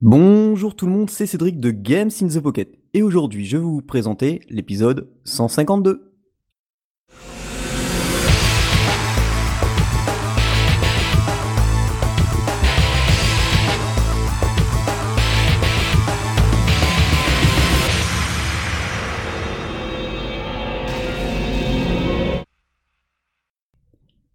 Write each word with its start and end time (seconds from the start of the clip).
Bonjour 0.00 0.76
tout 0.76 0.86
le 0.86 0.92
monde, 0.92 1.10
c'est 1.10 1.26
Cédric 1.26 1.58
de 1.58 1.72
Games 1.72 2.10
in 2.22 2.28
the 2.28 2.38
Pocket 2.38 2.68
et 2.94 3.02
aujourd'hui 3.02 3.44
je 3.44 3.56
vais 3.56 3.64
vous 3.64 3.82
présenter 3.82 4.42
l'épisode 4.48 5.08
152. 5.24 6.12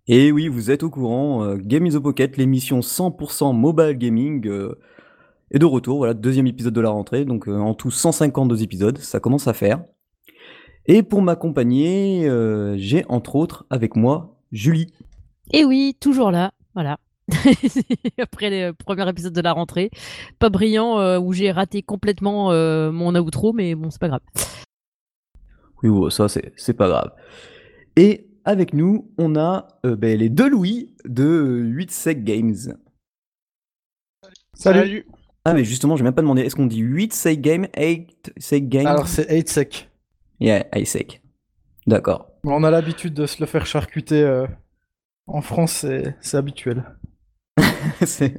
Et 0.08 0.34
oui, 0.34 0.50
vous 0.50 0.70
êtes 0.70 0.84
au 0.84 0.90
courant, 0.90 1.46
euh, 1.46 1.56
Game 1.56 1.86
in 1.86 1.90
the 1.90 2.00
Pocket, 2.00 2.36
l'émission 2.36 2.82
100% 2.82 3.56
mobile 3.56 3.98
gaming, 3.98 4.46
euh, 4.48 4.78
est 5.54 5.60
de 5.60 5.66
retour. 5.66 5.98
Voilà, 5.98 6.14
deuxième 6.14 6.48
épisode 6.48 6.74
de 6.74 6.82
la 6.82 6.90
rentrée, 6.90 7.26
donc 7.26 7.48
euh, 7.48 7.58
en 7.58 7.74
tout 7.74 7.92
152 7.92 8.64
épisodes, 8.64 8.98
ça 8.98 9.20
commence 9.20 9.48
à 9.48 9.54
faire. 9.54 9.84
Et 10.86 11.02
pour 11.04 11.22
m'accompagner, 11.22 12.28
euh, 12.28 12.76
j'ai 12.78 13.06
entre 13.08 13.36
autres 13.36 13.66
avec 13.70 13.96
moi 13.96 14.42
Julie. 14.52 14.88
Et 15.52 15.64
oui, 15.64 15.96
toujours 16.00 16.32
là, 16.32 16.52
voilà. 16.74 16.98
Après 18.20 18.50
le 18.50 18.74
premier 18.74 19.08
épisode 19.08 19.34
de 19.34 19.42
la 19.42 19.54
rentrée, 19.54 19.92
pas 20.40 20.50
brillant 20.50 21.00
euh, 21.00 21.20
où 21.20 21.32
j'ai 21.32 21.52
raté 21.52 21.82
complètement 21.82 22.52
euh, 22.52 22.92
mon 22.92 23.16
outro, 23.16 23.54
mais 23.54 23.76
bon, 23.76 23.90
c'est 23.90 24.02
pas 24.02 24.10
grave. 24.10 24.22
Oui, 25.82 25.90
ouais, 25.90 26.12
ça 26.12 26.28
c'est 26.28 26.54
c'est 26.58 26.74
pas 26.74 26.88
grave. 26.88 27.12
Et 27.96 28.28
avec 28.46 28.74
nous, 28.74 29.12
on 29.18 29.36
a 29.36 29.68
euh, 29.86 29.96
ben, 29.96 30.18
les 30.18 30.30
deux 30.30 30.50
Louis 30.50 30.94
de 31.06 31.62
8 31.64 31.92
Sec 31.92 32.24
Games. 32.24 32.76
Salut. 34.54 35.06
Ah 35.46 35.54
mais 35.54 35.64
justement, 35.66 35.98
j'ai 35.98 36.04
même 36.04 36.14
pas 36.14 36.22
demandé, 36.22 36.42
est-ce 36.42 36.56
qu'on 36.56 36.66
dit 36.68 36.80
8 36.80 37.14
Sec 37.14 37.42
Games, 37.42 37.68
8 37.78 38.34
Sec 38.38 38.70
Games 38.70 38.88
Alors 38.88 39.08
c'est 39.08 39.30
8 39.34 39.50
sec. 39.50 39.90
Yeah, 40.40 40.66
8 40.76 40.86
Sec. 40.86 41.22
D'accord. 41.86 42.28
On 42.46 42.64
a 42.64 42.72
l'habitude 42.72 43.14
de 43.14 43.26
se 43.26 43.42
le 43.42 43.46
faire 43.46 43.66
charcuter 43.66 44.22
euh, 44.22 44.48
en 45.28 45.42
France, 45.42 45.72
c'est 45.74 46.16
c'est 46.22 46.38
habituel. 46.38 46.84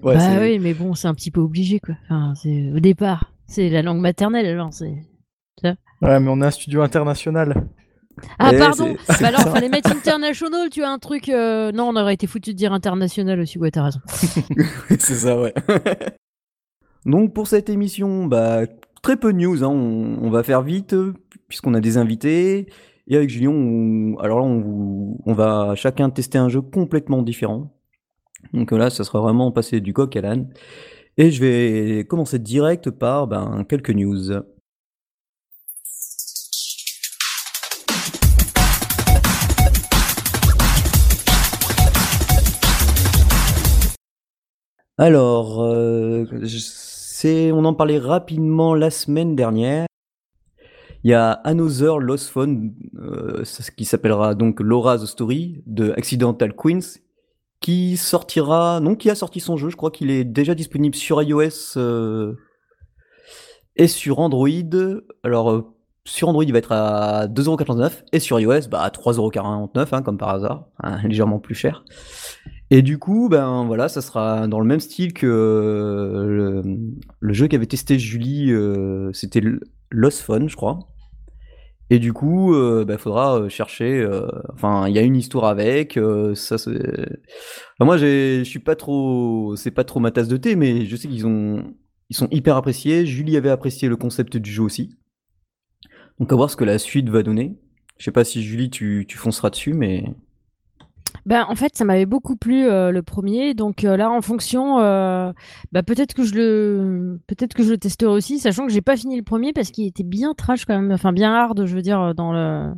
Ouais, 0.02 0.16
bah 0.16 0.38
oui, 0.40 0.58
mais 0.58 0.72
bon, 0.72 0.94
c'est 0.94 1.06
un 1.06 1.12
petit 1.14 1.30
peu 1.30 1.40
obligé, 1.40 1.78
quoi. 1.78 1.94
Enfin, 2.08 2.32
au 2.74 2.80
départ, 2.80 3.30
c'est 3.46 3.68
la 3.68 3.82
langue 3.82 4.00
maternelle, 4.00 4.46
alors 4.46 4.72
c'est. 4.72 4.94
Ouais, 5.62 6.20
mais 6.20 6.28
on 6.28 6.40
est 6.40 6.46
un 6.46 6.50
studio 6.50 6.80
international. 6.82 7.66
Ah 8.38 8.50
Eh, 8.52 8.58
pardon. 8.58 8.96
Bah 9.08 9.28
alors, 9.28 9.40
fallait 9.52 9.68
mettre 9.68 9.92
international, 9.92 10.70
tu 10.70 10.82
as 10.82 10.90
un 10.90 10.98
truc. 10.98 11.28
euh, 11.28 11.72
Non, 11.72 11.88
on 11.90 11.96
aurait 11.96 12.14
été 12.14 12.26
foutu 12.26 12.52
de 12.52 12.56
dire 12.56 12.72
international 12.72 13.38
aussi. 13.40 13.58
Ouais, 13.58 13.70
t'as 13.70 13.84
raison. 13.84 14.00
c'est 14.98 15.14
ça, 15.14 15.38
ouais. 15.38 15.52
Donc 17.06 17.34
pour 17.34 17.46
cette 17.46 17.68
émission, 17.68 18.26
bah, 18.26 18.62
très 19.02 19.16
peu 19.16 19.32
de 19.32 19.38
news, 19.38 19.62
hein. 19.62 19.68
on, 19.68 20.30
va 20.30 20.42
faire 20.42 20.62
vite, 20.62 20.94
euh, 20.94 21.14
puisqu'on 21.48 21.74
a 21.74 21.80
des 21.80 21.98
invités. 21.98 22.66
Et 23.08 23.16
avec 23.16 23.28
Julien, 23.28 23.50
on, 23.50 24.16
alors 24.18 24.40
là, 24.40 24.46
on, 24.46 25.32
va 25.34 25.74
chacun 25.76 26.08
tester 26.10 26.38
un 26.38 26.48
jeu 26.48 26.62
complètement 26.62 27.22
différent. 27.22 27.70
Donc 28.54 28.72
là, 28.72 28.90
ça 28.90 29.04
sera 29.04 29.20
vraiment 29.20 29.52
passer 29.52 29.80
du 29.80 29.92
coq 29.92 30.16
à 30.16 30.22
l'âne. 30.22 30.48
Et 31.18 31.30
je 31.30 31.40
vais 31.44 32.04
commencer 32.06 32.38
direct 32.38 32.90
par 32.90 33.26
ben, 33.26 33.64
quelques 33.68 33.90
news. 33.90 34.32
Alors, 44.96 45.62
euh, 45.62 46.24
on 47.24 47.64
en 47.64 47.74
parlait 47.74 47.98
rapidement 47.98 48.74
la 48.74 48.90
semaine 48.90 49.36
dernière. 49.36 49.86
Il 51.02 51.10
y 51.10 51.14
a 51.14 51.32
Another 51.44 51.98
Lost 51.98 52.28
Phone, 52.28 52.74
euh, 52.98 53.44
qui 53.76 53.84
s'appellera 53.84 54.34
donc 54.34 54.60
Laura's 54.60 55.04
Story 55.04 55.62
de 55.66 55.92
Accidental 55.92 56.54
Queens, 56.54 56.98
qui 57.60 57.96
sortira, 57.96 58.80
donc 58.80 58.98
qui 58.98 59.10
a 59.10 59.14
sorti 59.14 59.40
son 59.40 59.56
jeu. 59.56 59.68
Je 59.68 59.76
crois 59.76 59.90
qu'il 59.90 60.10
est 60.10 60.24
déjà 60.24 60.54
disponible 60.54 60.94
sur 60.94 61.22
iOS 61.22 61.76
euh, 61.76 62.34
et 63.76 63.88
sur 63.88 64.18
Android. 64.18 64.48
Alors, 65.22 65.50
euh, 65.50 65.74
sur 66.06 66.28
Android, 66.28 66.44
il 66.44 66.52
va 66.52 66.58
être 66.58 66.72
à 66.72 67.26
2,49€ 67.26 68.04
et 68.12 68.18
sur 68.18 68.40
iOS, 68.40 68.68
bah, 68.70 68.82
à 68.82 68.88
3,49€, 68.88 69.94
hein, 69.94 70.02
comme 70.02 70.18
par 70.18 70.30
hasard, 70.30 70.68
hein, 70.82 70.98
légèrement 71.04 71.38
plus 71.38 71.54
cher. 71.54 71.84
Et 72.70 72.82
du 72.82 72.98
coup, 72.98 73.28
ben 73.28 73.64
voilà, 73.66 73.88
ça 73.88 74.00
sera 74.00 74.48
dans 74.48 74.58
le 74.60 74.66
même 74.66 74.80
style 74.80 75.12
que 75.12 75.26
euh, 75.26 76.62
le, 77.20 77.32
jeu 77.32 77.46
qu'avait 77.46 77.66
testé 77.66 77.98
Julie, 77.98 78.50
euh, 78.52 79.12
c'était 79.12 79.42
Lost 79.90 80.20
Phone, 80.22 80.48
je 80.48 80.56
crois. 80.56 80.78
Et 81.90 81.98
du 81.98 82.12
coup, 82.14 82.54
il 82.54 82.98
faudra 82.98 83.38
euh, 83.38 83.48
chercher. 83.48 84.00
euh, 84.00 84.26
Enfin, 84.54 84.88
il 84.88 84.94
y 84.94 84.98
a 84.98 85.02
une 85.02 85.16
histoire 85.16 85.44
avec. 85.44 85.98
ça, 86.34 86.56
moi, 87.80 87.98
je 87.98 88.42
suis 88.44 88.58
pas 88.58 88.74
trop. 88.76 89.54
C'est 89.56 89.70
pas 89.70 89.84
trop 89.84 90.00
ma 90.00 90.10
tasse 90.10 90.28
de 90.28 90.36
thé, 90.38 90.56
mais 90.56 90.86
je 90.86 90.96
sais 90.96 91.08
qu'ils 91.08 91.26
ont. 91.26 91.74
Ils 92.10 92.16
sont 92.16 92.28
hyper 92.30 92.56
appréciés. 92.56 93.06
Julie 93.06 93.36
avait 93.36 93.50
apprécié 93.50 93.88
le 93.88 93.96
concept 93.96 94.36
du 94.36 94.50
jeu 94.50 94.62
aussi. 94.62 94.96
Donc, 96.18 96.32
à 96.32 96.36
voir 96.36 96.50
ce 96.50 96.56
que 96.56 96.64
la 96.64 96.78
suite 96.78 97.08
va 97.10 97.22
donner. 97.22 97.58
Je 97.98 98.04
sais 98.04 98.12
pas 98.12 98.24
si 98.24 98.42
Julie, 98.42 98.70
tu, 98.70 99.04
tu 99.06 99.18
fonceras 99.18 99.50
dessus, 99.50 99.74
mais. 99.74 100.04
Ben, 101.26 101.46
en 101.48 101.54
fait, 101.54 101.74
ça 101.74 101.84
m'avait 101.84 102.04
beaucoup 102.04 102.36
plu 102.36 102.66
euh, 102.66 102.90
le 102.90 103.02
premier, 103.02 103.54
donc 103.54 103.84
euh, 103.84 103.96
là, 103.96 104.10
en 104.10 104.20
fonction, 104.20 104.78
euh, 104.80 105.32
bah, 105.72 105.82
peut-être 105.82 106.12
que 106.12 106.22
je 106.22 106.34
le, 106.34 107.18
peut-être 107.26 107.54
que 107.54 107.62
je 107.62 107.70
le 107.70 107.78
testerai 107.78 108.12
aussi, 108.12 108.38
sachant 108.38 108.66
que 108.66 108.72
j'ai 108.72 108.82
pas 108.82 108.96
fini 108.96 109.16
le 109.16 109.22
premier 109.22 109.54
parce 109.54 109.70
qu'il 109.70 109.86
était 109.86 110.02
bien 110.04 110.34
trash 110.34 110.66
quand 110.66 110.78
même, 110.78 110.92
enfin 110.92 111.12
bien 111.12 111.32
hard, 111.34 111.64
je 111.64 111.74
veux 111.74 111.80
dire, 111.82 112.14
dans 112.14 112.32
le, 112.32 112.72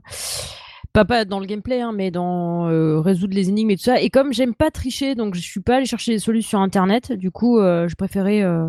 pas 0.93 1.05
pas 1.05 1.25
dans 1.25 1.41
le 1.41 1.47
gameplay, 1.47 1.81
hein, 1.81 1.93
mais 1.93 2.11
dans 2.13 2.69
euh, 2.71 3.01
résoudre 3.01 3.35
les 3.35 3.49
énigmes 3.49 3.71
et 3.71 3.77
tout 3.77 3.83
ça. 3.83 4.01
Et 4.01 4.11
comme 4.11 4.33
j'aime 4.33 4.55
pas 4.55 4.71
tricher, 4.71 5.15
donc 5.17 5.35
je 5.35 5.41
suis 5.41 5.61
pas 5.61 5.77
allée 5.77 5.87
chercher 5.87 6.13
des 6.13 6.19
solutions 6.21 6.51
sur 6.51 6.61
internet, 6.61 7.13
du 7.13 7.31
coup, 7.33 7.59
euh, 7.59 7.89
je 7.89 7.97
préférais 7.97 8.43
euh, 8.43 8.69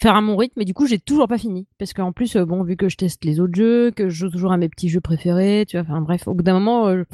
faire 0.00 0.14
à 0.14 0.20
mon 0.20 0.36
rythme. 0.36 0.60
Et 0.60 0.64
du 0.64 0.74
coup, 0.74 0.86
j'ai 0.86 0.98
toujours 0.98 1.26
pas 1.28 1.38
fini 1.38 1.66
parce 1.78 1.92
qu'en 1.92 2.12
plus, 2.12 2.36
euh, 2.36 2.44
bon, 2.46 2.62
vu 2.62 2.76
que 2.76 2.88
je 2.88 2.96
teste 2.96 3.24
les 3.24 3.40
autres 3.40 3.54
jeux, 3.56 3.90
que 3.90 4.08
je 4.08 4.14
joue 4.14 4.30
toujours 4.30 4.52
à 4.52 4.56
mes 4.56 4.68
petits 4.68 4.88
jeux 4.88 5.00
préférés, 5.00 5.64
tu 5.68 5.76
vois, 5.76 5.84
enfin 5.88 6.00
bref, 6.00 6.28
au 6.28 6.34
bout 6.34 6.44
d'un 6.44 6.54
moment. 6.54 6.86
euh, 6.88 7.04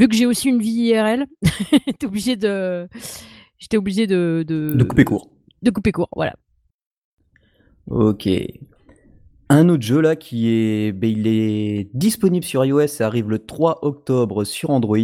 vu 0.00 0.08
que 0.08 0.16
j'ai 0.16 0.26
aussi 0.26 0.48
une 0.48 0.60
vie 0.60 0.70
IRL, 0.70 1.26
de, 1.42 2.88
j'étais 3.58 3.76
obligé 3.76 4.06
de, 4.06 4.44
de, 4.48 4.72
De 4.74 4.84
couper 4.84 5.04
court. 5.04 5.30
de 5.62 5.70
couper 5.70 5.92
court, 5.92 6.08
voilà. 6.16 6.34
Ok. 7.86 8.28
Un 9.50 9.68
autre 9.68 9.82
jeu 9.82 10.00
là 10.00 10.16
qui 10.16 10.48
est, 10.48 10.92
ben, 10.92 11.10
il 11.10 11.26
est 11.26 11.90
disponible 11.92 12.44
sur 12.44 12.64
iOS, 12.64 12.86
ça 12.86 13.06
arrive 13.06 13.28
le 13.28 13.40
3 13.40 13.80
octobre 13.82 14.44
sur 14.44 14.70
Android. 14.70 14.96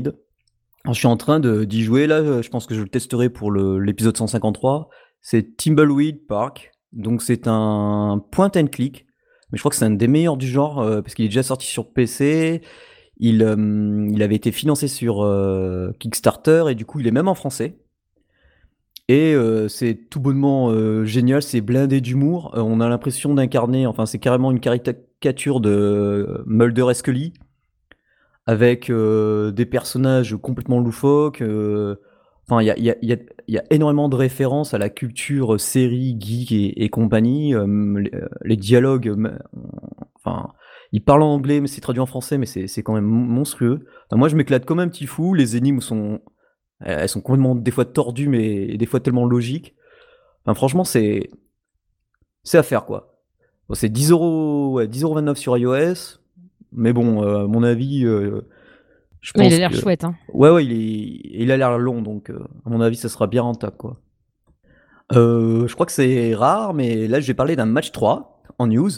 Alors, 0.85 0.95
je 0.95 0.99
suis 0.99 1.09
en 1.09 1.17
train 1.17 1.41
de 1.41 1.65
d'y 1.65 1.83
jouer 1.83 2.07
là, 2.07 2.41
je 2.41 2.49
pense 2.49 2.67
que 2.67 2.75
je 2.75 2.81
le 2.81 2.89
testerai 2.89 3.29
pour 3.29 3.53
l'épisode 3.53 4.17
153. 4.17 4.89
C'est 5.21 5.57
Timbleweed 5.57 6.27
Park, 6.27 6.71
donc 6.93 7.23
c'est 7.23 7.49
un 7.49 8.25
point 8.31 8.51
and 8.57 8.69
click, 8.69 9.05
mais 9.51 9.59
je 9.59 9.63
crois 9.63 9.71
que 9.71 9.77
c'est 9.77 9.85
un 9.85 9.91
des 9.91 10.07
meilleurs 10.09 10.37
du 10.37 10.47
genre 10.47 10.79
euh, 10.79 11.03
parce 11.03 11.15
qu'il 11.15 11.25
est 11.25 11.29
déjà 11.29 11.43
sorti 11.43 11.67
sur 11.67 11.93
PC. 11.93 12.63
Il, 13.19 13.43
euh, 13.43 14.09
il 14.11 14.23
avait 14.23 14.35
été 14.35 14.53
financé 14.53 14.89
sur 14.89 15.23
euh, 15.23 15.91
Kickstarter 15.99 16.65
et 16.69 16.75
du 16.75 16.85
coup 16.85 17.01
il 17.01 17.07
est 17.07 17.13
même 17.13 17.29
en 17.29 17.35
français. 17.35 17.79
Et 19.09 19.35
euh, 19.35 19.69
c'est 19.69 19.95
tout 19.95 20.21
bonnement 20.21 20.75
génial, 21.05 21.43
c'est 21.43 21.61
blindé 21.61 22.01
d'humour. 22.01 22.51
On 22.55 22.81
a 22.81 22.89
l'impression 22.89 23.35
d'incarner, 23.35 23.87
enfin 23.87 24.05
c'est 24.05 24.19
carrément 24.19 24.51
une 24.51 24.61
caricature 24.61 25.61
de 25.61 26.43
Mulder 26.47 26.87
et 26.91 26.95
Scully, 26.95 27.33
avec 28.47 28.91
des 28.91 29.67
personnages 29.67 30.37
complètement 30.37 30.81
loufoques. 30.81 31.43
Enfin, 32.49 32.63
il 32.63 32.95
y 33.47 33.57
a, 33.59 33.63
énormément 33.71 34.09
de 34.09 34.17
références 34.17 34.75
à 34.75 34.79
la 34.79 34.89
culture 34.89 35.61
série, 35.61 36.17
geek 36.19 36.51
et, 36.53 36.89
compagnie. 36.91 37.55
Les, 37.55 38.11
les 38.43 38.57
dialogues, 38.57 39.15
enfin, 40.17 40.49
ils 40.97 41.05
parlent 41.05 41.23
en 41.23 41.35
anglais, 41.35 41.61
mais 41.61 41.69
c'est 41.69 41.81
traduit 41.83 42.01
en 42.01 42.07
français, 42.07 42.39
mais 42.39 42.47
c'est 42.47 42.83
quand 42.83 42.95
même 42.95 43.05
monstrueux. 43.05 43.85
Enfin, 44.09 44.17
moi, 44.19 44.29
je 44.29 44.37
m'éclate 44.37 44.65
comme 44.65 44.79
un 44.81 44.89
petit 44.89 45.07
fou. 45.07 45.35
Les 45.35 45.57
énigmes 45.57 45.81
sont 45.81 46.21
Elles 46.81 47.09
sont 47.09 47.21
complètement 47.21 47.55
des 47.55 47.71
fois 47.71 47.85
tordues, 47.85 48.29
mais 48.29 48.77
des 48.79 48.87
fois 48.87 49.01
tellement 49.01 49.27
logiques. 49.27 49.75
Enfin, 50.45 50.55
franchement, 50.55 50.85
c'est 50.85 51.29
c'est 52.45 52.59
à 52.59 52.63
faire 52.63 52.85
quoi. 52.87 53.19
Bon, 53.69 53.75
c'est 53.75 53.89
10 53.89 54.11
euros, 54.13 54.73
ouais, 54.75 54.87
10,29€ 54.87 55.35
sur 55.35 55.59
iOS, 55.59 56.21
mais 56.73 56.93
bon, 56.93 57.23
euh, 57.25 57.45
à 57.45 57.47
mon 57.49 57.63
avis, 57.65 58.05
euh, 58.07 58.43
je 59.21 59.33
pense 59.33 59.41
Mais 59.43 59.49
il 59.49 59.55
a 59.55 59.59
l'air 59.59 59.71
que- 59.71 59.77
chouette, 59.77 60.05
hein. 60.05 60.15
Ouais, 60.33 60.51
ouais, 60.51 60.65
il, 60.65 60.73
est... 60.73 61.43
il 61.43 61.51
a 61.51 61.57
l'air 61.57 61.77
long, 61.79 62.01
donc 62.01 62.31
euh, 62.31 62.39
à 62.65 62.71
mon 62.71 62.81
avis, 62.81 62.97
ça 62.97 63.09
sera 63.09 63.27
bien 63.27 63.43
rentable 63.43 63.77
quoi. 63.77 64.01
Je 65.13 65.73
crois 65.75 65.87
que 65.87 65.93
c'est 65.93 66.35
rare, 66.35 66.75
mais 66.75 67.07
là, 67.09 67.21
je 67.21 67.27
vais 67.27 67.35
parler 67.35 67.57
d'un 67.57 67.67
match 67.67 67.93
3 67.93 68.43
en 68.59 68.67
news. 68.69 68.91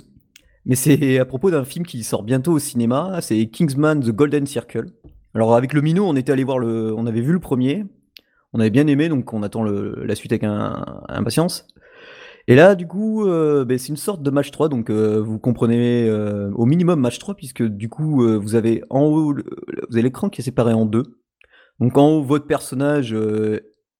Mais 0.68 0.74
c'est 0.74 1.18
à 1.18 1.24
propos 1.24 1.50
d'un 1.50 1.64
film 1.64 1.84
qui 1.84 2.04
sort 2.04 2.22
bientôt 2.22 2.52
au 2.52 2.58
cinéma. 2.58 3.18
C'est 3.22 3.46
Kingsman 3.46 4.00
The 4.00 4.10
Golden 4.10 4.46
Circle. 4.46 4.86
Alors 5.34 5.54
avec 5.54 5.72
le 5.72 5.80
Minot, 5.80 6.04
on 6.06 6.14
était 6.14 6.32
allé 6.32 6.44
voir 6.44 6.58
le, 6.58 6.94
on 6.94 7.06
avait 7.06 7.20
vu 7.20 7.32
le 7.32 7.40
premier, 7.40 7.84
on 8.52 8.60
avait 8.60 8.70
bien 8.70 8.86
aimé, 8.86 9.08
donc 9.08 9.32
on 9.32 9.42
attend 9.42 9.62
la 9.64 10.14
suite 10.14 10.32
avec 10.32 10.44
impatience. 10.44 11.66
Et 12.48 12.54
là, 12.54 12.74
du 12.74 12.86
coup, 12.86 13.26
euh, 13.26 13.66
ben, 13.66 13.76
c'est 13.76 13.88
une 13.88 13.96
sorte 13.96 14.22
de 14.22 14.30
match 14.30 14.50
3, 14.50 14.70
donc 14.70 14.88
euh, 14.88 15.20
vous 15.20 15.38
comprenez 15.38 16.08
euh, 16.08 16.50
au 16.54 16.64
minimum 16.64 16.98
match 16.98 17.18
3, 17.18 17.34
puisque 17.34 17.62
du 17.62 17.90
coup, 17.90 18.24
euh, 18.24 18.38
vous 18.38 18.54
avez 18.54 18.82
en 18.88 19.02
haut, 19.02 19.34
vous 19.34 19.94
avez 19.94 20.02
l'écran 20.02 20.30
qui 20.30 20.40
est 20.40 20.44
séparé 20.44 20.72
en 20.72 20.86
deux. 20.86 21.02
Donc 21.78 21.98
en 21.98 22.08
haut, 22.08 22.22
votre 22.22 22.46
personnage, 22.46 23.14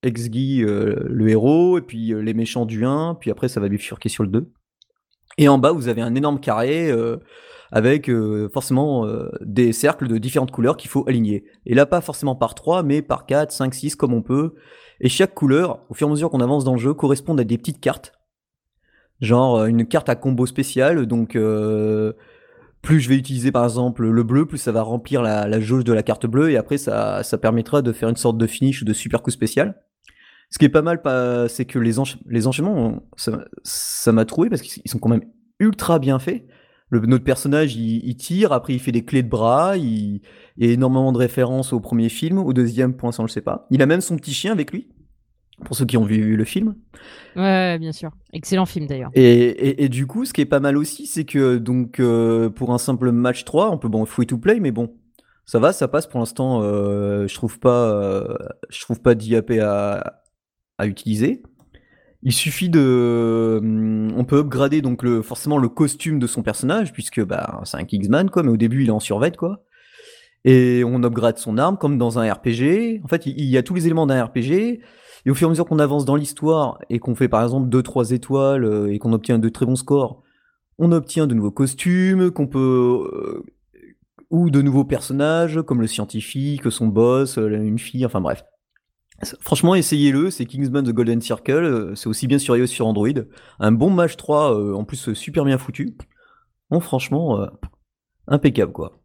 ex-Guy, 0.01 0.61
le 0.61 1.29
héros, 1.29 1.77
et 1.77 1.81
puis 1.81 2.11
les 2.13 2.33
méchants 2.33 2.65
du 2.65 2.85
1, 2.85 3.17
puis 3.19 3.29
après, 3.31 3.47
ça 3.47 3.59
va 3.59 3.69
bifurquer 3.69 4.09
sur 4.09 4.23
le 4.23 4.29
2. 4.29 4.51
Et 5.39 5.47
en 5.47 5.57
bas, 5.57 5.71
vous 5.71 5.87
avez 5.87 6.01
un 6.01 6.15
énorme 6.15 6.41
carré 6.41 6.91
euh, 6.91 7.15
avec 7.71 8.09
euh, 8.09 8.49
forcément 8.53 9.05
euh, 9.05 9.31
des 9.39 9.71
cercles 9.71 10.09
de 10.09 10.17
différentes 10.17 10.51
couleurs 10.51 10.75
qu'il 10.75 10.89
faut 10.89 11.05
aligner. 11.07 11.45
Et 11.65 11.75
là, 11.75 11.85
pas 11.85 12.01
forcément 12.01 12.35
par 12.35 12.55
3, 12.55 12.83
mais 12.83 13.01
par 13.01 13.25
4, 13.25 13.49
5, 13.49 13.73
6, 13.73 13.95
comme 13.95 14.13
on 14.13 14.21
peut. 14.21 14.55
Et 14.99 15.07
chaque 15.07 15.33
couleur, 15.33 15.79
au 15.89 15.93
fur 15.93 16.07
et 16.07 16.09
à 16.09 16.11
mesure 16.11 16.29
qu'on 16.29 16.41
avance 16.41 16.65
dans 16.65 16.73
le 16.73 16.79
jeu, 16.79 16.93
correspond 16.93 17.37
à 17.37 17.45
des 17.45 17.57
petites 17.57 17.79
cartes. 17.79 18.11
Genre 19.21 19.63
une 19.63 19.85
carte 19.85 20.09
à 20.09 20.15
combo 20.15 20.45
spécial, 20.45 21.05
donc 21.05 21.37
plus 22.81 22.99
je 22.99 23.09
vais 23.09 23.17
utiliser 23.17 23.51
par 23.51 23.65
exemple 23.65 24.05
le 24.07 24.23
bleu, 24.23 24.45
plus 24.45 24.57
ça 24.57 24.71
va 24.71 24.81
remplir 24.81 25.21
la, 25.21 25.45
la 25.45 25.59
jauge 25.59 25.83
de 25.83 25.91
la 25.91 26.03
carte 26.03 26.25
bleue, 26.25 26.51
et 26.51 26.57
après 26.57 26.77
ça, 26.77 27.23
ça 27.23 27.37
permettra 27.37 27.81
de 27.81 27.91
faire 27.91 28.07
une 28.07 28.15
sorte 28.15 28.37
de 28.37 28.47
finish 28.47 28.81
ou 28.81 28.85
de 28.85 28.93
super 28.93 29.21
coup 29.21 29.31
spécial. 29.31 29.75
Ce 30.49 30.57
qui 30.57 30.65
est 30.65 30.69
pas 30.69 30.81
mal, 30.81 30.99
c'est 31.49 31.65
que 31.65 31.77
les, 31.79 31.97
encha- 31.99 32.17
les 32.27 32.47
enchaînements, 32.47 33.03
ça 33.17 33.45
ça 33.63 34.11
m'a 34.11 34.25
trouvé 34.25 34.49
parce 34.49 34.61
qu'ils 34.61 34.89
sont 34.89 34.99
quand 34.99 35.09
même 35.09 35.23
ultra 35.59 35.99
bien 35.99 36.17
faits. 36.19 36.45
Le, 36.91 36.99
notre 37.01 37.23
personnage, 37.23 37.75
il, 37.75 38.03
il 38.03 38.15
tire, 38.15 38.51
après 38.51 38.73
il 38.73 38.79
fait 38.79 38.91
des 38.91 39.05
clés 39.05 39.21
de 39.21 39.29
bras, 39.29 39.77
il, 39.77 40.21
il 40.57 40.65
y 40.65 40.69
a 40.69 40.73
énormément 40.73 41.11
de 41.11 41.19
références 41.19 41.71
au 41.71 41.79
premier 41.79 42.09
film, 42.09 42.39
au 42.39 42.51
deuxième, 42.51 42.95
pour 42.95 43.07
l'instant, 43.07 43.27
je 43.27 43.33
sais 43.33 43.41
pas. 43.41 43.67
Il 43.69 43.81
a 43.83 43.85
même 43.85 44.01
son 44.01 44.15
petit 44.17 44.33
chien 44.33 44.51
avec 44.51 44.71
lui, 44.71 44.89
pour 45.65 45.75
ceux 45.75 45.85
qui 45.85 45.97
ont 45.97 46.03
vu 46.05 46.35
le 46.35 46.43
film. 46.45 46.73
Ouais, 47.35 47.43
ouais, 47.43 47.77
bien 47.77 47.91
sûr. 47.91 48.09
Excellent 48.33 48.65
film 48.65 48.87
d'ailleurs. 48.87 49.11
Et, 49.13 49.21
et, 49.23 49.83
et 49.83 49.89
du 49.89 50.07
coup, 50.07 50.25
ce 50.25 50.33
qui 50.33 50.41
est 50.41 50.45
pas 50.45 50.59
mal 50.59 50.77
aussi, 50.77 51.05
c'est 51.05 51.25
que 51.25 51.57
donc 51.59 51.99
euh, 51.99 52.49
pour 52.49 52.73
un 52.73 52.79
simple 52.79 53.11
match 53.11 53.45
3, 53.45 53.69
on 53.69 53.77
peut 53.77 53.87
bon 53.89 54.03
free 54.05 54.25
to 54.25 54.39
play, 54.39 54.59
mais 54.59 54.71
bon, 54.71 54.95
ça 55.45 55.59
va, 55.59 55.73
ça 55.73 55.87
passe 55.87 56.07
pour 56.07 56.19
l'instant. 56.19 56.61
euh, 56.63 57.27
je 57.27 57.35
trouve 57.35 57.59
pas, 57.59 57.91
euh, 57.93 58.35
je 58.71 58.81
trouve 58.81 58.99
pas 58.99 59.13
d'IAP 59.13 59.51
à, 59.61 60.23
à 60.79 60.87
utiliser. 60.87 61.43
Il 62.23 62.33
suffit 62.33 62.69
de, 62.69 63.59
hum, 63.61 64.11
on 64.17 64.25
peut 64.25 64.39
upgrader 64.39 64.81
donc 64.81 65.03
le, 65.03 65.21
forcément 65.21 65.57
le 65.57 65.69
costume 65.69 66.19
de 66.19 66.27
son 66.27 66.43
personnage 66.43 66.91
puisque 66.93 67.23
bah 67.23 67.61
c'est 67.65 67.77
un 67.77 67.85
Kingsman 67.85 68.29
quoi, 68.29 68.43
mais 68.43 68.49
au 68.51 68.57
début 68.57 68.83
il 68.83 68.87
est 68.89 68.91
en 68.91 68.99
survêt 68.99 69.31
quoi. 69.31 69.63
Et 70.45 70.83
on 70.85 71.03
upgrade 71.03 71.37
son 71.37 71.57
arme 71.57 71.77
comme 71.77 71.97
dans 71.97 72.17
un 72.19 72.31
RPG. 72.31 73.01
En 73.03 73.07
fait, 73.07 73.25
il 73.25 73.45
y 73.45 73.57
a 73.57 73.63
tous 73.63 73.73
les 73.75 73.85
éléments 73.85 74.07
d'un 74.07 74.23
RPG. 74.23 74.81
Et 75.25 75.29
au 75.31 75.35
fur 75.35 75.47
et 75.47 75.49
à 75.49 75.51
mesure 75.51 75.65
qu'on 75.65 75.79
avance 75.79 76.05
dans 76.05 76.15
l'histoire 76.15 76.79
et 76.89 76.99
qu'on 76.99 77.13
fait 77.13 77.27
par 77.27 77.43
exemple 77.43 77.69
2-3 77.69 78.13
étoiles 78.13 78.63
euh, 78.63 78.93
et 78.93 78.99
qu'on 78.99 79.11
obtient 79.13 79.37
de 79.37 79.49
très 79.49 79.65
bons 79.65 79.75
scores, 79.75 80.23
on 80.77 80.93
obtient 80.93 81.27
de 81.27 81.33
nouveaux 81.35 81.51
costumes, 81.51 82.31
qu'on 82.31 82.47
peut. 82.47 83.09
euh, 83.13 83.43
ou 84.29 84.49
de 84.49 84.61
nouveaux 84.61 84.85
personnages, 84.85 85.61
comme 85.63 85.81
le 85.81 85.87
scientifique, 85.87 86.71
son 86.71 86.87
boss, 86.87 87.37
euh, 87.37 87.49
une 87.49 87.79
fille, 87.79 88.05
enfin 88.05 88.21
bref. 88.21 88.43
Franchement, 89.41 89.75
essayez-le, 89.75 90.31
c'est 90.31 90.45
Kingsman 90.45 90.85
The 90.85 90.93
Golden 90.93 91.21
Circle, 91.21 91.51
euh, 91.51 91.95
c'est 91.95 92.07
aussi 92.07 92.27
bien 92.27 92.39
sur 92.39 92.55
iOS 92.55 92.67
sur 92.67 92.87
Android. 92.87 93.09
Un 93.59 93.71
bon 93.71 93.89
match 93.89 94.15
3, 94.15 94.55
euh, 94.55 94.73
en 94.73 94.85
plus 94.85 95.09
euh, 95.09 95.13
super 95.13 95.43
bien 95.45 95.57
foutu. 95.57 95.97
Bon, 96.69 96.79
franchement, 96.79 97.47
impeccable 98.27 98.71
quoi. 98.71 99.01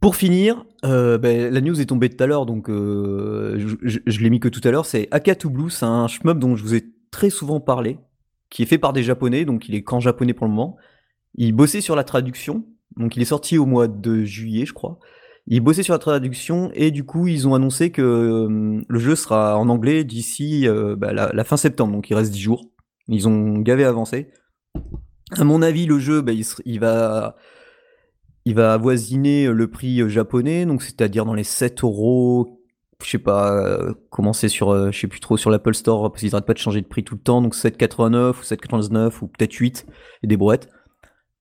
Pour 0.00 0.14
finir, 0.14 0.64
ben, 0.84 1.52
la 1.52 1.60
news 1.60 1.80
est 1.80 1.86
tombée 1.86 2.08
tout 2.08 2.22
à 2.22 2.28
l'heure, 2.28 2.46
donc 2.46 2.68
je 2.68 4.20
l'ai 4.20 4.30
mis 4.30 4.38
que 4.38 4.48
tout 4.48 4.60
à 4.62 4.70
l'heure. 4.70 4.86
C'est 4.86 5.08
Akatu 5.10 5.48
Blue, 5.48 5.70
c'est 5.70 5.86
un 5.86 6.06
shmup 6.06 6.38
dont 6.38 6.54
je 6.54 6.62
vous 6.62 6.76
ai 6.76 6.84
très 7.10 7.30
souvent 7.30 7.58
parlé, 7.58 7.98
qui 8.48 8.62
est 8.62 8.66
fait 8.66 8.78
par 8.78 8.92
des 8.92 9.02
japonais, 9.02 9.44
donc 9.44 9.68
il 9.68 9.74
est 9.74 9.82
qu'en 9.82 9.98
japonais 9.98 10.34
pour 10.34 10.46
le 10.46 10.52
moment. 10.52 10.76
Il 11.34 11.52
bossait 11.52 11.80
sur 11.80 11.96
la 11.96 12.04
traduction, 12.04 12.64
donc 12.96 13.16
il 13.16 13.22
est 13.22 13.26
sorti 13.26 13.58
au 13.58 13.66
mois 13.66 13.88
de 13.88 14.22
juillet, 14.22 14.64
je 14.64 14.72
crois. 14.72 15.00
Il 15.50 15.60
bossait 15.60 15.82
sur 15.82 15.94
la 15.94 15.98
traduction 15.98 16.70
et 16.74 16.90
du 16.90 17.04
coup 17.04 17.26
ils 17.26 17.48
ont 17.48 17.54
annoncé 17.54 17.90
que 17.90 18.02
euh, 18.02 18.82
le 18.86 18.98
jeu 18.98 19.16
sera 19.16 19.58
en 19.58 19.70
anglais 19.70 20.04
d'ici 20.04 20.68
euh, 20.68 20.94
bah, 20.94 21.12
la, 21.12 21.44
fin 21.44 21.56
septembre, 21.56 21.94
donc 21.94 22.10
il 22.10 22.14
reste 22.14 22.32
10 22.32 22.38
jours. 22.38 22.66
Ils 23.08 23.26
ont 23.26 23.58
gavé 23.60 23.84
avancé. 23.84 24.28
À 25.32 25.44
mon 25.44 25.62
avis, 25.62 25.86
le 25.86 25.98
jeu, 25.98 26.20
bah, 26.20 26.32
il, 26.32 26.80
va 26.80 27.36
il 28.44 28.60
avoisiner 28.60 29.48
le 29.48 29.70
prix 29.70 30.02
euh, 30.02 30.08
japonais, 30.08 30.66
donc 30.66 30.82
c'est-à-dire 30.82 31.24
dans 31.24 31.34
les 31.34 31.44
7 31.44 31.82
euros. 31.82 32.60
Je 33.02 33.08
sais 33.08 33.18
pas, 33.18 33.54
euh, 33.54 33.94
commencer 34.10 34.48
sur, 34.48 34.92
je 34.92 34.98
sais 34.98 35.06
plus 35.06 35.20
trop, 35.20 35.38
sur 35.38 35.50
l'Apple 35.50 35.74
Store, 35.74 36.10
parce 36.10 36.20
qu'ils 36.20 36.34
arrêtent 36.34 36.46
pas 36.46 36.52
de 36.52 36.58
changer 36.58 36.82
de 36.82 36.86
prix 36.86 37.04
tout 37.04 37.14
le 37.14 37.20
temps, 37.20 37.40
donc 37.40 37.54
7,89 37.54 38.40
ou 38.40 38.42
7,99 38.42 39.22
ou 39.22 39.28
peut-être 39.28 39.54
8, 39.54 39.86
et 40.24 40.26
des 40.26 40.36
brouettes. 40.36 40.68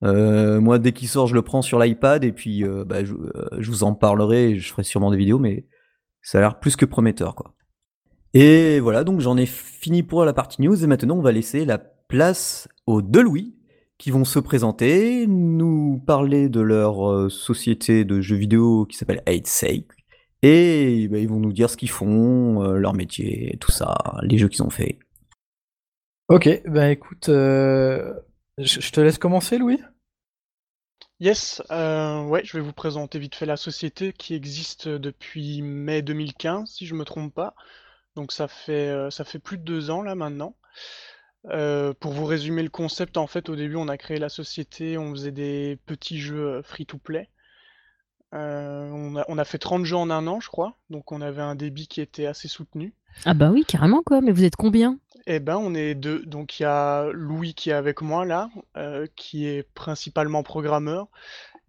Euh, 0.03 0.59
moi, 0.61 0.79
dès 0.79 0.91
qu'il 0.91 1.07
sort, 1.07 1.27
je 1.27 1.33
le 1.33 1.41
prends 1.41 1.61
sur 1.61 1.79
l'iPad, 1.79 2.23
et 2.23 2.31
puis 2.31 2.63
euh, 2.63 2.85
bah, 2.85 3.03
je, 3.03 3.13
euh, 3.13 3.49
je 3.57 3.69
vous 3.69 3.83
en 3.83 3.93
parlerai, 3.93 4.57
je 4.59 4.69
ferai 4.69 4.83
sûrement 4.83 5.11
des 5.11 5.17
vidéos, 5.17 5.39
mais 5.39 5.65
ça 6.21 6.37
a 6.37 6.41
l'air 6.41 6.59
plus 6.59 6.75
que 6.75 6.85
prometteur, 6.85 7.35
quoi. 7.35 7.53
Et 8.33 8.79
voilà, 8.79 9.03
donc 9.03 9.21
j'en 9.21 9.37
ai 9.37 9.45
fini 9.45 10.03
pour 10.03 10.23
la 10.25 10.33
partie 10.33 10.61
news, 10.61 10.83
et 10.83 10.87
maintenant 10.87 11.17
on 11.17 11.21
va 11.21 11.31
laisser 11.31 11.65
la 11.65 11.79
place 11.79 12.67
aux 12.85 13.01
deux 13.01 13.23
Louis, 13.23 13.55
qui 13.97 14.11
vont 14.11 14.25
se 14.25 14.37
présenter, 14.37 15.25
nous 15.25 16.03
parler 16.05 16.49
de 16.49 16.61
leur 16.61 17.31
société 17.31 18.05
de 18.05 18.21
jeux 18.21 18.35
vidéo 18.35 18.85
qui 18.85 18.95
s'appelle 18.95 19.23
8Sake, 19.25 19.87
et 20.43 21.07
bah, 21.07 21.17
ils 21.17 21.27
vont 21.27 21.39
nous 21.39 21.53
dire 21.53 21.69
ce 21.71 21.77
qu'ils 21.77 21.89
font, 21.89 22.61
leur 22.73 22.93
métier, 22.93 23.57
tout 23.59 23.71
ça, 23.71 23.95
les 24.21 24.37
jeux 24.37 24.49
qu'ils 24.49 24.61
ont 24.61 24.69
fait. 24.69 24.99
Ok, 26.29 26.61
bah 26.67 26.91
écoute, 26.91 27.29
je 28.57 28.91
te 28.91 28.99
laisse 28.99 29.17
commencer, 29.17 29.57
Louis? 29.57 29.79
Yes, 31.19 31.63
euh, 31.71 32.23
ouais, 32.23 32.43
je 32.45 32.57
vais 32.57 32.63
vous 32.63 32.73
présenter 32.73 33.17
vite 33.17 33.33
fait 33.35 33.47
la 33.47 33.57
société 33.57 34.13
qui 34.13 34.35
existe 34.35 34.87
depuis 34.87 35.63
mai 35.63 36.03
2015, 36.03 36.69
si 36.69 36.85
je 36.85 36.93
me 36.93 37.05
trompe 37.05 37.33
pas. 37.33 37.55
Donc 38.15 38.31
ça 38.31 38.47
fait, 38.47 38.89
euh, 38.89 39.09
ça 39.09 39.25
fait 39.25 39.39
plus 39.39 39.57
de 39.57 39.63
deux 39.63 39.89
ans 39.89 40.03
là 40.03 40.15
maintenant. 40.15 40.55
Euh, 41.47 41.93
pour 41.93 42.13
vous 42.13 42.25
résumer 42.25 42.61
le 42.63 42.69
concept, 42.69 43.17
en 43.17 43.27
fait, 43.27 43.49
au 43.49 43.55
début, 43.55 43.75
on 43.77 43.87
a 43.87 43.97
créé 43.97 44.19
la 44.19 44.29
société, 44.29 44.97
on 44.97 45.11
faisait 45.11 45.31
des 45.31 45.79
petits 45.85 46.19
jeux 46.19 46.61
free-to-play. 46.61 47.29
Euh, 48.33 48.89
on 48.91 49.15
a, 49.15 49.25
on 49.29 49.37
a 49.37 49.45
fait 49.45 49.57
30 49.57 49.85
jeux 49.85 49.95
en 49.95 50.09
un 50.09 50.27
an, 50.27 50.39
je 50.39 50.49
crois, 50.49 50.75
donc 50.89 51.11
on 51.11 51.21
avait 51.21 51.41
un 51.41 51.55
débit 51.55 51.87
qui 51.87 52.01
était 52.01 52.25
assez 52.25 52.47
soutenu. 52.47 52.93
Ah 53.25 53.33
bah 53.33 53.49
oui, 53.51 53.63
carrément 53.65 54.03
quoi. 54.03 54.21
Mais 54.21 54.31
vous 54.31 54.43
êtes 54.43 54.55
combien? 54.55 54.99
Eh 55.27 55.39
ben, 55.39 55.57
on 55.57 55.73
est 55.73 55.95
deux. 55.95 56.23
Donc, 56.25 56.59
il 56.59 56.63
y 56.63 56.65
a 56.65 57.09
Louis 57.11 57.53
qui 57.53 57.69
est 57.69 57.73
avec 57.73 58.01
moi 58.01 58.25
là, 58.25 58.49
euh, 58.77 59.07
qui 59.15 59.45
est 59.47 59.63
principalement 59.73 60.43
programmeur. 60.43 61.07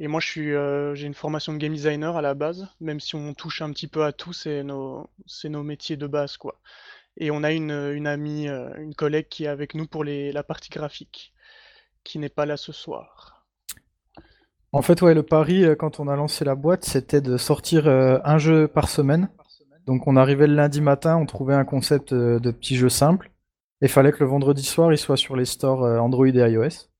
Et 0.00 0.06
moi, 0.08 0.20
je 0.20 0.28
suis, 0.28 0.54
euh, 0.54 0.94
j'ai 0.94 1.06
une 1.06 1.14
formation 1.14 1.52
de 1.52 1.58
game 1.58 1.72
designer 1.72 2.16
à 2.16 2.22
la 2.22 2.34
base, 2.34 2.68
même 2.80 3.00
si 3.00 3.16
on 3.16 3.34
touche 3.34 3.62
un 3.62 3.72
petit 3.72 3.88
peu 3.88 4.04
à 4.04 4.12
tout, 4.12 4.32
c'est 4.32 4.62
nos, 4.62 5.10
c'est 5.26 5.48
nos 5.48 5.64
métiers 5.64 5.96
de 5.96 6.06
base, 6.06 6.36
quoi. 6.36 6.60
Et 7.16 7.32
on 7.32 7.42
a 7.42 7.50
une, 7.52 7.72
une 7.72 8.06
amie, 8.06 8.46
une 8.48 8.94
collègue 8.94 9.26
qui 9.28 9.44
est 9.44 9.48
avec 9.48 9.74
nous 9.74 9.86
pour 9.88 10.04
les, 10.04 10.30
la 10.30 10.44
partie 10.44 10.70
graphique, 10.70 11.32
qui 12.04 12.20
n'est 12.20 12.28
pas 12.28 12.46
là 12.46 12.56
ce 12.56 12.70
soir. 12.72 13.37
En 14.72 14.82
fait, 14.82 15.00
ouais, 15.02 15.14
le 15.14 15.22
pari, 15.22 15.64
euh, 15.64 15.74
quand 15.74 15.98
on 15.98 16.08
a 16.08 16.16
lancé 16.16 16.44
la 16.44 16.54
boîte, 16.54 16.84
c'était 16.84 17.20
de 17.20 17.36
sortir 17.36 17.88
euh, 17.88 18.18
un 18.24 18.38
jeu 18.38 18.68
par 18.68 18.88
semaine. 18.88 19.28
Donc 19.86 20.06
on 20.06 20.16
arrivait 20.16 20.46
le 20.46 20.54
lundi 20.54 20.82
matin, 20.82 21.16
on 21.16 21.24
trouvait 21.24 21.54
un 21.54 21.64
concept 21.64 22.12
euh, 22.12 22.38
de 22.38 22.50
petit 22.50 22.76
jeu 22.76 22.90
simple. 22.90 23.30
Et 23.80 23.88
fallait 23.88 24.12
que 24.12 24.20
le 24.20 24.28
vendredi 24.28 24.62
soir, 24.62 24.92
il 24.92 24.98
soit 24.98 25.16
sur 25.16 25.34
les 25.34 25.46
stores 25.46 25.82
euh, 25.82 25.98
Android 25.98 26.26
et 26.26 26.50
iOS. 26.50 26.90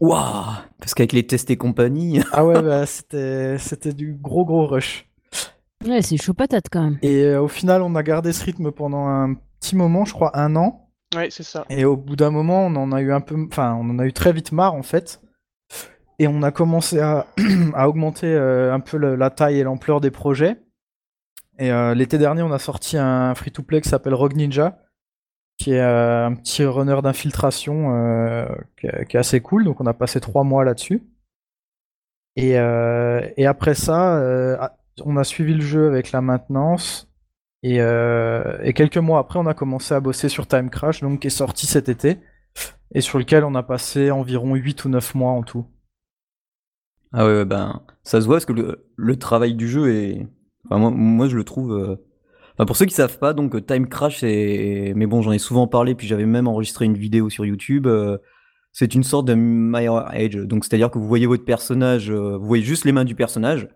Waouh 0.00 0.56
Parce 0.80 0.94
qu'avec 0.94 1.12
les 1.12 1.26
tests 1.26 1.50
et 1.50 1.56
compagnie, 1.56 2.20
Ah 2.32 2.44
ouais, 2.44 2.60
bah, 2.60 2.86
c'était 2.86 3.56
c'était 3.58 3.92
du 3.92 4.14
gros 4.14 4.44
gros 4.44 4.66
rush. 4.66 5.08
Ouais, 5.86 6.02
c'est 6.02 6.16
chaud 6.16 6.34
patate 6.34 6.66
quand 6.72 6.82
même. 6.82 6.98
Et 7.02 7.22
euh, 7.22 7.40
au 7.40 7.46
final, 7.46 7.82
on 7.82 7.94
a 7.94 8.02
gardé 8.02 8.32
ce 8.32 8.44
rythme 8.44 8.72
pendant 8.72 9.06
un 9.06 9.34
petit 9.60 9.76
moment, 9.76 10.04
je 10.04 10.12
crois 10.12 10.36
un 10.36 10.56
an. 10.56 10.90
Ouais, 11.14 11.28
c'est 11.30 11.44
ça. 11.44 11.66
Et 11.70 11.84
au 11.84 11.96
bout 11.96 12.16
d'un 12.16 12.30
moment, 12.32 12.66
on 12.66 12.74
en 12.74 12.90
a 12.90 13.00
eu 13.00 13.12
un 13.12 13.20
peu, 13.20 13.36
enfin, 13.48 13.78
on 13.80 13.88
en 13.90 13.98
a 14.00 14.06
eu 14.06 14.12
très 14.12 14.32
vite 14.32 14.50
marre 14.50 14.74
en 14.74 14.82
fait. 14.82 15.20
Et 16.18 16.26
on 16.26 16.42
a 16.42 16.50
commencé 16.50 17.00
à, 17.00 17.26
augmenter 17.86 18.26
euh, 18.26 18.72
un 18.74 18.80
peu 18.80 18.98
la 18.98 19.30
taille 19.30 19.60
et 19.60 19.62
l'ampleur 19.62 20.00
des 20.00 20.10
projets. 20.10 20.56
Et 21.58 21.70
euh, 21.70 21.94
l'été 21.94 22.18
dernier, 22.18 22.42
on 22.42 22.52
a 22.52 22.58
sorti 22.58 22.96
un 22.98 23.34
free-to-play 23.34 23.80
qui 23.80 23.88
s'appelle 23.88 24.14
Rogue 24.14 24.36
Ninja, 24.36 24.80
qui 25.58 25.72
est 25.72 25.80
euh, 25.80 26.26
un 26.26 26.34
petit 26.34 26.64
runner 26.64 27.00
d'infiltration 27.02 28.46
qui, 28.76 28.86
est- 28.86 29.16
assez 29.16 29.40
cool. 29.40 29.64
Donc 29.64 29.80
on 29.80 29.86
a 29.86 29.94
passé 29.94 30.20
trois 30.20 30.44
mois 30.44 30.64
là-dessus. 30.64 31.02
Et, 32.36 32.56
après 32.56 33.74
ça, 33.74 34.20
ah, 34.60 34.76
on 35.04 35.16
a 35.16 35.24
suivi 35.24 35.54
le 35.54 35.60
jeu 35.60 35.88
avec 35.88 36.12
la 36.12 36.20
maintenance. 36.20 37.08
Et, 37.64 37.78
et 37.78 38.72
quelques 38.72 38.98
mois 38.98 39.18
après, 39.18 39.40
on 39.40 39.46
a 39.46 39.54
commencé 39.54 39.94
à 39.94 40.00
bosser 40.00 40.28
sur 40.28 40.46
Time 40.46 40.70
Crash, 40.70 41.00
donc 41.00 41.20
qui 41.20 41.26
est 41.26 41.30
sorti 41.30 41.66
cet 41.66 41.88
été, 41.88 42.18
et 42.94 43.00
sur 43.00 43.18
lequel 43.18 43.42
on 43.42 43.56
a 43.56 43.64
passé 43.64 44.12
environ 44.12 44.54
8 44.54 44.84
ou 44.84 44.88
9 44.88 45.14
mois 45.16 45.32
en 45.32 45.42
tout. 45.42 45.66
Ah 47.12 47.26
ouais, 47.26 47.32
ouais, 47.32 47.44
ben, 47.44 47.82
ça 48.04 48.20
se 48.20 48.26
voit 48.26 48.36
parce 48.36 48.44
que 48.44 48.52
le, 48.52 48.86
le 48.96 49.16
travail 49.16 49.54
du 49.54 49.68
jeu 49.68 49.90
est. 49.94 50.26
Moi, 50.70 50.90
moi, 50.90 51.28
je 51.28 51.36
le 51.36 51.44
trouve. 51.44 51.72
euh, 51.72 51.96
pour 52.66 52.76
ceux 52.76 52.86
qui 52.86 52.94
savent 52.94 53.18
pas, 53.18 53.32
donc 53.34 53.64
Time 53.66 53.88
Crash, 53.88 54.20
c'est. 54.20 54.92
Mais 54.96 55.06
bon, 55.06 55.22
j'en 55.22 55.32
ai 55.32 55.38
souvent 55.38 55.66
parlé, 55.66 55.94
puis 55.94 56.06
j'avais 56.06 56.26
même 56.26 56.48
enregistré 56.48 56.84
une 56.84 56.96
vidéo 56.98 57.30
sur 57.30 57.44
YouTube. 57.46 57.86
euh, 57.86 58.18
c'est 58.72 58.94
une 58.94 59.02
sorte 59.04 59.26
de 59.26 59.34
Mirror 59.34 60.12
Edge. 60.14 60.36
Donc, 60.38 60.64
c'est-à-dire 60.64 60.90
que 60.90 60.98
vous 60.98 61.08
voyez 61.08 61.26
votre 61.26 61.44
personnage, 61.44 62.10
euh, 62.10 62.36
vous 62.36 62.46
voyez 62.46 62.64
juste 62.64 62.84
les 62.84 62.92
mains 62.92 63.04
du 63.04 63.14
personnage. 63.14 63.68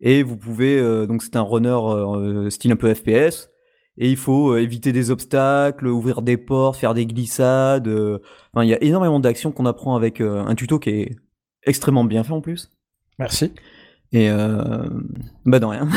Et 0.00 0.22
vous 0.22 0.36
pouvez. 0.36 0.78
euh, 0.78 1.06
donc, 1.06 1.22
c'est 1.22 1.36
un 1.36 1.42
runner 1.42 1.70
euh, 1.70 2.50
style 2.50 2.72
un 2.72 2.76
peu 2.76 2.92
FPS. 2.94 3.50
Et 3.98 4.10
il 4.10 4.16
faut 4.16 4.52
euh, 4.54 4.60
éviter 4.62 4.92
des 4.92 5.10
obstacles, 5.10 5.86
ouvrir 5.88 6.22
des 6.22 6.36
portes, 6.38 6.78
faire 6.78 6.94
des 6.94 7.06
glissades. 7.06 7.88
euh, 7.88 8.18
Enfin, 8.54 8.64
il 8.64 8.70
y 8.70 8.74
a 8.74 8.82
énormément 8.82 9.20
d'actions 9.20 9.52
qu'on 9.52 9.66
apprend 9.66 9.96
avec 9.96 10.20
euh, 10.20 10.44
un 10.46 10.54
tuto 10.54 10.78
qui 10.78 10.90
est 10.90 11.16
extrêmement 11.64 12.04
bien 12.04 12.24
fait 12.24 12.32
en 12.32 12.40
plus. 12.40 12.70
Merci. 13.18 13.52
Et 14.12 14.28
euh... 14.30 14.88
bah 15.46 15.58
de 15.58 15.64
rien. 15.64 15.88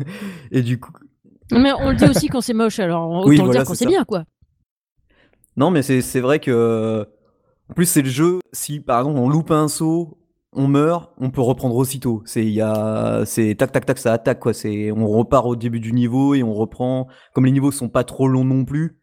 et 0.50 0.62
du 0.62 0.78
coup, 0.78 0.92
Mais 1.50 1.72
on 1.72 1.90
le 1.90 1.96
dit 1.96 2.04
aussi 2.04 2.28
quand 2.28 2.40
c'est 2.40 2.54
moche, 2.54 2.78
alors 2.78 3.10
autant 3.10 3.28
Oui, 3.28 3.36
le 3.36 3.44
voilà, 3.44 3.60
dire 3.60 3.66
quand 3.66 3.74
c'est 3.74 3.86
bien, 3.86 4.04
quoi. 4.04 4.24
non 5.56 5.70
mais 5.70 5.82
c'est 5.82 6.02
c'est 6.02 6.20
vrai 6.20 6.38
que 6.38 7.06
en 7.70 7.74
plus 7.74 7.86
c'est 7.86 8.02
le 8.02 8.10
jeu. 8.10 8.40
Si 8.52 8.80
par 8.80 9.00
exemple 9.00 9.18
on 9.18 9.28
loupe 9.28 9.50
un 9.50 9.68
saut, 9.68 10.18
on 10.54 10.68
meurt, 10.68 11.12
on 11.18 11.30
peut 11.30 11.40
reprendre 11.40 11.76
aussitôt. 11.76 12.22
C'est 12.26 12.44
il 12.44 12.52
y 12.52 12.60
a 12.60 13.24
c'est 13.24 13.54
tac 13.54 13.72
tac 13.72 13.86
tac 13.86 13.98
ça 13.98 14.12
attaque 14.12 14.40
quoi. 14.40 14.52
C'est 14.52 14.92
on 14.92 15.06
repart 15.06 15.46
au 15.46 15.56
début 15.56 15.80
du 15.80 15.92
niveau 15.92 16.34
et 16.34 16.42
on 16.42 16.52
reprend. 16.52 17.08
Comme 17.34 17.46
les 17.46 17.52
niveaux 17.52 17.72
sont 17.72 17.88
pas 17.88 18.04
trop 18.04 18.28
longs 18.28 18.44
non 18.44 18.64
plus. 18.64 18.98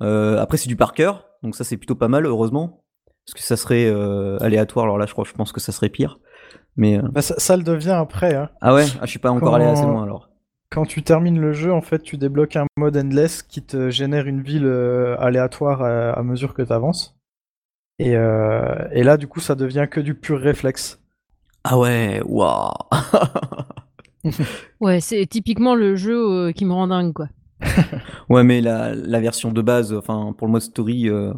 Euh, 0.00 0.38
après 0.38 0.56
c'est 0.56 0.68
du 0.68 0.76
par 0.76 0.94
cœur, 0.94 1.28
donc 1.42 1.56
ça 1.56 1.64
c'est 1.64 1.76
plutôt 1.76 1.96
pas 1.96 2.08
mal 2.08 2.24
heureusement. 2.24 2.84
Parce 3.28 3.34
que 3.42 3.46
ça 3.46 3.56
serait 3.58 3.84
euh, 3.86 4.38
aléatoire. 4.40 4.86
Alors 4.86 4.96
là 4.98 5.04
je 5.06 5.12
crois 5.12 5.24
je 5.26 5.32
pense 5.32 5.52
que 5.52 5.60
ça 5.60 5.70
serait 5.72 5.90
pire. 5.90 6.18
Mais 6.76 6.96
euh, 6.98 7.02
Bah, 7.12 7.22
ça, 7.22 7.34
ça 7.38 7.56
le 7.56 7.62
devient 7.62 7.90
après. 7.90 8.34
hein. 8.34 8.48
ah 8.60 8.74
ouais, 8.74 8.86
ah, 9.00 9.04
je 9.04 9.10
suis 9.10 9.18
pas 9.18 9.30
encore 9.30 9.54
allé 9.54 9.64
assez 9.66 9.82
loin 9.84 10.02
alors. 10.04 10.30
Quand 10.70 10.84
tu 10.84 11.02
termines 11.02 11.40
le 11.40 11.52
jeu, 11.52 11.72
en 11.72 11.80
fait, 11.80 12.00
tu 12.02 12.18
débloques 12.18 12.54
un 12.56 12.66
mode 12.76 12.96
endless 12.96 13.42
qui 13.42 13.62
te 13.62 13.88
génère 13.90 14.26
une 14.26 14.42
ville 14.42 14.66
euh, 14.66 15.16
aléatoire 15.18 15.82
à, 15.82 16.10
à 16.12 16.22
mesure 16.22 16.52
que 16.54 16.60
tu 16.62 16.72
avances. 16.72 17.16
Et, 17.98 18.14
euh, 18.16 18.74
et 18.92 19.02
là, 19.02 19.16
du 19.16 19.26
coup, 19.28 19.40
ça 19.40 19.54
devient 19.54 19.86
que 19.90 19.98
du 20.00 20.14
pur 20.14 20.38
réflexe. 20.38 21.00
Ah 21.64 21.78
ouais, 21.78 22.20
waouh. 22.24 22.70
Ouais, 24.80 25.00
c'est 25.00 25.24
typiquement 25.26 25.74
le 25.74 25.96
jeu 25.96 26.16
euh, 26.48 26.52
qui 26.52 26.64
me 26.64 26.72
rend 26.72 26.88
dingue, 26.88 27.12
quoi. 27.12 27.28
Ouais, 28.28 28.44
mais 28.44 28.60
la, 28.60 28.94
la 28.94 29.20
version 29.20 29.52
de 29.52 29.62
base, 29.62 29.92
enfin, 29.94 30.34
pour 30.36 30.46
le 30.46 30.52
mode 30.52 30.62
story, 30.62 31.08
euh, 31.08 31.32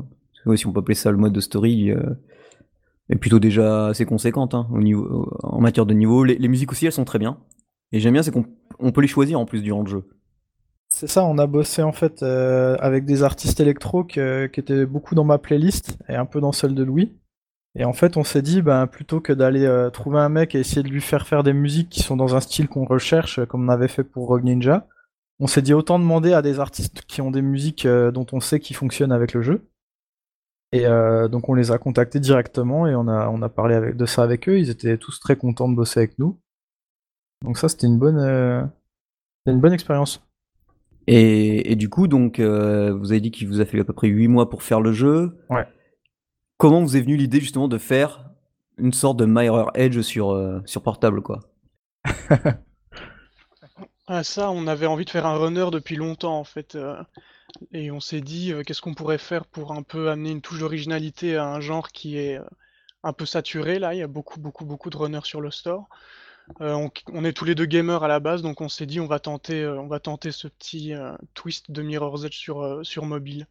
ouais, 0.46 0.56
si 0.56 0.66
on 0.66 0.72
peut 0.72 0.80
appeler 0.80 0.94
ça 0.94 1.10
le 1.10 1.16
mode 1.16 1.32
de 1.32 1.40
story, 1.40 1.90
euh, 1.90 2.14
est 3.08 3.16
plutôt 3.16 3.38
déjà 3.38 3.88
assez 3.88 4.04
conséquente 4.04 4.54
hein, 4.54 4.68
au 4.72 4.80
niveau, 4.80 5.32
en 5.42 5.60
matière 5.60 5.86
de 5.86 5.94
niveau. 5.94 6.24
Les, 6.24 6.48
musiques 6.48 6.72
aussi, 6.72 6.86
elles 6.86 6.92
sont 6.92 7.04
très 7.04 7.18
bien. 7.18 7.38
Et 7.92 8.00
j'aime 8.00 8.12
bien, 8.12 8.22
c'est 8.22 8.30
qu'on 8.30 8.46
on 8.78 8.92
peut 8.92 9.00
les 9.00 9.08
choisir 9.08 9.38
en 9.40 9.46
plus 9.46 9.62
durant 9.62 9.82
le 9.82 9.88
jeu. 9.88 10.08
C'est 10.88 11.06
ça, 11.06 11.24
on 11.24 11.38
a 11.38 11.46
bossé 11.46 11.82
en 11.82 11.92
fait 11.92 12.22
euh, 12.22 12.76
avec 12.80 13.04
des 13.04 13.22
artistes 13.22 13.60
électro 13.60 14.04
qui 14.04 14.20
étaient 14.20 14.86
beaucoup 14.86 15.14
dans 15.14 15.24
ma 15.24 15.38
playlist 15.38 15.98
et 16.08 16.14
un 16.14 16.26
peu 16.26 16.40
dans 16.40 16.52
celle 16.52 16.74
de 16.74 16.82
Louis. 16.82 17.12
Et 17.76 17.84
en 17.84 17.92
fait, 17.92 18.16
on 18.16 18.24
s'est 18.24 18.42
dit, 18.42 18.62
ben, 18.62 18.88
plutôt 18.88 19.20
que 19.20 19.32
d'aller 19.32 19.64
euh, 19.64 19.90
trouver 19.90 20.18
un 20.18 20.28
mec 20.28 20.54
et 20.56 20.58
essayer 20.58 20.82
de 20.82 20.88
lui 20.88 21.00
faire 21.00 21.28
faire 21.28 21.44
des 21.44 21.52
musiques 21.52 21.88
qui 21.88 22.02
sont 22.02 22.16
dans 22.16 22.34
un 22.34 22.40
style 22.40 22.66
qu'on 22.66 22.84
recherche, 22.84 23.44
comme 23.46 23.64
on 23.64 23.68
avait 23.68 23.86
fait 23.86 24.02
pour 24.02 24.26
Rogue 24.26 24.42
Ninja, 24.42 24.88
on 25.38 25.46
s'est 25.46 25.62
dit 25.62 25.72
autant 25.72 26.00
demander 26.00 26.32
à 26.32 26.42
des 26.42 26.58
artistes 26.58 27.02
qui 27.06 27.22
ont 27.22 27.30
des 27.30 27.42
musiques 27.42 27.86
dont 27.86 28.26
on 28.32 28.40
sait 28.40 28.58
qu'ils 28.58 28.76
fonctionnent 28.76 29.12
avec 29.12 29.32
le 29.32 29.42
jeu. 29.42 29.69
Et 30.72 30.86
euh, 30.86 31.28
donc 31.28 31.48
on 31.48 31.54
les 31.54 31.72
a 31.72 31.78
contactés 31.78 32.20
directement 32.20 32.86
et 32.86 32.94
on 32.94 33.08
a, 33.08 33.28
on 33.28 33.42
a 33.42 33.48
parlé 33.48 33.74
avec, 33.74 33.96
de 33.96 34.06
ça 34.06 34.22
avec 34.22 34.48
eux. 34.48 34.58
Ils 34.58 34.70
étaient 34.70 34.98
tous 34.98 35.18
très 35.18 35.36
contents 35.36 35.68
de 35.68 35.74
bosser 35.74 36.00
avec 36.00 36.18
nous. 36.18 36.38
Donc 37.42 37.58
ça, 37.58 37.68
c'était 37.68 37.86
une 37.86 37.98
bonne, 37.98 38.18
euh, 38.18 38.62
une 39.46 39.60
bonne 39.60 39.72
expérience. 39.72 40.22
Et, 41.06 41.72
et 41.72 41.76
du 41.76 41.88
coup, 41.88 42.06
donc, 42.06 42.38
euh, 42.38 42.92
vous 42.92 43.12
avez 43.12 43.20
dit 43.20 43.30
qu'il 43.30 43.48
vous 43.48 43.60
a 43.60 43.64
fallu 43.64 43.80
à 43.80 43.84
peu 43.84 43.92
près 43.92 44.08
8 44.08 44.28
mois 44.28 44.50
pour 44.50 44.62
faire 44.62 44.80
le 44.80 44.92
jeu. 44.92 45.38
Ouais. 45.48 45.66
Comment 46.58 46.82
vous 46.82 46.96
est 46.96 47.00
venue 47.00 47.16
l'idée 47.16 47.40
justement 47.40 47.68
de 47.68 47.78
faire 47.78 48.30
une 48.76 48.92
sorte 48.92 49.16
de 49.16 49.24
Mirror 49.24 49.70
Edge 49.74 50.00
sur, 50.02 50.30
euh, 50.30 50.60
sur 50.66 50.82
portable, 50.82 51.22
quoi? 51.22 51.40
Ah 54.12 54.24
ça, 54.24 54.50
on 54.50 54.66
avait 54.66 54.86
envie 54.86 55.04
de 55.04 55.10
faire 55.10 55.24
un 55.24 55.36
runner 55.36 55.66
depuis 55.70 55.94
longtemps 55.94 56.36
en 56.36 56.42
fait. 56.42 56.76
Et 57.72 57.90
on 57.90 58.00
s'est 58.00 58.20
dit 58.20 58.52
euh, 58.52 58.62
qu'est-ce 58.62 58.80
qu'on 58.80 58.94
pourrait 58.94 59.18
faire 59.18 59.46
pour 59.46 59.72
un 59.72 59.82
peu 59.82 60.10
amener 60.10 60.30
une 60.30 60.40
touche 60.40 60.60
d'originalité 60.60 61.36
à 61.36 61.46
un 61.46 61.60
genre 61.60 61.88
qui 61.88 62.18
est 62.18 62.38
euh, 62.38 62.44
un 63.02 63.12
peu 63.12 63.26
saturé 63.26 63.78
là. 63.78 63.94
Il 63.94 63.98
y 63.98 64.02
a 64.02 64.06
beaucoup 64.06 64.40
beaucoup 64.40 64.64
beaucoup 64.64 64.90
de 64.90 64.96
runners 64.96 65.24
sur 65.24 65.40
le 65.40 65.50
store. 65.50 65.88
Euh, 66.60 66.88
on, 67.12 67.24
est 67.24 67.32
tous 67.32 67.44
les 67.44 67.54
deux 67.54 67.66
gamers 67.66 68.02
à 68.02 68.08
la 68.08 68.18
base, 68.18 68.42
donc 68.42 68.60
on 68.60 68.68
s'est 68.68 68.86
dit 68.86 68.98
on 68.98 69.06
va 69.06 69.20
tenter 69.20 69.64
on 69.66 69.86
va 69.86 70.00
tenter 70.00 70.32
ce 70.32 70.48
petit 70.48 70.92
twist 71.34 71.70
de 71.70 71.80
Mirror's 71.80 72.24
Edge 72.24 72.34
sur, 72.34 73.04
mobile. 73.04 73.46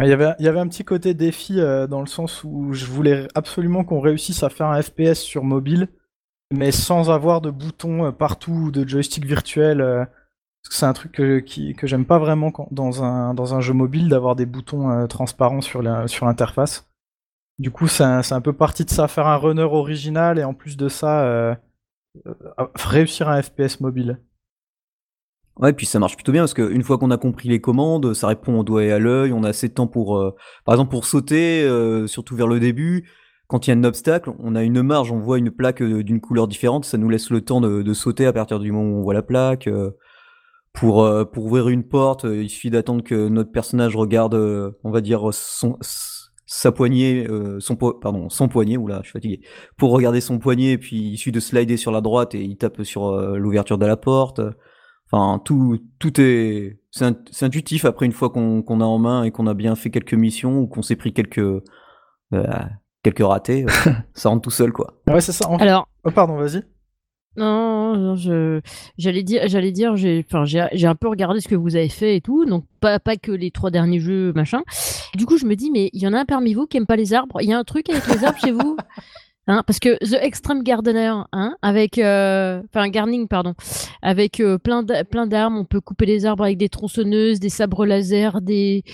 Il 0.00 0.06
y 0.06 0.12
avait, 0.12 0.34
il 0.38 0.44
y 0.44 0.48
avait 0.48 0.60
un 0.60 0.68
petit 0.68 0.84
côté 0.84 1.14
défi 1.14 1.56
dans 1.56 2.00
le 2.00 2.06
sens 2.06 2.44
où 2.44 2.72
je 2.72 2.84
voulais 2.86 3.26
absolument 3.34 3.82
qu'on 3.82 4.00
réussisse 4.00 4.44
à 4.44 4.50
faire 4.50 4.68
un 4.68 4.80
FPS 4.80 5.18
sur 5.18 5.42
mobile, 5.42 5.88
mais 6.52 6.70
sans 6.70 7.10
avoir 7.10 7.40
de 7.40 7.50
boutons 7.50 8.12
partout 8.12 8.52
ou 8.52 8.70
de 8.70 8.86
joystick 8.86 9.24
virtuel. 9.24 10.06
Parce 10.64 10.70
que 10.70 10.78
c'est 10.78 10.86
un 10.86 10.92
truc 10.94 11.12
que, 11.12 11.40
que 11.72 11.86
j'aime 11.86 12.06
pas 12.06 12.18
vraiment 12.18 12.50
dans, 12.70 13.04
un, 13.04 13.34
dans 13.34 13.54
un 13.54 13.60
jeu 13.60 13.74
mobile 13.74 14.08
d'avoir 14.08 14.34
des 14.34 14.46
boutons 14.46 14.90
euh, 14.90 15.06
transparents 15.06 15.60
sur 15.60 15.82
l'interface. 15.82 16.88
Du 17.58 17.70
coup, 17.70 17.86
c'est 17.86 18.02
un, 18.02 18.40
peu 18.40 18.54
parti 18.54 18.84
de 18.84 18.90
ça, 18.90 19.06
faire 19.06 19.26
un 19.26 19.36
runner 19.36 19.62
original 19.62 20.38
et 20.38 20.44
en 20.44 20.54
plus 20.54 20.78
de 20.78 20.88
ça, 20.88 21.22
euh, 21.24 21.54
euh, 22.26 22.34
réussir 22.76 23.28
un 23.28 23.42
FPS 23.42 23.80
mobile. 23.80 24.20
Ouais, 25.56 25.74
puis 25.74 25.84
ça 25.84 25.98
marche 25.98 26.16
plutôt 26.16 26.32
bien 26.32 26.42
parce 26.42 26.54
qu'une 26.54 26.82
fois 26.82 26.96
qu'on 26.96 27.10
a 27.10 27.18
compris 27.18 27.48
les 27.48 27.60
commandes, 27.60 28.14
ça 28.14 28.26
répond 28.26 28.58
au 28.58 28.64
doigt 28.64 28.82
et 28.82 28.90
à 28.90 28.98
l'œil. 28.98 29.32
On 29.34 29.44
a 29.44 29.50
assez 29.50 29.68
de 29.68 29.74
temps 29.74 29.86
pour, 29.86 30.34
par 30.64 30.74
exemple, 30.74 30.90
pour 30.90 31.04
sauter, 31.04 31.68
surtout 32.08 32.34
vers 32.34 32.48
le 32.48 32.58
début. 32.58 33.08
Quand 33.46 33.66
il 33.66 33.70
y 33.70 33.72
a 33.72 33.76
un 33.76 33.84
obstacle, 33.84 34.32
on 34.40 34.56
a 34.56 34.64
une 34.64 34.82
marge, 34.82 35.12
on 35.12 35.20
voit 35.20 35.38
une 35.38 35.52
plaque 35.52 35.80
d'une 35.80 36.20
couleur 36.20 36.48
différente. 36.48 36.86
Ça 36.86 36.98
nous 36.98 37.08
laisse 37.08 37.30
le 37.30 37.40
temps 37.42 37.60
de, 37.60 37.92
sauter 37.92 38.26
à 38.26 38.32
partir 38.32 38.58
du 38.58 38.72
moment 38.72 38.96
où 38.96 38.98
on 38.98 39.02
voit 39.02 39.14
la 39.14 39.22
plaque. 39.22 39.68
Pour, 40.74 41.02
euh, 41.04 41.24
pour 41.24 41.46
ouvrir 41.46 41.68
une 41.68 41.84
porte, 41.84 42.24
euh, 42.26 42.42
il 42.42 42.50
suffit 42.50 42.68
d'attendre 42.70 43.02
que 43.02 43.28
notre 43.28 43.50
personnage 43.52 43.96
regarde, 43.96 44.34
euh, 44.34 44.72
on 44.84 44.90
va 44.90 45.00
dire, 45.00 45.28
son, 45.32 45.78
sa 46.46 46.72
poignée, 46.72 47.26
euh, 47.28 47.58
son, 47.60 47.76
po- 47.76 47.94
pardon, 47.94 48.28
son 48.28 48.48
poignet. 48.48 48.76
Oula, 48.76 48.98
je 49.02 49.04
suis 49.08 49.12
fatigué. 49.12 49.40
Pour 49.78 49.92
regarder 49.92 50.20
son 50.20 50.38
poignet, 50.38 50.72
et 50.72 50.78
puis 50.78 50.96
il 51.12 51.16
suffit 51.16 51.32
de 51.32 51.40
slider 51.40 51.76
sur 51.76 51.92
la 51.92 52.00
droite 52.00 52.34
et 52.34 52.42
il 52.42 52.56
tape 52.56 52.82
sur 52.82 53.06
euh, 53.06 53.36
l'ouverture 53.38 53.78
de 53.78 53.86
la 53.86 53.96
porte. 53.96 54.40
Enfin, 55.10 55.40
tout, 55.44 55.78
tout 56.00 56.20
est, 56.20 56.80
c'est 56.90 57.04
int- 57.04 57.28
c'est 57.30 57.46
intuitif 57.46 57.84
après 57.84 58.06
une 58.06 58.12
fois 58.12 58.30
qu'on 58.30 58.62
qu'on 58.62 58.80
a 58.80 58.84
en 58.84 58.98
main 58.98 59.22
et 59.22 59.30
qu'on 59.30 59.46
a 59.46 59.54
bien 59.54 59.76
fait 59.76 59.90
quelques 59.90 60.14
missions 60.14 60.58
ou 60.60 60.66
qu'on 60.66 60.82
s'est 60.82 60.96
pris 60.96 61.12
quelques, 61.12 61.38
euh, 61.38 61.62
quelques 63.02 63.22
ratés, 63.24 63.64
ça 64.14 64.28
rentre 64.30 64.42
tout 64.42 64.50
seul 64.50 64.72
quoi. 64.72 64.94
Ouais, 65.06 65.20
c'est 65.20 65.32
ça. 65.32 65.48
en- 65.48 65.56
Alors, 65.58 65.86
Oh, 66.06 66.10
pardon, 66.10 66.36
vas-y. 66.36 66.62
Non, 67.36 67.96
non, 67.96 68.14
je 68.16 68.60
j'allais 68.98 69.22
dire, 69.22 69.42
j'allais 69.46 69.72
dire, 69.72 69.96
j'ai, 69.96 70.24
enfin, 70.26 70.44
j'ai, 70.44 70.66
j'ai 70.72 70.86
un 70.86 70.94
peu 70.94 71.08
regardé 71.08 71.40
ce 71.40 71.48
que 71.48 71.54
vous 71.56 71.74
avez 71.76 71.88
fait 71.88 72.16
et 72.16 72.20
tout, 72.20 72.44
donc 72.44 72.64
pas, 72.80 72.98
pas 73.00 73.16
que 73.16 73.32
les 73.32 73.50
trois 73.50 73.70
derniers 73.70 73.98
jeux, 74.00 74.32
machin. 74.34 74.62
Du 75.16 75.26
coup, 75.26 75.36
je 75.38 75.46
me 75.46 75.56
dis, 75.56 75.70
mais 75.70 75.90
il 75.92 76.02
y 76.02 76.06
en 76.06 76.12
a 76.12 76.20
un 76.20 76.24
parmi 76.24 76.54
vous 76.54 76.66
qui 76.66 76.76
aime 76.76 76.86
pas 76.86 76.96
les 76.96 77.12
arbres? 77.12 77.38
Il 77.42 77.48
y 77.48 77.52
a 77.52 77.58
un 77.58 77.64
truc 77.64 77.88
avec 77.90 78.06
les 78.06 78.24
arbres 78.24 78.38
chez 78.38 78.52
vous, 78.52 78.76
hein 79.48 79.62
Parce 79.66 79.78
que 79.80 79.96
The 80.04 80.18
Extreme 80.22 80.62
Gardener, 80.62 81.12
hein, 81.32 81.56
avec, 81.60 81.98
euh, 81.98 82.62
enfin, 82.72 82.88
Gardening, 82.88 83.26
pardon, 83.28 83.54
avec 84.00 84.38
euh, 84.40 84.56
plein 84.58 84.84
plein 85.10 85.26
d'armes, 85.26 85.56
on 85.58 85.64
peut 85.64 85.80
couper 85.80 86.06
les 86.06 86.26
arbres 86.26 86.44
avec 86.44 86.56
des 86.58 86.68
tronçonneuses, 86.68 87.40
des 87.40 87.48
sabres 87.48 87.84
laser, 87.84 88.40
des 88.42 88.84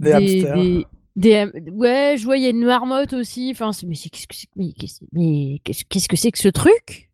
Des 0.00 0.12
hamsters. 0.12 0.84
des- 1.16 1.46
ouais, 1.70 2.16
je 2.18 2.24
vois, 2.24 2.36
il 2.38 2.42
y 2.42 2.46
a 2.46 2.50
une 2.50 2.64
marmotte 2.64 3.12
aussi. 3.12 3.50
Enfin, 3.52 3.70
mais 3.86 3.94
c'est- 3.94 4.08
qu'est-ce 4.08 4.26
que 4.26 4.34
c'est 4.34 4.48
mais 4.56 4.72
qu'est-ce 4.72 5.04
mais 5.12 5.60
qu'est-ce- 5.64 5.84
qu'est-ce 5.88 6.08
que 6.08 6.16
c'est 6.16 6.32
que 6.32 6.38
ce 6.38 6.48
truc? 6.48 7.10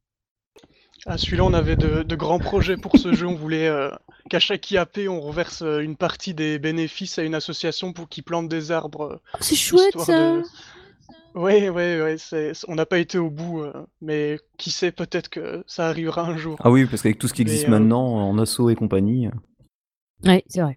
Ah, 1.07 1.16
celui-là, 1.16 1.45
on 1.45 1.54
avait 1.54 1.76
de, 1.76 2.02
de 2.02 2.16
grands 2.16 2.38
projets 2.38 2.76
pour 2.76 2.97
ce 2.99 3.12
jeu. 3.14 3.26
On 3.26 3.35
voulait 3.35 3.69
euh, 3.69 3.90
qu'à 4.28 4.38
chaque 4.38 4.71
IAP, 4.71 4.99
on 5.09 5.21
reverse 5.21 5.62
euh, 5.62 5.80
une 5.80 5.97
partie 5.97 6.35
des 6.35 6.59
bénéfices 6.59 7.19
à 7.19 7.23
une 7.23 7.35
association 7.35 7.92
pour 7.92 8.09
qu'ils 8.09 8.23
plantent 8.25 8.49
des 8.49 8.71
arbres. 8.71 9.02
euh, 9.14 9.16
Oh, 9.35 9.38
C'est 9.40 9.57
chouette 9.57 9.99
ça. 9.99 10.12
de- 10.37 10.42
Ouais, 11.35 11.69
ouais, 11.71 12.02
ouais. 12.02 12.19
c'est- 12.19 12.52
On 12.69 12.75
n'a 12.75 12.87
pas 12.87 12.99
été 12.99 13.16
au 13.16 13.30
bout, 13.30 13.62
euh, 13.62 13.73
mais 14.02 14.38
qui 14.59 14.71
sait, 14.71 14.90
peut-être 14.92 15.28
que 15.30 15.62
ça 15.66 15.87
arrivera 15.88 16.23
un 16.26 16.37
jour. 16.37 16.57
Ah 16.61 16.71
oui, 16.71 16.85
parce 16.87 17.02
qu'avec 17.02 17.19
tout 17.19 17.28
ce 17.28 17.35
qui 17.35 17.45
Mais, 17.45 17.50
existe 17.52 17.69
euh, 17.69 17.71
maintenant 17.71 18.04
en 18.04 18.37
assaut 18.38 18.69
et 18.69 18.75
compagnie. 18.75 19.28
Ouais, 20.25 20.45
c'est 20.49 20.61
vrai. 20.61 20.76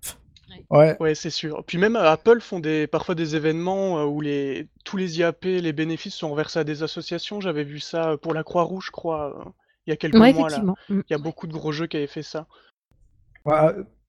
Ouais, 0.70 0.96
Ouais, 1.00 1.16
c'est 1.16 1.30
sûr. 1.32 1.64
Puis 1.66 1.78
même 1.78 1.96
Apple 1.96 2.40
font 2.40 2.60
des, 2.60 2.88
parfois 2.88 3.16
des 3.16 3.36
événements 3.36 4.06
où 4.06 4.22
les, 4.22 4.68
tous 4.86 4.96
les 4.98 5.18
IAP, 5.20 5.44
les 5.46 5.74
bénéfices 5.74 6.16
sont 6.16 6.30
reversés 6.32 6.60
à 6.60 6.64
des 6.64 6.82
associations. 6.84 7.42
J'avais 7.42 7.64
vu 7.64 7.80
ça 7.80 8.16
pour 8.22 8.34
la 8.34 8.44
Croix-Rouge, 8.44 8.86
je 8.88 8.92
crois, 8.92 9.36
euh, 9.40 9.50
il 9.86 9.92
y 9.92 9.94
a 9.94 9.98
quelques 9.98 10.16
Ouais, 10.20 10.34
mois 10.34 10.50
là. 10.50 10.60
Mm. 10.60 10.74
Il 10.90 11.12
y 11.12 11.14
a 11.14 11.18
beaucoup 11.18 11.48
de 11.48 11.54
gros 11.54 11.72
jeux 11.72 11.88
qui 11.88 11.98
avaient 11.98 12.08
fait 12.08 12.24
ça. 12.24 12.48
Ouais, 13.46 13.56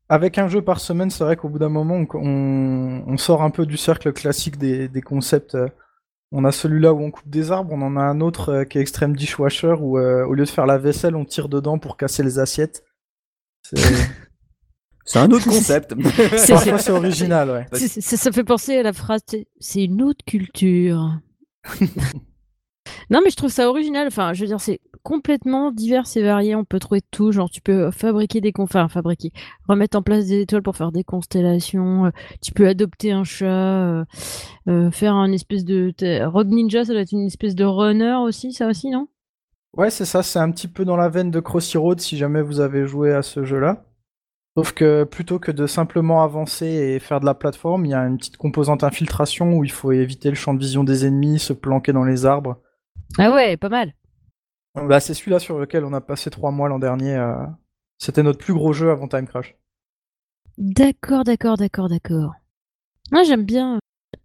avec 0.08 0.38
un 0.38 0.48
jeu 0.48 0.62
par 0.62 0.80
semaine, 0.80 1.10
c'est 1.10 1.24
vrai 1.24 1.36
qu'au 1.36 1.48
bout 1.48 1.58
d'un 1.58 1.68
moment, 1.68 2.04
on, 2.14 3.16
sort 3.16 3.42
un 3.42 3.50
peu 3.50 3.66
du 3.66 3.76
cercle 3.76 4.12
classique 4.12 4.58
des, 4.58 4.88
des 4.88 5.02
concepts. 5.02 5.54
euh. 5.54 5.68
On 6.32 6.44
a 6.44 6.52
celui-là 6.52 6.92
où 6.92 7.00
on 7.00 7.10
coupe 7.10 7.28
des 7.28 7.52
arbres, 7.52 7.72
on 7.72 7.80
en 7.82 7.96
a 7.96 8.00
un 8.02 8.20
autre 8.20 8.48
euh, 8.50 8.64
qui 8.64 8.78
est 8.78 8.80
Extreme 8.80 9.14
Dishwasher 9.14 9.74
où 9.80 9.98
euh, 9.98 10.24
au 10.26 10.34
lieu 10.34 10.44
de 10.44 10.50
faire 10.50 10.66
la 10.66 10.78
vaisselle, 10.78 11.14
on 11.16 11.24
tire 11.24 11.48
dedans 11.48 11.78
pour 11.78 11.96
casser 11.96 12.22
les 12.22 12.38
assiettes. 12.38 12.84
C'est- 13.62 13.76
un 15.14 15.30
autre 15.30 15.44
concept. 15.44 15.94
C'est- 16.36 16.52
Parfois, 16.54 16.78
c'est 16.78 16.90
original, 16.92 17.50
ouais. 17.50 17.78
Ça 17.78 18.32
fait 18.32 18.44
penser 18.44 18.78
à 18.78 18.82
la 18.82 18.92
phrase 18.92 19.20
c'est 19.60 19.84
une 19.84 20.02
autre 20.02 20.24
culture. 20.26 21.18
non, 23.10 23.20
mais 23.24 23.30
je 23.30 23.36
trouve 23.36 23.50
ça 23.50 23.68
original. 23.68 24.06
Enfin, 24.06 24.32
je 24.32 24.40
veux 24.42 24.46
dire, 24.46 24.60
c'est 24.60 24.80
complètement 25.02 25.70
divers 25.72 26.04
et 26.16 26.22
varié. 26.22 26.54
On 26.54 26.64
peut 26.64 26.78
trouver 26.78 27.00
tout. 27.10 27.32
Genre, 27.32 27.50
tu 27.50 27.60
peux 27.60 27.90
fabriquer 27.90 28.40
des. 28.40 28.52
Enfin, 28.58 28.88
fabriquer. 28.88 29.32
Remettre 29.68 29.96
en 29.98 30.02
place 30.02 30.26
des 30.26 30.40
étoiles 30.40 30.62
pour 30.62 30.76
faire 30.76 30.92
des 30.92 31.04
constellations. 31.04 32.06
euh, 32.06 32.10
Tu 32.42 32.52
peux 32.52 32.66
adopter 32.66 33.12
un 33.12 33.24
chat. 33.24 33.46
euh, 33.46 34.04
euh, 34.68 34.90
faire 34.90 35.14
un 35.14 35.32
espèce 35.32 35.64
de. 35.64 35.92
Rogue 36.26 36.48
Ninja, 36.48 36.84
ça 36.84 36.92
doit 36.92 37.02
être 37.02 37.12
une 37.12 37.26
espèce 37.26 37.54
de 37.54 37.64
runner 37.64 38.14
aussi, 38.22 38.52
ça 38.52 38.66
aussi, 38.68 38.90
non? 38.90 39.08
Ouais, 39.76 39.90
c'est 39.90 40.04
ça, 40.04 40.22
c'est 40.22 40.38
un 40.38 40.50
petit 40.52 40.68
peu 40.68 40.84
dans 40.84 40.96
la 40.96 41.08
veine 41.08 41.30
de 41.30 41.40
Crossy 41.40 41.76
Road 41.78 42.00
si 42.00 42.16
jamais 42.16 42.42
vous 42.42 42.60
avez 42.60 42.86
joué 42.86 43.12
à 43.12 43.22
ce 43.22 43.44
jeu-là. 43.44 43.84
Sauf 44.56 44.72
que 44.72 45.02
plutôt 45.04 45.40
que 45.40 45.50
de 45.50 45.66
simplement 45.66 46.22
avancer 46.22 46.66
et 46.66 47.00
faire 47.00 47.18
de 47.20 47.26
la 47.26 47.34
plateforme, 47.34 47.84
il 47.86 47.90
y 47.90 47.94
a 47.94 48.02
une 48.06 48.18
petite 48.18 48.36
composante 48.36 48.84
infiltration 48.84 49.52
où 49.54 49.64
il 49.64 49.72
faut 49.72 49.90
éviter 49.90 50.28
le 50.28 50.36
champ 50.36 50.54
de 50.54 50.60
vision 50.60 50.84
des 50.84 51.06
ennemis, 51.06 51.40
se 51.40 51.52
planquer 51.52 51.92
dans 51.92 52.04
les 52.04 52.24
arbres. 52.24 52.60
Ah 53.18 53.32
ouais, 53.32 53.56
pas 53.56 53.68
mal. 53.68 53.92
Bah, 54.76 55.00
c'est 55.00 55.14
celui-là 55.14 55.40
sur 55.40 55.58
lequel 55.58 55.84
on 55.84 55.92
a 55.94 56.00
passé 56.00 56.30
trois 56.30 56.52
mois 56.52 56.68
l'an 56.68 56.78
dernier. 56.78 57.14
euh, 57.16 57.44
C'était 57.98 58.22
notre 58.22 58.38
plus 58.38 58.54
gros 58.54 58.72
jeu 58.72 58.90
avant 58.90 59.08
Time 59.08 59.26
Crash. 59.26 59.56
D'accord, 60.58 61.22
d'accord, 61.24 61.56
d'accord, 61.56 61.88
d'accord. 61.88 62.32
Moi, 63.12 63.24
j'aime 63.24 63.44
bien. 63.44 63.78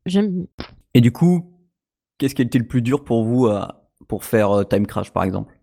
J'aime. 0.05 0.47
Et 0.93 1.01
du 1.01 1.11
coup, 1.11 1.53
qu'est-ce 2.17 2.35
qui 2.35 2.41
a 2.41 2.45
été 2.45 2.59
le 2.59 2.67
plus 2.67 2.81
dur 2.81 3.03
pour 3.03 3.25
vous 3.25 3.47
à- 3.47 3.89
pour 4.07 4.23
faire 4.25 4.51
euh, 4.51 4.63
Time 4.63 4.87
Crash, 4.87 5.11
par 5.11 5.23
exemple? 5.23 5.53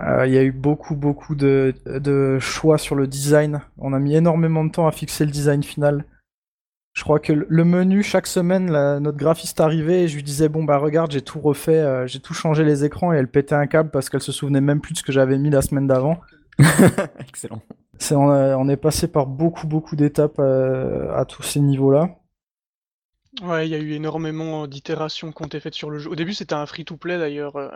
Euh, 0.00 0.26
Il 0.26 0.32
y 0.34 0.38
a 0.38 0.42
eu 0.44 0.52
beaucoup, 0.52 0.96
beaucoup 0.96 1.34
de, 1.34 1.74
de 1.86 2.38
choix 2.40 2.78
sur 2.78 2.94
le 2.94 3.06
design. 3.06 3.62
On 3.78 3.92
a 3.92 3.98
mis 3.98 4.14
énormément 4.14 4.64
de 4.64 4.70
temps 4.70 4.86
à 4.86 4.92
fixer 4.92 5.24
le 5.24 5.30
design 5.30 5.62
final. 5.62 6.04
Je 6.98 7.04
crois 7.04 7.20
que 7.20 7.32
le- 7.32 7.64
menu, 7.64 8.02
chaque 8.02 8.26
semaine, 8.26 8.72
la- 8.72 8.98
notre 8.98 9.16
graphiste 9.18 9.60
arrivait 9.60 10.02
et 10.02 10.08
je 10.08 10.16
lui 10.16 10.24
disais 10.24 10.48
Bon, 10.48 10.64
bah 10.64 10.78
regarde, 10.78 11.12
j'ai 11.12 11.22
tout 11.22 11.38
refait, 11.38 11.78
euh, 11.78 12.08
j'ai 12.08 12.18
tout 12.18 12.34
changé 12.34 12.64
les 12.64 12.84
écrans 12.84 13.12
et 13.12 13.16
elle 13.18 13.28
pétait 13.30 13.54
un 13.54 13.68
câble 13.68 13.90
parce 13.92 14.10
qu'elle 14.10 14.20
se 14.20 14.32
souvenait 14.32 14.60
même 14.60 14.80
plus 14.80 14.94
de 14.94 14.98
ce 14.98 15.04
que 15.04 15.12
j'avais 15.12 15.38
mis 15.38 15.48
la 15.48 15.62
semaine 15.62 15.86
d'avant. 15.86 16.18
Excellent. 17.28 17.62
C'est, 18.00 18.16
on, 18.16 18.30
a- 18.30 18.56
on 18.56 18.68
est 18.68 18.76
passé 18.76 19.06
par 19.06 19.26
beaucoup, 19.26 19.68
beaucoup 19.68 19.94
d'étapes 19.94 20.40
euh, 20.40 21.14
à 21.16 21.24
tous 21.24 21.44
ces 21.44 21.60
niveaux-là. 21.60 22.16
Ouais, 23.42 23.68
il 23.68 23.70
y 23.70 23.74
a 23.74 23.78
eu 23.78 23.92
énormément 23.92 24.66
d'itérations 24.66 25.32
qui 25.32 25.42
ont 25.42 25.46
été 25.46 25.60
faites 25.60 25.74
sur 25.74 25.90
le 25.90 25.98
jeu. 25.98 26.10
Au 26.10 26.14
début, 26.16 26.32
c'était 26.34 26.54
un 26.54 26.66
free-to-play 26.66 27.18
d'ailleurs, 27.18 27.56
euh, 27.56 27.70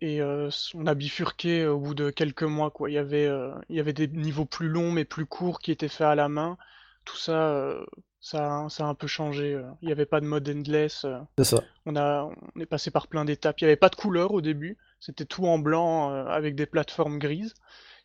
et 0.00 0.20
euh, 0.22 0.50
on 0.74 0.86
a 0.86 0.94
bifurqué 0.94 1.66
au 1.66 1.78
bout 1.80 1.94
de 1.94 2.10
quelques 2.10 2.42
mois, 2.44 2.70
quoi. 2.70 2.90
Il 2.90 2.94
y 2.94 2.98
avait, 2.98 3.26
euh, 3.26 3.52
il 3.68 3.76
y 3.76 3.80
avait 3.80 3.92
des 3.94 4.08
niveaux 4.08 4.46
plus 4.46 4.68
longs 4.68 4.92
mais 4.92 5.04
plus 5.04 5.26
courts 5.26 5.60
qui 5.60 5.72
étaient 5.72 5.88
faits 5.88 6.06
à 6.08 6.14
la 6.16 6.28
main. 6.28 6.58
Tout 7.04 7.16
ça, 7.16 7.32
euh, 7.52 7.86
ça, 8.28 8.64
a- 8.64 8.68
ça 8.68 8.84
a 8.84 8.88
un 8.88 8.94
peu 8.94 9.06
changé. 9.06 9.54
euh. 9.54 9.62
Il 9.82 9.86
n'y 9.86 9.92
avait 9.92 10.06
pas 10.06 10.20
de 10.20 10.26
mode 10.26 10.48
endless. 10.48 11.04
euh. 11.04 11.18
C'est 11.38 11.44
ça. 11.44 11.62
On 11.86 11.94
a, 11.96 12.28
on 12.54 12.60
est 12.60 12.66
passé 12.66 12.90
par 12.90 13.06
plein 13.06 13.24
d'étapes. 13.24 13.60
Il 13.60 13.64
n'y 13.64 13.68
avait 13.68 13.76
pas 13.76 13.88
de 13.88 13.94
couleur 13.96 14.32
au 14.32 14.40
début. 14.40 14.76
C'était 14.98 15.24
tout 15.24 15.46
en 15.46 15.58
blanc 15.58 16.10
euh, 16.10 16.26
avec 16.26 16.54
des 16.56 16.66
plateformes 16.66 17.18
grises, 17.18 17.54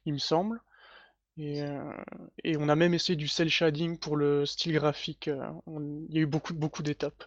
il 0.05 0.13
me 0.13 0.19
semble. 0.19 0.61
Et, 1.37 1.63
euh, 1.63 1.79
et 2.43 2.57
on 2.57 2.69
a 2.69 2.75
même 2.75 2.93
essayé 2.93 3.15
du 3.15 3.27
cel 3.27 3.49
shading 3.49 3.97
pour 3.97 4.15
le 4.17 4.45
style 4.45 4.73
graphique. 4.73 5.27
euh, 5.27 5.43
on- 5.65 6.03
Il 6.09 6.15
y 6.15 6.19
a 6.19 6.21
eu 6.21 6.25
beaucoup, 6.27 6.53
beaucoup 6.53 6.83
d'étapes. 6.83 7.23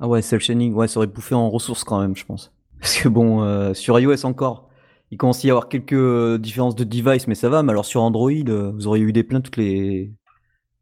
Ah 0.00 0.08
ouais, 0.08 0.22
cel 0.22 0.40
shading, 0.40 0.72
ouais, 0.74 0.88
ça 0.88 0.98
aurait 0.98 1.06
bouffé 1.06 1.34
en 1.34 1.48
ressources 1.50 1.84
quand 1.84 2.00
même, 2.00 2.16
je 2.16 2.24
pense. 2.24 2.52
Parce 2.80 2.96
que 2.98 3.08
bon, 3.08 3.42
euh, 3.44 3.74
sur 3.74 4.00
iOS 4.00 4.24
encore, 4.24 4.68
il 5.10 5.18
commence 5.18 5.44
à 5.44 5.48
y 5.48 5.50
avoir 5.50 5.68
quelques 5.68 6.40
différences 6.40 6.74
de 6.74 6.84
device, 6.84 7.26
mais 7.28 7.34
ça 7.34 7.48
va. 7.50 7.62
Mais 7.62 7.70
alors 7.72 7.84
sur 7.84 8.02
Android, 8.02 8.30
euh, 8.32 8.72
vous 8.72 8.86
auriez 8.86 9.04
eu 9.04 9.12
des 9.12 9.22
plaintes 9.22 9.44
toutes 9.44 9.58
les 9.58 10.10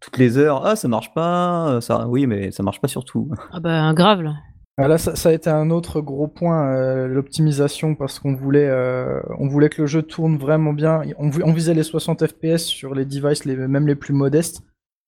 toutes 0.00 0.18
les 0.18 0.38
heures. 0.38 0.64
Ah, 0.64 0.76
ça 0.76 0.88
marche 0.88 1.12
pas. 1.14 1.68
euh, 1.70 1.80
Ça, 1.80 2.06
oui, 2.08 2.26
mais 2.26 2.50
ça 2.50 2.62
marche 2.62 2.80
pas 2.80 2.88
sur 2.88 3.04
tout. 3.04 3.28
Ah 3.52 3.60
bah, 3.60 3.92
grave, 3.94 4.22
là. 4.22 4.34
Ah, 4.80 4.86
Là, 4.88 4.96
ça, 4.98 5.16
ça 5.16 5.30
a 5.30 5.32
été 5.32 5.50
un 5.50 5.70
autre 5.70 6.00
gros 6.00 6.28
point, 6.28 6.68
euh, 6.76 7.08
l'optimisation, 7.08 7.94
parce 7.96 8.18
qu'on 8.20 8.34
voulait, 8.34 8.68
euh, 8.68 9.20
on 9.38 9.48
voulait 9.48 9.68
que 9.70 9.82
le 9.82 9.86
jeu 9.88 10.02
tourne 10.02 10.36
vraiment 10.36 10.72
bien. 10.72 11.02
On, 11.18 11.52
visait 11.52 11.74
les 11.74 11.82
60 11.82 12.24
FPS 12.26 12.58
sur 12.64 12.94
les 12.94 13.04
devices, 13.04 13.44
les, 13.44 13.56
même 13.56 13.88
les 13.88 13.96
plus 13.96 14.14
modestes. 14.14 14.62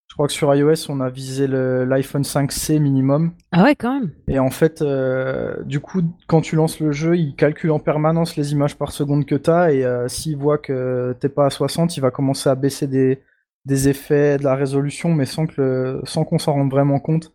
Je 0.09 0.15
crois 0.17 0.27
que 0.27 0.33
sur 0.33 0.53
iOS, 0.53 0.91
on 0.91 0.99
a 0.99 1.09
visé 1.09 1.47
le- 1.47 1.85
l'iPhone 1.85 2.25
5C 2.25 2.81
minimum. 2.81 3.31
Ah 3.53 3.63
ouais, 3.63 3.77
quand 3.77 3.95
même. 4.01 4.11
Et 4.27 4.41
en 4.41 4.51
fait, 4.51 4.83
euh, 4.83 5.63
du 5.63 5.79
coup, 5.79 6.03
quand 6.27 6.41
tu 6.41 6.57
lances 6.57 6.81
le 6.81 6.91
jeu, 6.91 7.17
il 7.17 7.37
calcule 7.37 7.71
en 7.71 7.79
permanence 7.79 8.35
les 8.37 8.51
images 8.51 8.77
par 8.77 8.91
seconde 8.91 9.25
que 9.25 9.37
tu 9.37 9.51
as. 9.51 9.73
Et 9.73 9.85
euh, 9.85 10.09
s'il 10.09 10.37
voit 10.37 10.59
que 10.59 11.15
t'es 11.21 11.29
pas 11.29 11.47
à 11.47 11.51
60, 11.51 11.97
il 11.97 12.01
va 12.01 12.11
commencer 12.11 12.51
à 12.51 12.57
baisser 12.57 12.89
des, 12.89 13.23
des 13.65 13.89
effets, 13.89 14.39
de 14.39 14.45
la 14.45 14.55
résolution, 14.55 15.15
mais 15.15 15.27
sans 15.27 15.47
que 15.47 15.61
le- 15.61 16.01
sans 16.05 16.25
qu'on 16.25 16.39
s'en 16.39 16.55
rende 16.55 16.71
vraiment 16.71 17.01
compte. 17.01 17.33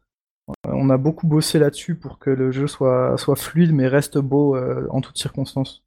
Euh, 0.68 0.72
On 0.74 0.90
a 0.92 0.98
beaucoup 0.98 1.28
bossé 1.28 1.60
là-dessus 1.60 1.96
pour 1.96 2.20
que 2.20 2.30
le 2.32 2.52
jeu 2.52 2.68
soit, 2.68 3.18
soit 3.18 3.36
fluide, 3.36 3.74
mais 3.74 3.88
reste 3.88 4.18
beau 4.20 4.56
euh, 4.56 4.88
en 4.92 5.02
toutes 5.02 5.18
circonstances. 5.18 5.84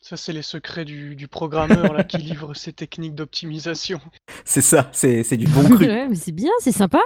Ça, 0.00 0.16
c'est 0.18 0.32
les 0.34 0.42
secrets 0.42 0.84
du, 0.84 1.16
du 1.16 1.28
programmeur 1.28 1.94
là, 1.94 2.04
qui 2.04 2.18
livre 2.18 2.52
ses 2.54 2.72
techniques 2.72 3.14
d'optimisation. 3.14 4.00
C'est 4.44 4.60
ça, 4.62 4.90
c'est 4.92 5.22
c'est 5.22 5.36
du 5.38 5.46
bon 5.46 5.64
cru. 5.76 5.86
Ouais, 5.86 6.08
mais 6.08 6.14
c'est 6.14 6.32
bien, 6.32 6.50
c'est 6.60 6.72
sympa. 6.72 7.00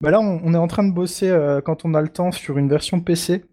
Bah 0.00 0.10
là, 0.10 0.20
on, 0.20 0.40
on 0.44 0.54
est 0.54 0.58
en 0.58 0.68
train 0.68 0.84
de 0.84 0.92
bosser 0.92 1.28
euh, 1.28 1.60
quand 1.60 1.84
on 1.84 1.92
a 1.94 2.00
le 2.00 2.08
temps 2.08 2.32
sur 2.32 2.56
une 2.56 2.68
version 2.68 3.00
PC. 3.00 3.44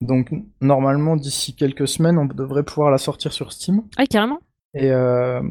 Donc 0.00 0.32
normalement, 0.60 1.16
d'ici 1.16 1.54
quelques 1.54 1.88
semaines, 1.88 2.18
on 2.18 2.26
devrait 2.26 2.64
pouvoir 2.64 2.90
la 2.90 2.98
sortir 2.98 3.32
sur 3.32 3.52
Steam. 3.52 3.82
Ah, 3.96 4.06
carrément. 4.06 4.40
Et 4.74 4.90
euh, 4.90 5.42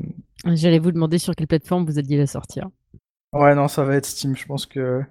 J'allais 0.45 0.79
vous 0.79 0.91
demander 0.91 1.17
sur 1.17 1.35
quelle 1.35 1.47
plateforme 1.47 1.85
vous 1.85 1.97
alliez 1.99 2.17
la 2.17 2.27
sortir. 2.27 2.69
Ouais, 3.33 3.55
non, 3.55 3.67
ça 3.67 3.83
va 3.83 3.95
être 3.95 4.05
Steam. 4.05 4.35
Je 4.35 4.45
pense 4.45 4.65
que 4.65 5.01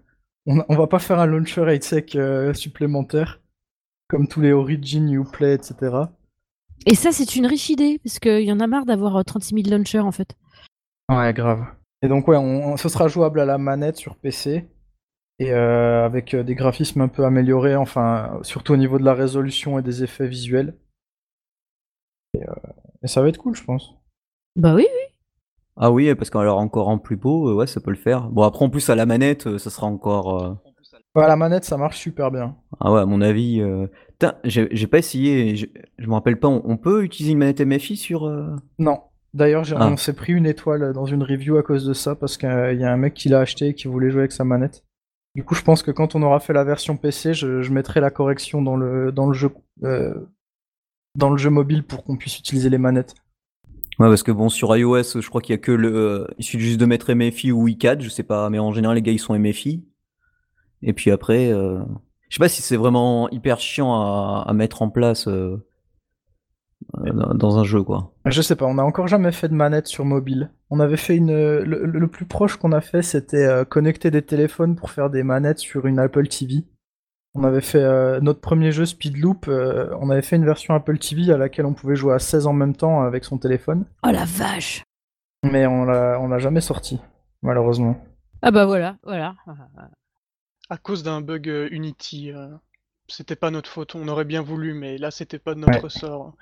on, 0.46 0.62
on 0.68 0.76
va 0.76 0.86
pas 0.86 0.98
faire 0.98 1.18
un 1.18 1.26
launcher 1.26 1.64
high-tech 1.66 2.14
euh, 2.16 2.52
supplémentaire, 2.54 3.40
comme 4.08 4.28
tous 4.28 4.40
les 4.40 4.52
Origin, 4.52 5.08
Uplay, 5.12 5.54
etc. 5.54 5.96
Et 6.86 6.94
ça, 6.94 7.12
c'est 7.12 7.36
une 7.36 7.46
riche 7.46 7.70
idée, 7.70 8.00
parce 8.04 8.18
qu'il 8.18 8.42
y 8.42 8.52
en 8.52 8.60
a 8.60 8.66
marre 8.66 8.84
d'avoir 8.86 9.16
euh, 9.16 9.22
36 9.22 9.62
000 9.64 9.76
launchers, 9.76 10.00
en 10.00 10.12
fait. 10.12 10.36
Ouais, 11.08 11.32
grave. 11.32 11.64
Et 12.02 12.08
donc 12.08 12.26
ouais, 12.28 12.36
on, 12.36 12.72
on- 12.72 12.76
ce 12.76 12.88
sera 12.88 13.06
jouable 13.08 13.40
à 13.40 13.44
la 13.44 13.58
manette 13.58 13.96
sur 13.96 14.16
PC 14.16 14.68
et 15.38 15.52
euh, 15.52 16.04
avec 16.04 16.34
euh, 16.34 16.42
des 16.42 16.54
graphismes 16.56 17.00
un 17.00 17.08
peu 17.08 17.24
améliorés, 17.24 17.76
enfin 17.76 18.40
surtout 18.42 18.72
au 18.72 18.76
niveau 18.76 18.98
de 18.98 19.04
la 19.04 19.14
résolution 19.14 19.78
et 19.78 19.82
des 19.82 20.02
effets 20.02 20.26
visuels. 20.26 20.76
Et, 22.34 22.42
euh, 22.42 22.52
et 23.02 23.06
ça 23.08 23.22
va 23.22 23.28
être 23.28 23.38
cool, 23.38 23.54
je 23.54 23.62
pense. 23.64 23.94
Bah 24.56 24.74
oui, 24.74 24.86
Ah 25.76 25.90
oui, 25.90 26.14
parce 26.14 26.30
qu'alors 26.30 26.58
encore 26.58 26.88
en 26.88 26.98
plus 26.98 27.16
beau, 27.16 27.48
euh, 27.48 27.54
ouais, 27.54 27.66
ça 27.66 27.80
peut 27.80 27.90
le 27.90 27.96
faire. 27.96 28.28
Bon, 28.28 28.42
après 28.42 28.64
en 28.64 28.70
plus 28.70 28.88
à 28.90 28.94
la 28.94 29.06
manette, 29.06 29.46
euh, 29.46 29.58
ça 29.58 29.70
sera 29.70 29.86
encore. 29.86 30.42
euh, 30.42 30.54
Ouais, 31.14 31.26
la 31.26 31.36
manette, 31.36 31.64
ça 31.64 31.76
marche 31.76 31.98
super 31.98 32.30
bien. 32.30 32.56
Ah 32.80 32.90
ouais, 32.92 33.00
à 33.00 33.06
mon 33.06 33.20
avis. 33.20 33.60
euh, 33.60 33.86
Putain, 34.12 34.34
j'ai 34.44 34.68
j'ai 34.70 34.86
pas 34.86 34.98
essayé. 34.98 35.56
Je, 35.56 35.66
je 35.98 36.06
me 36.06 36.14
rappelle 36.14 36.38
pas. 36.38 36.48
On, 36.48 36.62
on 36.64 36.76
peut 36.78 37.04
utiliser 37.04 37.32
une 37.32 37.38
manette 37.38 37.60
MFI 37.60 37.96
sur. 37.96 38.26
euh, 38.26 38.54
Non. 38.78 39.00
D'ailleurs, 39.34 39.64
j'ai- 39.64 39.76
Ah. 39.78 39.88
on 39.90 39.96
s'est 39.96 40.12
pris 40.14 40.32
une 40.34 40.46
étoile 40.46 40.92
dans 40.92 41.06
une 41.06 41.22
review 41.22 41.56
à 41.56 41.62
cause 41.62 41.86
de 41.86 41.92
ça, 41.94 42.14
parce 42.14 42.36
qu'il 42.36 42.48
y 42.48 42.84
a 42.84 42.92
un 42.92 42.96
mec 42.96 43.14
qui 43.14 43.28
l'a 43.30 43.40
acheté 43.40 43.68
et 43.68 43.74
qui 43.74 43.88
voulait 43.88 44.10
jouer 44.10 44.20
avec 44.22 44.32
sa 44.32 44.44
manette. 44.44 44.84
Du 45.34 45.42
coup, 45.44 45.54
je 45.54 45.62
pense 45.62 45.82
que 45.82 45.90
quand 45.90 46.14
on 46.14 46.22
aura 46.22 46.40
fait 46.40 46.52
la 46.52 46.64
version 46.64 46.96
PC, 46.98 47.32
je, 47.32 47.62
je 47.62 47.72
mettrai 47.72 48.00
la 48.00 48.10
correction 48.10 48.60
dans 48.60 48.76
le, 48.76 49.10
dans 49.12 49.26
le 49.26 49.32
jeu, 49.32 49.50
euh, 49.84 50.14
dans 51.14 51.30
le 51.30 51.38
jeu 51.38 51.48
mobile 51.48 51.82
pour 51.82 52.04
qu'on 52.04 52.16
puisse 52.18 52.38
utiliser 52.38 52.68
les 52.68 52.76
manettes. 52.78 53.14
Ouais, 54.02 54.08
parce 54.08 54.24
que 54.24 54.32
bon, 54.32 54.48
sur 54.48 54.76
iOS, 54.76 55.20
je 55.20 55.28
crois 55.28 55.40
qu'il 55.40 55.52
y 55.52 55.54
a 55.54 55.58
que 55.58 55.70
le. 55.70 55.94
euh, 55.94 56.26
Il 56.38 56.44
suffit 56.44 56.64
juste 56.64 56.80
de 56.80 56.86
mettre 56.86 57.14
MFI 57.14 57.52
ou 57.52 57.68
i4, 57.68 58.00
je 58.00 58.08
sais 58.08 58.24
pas, 58.24 58.50
mais 58.50 58.58
en 58.58 58.72
général, 58.72 58.96
les 58.96 59.02
gars, 59.02 59.12
ils 59.12 59.20
sont 59.20 59.38
MFI. 59.38 59.84
Et 60.82 60.92
puis 60.92 61.12
après, 61.12 61.52
euh, 61.52 61.78
je 62.28 62.34
sais 62.34 62.40
pas 62.40 62.48
si 62.48 62.62
c'est 62.62 62.76
vraiment 62.76 63.30
hyper 63.30 63.60
chiant 63.60 63.94
à, 63.94 64.44
à 64.44 64.52
mettre 64.54 64.82
en 64.82 64.90
place 64.90 65.28
euh, 65.28 65.56
dans- 67.34 67.58
un 67.58 67.64
jeu, 67.64 67.82
quoi. 67.84 68.12
Je 68.26 68.42
sais 68.42 68.56
pas, 68.56 68.66
on 68.66 68.74
n'a 68.74 68.84
encore 68.84 69.06
jamais 69.06 69.30
fait 69.30 69.48
de 69.48 69.54
manette 69.54 69.86
sur 69.86 70.04
mobile. 70.04 70.50
On 70.70 70.80
avait 70.80 70.96
fait 70.96 71.16
une. 71.16 71.30
Le, 71.32 71.62
le- 71.64 71.86
le 71.86 72.08
plus 72.08 72.24
proche 72.26 72.56
qu'on 72.56 72.72
a 72.72 72.80
fait, 72.80 73.02
c'était 73.02 73.44
euh, 73.46 73.64
connecter 73.64 74.10
des 74.10 74.22
téléphones 74.22 74.74
pour 74.74 74.90
faire 74.90 75.10
des 75.10 75.22
manettes 75.22 75.60
sur 75.60 75.86
une 75.86 76.00
Apple 76.00 76.26
TV. 76.26 76.64
On 77.34 77.44
avait 77.44 77.62
fait 77.62 77.82
euh, 77.82 78.20
notre 78.20 78.40
premier 78.40 78.72
jeu 78.72 78.84
Speedloop, 78.84 79.48
euh, 79.48 79.96
on 80.00 80.10
avait 80.10 80.20
fait 80.22 80.36
une 80.36 80.44
version 80.44 80.74
Apple 80.74 80.98
TV 80.98 81.32
à 81.32 81.38
laquelle 81.38 81.64
on 81.64 81.72
pouvait 81.72 81.96
jouer 81.96 82.12
à 82.14 82.18
16 82.18 82.46
en 82.46 82.52
même 82.52 82.76
temps 82.76 83.02
avec 83.02 83.24
son 83.24 83.38
téléphone, 83.38 83.84
Oh 84.04 84.10
la 84.10 84.24
vache 84.24 84.82
mais 85.44 85.66
on 85.66 85.84
l'a 85.84 86.20
on 86.20 86.28
l'a 86.28 86.38
jamais 86.38 86.60
sorti, 86.60 87.00
malheureusement. 87.42 87.96
Ah 88.42 88.52
bah 88.52 88.64
voilà, 88.64 88.96
voilà. 89.02 89.34
À 90.70 90.76
cause 90.76 91.02
d'un 91.02 91.20
bug 91.20 91.48
euh, 91.48 91.68
Unity. 91.72 92.30
euh, 92.32 92.48
C'était 93.08 93.34
pas 93.34 93.50
notre 93.50 93.68
faute. 93.68 93.96
On 93.96 94.06
aurait 94.06 94.24
bien 94.24 94.40
voulu, 94.42 94.72
mais 94.72 94.98
là, 94.98 95.10
c'était 95.10 95.40
pas 95.40 95.54
de 95.54 95.60
notre 95.60 95.82
Ouais. 95.82 95.88
sort. 95.88 96.36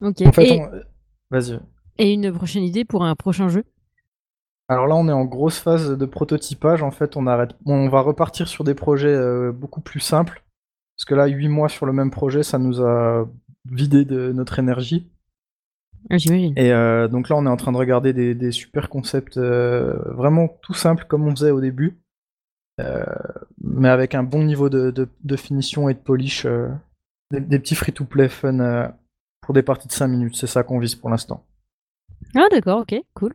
Ok. 0.00 0.22
En 0.26 0.32
fait, 0.32 0.46
et, 0.56 0.60
on- 0.60 0.70
Vas-y. 1.30 1.60
et 1.98 2.12
une 2.12 2.32
prochaine 2.32 2.64
idée 2.64 2.84
pour 2.84 3.04
un 3.04 3.14
prochain 3.14 3.48
jeu? 3.48 3.62
Alors 4.68 4.86
là, 4.86 4.94
on 4.96 5.08
est 5.08 5.12
en 5.12 5.24
grosse 5.24 5.58
phase 5.58 5.96
de 5.96 6.06
prototypage. 6.06 6.82
En 6.82 6.90
fait, 6.90 7.16
on 7.16 7.26
arrête, 7.26 7.50
on 7.64 7.88
va 7.88 8.00
repartir 8.00 8.48
sur 8.48 8.64
des 8.64 8.74
projets 8.74 9.08
euh, 9.14 9.50
beaucoup 9.52 9.80
plus 9.80 10.00
simples. 10.00 10.44
Parce 10.96 11.04
que 11.06 11.14
là, 11.14 11.26
8 11.26 11.48
mois 11.48 11.68
sur 11.68 11.86
le 11.86 11.92
même 11.92 12.10
projet, 12.10 12.42
ça 12.42 12.58
nous 12.58 12.82
a 12.82 13.26
vidé 13.70 14.04
de 14.04 14.32
notre 14.32 14.58
énergie. 14.58 15.08
Ah, 16.10 16.18
J'imagine. 16.18 16.52
Et 16.56 16.72
euh, 16.72 17.08
donc 17.08 17.28
là, 17.28 17.36
on 17.36 17.46
est 17.46 17.50
en 17.50 17.56
train 17.56 17.72
de 17.72 17.76
regarder 17.76 18.12
des, 18.12 18.34
des 18.34 18.52
super 18.52 18.88
concepts 18.88 19.36
euh, 19.36 19.94
vraiment 20.12 20.48
tout 20.62 20.74
simples 20.74 21.04
comme 21.08 21.26
on 21.26 21.30
faisait 21.30 21.50
au 21.50 21.60
début, 21.60 21.98
mais 23.60 23.88
avec 23.88 24.14
un 24.14 24.22
bon 24.22 24.44
niveau 24.44 24.68
de, 24.68 24.90
de- 24.90 25.08
de 25.24 25.36
finition 25.36 25.88
et 25.88 25.94
de 25.94 25.98
polish. 25.98 26.46
des, 27.30 27.40
des 27.40 27.58
petits 27.58 27.74
free-to-play 27.74 28.28
fun 28.28 28.92
pour 29.40 29.54
des 29.54 29.62
parties 29.62 29.88
de 29.88 29.92
5 29.92 30.06
minutes. 30.08 30.36
C'est 30.36 30.46
ça 30.46 30.62
qu'on 30.62 30.78
vise 30.78 30.94
pour 30.94 31.10
l'instant. 31.10 31.44
Ah 32.34 32.46
d'accord, 32.50 32.80
ok, 32.80 32.94
cool. 33.14 33.34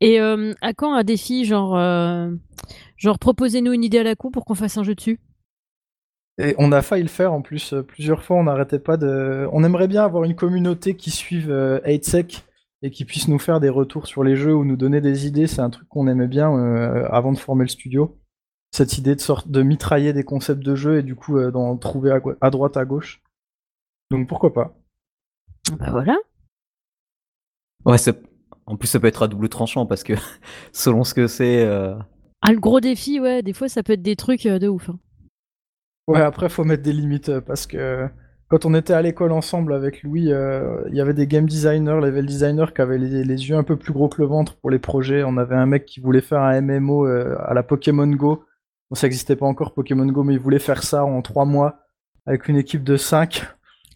Et 0.00 0.20
euh, 0.20 0.52
à 0.60 0.72
quand 0.74 0.94
un 0.94 1.04
défi 1.04 1.44
genre, 1.44 1.76
euh, 1.76 2.30
genre 2.96 3.18
proposez-nous 3.18 3.72
une 3.72 3.84
idée 3.84 3.98
à 3.98 4.04
la 4.04 4.14
con 4.14 4.30
pour 4.30 4.44
qu'on 4.44 4.54
fasse 4.54 4.76
un 4.78 4.84
jeu 4.84 4.94
dessus? 4.94 5.20
Et 6.40 6.54
on 6.58 6.70
a 6.70 6.82
failli 6.82 7.02
le 7.02 7.08
faire 7.08 7.32
en 7.32 7.42
plus 7.42 7.72
euh, 7.72 7.82
plusieurs 7.82 8.22
fois. 8.22 8.36
On 8.36 8.44
n'arrêtait 8.44 8.78
pas 8.78 8.96
de. 8.96 9.48
On 9.52 9.64
aimerait 9.64 9.88
bien 9.88 10.04
avoir 10.04 10.22
une 10.24 10.36
communauté 10.36 10.94
qui 10.94 11.10
suive 11.10 11.50
euh, 11.50 11.80
8sec 11.80 12.44
et 12.82 12.90
qui 12.92 13.04
puisse 13.04 13.26
nous 13.26 13.40
faire 13.40 13.58
des 13.58 13.68
retours 13.70 14.06
sur 14.06 14.22
les 14.22 14.36
jeux 14.36 14.54
ou 14.54 14.64
nous 14.64 14.76
donner 14.76 15.00
des 15.00 15.26
idées. 15.26 15.48
C'est 15.48 15.62
un 15.62 15.70
truc 15.70 15.88
qu'on 15.88 16.06
aimait 16.06 16.28
bien 16.28 16.52
euh, 16.56 17.08
avant 17.10 17.32
de 17.32 17.38
former 17.38 17.64
le 17.64 17.68
studio. 17.68 18.16
Cette 18.70 18.98
idée 18.98 19.16
de 19.16 19.20
sorte 19.20 19.48
de 19.48 19.62
mitrailler 19.62 20.12
des 20.12 20.22
concepts 20.22 20.62
de 20.62 20.76
jeu 20.76 20.98
et 20.98 21.02
du 21.02 21.16
coup 21.16 21.38
euh, 21.38 21.50
d'en 21.50 21.76
trouver 21.76 22.12
à, 22.12 22.20
à 22.40 22.50
droite 22.50 22.76
à 22.76 22.84
gauche. 22.84 23.20
Donc 24.12 24.28
pourquoi 24.28 24.52
pas? 24.52 24.76
Bah 25.76 25.90
voilà. 25.90 26.16
Ouais, 27.84 27.98
ça- 27.98 28.12
en 28.68 28.76
plus, 28.76 28.86
ça 28.88 29.00
peut 29.00 29.06
être 29.08 29.22
à 29.22 29.28
double 29.28 29.48
tranchant 29.48 29.86
parce 29.86 30.02
que 30.04 30.12
selon 30.72 31.04
ce 31.04 31.14
que 31.14 31.26
c'est. 31.26 31.64
euh, 31.64 31.94
Ah 32.42 32.52
le 32.52 32.60
gros 32.60 32.80
défi, 32.80 33.20
ouais, 33.20 33.42
des 33.42 33.52
fois 33.52 33.68
ça 33.68 33.82
peut 33.82 33.94
être 33.94 34.02
des 34.02 34.16
trucs 34.16 34.46
euh, 34.46 34.58
de 34.58 34.68
ouf. 34.68 34.90
hein. 34.90 34.98
Ouais, 36.06 36.20
après, 36.22 36.48
faut 36.48 36.64
mettre 36.64 36.82
des 36.82 36.92
limites 36.92 37.28
euh, 37.28 37.40
parce 37.40 37.66
que 37.66 38.08
quand 38.48 38.64
on 38.64 38.74
était 38.74 38.94
à 38.94 39.02
l'école 39.02 39.32
ensemble 39.32 39.74
avec 39.74 40.02
Louis, 40.02 40.32
euh, 40.32 40.82
il 40.88 40.94
y 40.96 41.00
avait 41.02 41.12
des 41.12 41.26
game 41.26 41.44
designers, 41.46 42.00
level 42.00 42.24
designers 42.24 42.72
qui 42.74 42.80
avaient 42.80 42.96
les, 42.96 43.22
les 43.24 43.48
yeux 43.48 43.56
un 43.56 43.62
peu 43.62 43.76
plus 43.76 43.92
gros 43.92 44.08
que 44.08 44.22
le 44.22 44.26
ventre 44.26 44.56
pour 44.56 44.70
les 44.70 44.78
projets. 44.78 45.22
On 45.22 45.36
avait 45.36 45.54
un 45.56 45.66
mec 45.66 45.84
qui 45.84 46.00
voulait 46.00 46.22
faire 46.22 46.40
un 46.40 46.58
MMO 46.62 47.06
euh, 47.06 47.36
à 47.44 47.52
la 47.52 47.62
Pokémon 47.62 48.06
Go. 48.06 48.44
Bon, 48.90 48.94
ça 48.94 49.06
n'existait 49.06 49.36
pas 49.36 49.44
encore 49.44 49.74
Pokémon 49.74 50.06
Go, 50.06 50.24
mais 50.24 50.32
il 50.32 50.40
voulait 50.40 50.58
faire 50.58 50.82
ça 50.82 51.04
en 51.04 51.20
trois 51.20 51.44
mois 51.44 51.80
avec 52.24 52.48
une 52.48 52.56
équipe 52.56 52.84
de 52.84 52.96
5 52.96 53.46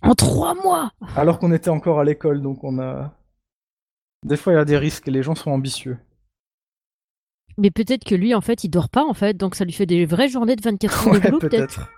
En 0.03 0.15
trois 0.15 0.55
mois 0.55 0.91
alors 1.17 1.39
qu'on 1.39 1.53
était 1.53 1.71
encore 1.71 1.99
à 1.99 2.05
l'école. 2.05 2.43
Donc 2.43 2.63
on 2.63 2.79
a. 2.79 3.15
Des 4.25 4.37
fois, 4.37 4.53
il 4.53 4.57
y 4.57 4.59
a 4.59 4.65
des 4.65 4.79
risques 4.79 5.09
et 5.09 5.11
les 5.11 5.23
gens 5.23 5.35
sont 5.35 5.51
ambitieux. 5.51 5.99
Mais 7.59 7.71
peut-être 7.71 8.05
que 8.05 8.15
lui, 8.15 8.35
en 8.35 8.41
fait, 8.41 8.65
il 8.65 8.71
dort 8.71 8.89
pas, 8.89 9.05
en 9.05 9.15
fait, 9.15 9.35
donc 9.37 9.55
ça 9.55 9.65
lui 9.65 9.73
fait 9.73 9.87
des 9.87 10.07
vraies 10.07 10.29
journées 10.29 10.57
de 10.57 10.63
24 10.63 11.07
heures 11.09 11.13
Ouais, 11.13 11.21
de 11.21 11.25
boulot, 11.27 11.39
peut-être. 11.39 11.89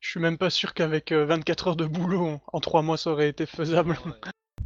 Je 0.00 0.10
suis 0.10 0.20
même 0.20 0.38
pas 0.38 0.50
sûr 0.50 0.74
qu'avec 0.74 1.12
euh, 1.12 1.24
24 1.26 1.68
heures 1.68 1.76
de 1.76 1.86
boulot, 1.86 2.26
en- 2.26 2.40
en 2.52 2.60
3 2.60 2.82
mois, 2.82 2.96
ça 2.96 3.10
aurait 3.10 3.28
été 3.28 3.46
faisable. 3.46 3.98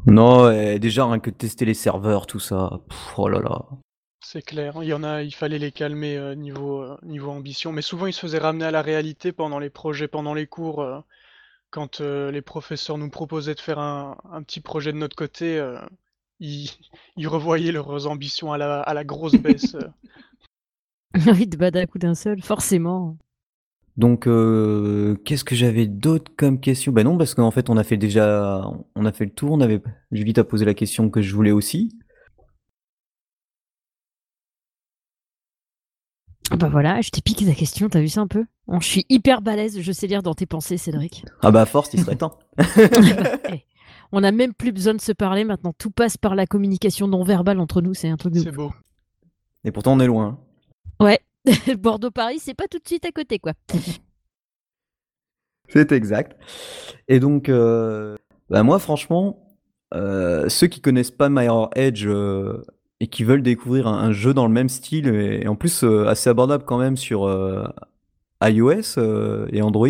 Non, 0.06 0.50
et 0.50 0.78
déjà, 0.78 1.06
rien 1.06 1.18
que 1.20 1.30
tester 1.30 1.64
les 1.64 1.74
serveurs, 1.74 2.26
tout 2.26 2.40
ça. 2.40 2.80
pff, 2.88 3.18
oh 3.18 3.28
là 3.28 3.40
là. 3.40 3.62
C'est 4.24 4.42
clair. 4.42 4.74
Il 4.82 4.88
y 4.88 4.92
en 4.94 5.04
a, 5.04 5.22
il 5.22 5.34
fallait 5.34 5.58
les 5.58 5.72
calmer 5.72 6.16
euh, 6.16 6.34
niveau, 6.34 6.82
euh, 6.82 6.96
niveau 7.02 7.30
ambition. 7.30 7.72
Mais 7.72 7.82
souvent, 7.82 8.06
ils 8.06 8.12
se 8.12 8.20
faisaient 8.20 8.38
ramener 8.38 8.64
à 8.66 8.70
la 8.70 8.82
réalité 8.82 9.32
pendant 9.32 9.58
les 9.58 9.70
projets, 9.70 10.08
pendant 10.08 10.34
les 10.34 10.46
cours. 10.46 10.80
euh, 10.82 11.00
quand 11.70 12.00
euh, 12.00 12.30
les 12.30 12.42
professeurs 12.42 12.98
nous 12.98 13.10
proposaient 13.10 13.54
de 13.54 13.60
faire 13.60 13.78
un, 13.78 14.16
un 14.30 14.42
petit 14.42 14.60
projet 14.60 14.92
de 14.92 14.98
notre 14.98 15.16
côté, 15.16 15.58
euh, 15.58 15.78
ils, 16.40 16.70
ils 17.16 17.28
revoyaient 17.28 17.72
leurs 17.72 18.06
ambitions 18.06 18.52
à 18.52 18.58
la, 18.58 18.80
à 18.80 18.94
la 18.94 19.04
grosse 19.04 19.32
baisse. 19.42 19.74
euh. 19.74 19.88
oui, 21.26 21.46
de 21.46 21.56
battre 21.56 21.78
à 21.78 21.86
coup 21.86 21.98
d'un 21.98 22.14
seul, 22.14 22.42
forcément. 22.42 23.16
Donc, 23.96 24.28
euh, 24.28 25.16
qu'est-ce 25.24 25.42
que 25.44 25.56
j'avais 25.56 25.86
d'autre 25.86 26.30
comme 26.36 26.60
question? 26.60 26.92
Bah 26.92 27.02
non, 27.02 27.18
parce 27.18 27.34
qu'en 27.34 27.50
fait, 27.50 27.68
on 27.68 27.76
a 27.76 27.82
fait 27.82 27.96
déjà, 27.96 28.62
on 28.94 29.04
a 29.04 29.12
fait 29.12 29.24
le 29.24 29.32
tour. 29.32 29.50
On 29.52 29.60
avait, 29.60 29.82
Julie 30.12 30.32
t'a 30.34 30.44
posé 30.44 30.64
la 30.64 30.74
question 30.74 31.10
que 31.10 31.20
je 31.20 31.34
voulais 31.34 31.50
aussi. 31.50 31.98
Bah 36.56 36.68
voilà, 36.70 37.00
je 37.02 37.10
t'ai 37.10 37.20
piqué 37.20 37.44
ta 37.44 37.54
question, 37.54 37.88
t'as 37.88 38.00
vu 38.00 38.08
ça 38.08 38.22
un 38.22 38.26
peu? 38.26 38.44
Bon, 38.66 38.80
Je 38.80 38.86
suis 38.86 39.06
hyper 39.08 39.42
balèze, 39.42 39.80
je 39.80 39.92
sais 39.92 40.06
lire 40.06 40.22
dans 40.22 40.34
tes 40.34 40.46
pensées, 40.46 40.78
Cédric. 40.78 41.24
Ah 41.42 41.50
bah 41.50 41.66
force, 41.66 41.90
il 41.92 42.00
serait 42.00 42.16
temps. 42.16 42.38
Eh, 43.52 43.64
On 44.12 44.20
n'a 44.22 44.32
même 44.32 44.54
plus 44.54 44.72
besoin 44.72 44.94
de 44.94 45.00
se 45.00 45.12
parler 45.12 45.44
maintenant, 45.44 45.74
tout 45.76 45.90
passe 45.90 46.16
par 46.16 46.34
la 46.34 46.46
communication 46.46 47.06
non 47.06 47.22
verbale 47.22 47.60
entre 47.60 47.82
nous, 47.82 47.94
c'est 47.94 48.08
un 48.08 48.16
truc 48.16 48.32
de 48.34 48.40
C'est 48.40 48.52
beau. 48.52 48.72
Et 49.64 49.70
pourtant, 49.72 49.92
on 49.92 50.00
est 50.00 50.06
loin. 50.06 50.38
Ouais, 51.00 51.20
Bordeaux-Paris, 51.78 52.38
c'est 52.40 52.54
pas 52.54 52.66
tout 52.68 52.78
de 52.78 52.86
suite 52.86 53.04
à 53.04 53.12
côté, 53.12 53.38
quoi. 53.38 53.52
C'est 55.70 55.92
exact. 55.92 56.34
Et 57.08 57.20
donc, 57.20 57.50
euh, 57.50 58.16
bah 58.48 58.62
moi, 58.62 58.78
franchement, 58.78 59.54
euh, 59.94 60.48
ceux 60.48 60.66
qui 60.66 60.80
connaissent 60.80 61.10
pas 61.10 61.28
Mirror 61.28 61.68
Edge 61.76 62.06
euh, 62.06 62.62
et 63.00 63.06
qui 63.06 63.24
veulent 63.24 63.42
découvrir 63.42 63.86
un, 63.86 64.12
jeu 64.12 64.34
dans 64.34 64.46
le 64.46 64.52
même 64.52 64.68
style 64.68 65.08
et, 65.08 65.46
en 65.46 65.54
plus 65.54 65.84
euh, 65.84 66.06
assez 66.06 66.28
abordable 66.28 66.64
quand 66.64 66.78
même 66.78 66.96
sur 66.96 67.24
euh, 67.26 67.64
iOS 68.42 68.98
euh, 68.98 69.46
et 69.52 69.62
Android, 69.62 69.88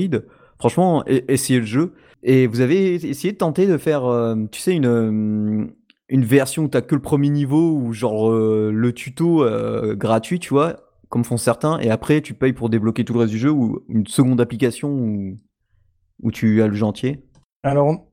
franchement, 0.59 1.03
e- 1.09 1.23
essayez 1.29 1.61
le 1.61 1.67
jeu. 1.67 1.95
Et 2.23 2.47
vous 2.47 2.61
avez 2.61 2.95
essayé 2.95 3.33
de 3.33 3.39
tenter 3.39 3.67
de 3.67 3.79
faire, 3.79 4.35
tu 4.51 4.61
sais, 4.61 4.75
une, 4.75 5.71
une 6.09 6.25
version 6.25 6.65
où 6.65 6.69
t'as 6.69 6.81
que 6.81 6.97
le 6.97 7.01
premier 7.01 7.29
niveau 7.29 7.75
ou 7.77 7.93
genre 7.93 8.33
le 8.33 8.93
tuto 8.93 9.47
gratuit, 9.95 10.41
tu 10.41 10.49
vois, 10.49 10.81
comme 11.11 11.23
font 11.23 11.37
certains, 11.37 11.79
et 11.79 11.91
après 11.91 12.21
tu 12.21 12.35
payes 12.35 12.53
pour 12.53 12.71
débloquer 12.71 13.05
tout 13.05 13.13
le 13.13 13.21
reste 13.21 13.31
du 13.31 13.39
jeu 13.39 13.53
ou 13.53 13.85
une 13.89 14.05
seconde 14.09 14.41
application 14.41 14.91
où, 14.91 15.37
où 16.25 16.33
tu 16.33 16.61
as 16.61 16.67
le 16.67 16.75
jeu 16.75 16.85
entier? 16.85 17.23
Alors, 17.63 18.08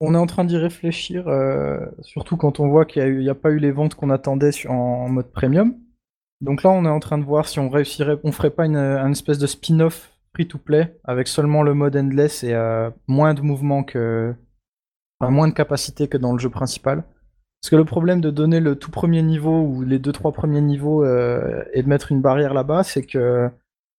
on, 0.00 0.14
est 0.14 0.18
en 0.18 0.26
train 0.26 0.44
d'y 0.44 0.56
réfléchir, 0.56 1.28
euh, 1.28 1.78
surtout 2.00 2.36
quand 2.36 2.60
on 2.60 2.68
voit 2.68 2.84
qu'il 2.84 3.18
n'y 3.18 3.28
a, 3.28 3.34
pas 3.34 3.50
eu 3.50 3.58
les 3.58 3.70
ventes 3.70 3.94
qu'on 3.94 4.10
attendait 4.10 4.50
en, 4.66 5.08
mode 5.08 5.30
premium. 5.30 5.74
Donc 6.40 6.62
là, 6.62 6.70
on 6.70 6.84
est 6.86 6.90
en 6.90 7.00
train 7.00 7.18
de 7.18 7.24
voir 7.24 7.46
si 7.46 7.58
on 7.58 7.68
réussirait, 7.68 8.18
on 8.24 8.32
ferait 8.32 8.50
pas 8.50 8.64
une, 8.64 8.76
un 8.76 9.10
espèce 9.10 9.38
de 9.38 9.46
spin-off 9.46 10.12
free-to-play 10.34 10.96
avec 11.04 11.28
seulement 11.28 11.62
le 11.62 11.74
mode 11.74 11.96
endless 11.96 12.44
et 12.44 12.54
euh, 12.54 12.90
moins 13.08 13.34
de 13.34 13.42
mouvements 13.42 13.84
que, 13.84 14.34
enfin, 15.20 15.30
moins 15.30 15.48
de 15.48 15.52
capacité 15.54 16.08
que 16.08 16.16
dans 16.16 16.32
le 16.32 16.38
jeu 16.38 16.48
principal. 16.48 17.04
Parce 17.60 17.70
que 17.70 17.76
le 17.76 17.84
problème 17.84 18.22
de 18.22 18.30
donner 18.30 18.58
le 18.60 18.76
tout 18.76 18.90
premier 18.90 19.20
niveau 19.20 19.60
ou 19.60 19.82
les 19.82 19.98
deux 19.98 20.12
trois 20.12 20.32
premiers 20.32 20.62
niveaux 20.62 21.04
euh, 21.04 21.62
et 21.74 21.82
de 21.82 21.88
mettre 21.88 22.10
une 22.10 22.22
barrière 22.22 22.54
là-bas, 22.54 22.84
c'est 22.84 23.04
que 23.04 23.50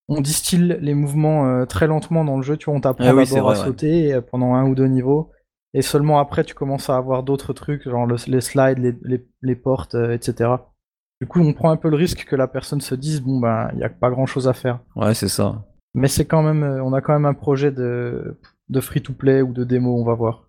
on 0.07 0.19
distille 0.19 0.77
les 0.81 0.95
mouvements 0.95 1.65
très 1.67 1.87
lentement 1.87 2.25
dans 2.25 2.35
le 2.35 2.41
jeu. 2.41 2.57
Tu 2.57 2.65
vois, 2.65 2.73
on 2.73 2.81
t'apprend 2.81 3.05
Ah 3.07 3.13
oui, 3.13 3.25
c'est 3.25 3.35
d'abord 3.35 3.51
à 3.51 3.53
vrai, 3.53 3.65
sauter 3.65 4.19
pendant 4.31 4.55
un 4.55 4.67
ou 4.67 4.75
deux 4.75 4.87
niveaux. 4.87 5.31
Et 5.73 5.81
seulement 5.81 6.19
après, 6.19 6.43
tu 6.43 6.53
commences 6.53 6.89
à 6.89 6.97
avoir 6.97 7.23
d'autres 7.23 7.53
trucs, 7.53 7.83
genre 7.87 8.05
le- 8.05 8.17
les 8.27 8.41
slides, 8.41 8.79
les, 8.79 8.93
les- 9.03 9.25
les 9.41 9.55
portes, 9.55 9.95
euh, 9.95 10.11
etc. 10.13 10.73
Du 11.21 11.27
coup, 11.27 11.39
on 11.39 11.53
prend 11.53 11.71
un 11.71 11.77
peu 11.77 11.89
le 11.89 11.95
risque 11.97 12.25
que 12.25 12.35
la 12.35 12.47
personne 12.47 12.81
se 12.81 12.95
dise, 12.95 13.21
bon, 13.21 13.39
ben, 13.39 13.69
il 13.73 13.77
n'y 13.77 13.83
a 13.83 13.89
pas 13.89 14.09
grand 14.09 14.25
chose 14.25 14.47
à 14.47 14.53
faire. 14.53 14.79
Ouais, 14.95 15.13
c'est 15.13 15.27
ça. 15.29 15.63
Mais 15.93 16.07
c'est 16.07 16.25
quand 16.25 16.41
même, 16.43 16.63
euh, 16.63 16.83
on 16.83 16.93
a 16.93 17.01
quand 17.01 17.13
même 17.13 17.25
un 17.25 17.33
projet 17.33 17.71
de, 17.71 18.37
de 18.69 18.79
free-to-play 18.81 19.41
ou 19.41 19.53
de 19.53 19.63
démo, 19.63 19.99
on 19.99 20.03
va 20.05 20.13
voir. 20.13 20.47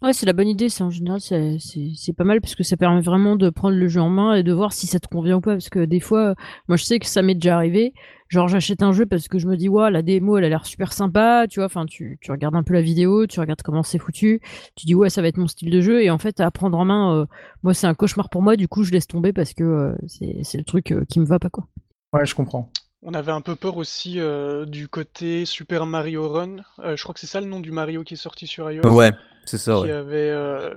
Ouais, 0.00 0.12
c'est 0.12 0.26
la 0.26 0.32
bonne 0.32 0.46
idée, 0.46 0.68
ça 0.68 0.84
en 0.84 0.90
général, 0.90 1.20
c'est- 1.20 1.56
c'est 1.58 1.90
c'est 1.96 2.12
pas 2.12 2.22
mal 2.22 2.40
parce 2.40 2.54
que 2.54 2.62
ça 2.62 2.76
permet 2.76 3.00
vraiment 3.00 3.34
de 3.34 3.50
prendre 3.50 3.76
le 3.76 3.88
jeu 3.88 4.00
en 4.00 4.08
main 4.10 4.34
et 4.36 4.44
de 4.44 4.52
voir 4.52 4.72
si 4.72 4.86
ça 4.86 5.00
te 5.00 5.08
convient 5.08 5.38
ou 5.38 5.40
pas. 5.40 5.54
Parce 5.54 5.70
que 5.70 5.84
des 5.84 5.98
fois, 5.98 6.36
moi 6.68 6.76
je 6.76 6.84
sais 6.84 7.00
que 7.00 7.06
ça 7.06 7.20
m'est 7.20 7.34
déjà 7.34 7.56
arrivé. 7.56 7.94
Genre, 8.28 8.46
j'achète 8.46 8.82
un 8.84 8.92
jeu 8.92 9.06
parce 9.06 9.26
que 9.26 9.38
je 9.40 9.48
me 9.48 9.56
dis, 9.56 9.68
ouais, 9.68 9.90
la 9.90 10.02
démo 10.02 10.36
elle 10.36 10.44
a 10.44 10.48
l'air 10.48 10.66
super 10.66 10.92
sympa, 10.92 11.46
tu 11.50 11.58
vois. 11.58 11.66
Enfin, 11.66 11.84
tu, 11.84 12.16
tu 12.20 12.30
regardes 12.30 12.54
un 12.54 12.62
peu 12.62 12.74
la 12.74 12.80
vidéo, 12.82 13.26
tu 13.26 13.40
regardes 13.40 13.62
comment 13.62 13.82
c'est 13.82 13.98
foutu, 13.98 14.40
tu 14.76 14.86
dis, 14.86 14.94
ouais, 14.94 15.10
ça 15.10 15.20
va 15.20 15.26
être 15.28 15.36
mon 15.38 15.48
style 15.48 15.70
de 15.70 15.80
jeu. 15.80 16.00
Et 16.02 16.10
en 16.10 16.18
fait, 16.18 16.38
à 16.38 16.48
prendre 16.52 16.78
en 16.78 16.84
main, 16.84 17.16
euh, 17.22 17.26
moi 17.64 17.74
c'est 17.74 17.88
un 17.88 17.94
cauchemar 17.94 18.28
pour 18.30 18.40
moi, 18.42 18.54
du 18.54 18.68
coup, 18.68 18.84
je 18.84 18.92
laisse 18.92 19.08
tomber 19.08 19.32
parce 19.32 19.52
que 19.52 19.64
euh, 19.64 19.94
c'est 20.06 20.36
c'est 20.44 20.58
le 20.58 20.64
truc 20.64 20.92
euh, 20.92 21.04
qui 21.08 21.18
me 21.18 21.24
va 21.26 21.40
pas, 21.40 21.50
quoi. 21.50 21.66
Ouais, 22.12 22.24
je 22.24 22.36
comprends. 22.36 22.70
On 23.02 23.14
avait 23.14 23.32
un 23.32 23.40
peu 23.40 23.56
peur 23.56 23.76
aussi 23.76 24.18
euh, 24.20 24.64
du 24.64 24.86
côté 24.88 25.44
Super 25.44 25.86
Mario 25.86 26.28
Run. 26.28 26.56
Euh, 26.80 26.96
je 26.96 27.02
crois 27.02 27.14
que 27.14 27.20
c'est 27.20 27.26
ça 27.28 27.40
le 27.40 27.46
nom 27.46 27.60
du 27.60 27.70
Mario 27.72 28.02
qui 28.04 28.14
est 28.14 28.16
sorti 28.18 28.46
sur 28.46 28.70
iOS. 28.70 28.88
Ouais, 28.88 29.12
c'est 29.48 29.58
ça, 29.58 29.74
qui 29.74 29.90
ouais. 29.90 29.90
avait, 29.90 30.30
euh, 30.30 30.74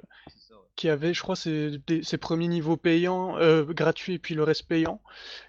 qui 0.75 0.89
avait, 0.89 1.13
je 1.13 1.21
crois, 1.21 1.35
ses, 1.35 1.81
ses 2.03 2.17
premiers 2.17 2.47
niveaux 2.47 2.77
payants, 2.77 3.37
euh, 3.37 3.65
gratuits 3.65 4.15
et 4.15 4.19
puis 4.19 4.35
le 4.35 4.43
reste 4.43 4.67
payant. 4.67 5.01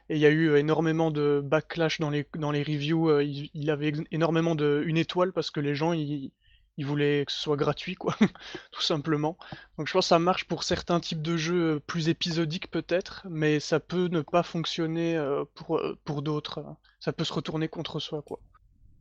Et 0.08 0.16
il 0.16 0.20
y 0.20 0.26
a 0.26 0.30
eu 0.30 0.56
énormément 0.56 1.10
de 1.10 1.40
backlash 1.44 2.00
dans 2.00 2.10
les, 2.10 2.26
dans 2.38 2.50
les 2.50 2.62
reviews. 2.62 3.08
euh, 3.10 3.24
il, 3.24 3.50
il 3.54 3.70
avait 3.70 3.92
énormément 4.10 4.54
de 4.54 4.82
une 4.86 4.98
étoile 4.98 5.32
parce 5.32 5.50
que 5.50 5.60
les 5.60 5.74
gens 5.74 5.92
ils, 5.92 6.32
ils 6.78 6.86
voulaient 6.86 7.24
que 7.26 7.32
ce 7.32 7.40
soit 7.40 7.56
gratuit, 7.56 7.94
quoi, 7.94 8.16
tout 8.72 8.82
simplement. 8.82 9.38
Donc 9.78 9.88
je 9.88 9.92
pense 9.92 10.06
que 10.06 10.08
ça 10.08 10.18
marche 10.18 10.46
pour 10.46 10.64
certains 10.64 11.00
types 11.00 11.22
de 11.22 11.36
jeux 11.36 11.80
plus 11.86 12.08
épisodiques 12.08 12.70
peut-être, 12.70 13.26
mais 13.30 13.60
ça 13.60 13.80
peut 13.80 14.08
ne 14.08 14.22
pas 14.22 14.42
fonctionner 14.42 15.18
pour, 15.54 15.80
pour 16.04 16.22
d'autres. 16.22 16.64
Ça 17.00 17.12
peut 17.12 17.24
se 17.24 17.32
retourner 17.32 17.68
contre 17.68 18.00
soi, 18.00 18.22
quoi. 18.22 18.40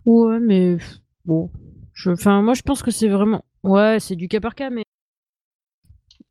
Ouais, 0.05 0.39
mais 0.39 0.77
bon. 1.25 1.51
Je, 1.93 2.09
enfin, 2.11 2.41
moi 2.41 2.53
je 2.53 2.61
pense 2.61 2.83
que 2.83 2.91
c'est 2.91 3.07
vraiment. 3.09 3.45
Ouais, 3.63 3.97
c'est 3.99 4.15
du 4.15 4.27
cas 4.27 4.39
par 4.39 4.55
cas, 4.55 4.69
mais. 4.69 4.83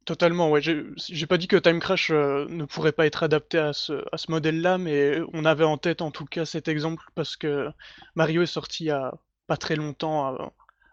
Totalement, 0.05 0.51
ouais. 0.51 0.61
J'ai 0.61 0.85
j'ai 0.97 1.27
pas 1.27 1.39
dit 1.39 1.47
que 1.47 1.57
Time 1.57 1.79
Crash 1.79 2.11
euh, 2.11 2.47
ne 2.49 2.65
pourrait 2.65 2.93
pas 2.93 3.07
être 3.07 3.23
adapté 3.23 3.59
à 3.59 3.73
ce, 3.73 4.05
à 4.13 4.17
ce 4.17 4.31
modèle-là, 4.31 4.79
mais 4.79 5.19
on 5.33 5.45
avait 5.45 5.65
en 5.65 5.77
tête 5.77 6.03
en 6.03 6.11
tout 6.11 6.25
cas 6.25 6.45
cet 6.45 6.69
exemple 6.69 7.05
parce 7.15 7.37
que 7.37 7.69
Mario 8.17 8.43
est 8.43 8.47
sorti 8.47 8.85
il 8.85 8.87
y 8.89 8.91
a 8.91 9.13
pas 9.47 9.57
très 9.57 9.77
longtemps, 9.77 10.35
euh, 10.35 10.47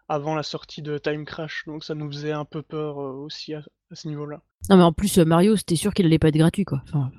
avant 0.10 0.36
la 0.36 0.44
sortie 0.44 0.82
de 0.82 0.98
Time 0.98 1.26
Crash, 1.26 1.64
donc 1.68 1.84
ça 1.84 1.96
nous 1.96 2.12
faisait 2.12 2.32
un 2.32 2.46
peu 2.46 2.62
peur 2.62 2.98
aussi 2.98 3.54
à, 3.54 3.62
ce 3.92 4.08
niveau-là. 4.08 4.42
Non 4.70 4.78
mais 4.78 4.84
en 4.84 4.94
plus 4.94 5.18
Mario, 5.18 5.56
c'était 5.56 5.76
sûr 5.76 5.94
qu'il 5.94 6.06
allait 6.06 6.20
pas 6.20 6.30
être 6.30 6.38
gratuit 6.38 6.66
quoi. 6.66 6.84
Enfin, 6.94 7.12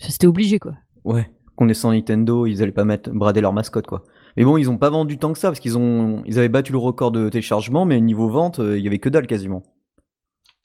c'était 0.00 0.26
obligé 0.26 0.58
quoi. 0.58 0.74
Ouais, 1.04 1.30
connaissant 1.56 1.92
Nintendo, 1.92 2.46
ils 2.46 2.62
allaient 2.62 2.72
pas 2.72 2.84
mettre 2.84 3.10
brader 3.10 3.40
leur 3.40 3.52
mascotte 3.52 3.86
quoi. 3.86 4.04
Mais 4.36 4.44
bon, 4.44 4.56
ils 4.56 4.70
ont 4.70 4.78
pas 4.78 4.90
vendu 4.90 5.18
tant 5.18 5.32
que 5.32 5.38
ça 5.38 5.48
parce 5.48 5.60
qu'ils 5.60 5.78
ont 5.78 6.22
ils 6.26 6.38
avaient 6.38 6.48
battu 6.48 6.72
le 6.72 6.78
record 6.78 7.10
de 7.10 7.28
téléchargement, 7.28 7.84
mais 7.84 8.00
niveau 8.00 8.28
vente, 8.28 8.58
il 8.58 8.78
y 8.78 8.86
avait 8.86 8.98
que 8.98 9.08
dalle 9.08 9.26
quasiment. 9.26 9.62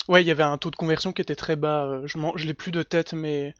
Ouais, 0.08 0.21
il 0.21 0.28
y 0.28 0.32
avait 0.32 0.43
un 0.43 0.58
taux 0.58 0.69
de 0.69 0.75
conversion 0.75 1.12
qui 1.13 1.21
était 1.21 1.36
très 1.36 1.56
bas. 1.56 2.01
je 2.06 2.17
je 2.36 2.45
l'ai 2.45 2.54
plus 2.54 2.71
de 2.71 2.84
tête, 2.84 3.13
mais 3.13 3.54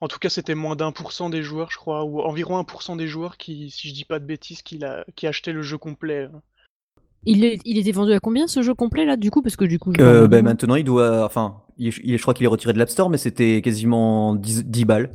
en 0.00 0.06
tout 0.06 0.18
cas, 0.18 0.28
c'était 0.28 0.54
moins 0.54 0.76
d'un 0.76 0.92
pour 0.92 1.12
cent 1.12 1.28
des 1.28 1.42
joueurs, 1.42 1.70
je 1.70 1.76
crois, 1.76 2.04
ou 2.04 2.20
environ 2.20 2.56
un 2.56 2.64
pour 2.64 2.82
cent 2.82 2.94
des 2.94 3.08
joueurs 3.08 3.36
qui, 3.36 3.70
si 3.70 3.88
je 3.88 3.94
dis 3.94 4.04
pas 4.04 4.20
de 4.20 4.24
bêtises, 4.24 4.62
qui, 4.62 4.82
a, 4.84 5.04
qui 5.16 5.26
achetaient 5.26 5.52
le 5.52 5.62
jeu 5.62 5.76
complet. 5.76 6.28
Il, 7.24 7.44
est, 7.44 7.60
il 7.64 7.78
était 7.78 7.90
vendu 7.90 8.12
à 8.12 8.20
combien 8.20 8.46
ce 8.46 8.62
jeu 8.62 8.74
complet 8.74 9.04
là 9.04 9.16
du 9.16 9.32
coup? 9.32 9.42
Parce 9.42 9.56
que 9.56 9.64
du 9.64 9.80
coup 9.80 9.92
euh, 9.98 10.28
ben, 10.28 10.44
maintenant 10.44 10.76
il 10.76 10.84
doit 10.84 11.24
enfin 11.24 11.62
il, 11.76 11.90
je 11.90 12.22
crois 12.22 12.32
qu'il 12.32 12.44
est 12.44 12.48
retiré 12.48 12.72
de 12.72 12.78
l'App 12.78 12.90
Store 12.90 13.10
mais 13.10 13.18
c'était 13.18 13.60
quasiment 13.60 14.36
10, 14.36 14.66
10, 14.66 14.84
balles. 14.84 15.10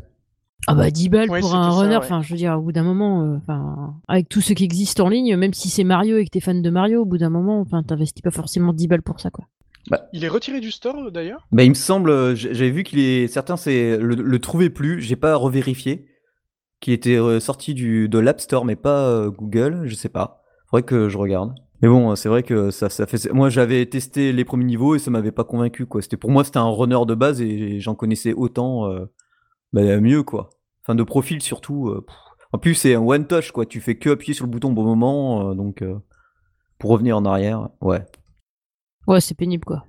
Ah 0.68 0.76
bah 0.76 0.90
10 0.92 1.10
balles 1.10 1.28
pour 1.28 1.56
un 1.56 1.70
runner 1.72 1.98
enfin 1.98 2.22
je 2.22 2.30
veux 2.30 2.38
dire 2.38 2.58
au 2.58 2.62
bout 2.62 2.72
d'un 2.72 2.84
moment 2.84 3.24
euh, 3.24 3.38
enfin 3.38 3.96
avec 4.08 4.30
tout 4.30 4.40
ce 4.40 4.54
qui 4.54 4.64
existe 4.64 5.02
en 5.02 5.10
ligne 5.10 5.36
même 5.36 5.54
si 5.54 5.70
c'est 5.70 5.84
Mario 5.84 6.18
et 6.18 6.26
que 6.26 6.30
t'es 6.30 6.40
fan 6.40 6.62
de 6.62 6.70
Mario 6.70 7.02
au 7.02 7.06
bout 7.06 7.18
d'un 7.18 7.30
moment 7.30 7.60
enfin 7.60 7.84
t'investis 7.84 8.22
pas 8.22 8.32
forcément 8.32 8.72
10 8.72 8.88
balles 8.88 9.02
pour 9.02 9.20
ça 9.20 9.30
quoi. 9.30 9.46
Bah. 9.90 10.08
il 10.14 10.24
est 10.24 10.30
retiré 10.30 10.60
du 10.60 10.72
store 10.72 11.12
d'ailleurs? 11.12 11.46
Bah, 11.52 11.64
Il 11.64 11.70
me 11.70 11.76
semble, 11.76 12.10
euh, 12.10 12.36
j'avais 12.36 12.70
vu 12.70 12.84
qu'il 12.84 13.00
est. 13.00 13.28
Certains 13.28 13.58
c'est 13.58 13.98
le, 13.98 14.16
le 14.16 14.40
trouvaient 14.40 14.70
plus, 14.70 15.02
j'ai 15.02 15.16
pas 15.16 15.36
revérifié. 15.36 16.08
Qui 16.80 16.92
était 16.92 17.18
euh, 17.18 17.40
sorti 17.40 17.74
du, 17.74 18.10
de 18.10 18.20
l'App 18.20 18.42
Store, 18.42 18.66
mais 18.66 18.76
pas 18.76 19.08
euh, 19.08 19.30
Google, 19.30 19.84
je 19.86 19.96
sais 19.96 20.10
pas. 20.10 20.42
Faudrait 20.70 20.84
que 20.84 21.08
je 21.08 21.18
regarde. 21.18 21.54
Mais 21.82 21.88
bon, 21.88 22.14
c'est 22.18 22.28
vrai 22.28 22.44
que 22.44 22.72
ça, 22.72 22.90
ça 22.90 23.06
fait. 23.06 23.32
Moi 23.32 23.50
j'avais 23.50 23.86
testé 23.86 24.34
les 24.34 24.44
premiers 24.44 24.66
niveaux 24.66 24.96
et 24.96 25.00
ça 25.00 25.10
m'avait 25.12 25.32
pas 25.32 25.44
convaincu 25.44 25.86
quoi. 25.86 26.02
C'était 26.02 26.18
pour 26.18 26.30
moi 26.30 26.44
c'était 26.44 26.60
un 26.60 26.70
runner 26.70 27.00
de 27.06 27.16
base 27.16 27.42
et 27.42 27.80
j'en 27.80 27.96
connaissais 27.96 28.34
autant 28.34 28.90
bah, 29.74 30.00
mieux 30.00 30.24
quoi. 30.24 30.50
Enfin 30.84 30.96
de 30.96 31.04
profil 31.04 31.42
surtout. 31.42 31.94
En 32.52 32.58
plus 32.58 32.76
c'est 32.76 32.96
un 32.96 33.02
one 33.02 33.28
touch 33.28 33.52
quoi. 33.52 33.66
Tu 33.66 33.82
fais 33.82 33.96
que 33.96 34.12
appuyer 34.12 34.34
sur 34.34 34.46
le 34.46 34.52
bouton 34.52 34.72
au 34.72 34.74
bon 34.74 34.84
moment 34.84 35.54
donc 35.56 35.84
pour 36.78 36.92
revenir 36.92 37.18
en 37.18 37.26
arrière, 37.26 37.70
ouais. 37.82 38.06
Ouais, 39.08 39.22
c'est 39.22 39.36
pénible 39.36 39.66
quoi. 39.66 39.86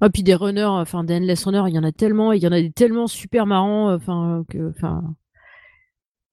Ah, 0.00 0.10
puis 0.10 0.24
des 0.24 0.34
runners, 0.34 0.64
enfin 0.64 1.04
des 1.04 1.14
endless 1.14 1.44
runners, 1.44 1.64
il 1.68 1.74
y 1.74 1.78
en 1.78 1.84
a 1.84 1.92
tellement, 1.92 2.32
il 2.32 2.42
y 2.42 2.46
en 2.48 2.52
a 2.52 2.60
tellement 2.70 3.06
super 3.06 3.46
marrants, 3.46 3.94
enfin 3.94 4.44
que. 4.48 4.72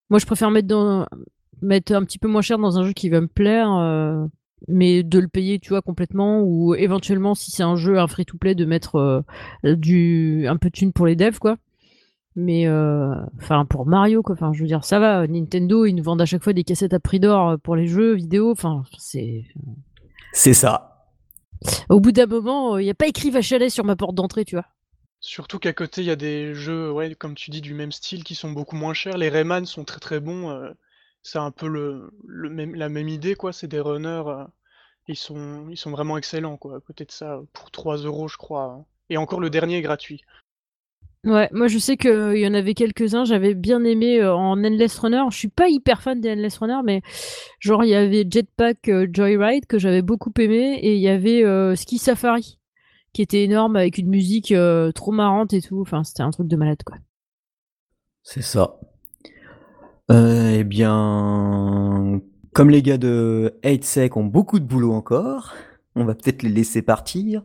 Moi, 0.09 0.17
je 0.19 0.25
préfère 0.25 0.49
mettre 0.49 1.93
un 1.93 2.03
petit 2.03 2.17
peu 2.17 2.27
moins 2.27 2.41
cher 2.41 2.57
dans 2.57 2.79
un 2.79 2.83
jeu 2.83 2.93
qui 2.93 3.09
va 3.09 3.21
me 3.21 3.27
plaire, 3.27 3.71
euh, 3.71 4.25
mais 4.67 5.03
de 5.03 5.19
le 5.19 5.27
payer, 5.27 5.59
tu 5.59 5.69
vois, 5.69 5.83
complètement, 5.83 6.41
ou 6.41 6.73
éventuellement, 6.73 7.35
si 7.35 7.51
c'est 7.51 7.61
un 7.61 7.75
jeu 7.75 7.99
un 7.99 8.07
free-to-play, 8.07 8.55
de 8.55 8.65
mettre 8.65 8.95
euh, 8.95 9.21
du 9.63 10.47
un 10.47 10.57
peu 10.57 10.69
de 10.69 10.73
thune 10.73 10.93
pour 10.93 11.05
les 11.05 11.15
devs, 11.15 11.37
quoi. 11.37 11.57
Mais 12.41 12.67
euh, 12.67 13.13
enfin 13.41 13.65
pour 13.65 13.85
Mario, 13.85 14.21
quoi. 14.21 14.33
Enfin, 14.33 14.53
je 14.53 14.61
veux 14.61 14.67
dire, 14.67 14.85
ça 14.85 14.99
va. 14.99 15.27
Nintendo, 15.27 15.85
ils 15.85 15.93
nous 15.93 16.03
vendent 16.03 16.21
à 16.21 16.25
chaque 16.25 16.43
fois 16.43 16.53
des 16.53 16.63
cassettes 16.63 16.93
à 16.93 16.99
prix 16.99 17.19
d'or 17.19 17.59
pour 17.59 17.75
les 17.75 17.87
jeux 17.87 18.13
vidéo. 18.13 18.51
Enfin, 18.51 18.83
c'est. 18.97 19.43
C'est 20.31 20.53
ça. 20.53 21.07
Au 21.89 21.99
bout 21.99 22.13
d'un 22.13 22.27
moment, 22.27 22.77
il 22.77 22.85
n'y 22.85 22.89
a 22.89 22.95
pas 22.95 23.07
écrit 23.07 23.29
Vachelet 23.29 23.69
sur 23.69 23.83
ma 23.83 23.95
porte 23.95 24.15
d'entrée, 24.15 24.45
tu 24.45 24.55
vois. 24.55 24.65
Surtout 25.19 25.59
qu'à 25.59 25.73
côté, 25.73 26.01
il 26.01 26.07
y 26.07 26.11
a 26.11 26.15
des 26.15 26.53
jeux, 26.55 26.91
ouais, 26.91 27.13
comme 27.13 27.35
tu 27.35 27.51
dis, 27.51 27.59
du 27.59 27.73
même 27.73 27.91
style 27.91 28.23
qui 28.23 28.35
sont 28.35 28.51
beaucoup 28.51 28.77
moins 28.77 28.93
chers. 28.93 29.17
Les 29.17 29.27
Rayman 29.27 29.65
sont 29.65 29.83
très 29.83 29.99
très 29.99 30.21
bons. 30.21 30.49
Euh, 30.49 30.71
c'est 31.23 31.39
un 31.39 31.51
peu 31.51 31.67
le, 31.67 32.09
même, 32.49 32.73
la 32.73 32.87
même 32.87 33.09
idée, 33.09 33.35
quoi. 33.35 33.51
C'est 33.51 33.67
des 33.67 33.81
runners. 33.81 34.23
Euh, 34.27 34.45
ils, 35.07 35.17
sont, 35.17 35.67
ils 35.69 35.77
sont 35.77 35.91
vraiment 35.91 36.17
excellents, 36.17 36.55
quoi. 36.55 36.77
À 36.77 36.79
côté 36.79 37.03
de 37.03 37.11
ça, 37.11 37.41
pour 37.51 37.69
3 37.71 37.97
euros, 37.97 38.29
je 38.29 38.37
crois. 38.37 38.63
Hein. 38.63 38.85
Et 39.09 39.17
encore 39.17 39.41
le 39.41 39.49
dernier 39.49 39.77
est 39.77 39.81
gratuit. 39.81 40.21
Ouais, 41.25 41.49
moi 41.51 41.67
je 41.67 41.77
sais 41.79 41.97
qu'il 41.97 42.37
y 42.37 42.47
en 42.47 42.53
avait 42.53 42.73
quelques-uns, 42.73 43.25
j'avais 43.25 43.53
bien 43.53 43.83
aimé 43.83 44.21
euh, 44.21 44.33
en 44.33 44.63
Endless 44.63 44.97
Runner. 44.99 45.23
Je 45.29 45.37
suis 45.37 45.49
pas 45.49 45.67
hyper 45.67 46.01
fan 46.01 46.21
des 46.21 46.31
Endless 46.31 46.57
Runner, 46.59 46.79
mais 46.85 47.01
genre 47.59 47.83
il 47.83 47.89
y 47.89 47.95
avait 47.95 48.25
Jetpack 48.29 48.87
euh, 48.87 49.05
Joyride 49.11 49.65
que 49.65 49.77
j'avais 49.77 50.01
beaucoup 50.01 50.31
aimé 50.39 50.79
et 50.81 50.95
il 50.95 51.01
y 51.01 51.09
avait 51.09 51.43
euh, 51.43 51.75
Ski 51.75 51.97
Safari 51.97 52.57
qui 53.11 53.21
était 53.21 53.43
énorme 53.43 53.75
avec 53.75 53.97
une 53.97 54.07
musique 54.07 54.53
trop 54.95 55.11
marrante 55.11 55.51
et 55.53 55.61
tout. 55.61 55.81
Enfin, 55.81 56.03
c'était 56.03 56.21
un 56.21 56.29
truc 56.29 56.47
de 56.47 56.55
malade 56.55 56.83
quoi. 56.85 56.97
C'est 58.21 58.43
ça. 58.43 58.79
eh 60.11 60.63
bien, 60.63 62.21
comme 62.53 62.69
les 62.69 62.83
gars 62.83 62.99
de 62.99 63.59
8sec 63.63 64.17
ont 64.17 64.23
beaucoup 64.23 64.59
de 64.59 64.65
boulot 64.65 64.93
encore, 64.93 65.55
on 66.01 66.05
va 66.05 66.15
peut-être 66.15 66.43
les 66.43 66.49
laisser 66.49 66.81
partir. 66.81 67.43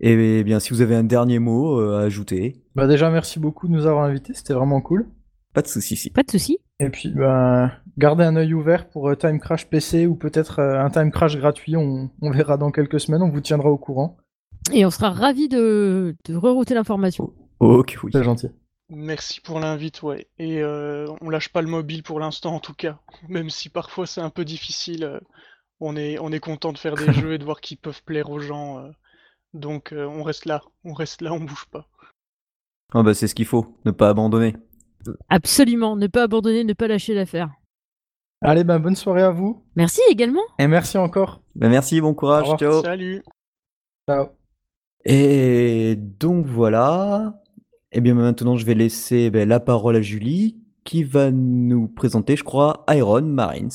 Et 0.00 0.44
bien, 0.44 0.60
si 0.60 0.70
vous 0.70 0.82
avez 0.82 0.94
un 0.94 1.04
dernier 1.04 1.38
mot 1.38 1.80
euh, 1.80 1.98
à 1.98 2.02
ajouter. 2.02 2.62
Bah 2.74 2.86
déjà, 2.86 3.10
merci 3.10 3.38
beaucoup 3.38 3.66
de 3.66 3.72
nous 3.72 3.86
avoir 3.86 4.04
invités, 4.04 4.34
c'était 4.34 4.52
vraiment 4.52 4.80
cool. 4.80 5.06
Pas 5.54 5.62
de 5.62 5.68
souci, 5.68 5.96
si. 5.96 6.10
Pas 6.10 6.22
de 6.22 6.30
souci. 6.30 6.58
Et 6.80 6.90
puis, 6.90 7.08
bah, 7.08 7.72
gardez 7.96 8.24
un 8.24 8.36
œil 8.36 8.52
ouvert 8.52 8.90
pour 8.90 9.08
euh, 9.08 9.14
Time 9.14 9.40
Crash 9.40 9.66
PC 9.68 10.06
ou 10.06 10.14
peut-être 10.14 10.58
euh, 10.58 10.78
un 10.78 10.90
Time 10.90 11.10
Crash 11.10 11.38
gratuit. 11.38 11.76
On, 11.76 12.10
verra 12.20 12.58
dans 12.58 12.70
quelques 12.70 13.00
semaines, 13.00 13.22
on 13.22 13.30
vous 13.30 13.40
tiendra 13.40 13.70
au 13.70 13.78
courant. 13.78 14.18
Et 14.72 14.84
on 14.84 14.90
sera 14.90 15.10
ravis 15.10 15.48
de, 15.48 16.14
de 16.26 16.34
rerouter 16.34 16.74
l'information. 16.74 17.32
ok, 17.60 17.98
oui. 18.02 18.10
C'est 18.12 18.24
gentil. 18.24 18.48
Merci 18.90 19.40
pour 19.40 19.58
l'invite, 19.58 20.02
ouais. 20.02 20.28
Et 20.38 20.62
on 20.62 21.30
lâche 21.30 21.48
pas 21.48 21.62
le 21.62 21.68
mobile 21.68 22.02
pour 22.02 22.20
l'instant, 22.20 22.54
en 22.54 22.60
tout 22.60 22.74
cas. 22.74 22.98
Même 23.28 23.50
si 23.50 23.68
parfois 23.68 24.06
c'est 24.06 24.20
un 24.20 24.30
peu 24.30 24.44
difficile. 24.44 25.20
On 25.80 25.96
est, 25.96 26.18
on 26.18 26.32
est 26.32 26.40
content 26.40 26.72
de 26.72 26.78
faire 26.78 26.94
des 26.94 27.12
jeux 27.12 27.34
et 27.34 27.38
de 27.38 27.44
voir 27.44 27.60
qu'ils 27.60 27.78
peuvent 27.78 28.02
plaire 28.04 28.30
aux 28.30 28.40
gens. 28.40 28.90
Donc 29.54 29.92
euh, 29.92 30.06
on 30.06 30.22
reste 30.22 30.44
là, 30.44 30.62
on 30.84 30.92
reste 30.92 31.22
là, 31.22 31.32
on 31.32 31.40
bouge 31.40 31.66
pas. 31.70 31.86
Ah 32.92 33.02
bah 33.02 33.14
c'est 33.14 33.26
ce 33.26 33.34
qu'il 33.34 33.46
faut, 33.46 33.74
ne 33.84 33.90
pas 33.90 34.08
abandonner. 34.08 34.56
Absolument, 35.28 35.96
ne 35.96 36.06
pas 36.06 36.24
abandonner, 36.24 36.64
ne 36.64 36.72
pas 36.72 36.88
lâcher 36.88 37.14
l'affaire. 37.14 37.50
Allez, 38.42 38.64
bah 38.64 38.78
bonne 38.78 38.96
soirée 38.96 39.22
à 39.22 39.30
vous. 39.30 39.64
Merci 39.74 40.02
également. 40.10 40.42
Et 40.58 40.66
merci 40.66 40.98
encore. 40.98 41.40
Bah 41.54 41.68
merci, 41.68 42.00
bon 42.00 42.14
courage, 42.14 42.46
ciao. 42.58 42.82
Salut. 42.82 43.22
Ciao. 44.08 44.28
Et 45.04 45.96
donc 45.96 46.46
voilà. 46.46 47.40
Et 47.92 47.98
eh 47.98 48.00
bien 48.00 48.14
maintenant 48.14 48.56
je 48.56 48.66
vais 48.66 48.74
laisser 48.74 49.30
ben, 49.30 49.48
la 49.48 49.60
parole 49.60 49.96
à 49.96 50.02
Julie 50.02 50.58
qui 50.84 51.02
va 51.02 51.30
nous 51.30 51.88
présenter, 51.88 52.36
je 52.36 52.44
crois, 52.44 52.84
Iron 52.88 53.22
Marines. 53.22 53.70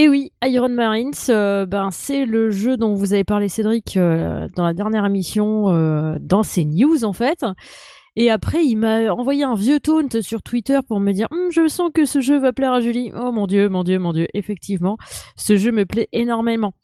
Et 0.00 0.08
oui, 0.08 0.30
Iron 0.44 0.68
Marines, 0.68 1.10
euh, 1.28 1.66
ben, 1.66 1.90
c'est 1.90 2.24
le 2.24 2.52
jeu 2.52 2.76
dont 2.76 2.94
vous 2.94 3.14
avez 3.14 3.24
parlé 3.24 3.48
Cédric 3.48 3.96
euh, 3.96 4.46
dans 4.54 4.62
la 4.64 4.72
dernière 4.72 5.04
émission, 5.04 5.70
euh, 5.70 6.18
dans 6.20 6.44
ses 6.44 6.64
news 6.64 7.04
en 7.04 7.12
fait. 7.12 7.44
Et 8.14 8.30
après, 8.30 8.64
il 8.64 8.76
m'a 8.76 9.12
envoyé 9.12 9.42
un 9.42 9.56
vieux 9.56 9.80
taunt 9.80 10.06
sur 10.20 10.40
Twitter 10.40 10.78
pour 10.86 11.00
me 11.00 11.10
dire 11.10 11.26
hum, 11.32 11.50
Je 11.50 11.66
sens 11.66 11.90
que 11.92 12.04
ce 12.04 12.20
jeu 12.20 12.38
va 12.38 12.52
plaire 12.52 12.74
à 12.74 12.80
Julie. 12.80 13.10
Oh 13.12 13.32
mon 13.32 13.48
dieu, 13.48 13.68
mon 13.68 13.82
dieu, 13.82 13.98
mon 13.98 14.12
dieu. 14.12 14.28
Effectivement, 14.34 14.98
ce 15.34 15.56
jeu 15.56 15.72
me 15.72 15.84
plaît 15.84 16.08
énormément. 16.12 16.74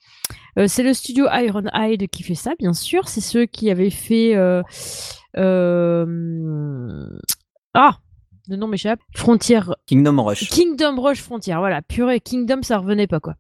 c'est 0.67 0.83
le 0.83 0.93
studio 0.93 1.27
Ironhide 1.31 2.09
qui 2.09 2.25
fait 2.25 2.35
ça, 2.35 2.55
bien 2.59 2.73
sûr. 2.73 3.07
C'est 3.07 3.21
ceux 3.21 3.47
qui 3.47 3.71
avaient 3.71 3.91
fait. 3.91 4.35
Ah 7.77 7.99
le 8.49 8.57
nom 8.57 8.69
m'échappe. 8.69 9.01
Frontière. 9.15 9.75
Kingdom 9.87 10.23
Rush. 10.23 10.49
Kingdom 10.51 11.01
Rush 11.01 11.23
Frontier. 11.23 11.55
Voilà, 11.57 11.83
purée, 11.83 12.21
Kingdom, 12.21 12.63
ça 12.63 12.79
revenait 12.79 13.07
pas 13.07 13.21
quoi. 13.21 13.35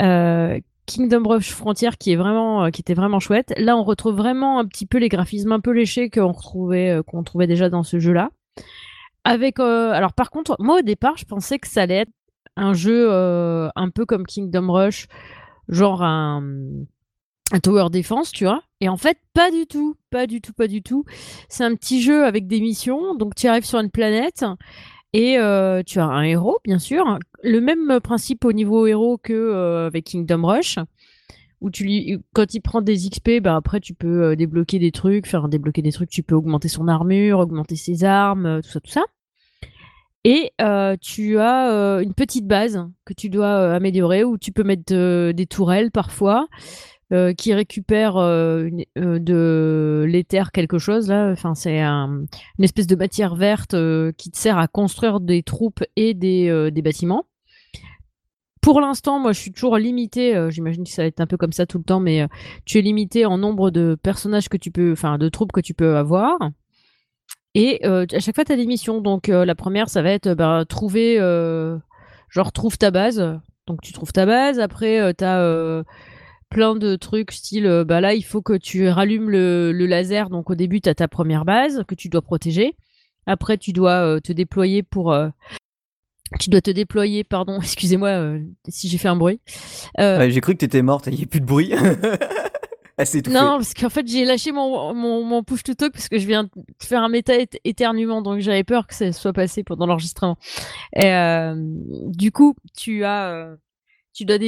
Euh, 0.00 0.58
Kingdom 0.86 1.22
Rush 1.26 1.52
Frontier 1.52 1.90
qui 1.98 2.12
est 2.12 2.16
vraiment, 2.16 2.64
euh, 2.64 2.70
qui 2.70 2.80
était 2.80 2.94
vraiment 2.94 3.20
chouette. 3.20 3.52
Là, 3.56 3.76
on 3.76 3.82
retrouve 3.82 4.16
vraiment 4.16 4.58
un 4.58 4.66
petit 4.66 4.86
peu 4.86 4.98
les 4.98 5.08
graphismes 5.08 5.52
un 5.52 5.60
peu 5.60 5.72
léchés 5.72 6.10
qu'on 6.10 6.32
retrouvait, 6.32 6.90
euh, 6.90 7.02
qu'on 7.02 7.22
trouvait 7.22 7.46
déjà 7.46 7.68
dans 7.68 7.82
ce 7.82 7.98
jeu-là. 7.98 8.30
Avec, 9.24 9.60
alors 9.60 10.14
par 10.14 10.30
contre, 10.30 10.56
moi 10.58 10.78
au 10.78 10.82
départ, 10.82 11.18
je 11.18 11.26
pensais 11.26 11.58
que 11.58 11.68
ça 11.68 11.82
allait 11.82 12.02
être 12.02 12.12
un 12.56 12.72
jeu 12.72 13.10
un 13.12 13.90
peu 13.94 14.06
comme 14.06 14.24
Kingdom 14.24 14.72
Rush, 14.72 15.08
genre 15.68 16.02
un 16.02 16.42
un 17.52 17.60
tower 17.60 17.88
défense, 17.90 18.30
tu 18.32 18.44
vois. 18.44 18.62
Et 18.80 18.88
en 18.88 18.96
fait, 18.96 19.18
pas 19.34 19.50
du 19.50 19.66
tout, 19.66 19.96
pas 20.10 20.26
du 20.26 20.40
tout, 20.40 20.52
pas 20.54 20.66
du 20.66 20.82
tout. 20.82 21.04
C'est 21.48 21.64
un 21.64 21.74
petit 21.74 22.00
jeu 22.00 22.24
avec 22.24 22.46
des 22.46 22.60
missions. 22.60 23.14
Donc, 23.14 23.34
tu 23.34 23.46
arrives 23.46 23.64
sur 23.64 23.78
une 23.78 23.90
planète 23.90 24.44
Et 25.12 25.38
euh, 25.38 25.82
tu 25.84 25.98
as 26.00 26.06
un 26.06 26.22
héros, 26.22 26.58
bien 26.64 26.78
sûr. 26.78 27.18
Le 27.42 27.60
même 27.60 28.00
principe 28.00 28.44
au 28.44 28.52
niveau 28.52 28.86
héros 28.86 29.18
que 29.18 29.34
euh, 29.34 29.86
avec 29.86 30.04
Kingdom 30.06 30.46
Rush, 30.46 30.78
où 31.60 31.70
tu 31.70 32.20
quand 32.32 32.54
il 32.54 32.60
prend 32.60 32.80
des 32.80 32.96
XP, 32.96 33.42
bah 33.42 33.54
après 33.54 33.80
tu 33.80 33.92
peux 33.92 34.22
euh, 34.22 34.36
débloquer 34.36 34.78
des 34.78 34.92
trucs, 34.92 35.26
faire 35.26 35.48
débloquer 35.48 35.82
des 35.82 35.92
trucs. 35.92 36.08
Tu 36.08 36.22
peux 36.22 36.34
augmenter 36.34 36.68
son 36.68 36.88
armure, 36.88 37.38
augmenter 37.40 37.76
ses 37.76 38.04
armes, 38.04 38.62
tout 38.62 38.70
ça, 38.70 38.80
tout 38.80 38.90
ça. 38.90 39.04
Et 40.24 40.52
tu 41.00 41.38
as 41.38 42.00
une 42.02 42.12
petite 42.14 42.46
base 42.46 42.86
que 43.06 43.14
tu 43.14 43.30
dois 43.30 43.74
améliorer, 43.74 44.22
où 44.22 44.36
tu 44.38 44.52
peux 44.52 44.64
mettre 44.64 45.32
des 45.32 45.46
tourelles 45.46 45.90
parfois. 45.90 46.46
Euh, 47.12 47.34
qui 47.34 47.52
récupère 47.52 48.18
euh, 48.18 48.68
euh, 48.96 49.18
de 49.18 50.06
l'éther 50.06 50.52
quelque 50.52 50.78
chose 50.78 51.08
là. 51.08 51.30
Enfin, 51.32 51.56
c'est 51.56 51.80
une 51.80 52.28
espèce 52.60 52.86
de 52.86 52.94
matière 52.94 53.34
verte 53.34 53.74
qui 54.16 54.30
te 54.30 54.38
sert 54.38 54.58
à 54.58 54.68
construire 54.68 55.18
des 55.18 55.42
troupes 55.42 55.82
et 55.96 56.14
des, 56.14 56.70
des 56.70 56.82
bâtiments. 56.82 57.24
Pour 58.60 58.80
l'instant, 58.80 59.18
moi, 59.18 59.32
je 59.32 59.40
suis 59.40 59.50
toujours 59.50 59.76
limité. 59.76 60.50
J'imagine 60.50 60.84
que 60.84 60.90
ça 60.90 61.02
va 61.02 61.06
être 61.06 61.20
un 61.20 61.26
peu 61.26 61.36
comme 61.36 61.50
ça 61.50 61.66
tout 61.66 61.78
le 61.78 61.84
temps, 61.84 61.98
mais 61.98 62.28
tu 62.64 62.78
es 62.78 62.80
limité 62.80 63.26
en 63.26 63.38
nombre 63.38 63.72
de 63.72 63.96
personnages 64.00 64.48
que 64.48 64.56
tu 64.56 64.70
peux, 64.70 64.92
enfin, 64.92 65.18
de 65.18 65.28
troupes 65.28 65.50
que 65.50 65.60
tu 65.60 65.74
peux 65.74 65.96
avoir. 65.96 66.38
Et 67.56 67.84
à 67.84 68.20
chaque 68.20 68.36
fois, 68.36 68.44
tu 68.44 68.52
as 68.52 68.56
des 68.56 68.66
missions. 68.66 69.00
Donc, 69.00 69.26
la 69.26 69.54
première, 69.56 69.88
ça 69.88 70.02
va 70.02 70.10
être 70.12 70.34
bah, 70.34 70.64
trouver, 70.68 71.16
genre, 72.28 72.52
trouve 72.52 72.78
ta 72.78 72.92
base. 72.92 73.18
Donc, 73.66 73.80
tu 73.80 73.92
trouves 73.92 74.12
ta 74.12 74.26
base. 74.26 74.60
Après, 74.60 75.12
tu 75.14 75.24
as 75.24 75.82
plein 76.50 76.74
de 76.74 76.96
trucs 76.96 77.30
style 77.30 77.66
euh, 77.66 77.84
bah 77.84 78.00
là 78.00 78.12
il 78.12 78.24
faut 78.24 78.42
que 78.42 78.52
tu 78.54 78.88
rallumes 78.88 79.30
le, 79.30 79.72
laser. 79.72 80.28
Donc 80.28 80.50
au 80.50 80.54
début 80.54 80.80
tu 80.80 80.88
as 80.88 80.94
ta 80.94 81.08
première 81.08 81.44
base 81.46 81.84
que 81.88 81.94
tu 81.94 82.08
dois 82.08 82.20
protéger. 82.20 82.76
Après 83.26 83.56
tu 83.56 83.72
dois 83.72 84.04
euh, 84.04 84.20
te 84.20 84.32
déployer 84.32 84.82
pour 84.82 85.12
euh, 85.12 85.28
tu 86.38 86.50
dois 86.50 86.60
te 86.60 86.70
déployer 86.70 87.24
pardon 87.24 87.58
excusez-moi 87.62 88.34
si 88.68 88.88
j'ai 88.88 88.98
fait 88.98 89.08
un 89.08 89.16
bruit. 89.16 89.40
J'ai 89.98 90.40
cru 90.40 90.54
que 90.54 90.58
tu 90.58 90.64
étais 90.66 90.82
morte 90.82 91.06
il 91.06 91.16
n'y 91.16 91.22
a 91.22 91.26
plus 91.26 91.40
de 91.40 91.46
bruit. 91.46 91.72
Non 93.30 93.56
parce 93.56 93.72
qu'en 93.72 93.88
fait 93.88 94.06
j'ai 94.06 94.26
lâché 94.26 94.52
mon, 94.52 94.92
mon, 94.92 95.42
push 95.42 95.62
to 95.62 95.72
talk 95.72 95.90
parce 95.90 96.10
que 96.10 96.18
je 96.18 96.26
viens 96.26 96.44
de 96.44 96.50
faire 96.82 97.02
un 97.02 97.08
méta 97.08 97.32
éternuement. 97.64 98.20
Donc 98.20 98.40
j'avais 98.40 98.62
peur 98.62 98.86
que 98.86 98.94
ça 98.94 99.10
soit 99.12 99.32
passé 99.32 99.64
pendant 99.64 99.86
l'enregistrement. 99.86 100.36
Et 100.94 101.10
du 102.12 102.30
coup 102.30 102.54
tu 102.76 103.04
as 103.04 103.56
tu 104.12 104.24
dois, 104.24 104.38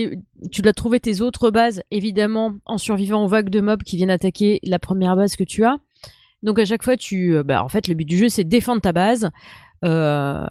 tu 0.51 0.63
dois 0.63 0.73
trouver 0.73 1.01
tes 1.01 1.21
autres 1.21 1.51
bases, 1.51 1.83
évidemment, 1.91 2.55
en 2.67 2.79
survivant 2.79 3.25
aux 3.25 3.29
vagues 3.29 3.51
de 3.51 3.61
mobs 3.61 3.83
qui 3.83 3.97
viennent 3.97 4.11
attaquer 4.11 4.61
la 4.65 4.79
première 4.79 5.17
base 5.17 5.37
que 5.37 5.45
tu 5.45 5.65
as. 5.65 5.79
Donc 6.43 6.59
à 6.59 6.65
chaque 6.65 6.83
fois, 6.83 6.97
tu, 6.97 7.37
euh, 7.37 7.43
bah, 7.43 7.63
en 7.65 7.69
fait, 7.69 7.89
le 7.89 7.95
but 7.95 8.05
du 8.05 8.19
jeu, 8.19 8.29
c'est 8.29 8.45
défendre 8.45 8.83
ta 8.83 8.93
base, 8.93 9.31
euh, 9.85 10.45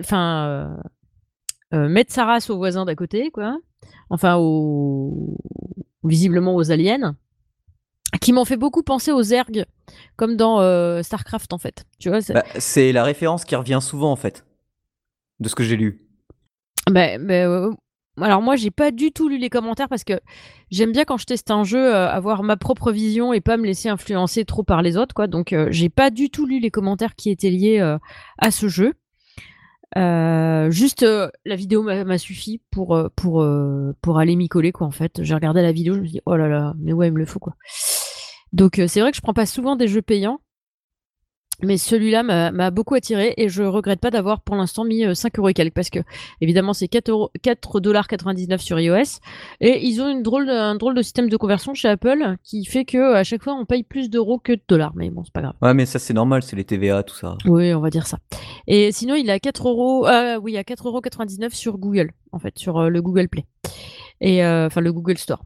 enfin, 0.00 0.76
euh, 1.72 1.88
mettre 1.88 2.12
sa 2.12 2.24
race 2.24 2.50
aux 2.50 2.56
voisins 2.56 2.84
d'à 2.84 2.94
côté, 2.94 3.30
quoi. 3.30 3.58
Enfin, 4.10 4.36
aux, 4.38 5.36
visiblement 6.02 6.54
aux 6.54 6.70
aliens, 6.70 7.16
qui 8.20 8.32
m'ont 8.32 8.44
fait 8.44 8.56
beaucoup 8.56 8.82
penser 8.82 9.12
aux 9.12 9.22
ergs, 9.22 9.64
comme 10.16 10.36
dans 10.36 11.02
Starcraft, 11.02 11.52
en 11.52 11.58
fait. 11.58 11.84
Tu 11.98 12.08
vois, 12.08 12.20
bah, 12.30 12.44
c'est 12.58 12.92
la 12.92 13.04
référence 13.04 13.44
qui 13.44 13.54
revient 13.54 13.80
souvent, 13.80 14.10
en 14.10 14.16
fait, 14.16 14.44
de 15.40 15.48
ce 15.48 15.54
que 15.54 15.62
j'ai 15.62 15.76
lu. 15.76 16.08
Bah, 16.90 17.18
bah, 17.18 17.70
alors 18.20 18.42
moi, 18.42 18.54
j'ai 18.56 18.70
pas 18.70 18.90
du 18.90 19.10
tout 19.10 19.28
lu 19.28 19.38
les 19.38 19.50
commentaires 19.50 19.88
parce 19.88 20.04
que 20.04 20.20
j'aime 20.70 20.92
bien 20.92 21.04
quand 21.04 21.16
je 21.16 21.26
teste 21.26 21.50
un 21.50 21.64
jeu 21.64 21.94
euh, 21.94 22.08
avoir 22.08 22.42
ma 22.42 22.56
propre 22.56 22.92
vision 22.92 23.32
et 23.32 23.40
pas 23.40 23.56
me 23.56 23.64
laisser 23.64 23.88
influencer 23.88 24.44
trop 24.44 24.62
par 24.62 24.82
les 24.82 24.96
autres, 24.96 25.14
quoi. 25.14 25.26
Donc 25.26 25.52
euh, 25.52 25.66
j'ai 25.70 25.88
pas 25.88 26.10
du 26.10 26.30
tout 26.30 26.46
lu 26.46 26.60
les 26.60 26.70
commentaires 26.70 27.16
qui 27.16 27.30
étaient 27.30 27.50
liés 27.50 27.80
euh, 27.80 27.98
à 28.38 28.50
ce 28.50 28.68
jeu. 28.68 28.94
juste 30.70 31.04
la 31.44 31.56
vidéo 31.56 31.82
m'a 31.82 32.18
suffi 32.18 32.60
pour 32.70 32.96
aller 32.96 34.36
m'y 34.36 34.48
coller, 34.48 34.70
quoi. 34.70 34.86
En 34.86 34.92
fait, 34.92 35.22
j'ai 35.22 35.34
regardé 35.34 35.62
la 35.62 35.72
vidéo, 35.72 35.94
je 35.94 36.00
me 36.00 36.06
dis 36.06 36.20
oh 36.26 36.36
là 36.36 36.48
là, 36.48 36.74
mais 36.78 36.92
ouais, 36.92 37.08
il 37.08 37.12
me 37.12 37.18
le 37.18 37.26
faut, 37.26 37.40
quoi. 37.40 37.54
Donc 38.52 38.80
c'est 38.86 39.00
vrai 39.00 39.10
que 39.10 39.16
je 39.16 39.22
prends 39.22 39.34
pas 39.34 39.46
souvent 39.46 39.74
des 39.74 39.88
jeux 39.88 40.02
payants 40.02 40.38
mais 41.62 41.76
celui-là 41.76 42.22
m'a 42.22 42.70
beaucoup 42.70 42.94
attiré 42.94 43.34
et 43.36 43.48
je 43.48 43.62
regrette 43.62 44.00
pas 44.00 44.10
d'avoir 44.10 44.40
pour 44.40 44.56
l'instant 44.56 44.84
mis 44.84 45.04
5 45.14 45.38
euh, 45.38 45.40
euros 45.40 45.48
et 45.48 45.54
quelques 45.54 45.74
parce 45.74 45.90
que 45.90 46.00
évidemment 46.40 46.72
c'est 46.72 46.92
4,99$ 46.92 48.58
sur 48.58 48.80
iOS 48.80 49.20
et 49.60 49.86
ils 49.86 50.00
ont 50.00 50.08
une 50.08 50.22
drôle, 50.22 50.48
un 50.50 50.74
drôle 50.74 50.94
de 50.94 51.02
système 51.02 51.28
de 51.28 51.36
conversion 51.36 51.74
chez 51.74 51.88
Apple 51.88 52.36
qui 52.42 52.64
fait 52.64 52.84
que 52.84 53.14
à 53.14 53.24
chaque 53.24 53.42
fois 53.42 53.54
on 53.54 53.64
paye 53.64 53.82
plus 53.82 54.10
d'euros 54.10 54.38
que 54.38 54.52
de 54.52 54.62
dollars. 54.66 54.92
Mais 54.96 55.10
bon, 55.10 55.22
c'est 55.24 55.32
pas 55.32 55.42
grave. 55.42 55.54
Ouais, 55.62 55.74
mais 55.74 55.86
ça 55.86 55.98
c'est 55.98 56.14
normal, 56.14 56.42
c'est 56.42 56.56
les 56.56 56.64
TVA, 56.64 57.02
tout 57.02 57.16
ça. 57.16 57.36
Oui, 57.46 57.72
on 57.74 57.80
va 57.80 57.90
dire 57.90 58.06
ça. 58.06 58.18
Et 58.66 58.92
sinon, 58.92 59.14
il 59.14 59.30
a 59.30 59.38
4 59.38 59.68
euros, 59.68 60.06
euh, 60.06 60.38
oui, 60.38 60.56
à 60.56 60.62
4,99€ 60.62 61.54
sur 61.54 61.78
Google, 61.78 62.10
en 62.32 62.38
fait, 62.38 62.58
sur 62.58 62.78
euh, 62.78 62.88
le 62.88 63.02
Google 63.02 63.28
Play. 63.28 63.44
Et 64.20 64.44
enfin, 64.44 64.80
le 64.80 64.92
Google 64.92 65.18
Store. 65.18 65.42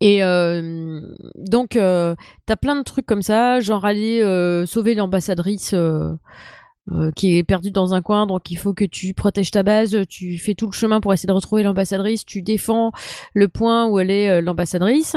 Et 0.00 0.22
euh, 0.22 1.00
donc, 1.34 1.74
euh, 1.76 2.14
t'as 2.46 2.56
plein 2.56 2.76
de 2.76 2.82
trucs 2.82 3.06
comme 3.06 3.22
ça, 3.22 3.60
genre 3.60 3.84
aller 3.84 4.22
euh, 4.22 4.64
sauver 4.66 4.94
l'ambassadrice 4.94 5.74
qui 7.16 7.36
est 7.36 7.44
perdue 7.44 7.70
dans 7.70 7.92
un 7.92 8.00
coin, 8.00 8.26
donc 8.26 8.50
il 8.50 8.56
faut 8.56 8.72
que 8.72 8.86
tu 8.86 9.12
protèges 9.12 9.50
ta 9.50 9.62
base, 9.62 9.94
tu 10.08 10.38
fais 10.38 10.54
tout 10.54 10.64
le 10.64 10.72
chemin 10.72 11.02
pour 11.02 11.12
essayer 11.12 11.26
de 11.26 11.32
retrouver 11.34 11.62
l'ambassadrice, 11.62 12.24
tu 12.24 12.40
défends 12.40 12.92
le 13.34 13.48
point 13.48 13.86
où 13.86 13.98
elle 13.98 14.10
est 14.10 14.40
l'ambassadrice 14.40 15.14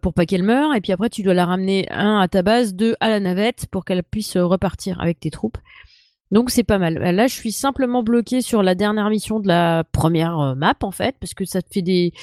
pour 0.00 0.14
pas 0.14 0.24
qu'elle 0.24 0.42
meure, 0.42 0.74
et 0.74 0.80
puis 0.80 0.92
après 0.92 1.10
tu 1.10 1.22
dois 1.22 1.34
la 1.34 1.44
ramener 1.44 1.86
un 1.90 2.18
à 2.18 2.28
ta 2.28 2.40
base, 2.40 2.74
deux 2.74 2.96
à 3.00 3.10
la 3.10 3.20
navette 3.20 3.66
pour 3.70 3.84
qu'elle 3.84 4.02
puisse 4.02 4.38
repartir 4.38 4.98
avec 5.02 5.20
tes 5.20 5.30
troupes. 5.30 5.58
Donc 6.30 6.48
c'est 6.48 6.64
pas 6.64 6.78
mal. 6.78 6.94
Là, 6.94 7.26
je 7.26 7.34
suis 7.34 7.52
simplement 7.52 8.02
bloqué 8.02 8.40
sur 8.40 8.62
la 8.62 8.74
dernière 8.74 9.10
mission 9.10 9.40
de 9.40 9.48
la 9.48 9.84
première 9.92 10.54
map 10.56 10.76
en 10.80 10.92
fait, 10.92 11.14
parce 11.20 11.34
que 11.34 11.44
ça 11.44 11.60
te 11.60 11.68
fait 11.70 11.82
des 11.82 12.14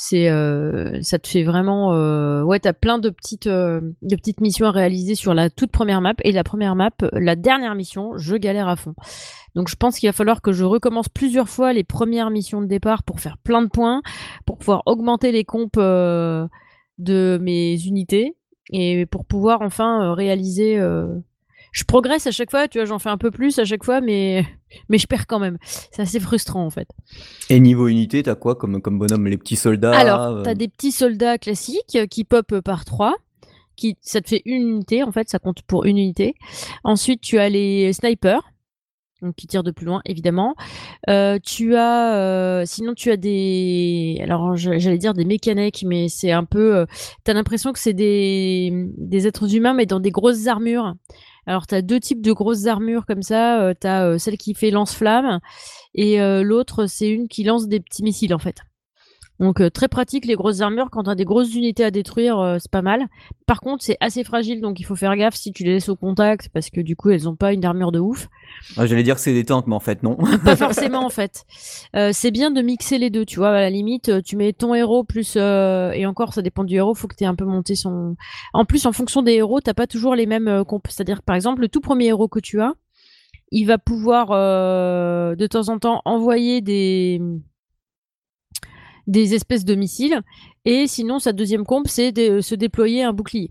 c'est 0.00 0.30
euh, 0.30 1.02
ça 1.02 1.18
te 1.18 1.26
fait 1.26 1.42
vraiment 1.42 1.92
euh, 1.92 2.44
ouais 2.44 2.60
t'as 2.60 2.72
plein 2.72 3.00
de 3.00 3.10
petites 3.10 3.48
euh, 3.48 3.80
de 4.02 4.14
petites 4.14 4.40
missions 4.40 4.66
à 4.66 4.70
réaliser 4.70 5.16
sur 5.16 5.34
la 5.34 5.50
toute 5.50 5.72
première 5.72 6.00
map. 6.00 6.14
Et 6.22 6.30
la 6.30 6.44
première 6.44 6.76
map 6.76 6.92
la 7.14 7.34
dernière 7.34 7.74
mission 7.74 8.16
je 8.16 8.36
galère 8.36 8.68
à 8.68 8.76
fond. 8.76 8.94
Donc 9.56 9.68
je 9.68 9.74
pense 9.74 9.98
qu'il 9.98 10.08
va 10.08 10.12
falloir 10.12 10.40
que 10.40 10.52
je 10.52 10.62
recommence 10.62 11.08
plusieurs 11.08 11.48
fois 11.48 11.72
les 11.72 11.82
premières 11.82 12.30
missions 12.30 12.60
de 12.60 12.66
départ 12.66 13.02
pour 13.02 13.18
faire 13.18 13.38
plein 13.38 13.60
de 13.60 13.66
points 13.66 14.02
pour 14.46 14.58
pouvoir 14.58 14.84
augmenter 14.86 15.32
les 15.32 15.44
comptes 15.44 15.78
de 15.78 16.48
mes 17.42 17.84
unités 17.84 18.36
et 18.70 19.04
pour 19.04 19.24
pouvoir 19.24 19.62
enfin 19.62 20.14
réaliser 20.14 20.80
je 21.72 21.84
progresse 21.84 22.26
à 22.26 22.30
chaque 22.30 22.50
fois, 22.50 22.68
tu 22.68 22.78
vois, 22.78 22.86
j'en 22.86 22.98
fais 22.98 23.10
un 23.10 23.18
peu 23.18 23.30
plus 23.30 23.58
à 23.58 23.64
chaque 23.64 23.84
fois, 23.84 24.00
mais, 24.00 24.44
mais 24.88 24.98
je 24.98 25.06
perds 25.06 25.26
quand 25.26 25.38
même. 25.38 25.58
C'est 25.92 26.02
assez 26.02 26.20
frustrant 26.20 26.64
en 26.64 26.70
fait. 26.70 26.88
Et 27.50 27.60
niveau 27.60 27.88
unité, 27.88 28.22
t'as 28.22 28.34
quoi 28.34 28.54
comme, 28.54 28.80
comme 28.80 28.98
bonhomme? 28.98 29.26
Les 29.26 29.38
petits 29.38 29.56
soldats 29.56 29.96
Alors, 29.96 30.20
euh 30.20 30.42
t'as 30.42 30.54
des 30.54 30.68
petits 30.68 30.92
soldats 30.92 31.38
classiques 31.38 31.98
qui 32.10 32.24
pop 32.24 32.60
par 32.60 32.84
trois. 32.84 33.16
Qui, 33.76 33.96
ça 34.00 34.20
te 34.20 34.28
fait 34.28 34.42
une 34.44 34.62
unité, 34.62 35.04
en 35.04 35.12
fait, 35.12 35.28
ça 35.28 35.38
compte 35.38 35.62
pour 35.62 35.84
une 35.84 35.98
unité. 35.98 36.34
Ensuite, 36.82 37.20
tu 37.20 37.38
as 37.38 37.48
les 37.48 37.92
snipers, 37.92 38.42
donc 39.22 39.36
qui 39.36 39.46
tirent 39.46 39.62
de 39.62 39.70
plus 39.70 39.86
loin, 39.86 40.00
évidemment. 40.04 40.56
Euh, 41.08 41.38
tu 41.40 41.76
as, 41.76 42.16
euh, 42.16 42.64
sinon 42.66 42.94
tu 42.94 43.12
as 43.12 43.16
des, 43.16 44.18
alors 44.20 44.56
j'allais 44.56 44.98
dire 44.98 45.14
des 45.14 45.24
mécaniques, 45.24 45.84
mais 45.86 46.08
c'est 46.08 46.32
un 46.32 46.42
peu, 46.42 46.86
t'as 47.22 47.34
l'impression 47.34 47.72
que 47.72 47.78
c'est 47.78 47.92
des, 47.92 48.72
des 48.96 49.28
êtres 49.28 49.54
humains, 49.54 49.74
mais 49.74 49.86
dans 49.86 50.00
des 50.00 50.10
grosses 50.10 50.48
armures. 50.48 50.94
Alors, 51.48 51.66
tu 51.66 51.74
as 51.74 51.80
deux 51.80 51.98
types 51.98 52.20
de 52.20 52.32
grosses 52.32 52.66
armures 52.66 53.06
comme 53.06 53.22
ça. 53.22 53.62
Euh, 53.62 53.74
euh, 53.86 54.18
celle 54.18 54.36
qui 54.36 54.52
fait 54.52 54.70
lance-flamme 54.70 55.40
et 55.94 56.20
euh, 56.20 56.42
l'autre, 56.42 56.84
c'est 56.84 57.08
une 57.08 57.26
qui 57.26 57.42
lance 57.42 57.68
des 57.68 57.80
petits 57.80 58.02
missiles 58.02 58.34
en 58.34 58.38
fait. 58.38 58.58
Donc 59.40 59.62
très 59.72 59.88
pratique 59.88 60.26
les 60.26 60.34
grosses 60.34 60.60
armures 60.60 60.90
quand 60.90 61.04
tu 61.04 61.10
as 61.10 61.14
des 61.14 61.24
grosses 61.24 61.54
unités 61.54 61.84
à 61.84 61.90
détruire, 61.90 62.56
c'est 62.60 62.70
pas 62.70 62.82
mal. 62.82 63.06
Par 63.46 63.60
contre, 63.60 63.84
c'est 63.84 63.96
assez 64.00 64.24
fragile 64.24 64.60
donc 64.60 64.80
il 64.80 64.84
faut 64.84 64.96
faire 64.96 65.16
gaffe 65.16 65.36
si 65.36 65.52
tu 65.52 65.64
les 65.64 65.74
laisses 65.74 65.88
au 65.88 65.96
contact 65.96 66.48
parce 66.52 66.70
que 66.70 66.80
du 66.80 66.96
coup, 66.96 67.10
elles 67.10 67.28
ont 67.28 67.36
pas 67.36 67.52
une 67.52 67.64
armure 67.64 67.92
de 67.92 67.98
ouf. 67.98 68.28
Ah, 68.76 68.86
j'allais 68.86 69.02
dire 69.02 69.14
que 69.14 69.20
c'est 69.20 69.32
des 69.32 69.44
tanks, 69.44 69.66
mais 69.66 69.74
en 69.74 69.80
fait, 69.80 70.02
non. 70.02 70.16
Pas 70.44 70.56
forcément, 70.56 71.04
en 71.04 71.10
fait. 71.10 71.44
Euh, 71.96 72.10
c'est 72.12 72.30
bien 72.30 72.50
de 72.50 72.60
mixer 72.62 72.98
les 72.98 73.10
deux, 73.10 73.24
tu 73.24 73.38
vois. 73.38 73.50
À 73.50 73.60
la 73.60 73.70
limite, 73.70 74.08
euh, 74.08 74.20
tu 74.22 74.36
mets 74.36 74.52
ton 74.52 74.74
héros 74.74 75.04
plus. 75.04 75.34
Euh, 75.36 75.92
et 75.92 76.06
encore, 76.06 76.32
ça 76.32 76.42
dépend 76.42 76.64
du 76.64 76.76
héros, 76.76 76.94
faut 76.94 77.08
que 77.08 77.14
tu 77.16 77.24
aies 77.24 77.28
un 77.28 77.34
peu 77.34 77.44
monté 77.44 77.74
son. 77.74 78.16
En 78.52 78.64
plus, 78.64 78.86
en 78.86 78.92
fonction 78.92 79.22
des 79.22 79.32
héros, 79.32 79.60
t'as 79.60 79.74
pas 79.74 79.86
toujours 79.86 80.14
les 80.14 80.26
mêmes 80.26 80.64
comptes. 80.64 80.84
C'est-à-dire, 80.88 81.22
par 81.22 81.36
exemple, 81.36 81.62
le 81.62 81.68
tout 81.68 81.80
premier 81.80 82.06
héros 82.06 82.28
que 82.28 82.40
tu 82.40 82.60
as, 82.60 82.74
il 83.50 83.64
va 83.64 83.78
pouvoir 83.78 84.28
de 84.28 85.46
temps 85.46 85.68
en 85.68 85.78
temps 85.78 86.02
envoyer 86.04 86.60
des 86.60 87.20
des 89.08 89.34
espèces 89.34 89.64
de 89.64 89.74
missiles. 89.74 90.20
Et 90.64 90.86
sinon, 90.86 91.18
sa 91.18 91.32
deuxième 91.32 91.64
comp, 91.64 91.88
c'est 91.88 92.12
de 92.12 92.40
se 92.40 92.54
déployer 92.54 93.02
un 93.02 93.12
bouclier 93.12 93.50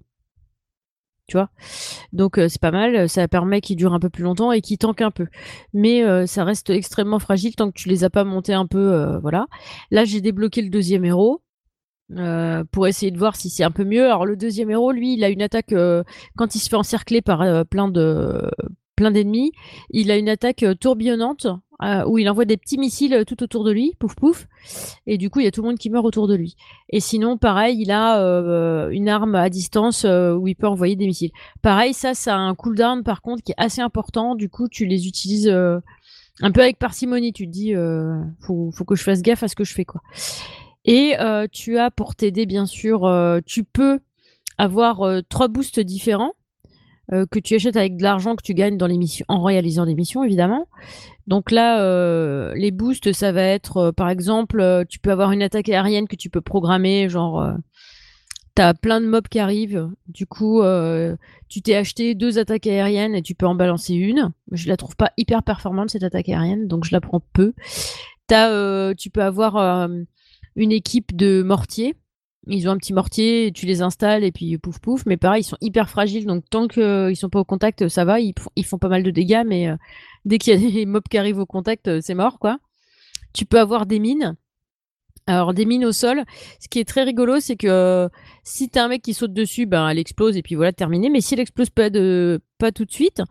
tu 1.28 1.36
vois? 1.36 1.50
Donc 2.14 2.38
euh, 2.38 2.48
c'est 2.48 2.62
pas 2.62 2.72
mal, 2.72 3.10
ça 3.10 3.28
permet 3.28 3.62
qu'ils 3.62 3.76
durent 3.76 3.94
un 3.94 4.00
peu 4.00 4.10
plus 4.10 4.24
longtemps 4.24 4.52
et 4.52 4.62
qu'ils 4.62 4.78
tankent 4.78 5.02
un 5.02 5.12
peu. 5.12 5.28
Mais 5.74 6.04
euh, 6.04 6.26
ça 6.26 6.44
reste 6.44 6.70
extrêmement 6.70 7.20
fragile 7.20 7.56
tant 7.56 7.70
que 7.70 7.78
tu 7.78 7.90
les 7.90 8.04
as 8.04 8.10
pas 8.10 8.24
montés 8.24 8.54
un 8.54 8.66
peu, 8.66 8.94
euh, 8.94 9.20
voilà. 9.20 9.48
Là 9.92 10.06
j'ai 10.06 10.22
débloqué 10.22 10.62
le 10.62 10.70
deuxième 10.70 11.06
héros. 11.06 11.42
pour 12.72 12.88
essayer 12.88 13.12
de 13.12 13.18
voir 13.18 13.36
si 13.36 13.50
c'est 13.50 13.64
un 13.64 13.72
peu 13.72 13.84
mieux. 13.84 14.06
Alors 14.06 14.26
le 14.26 14.38
deuxième 14.38 14.72
héros, 14.72 14.92
lui, 14.94 15.14
il 15.16 15.24
a 15.24 15.30
une 15.30 15.42
attaque 15.42 15.74
quand 16.38 16.56
il 16.56 16.60
se 16.60 16.70
fait 16.70 16.78
encercler 16.78 17.22
par 17.22 17.44
plein 17.66 17.90
d'ennemis. 19.12 19.52
Il 19.90 20.10
a 20.12 20.18
une 20.18 20.30
attaque 20.30 20.64
tourbillonnante 20.80 21.48
où 21.80 22.18
il 22.18 22.30
envoie 22.30 22.46
des 22.46 22.58
petits 22.58 22.78
missiles 22.78 23.24
tout 23.28 23.44
autour 23.44 23.64
de 23.64 23.72
lui, 23.72 23.94
pouf 24.00 24.16
pouf, 24.16 24.48
et 25.06 25.18
du 25.18 25.30
coup 25.30 25.40
il 25.42 25.44
y 25.44 25.48
a 25.48 25.52
tout 25.52 25.62
le 25.62 25.68
monde 25.68 25.78
qui 25.78 25.90
meurt 25.90 26.06
autour 26.06 26.28
de 26.28 26.36
lui. 26.36 26.56
Et 26.90 27.00
sinon, 27.00 27.38
pareil, 27.38 27.80
il 27.80 27.92
a 27.92 28.18
une 28.90 29.10
arme 29.10 29.36
à 29.36 29.50
distance 29.50 30.04
où 30.06 30.48
il 30.48 30.56
peut 30.56 30.68
envoyer 30.68 30.96
des 30.96 31.06
missiles. 31.06 31.32
Pareil, 31.62 31.94
ça, 31.94 32.14
ça 32.14 32.36
a 32.36 32.40
un 32.40 32.56
cooldown 32.56 33.04
par 33.04 33.22
contre 33.22 33.44
qui 33.44 33.52
est 33.52 33.56
assez 33.58 33.82
important. 33.82 34.36
Du 34.36 34.50
coup, 34.50 34.68
tu 34.68 34.86
les 34.86 35.08
utilises 35.08 35.50
un 35.50 36.52
peu 36.52 36.62
avec 36.62 36.80
parcimonie. 36.80 37.34
Tu 37.34 37.46
te 37.46 37.52
dis, 37.52 37.74
faut, 38.42 38.72
faut 38.72 38.86
que 38.86 38.96
je 38.96 39.04
fasse 39.04 39.22
gaffe 39.22 39.44
à 39.44 39.48
ce 39.48 39.56
que 39.56 39.64
je 39.64 39.74
fais 39.74 39.86
quoi. 39.86 40.02
Et 40.86 41.16
tu 41.52 41.78
as 41.78 41.92
pour 41.92 42.16
t'aider, 42.16 42.46
bien 42.46 42.66
sûr, 42.66 43.08
tu 43.46 43.64
peux 43.64 44.00
avoir 44.58 45.06
trois 45.30 45.48
boosts 45.48 45.80
différents. 45.80 46.34
Que 47.10 47.40
tu 47.40 47.56
achètes 47.56 47.78
avec 47.78 47.98
de 47.98 48.04
l'argent 48.04 48.36
que 48.36 48.44
tu 48.44 48.54
gagnes 48.54 48.78
dans 48.78 48.90
en 49.28 49.44
réalisant 49.44 49.86
des 49.86 49.96
missions 49.96 50.24
évidemment. 50.24 50.68
Donc 51.28 51.52
là, 51.52 51.82
euh, 51.82 52.54
les 52.56 52.72
boosts, 52.72 53.12
ça 53.12 53.34
va 53.34 53.44
être, 53.44 53.78
euh, 53.78 53.92
par 53.92 54.10
exemple, 54.10 54.62
euh, 54.62 54.86
tu 54.88 55.00
peux 55.00 55.12
avoir 55.12 55.34
une 55.34 55.42
attaque 55.42 55.68
aérienne 55.68 56.08
que 56.08 56.16
tu 56.16 56.30
peux 56.30 56.40
programmer, 56.40 57.10
genre, 57.10 57.46
tu 58.56 58.62
as 58.62 58.74
plein 58.74 59.02
de 59.02 59.08
mobs 59.08 59.28
qui 59.28 59.40
arrivent, 59.40 59.90
du 60.08 60.26
coup, 60.26 60.64
tu 61.50 61.62
t'es 61.62 61.76
acheté 61.76 62.16
deux 62.16 62.40
attaques 62.40 62.66
aériennes 62.66 63.14
et 63.14 63.22
tu 63.22 63.36
peux 63.36 63.46
en 63.46 63.56
balancer 63.56 63.94
une. 63.94 64.32
Je 64.52 64.70
la 64.70 64.78
trouve 64.78 64.96
pas 64.96 65.12
hyper 65.18 65.44
performante 65.44 65.90
cette 65.90 66.04
attaque 66.04 66.30
aérienne, 66.30 66.68
donc 66.68 66.86
je 66.86 66.92
la 66.94 67.02
prends 67.02 67.22
peu. 67.34 67.54
Tu 68.30 69.10
peux 69.10 69.22
avoir 69.22 69.90
une 70.56 70.72
équipe 70.72 71.16
de 71.16 71.44
mortiers. 71.44 71.96
Ils 72.50 72.68
ont 72.68 72.72
un 72.72 72.78
petit 72.78 72.94
mortier, 72.94 73.52
tu 73.54 73.66
les 73.66 73.82
installes 73.82 74.24
et 74.24 74.32
puis 74.32 74.58
pouf 74.58 74.80
pouf. 74.80 75.06
Mais 75.06 75.18
pareil, 75.18 75.42
ils 75.42 75.46
sont 75.46 75.58
hyper 75.62 75.90
fragiles, 75.90 76.26
donc 76.26 76.44
tant 76.50 76.68
qu'ils 76.68 77.16
sont 77.16 77.30
pas 77.30 77.40
au 77.40 77.46
contact, 77.46 77.88
ça 77.88 78.06
va. 78.06 78.20
Ils, 78.20 78.34
font 78.66 78.78
pas 78.78 78.90
mal 78.90 79.04
de 79.04 79.12
dégâts, 79.12 79.44
mais 79.46 79.70
dès 80.26 80.38
qu'il 80.38 80.54
y 80.62 80.68
a 80.68 80.72
des 80.72 80.86
mobs 80.86 81.08
qui 81.10 81.18
arrivent 81.18 81.40
au 81.40 81.46
contact, 81.46 81.88
euh, 81.88 82.00
c'est 82.02 82.14
mort, 82.14 82.40
quoi. 82.40 82.60
Tu 83.34 83.46
peux 83.46 83.60
avoir 83.60 83.86
des 83.86 84.00
mines. 84.00 84.36
Alors, 85.26 85.54
des 85.54 85.66
mines 85.66 85.86
au 85.86 85.92
sol. 85.92 86.24
Ce 86.60 86.70
qui 86.70 86.80
est 86.80 86.88
très 86.88 87.04
rigolo, 87.04 87.40
c'est 87.40 87.58
que 87.58 87.68
euh, 87.68 88.10
si 88.44 88.70
t'as 88.70 88.86
un 88.86 88.88
mec 88.88 89.02
qui 89.02 89.14
saute 89.14 89.34
dessus, 89.34 89.66
ben, 89.66 89.90
elle 89.90 90.00
explose 90.00 90.38
et 90.38 90.42
puis 90.42 90.56
voilà, 90.56 90.72
terminé. 90.72 91.10
Mais 91.10 91.20
si 91.20 91.34
elle 91.34 91.42
explose 91.42 91.70
pas, 91.70 91.90
de, 91.90 92.40
pas 92.58 92.72
tout 92.72 92.86
de 92.86 92.92
suite, 92.92 93.22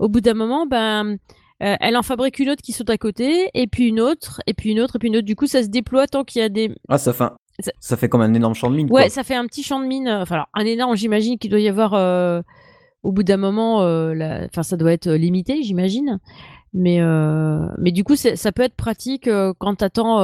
au 0.00 0.08
bout 0.08 0.20
d'un 0.20 0.34
moment, 0.34 0.66
ben, 0.66 1.16
euh, 1.62 1.76
elle 1.80 1.96
en 1.96 2.02
fabrique 2.02 2.40
une 2.40 2.50
autre 2.50 2.62
qui 2.62 2.72
saute 2.72 2.90
à 2.90 2.98
côté, 2.98 3.50
et 3.54 3.68
puis 3.68 3.86
une 3.86 4.00
autre, 4.00 4.40
et 4.46 4.54
puis 4.54 4.70
une 4.70 4.80
autre, 4.80 4.96
et 4.96 4.98
puis 4.98 5.08
une 5.08 5.16
autre. 5.16 5.26
Du 5.26 5.36
coup, 5.36 5.46
ça 5.46 5.62
se 5.62 5.68
déploie 5.68 6.08
tant 6.08 6.24
qu'il 6.24 6.42
y 6.42 6.44
a 6.44 6.48
des. 6.48 6.74
Ah, 6.88 6.98
ça 6.98 7.12
fait, 7.12 7.30
ça... 7.80 7.96
fait 7.96 8.08
comme 8.08 8.20
un 8.20 8.34
énorme 8.34 8.54
champ 8.54 8.70
de 8.70 8.76
mine. 8.76 8.88
Ouais, 8.90 9.08
ça 9.08 9.22
fait 9.22 9.34
un 9.34 9.46
petit 9.46 9.62
champ 9.62 9.80
de 9.80 9.86
mine. 9.86 10.08
Enfin, 10.08 10.34
alors, 10.34 10.48
un 10.54 10.64
énorme, 10.64 10.96
j'imagine 10.96 11.38
qu'il 11.38 11.50
doit 11.50 11.60
y 11.60 11.68
avoir 11.68 11.94
au 13.04 13.12
bout 13.12 13.22
d'un 13.22 13.36
moment, 13.36 13.82
euh, 13.82 14.46
enfin, 14.46 14.62
ça 14.62 14.76
doit 14.76 14.92
être 14.92 15.10
limité, 15.10 15.62
j'imagine. 15.62 16.18
Mais, 16.72 17.00
euh, 17.00 17.68
mais 17.78 17.92
du 17.92 18.02
coup, 18.02 18.16
ça 18.16 18.50
peut 18.50 18.62
être 18.62 18.74
pratique 18.74 19.28
euh, 19.28 19.52
quand 19.56 19.76
tu 19.76 19.84
attends 19.84 20.20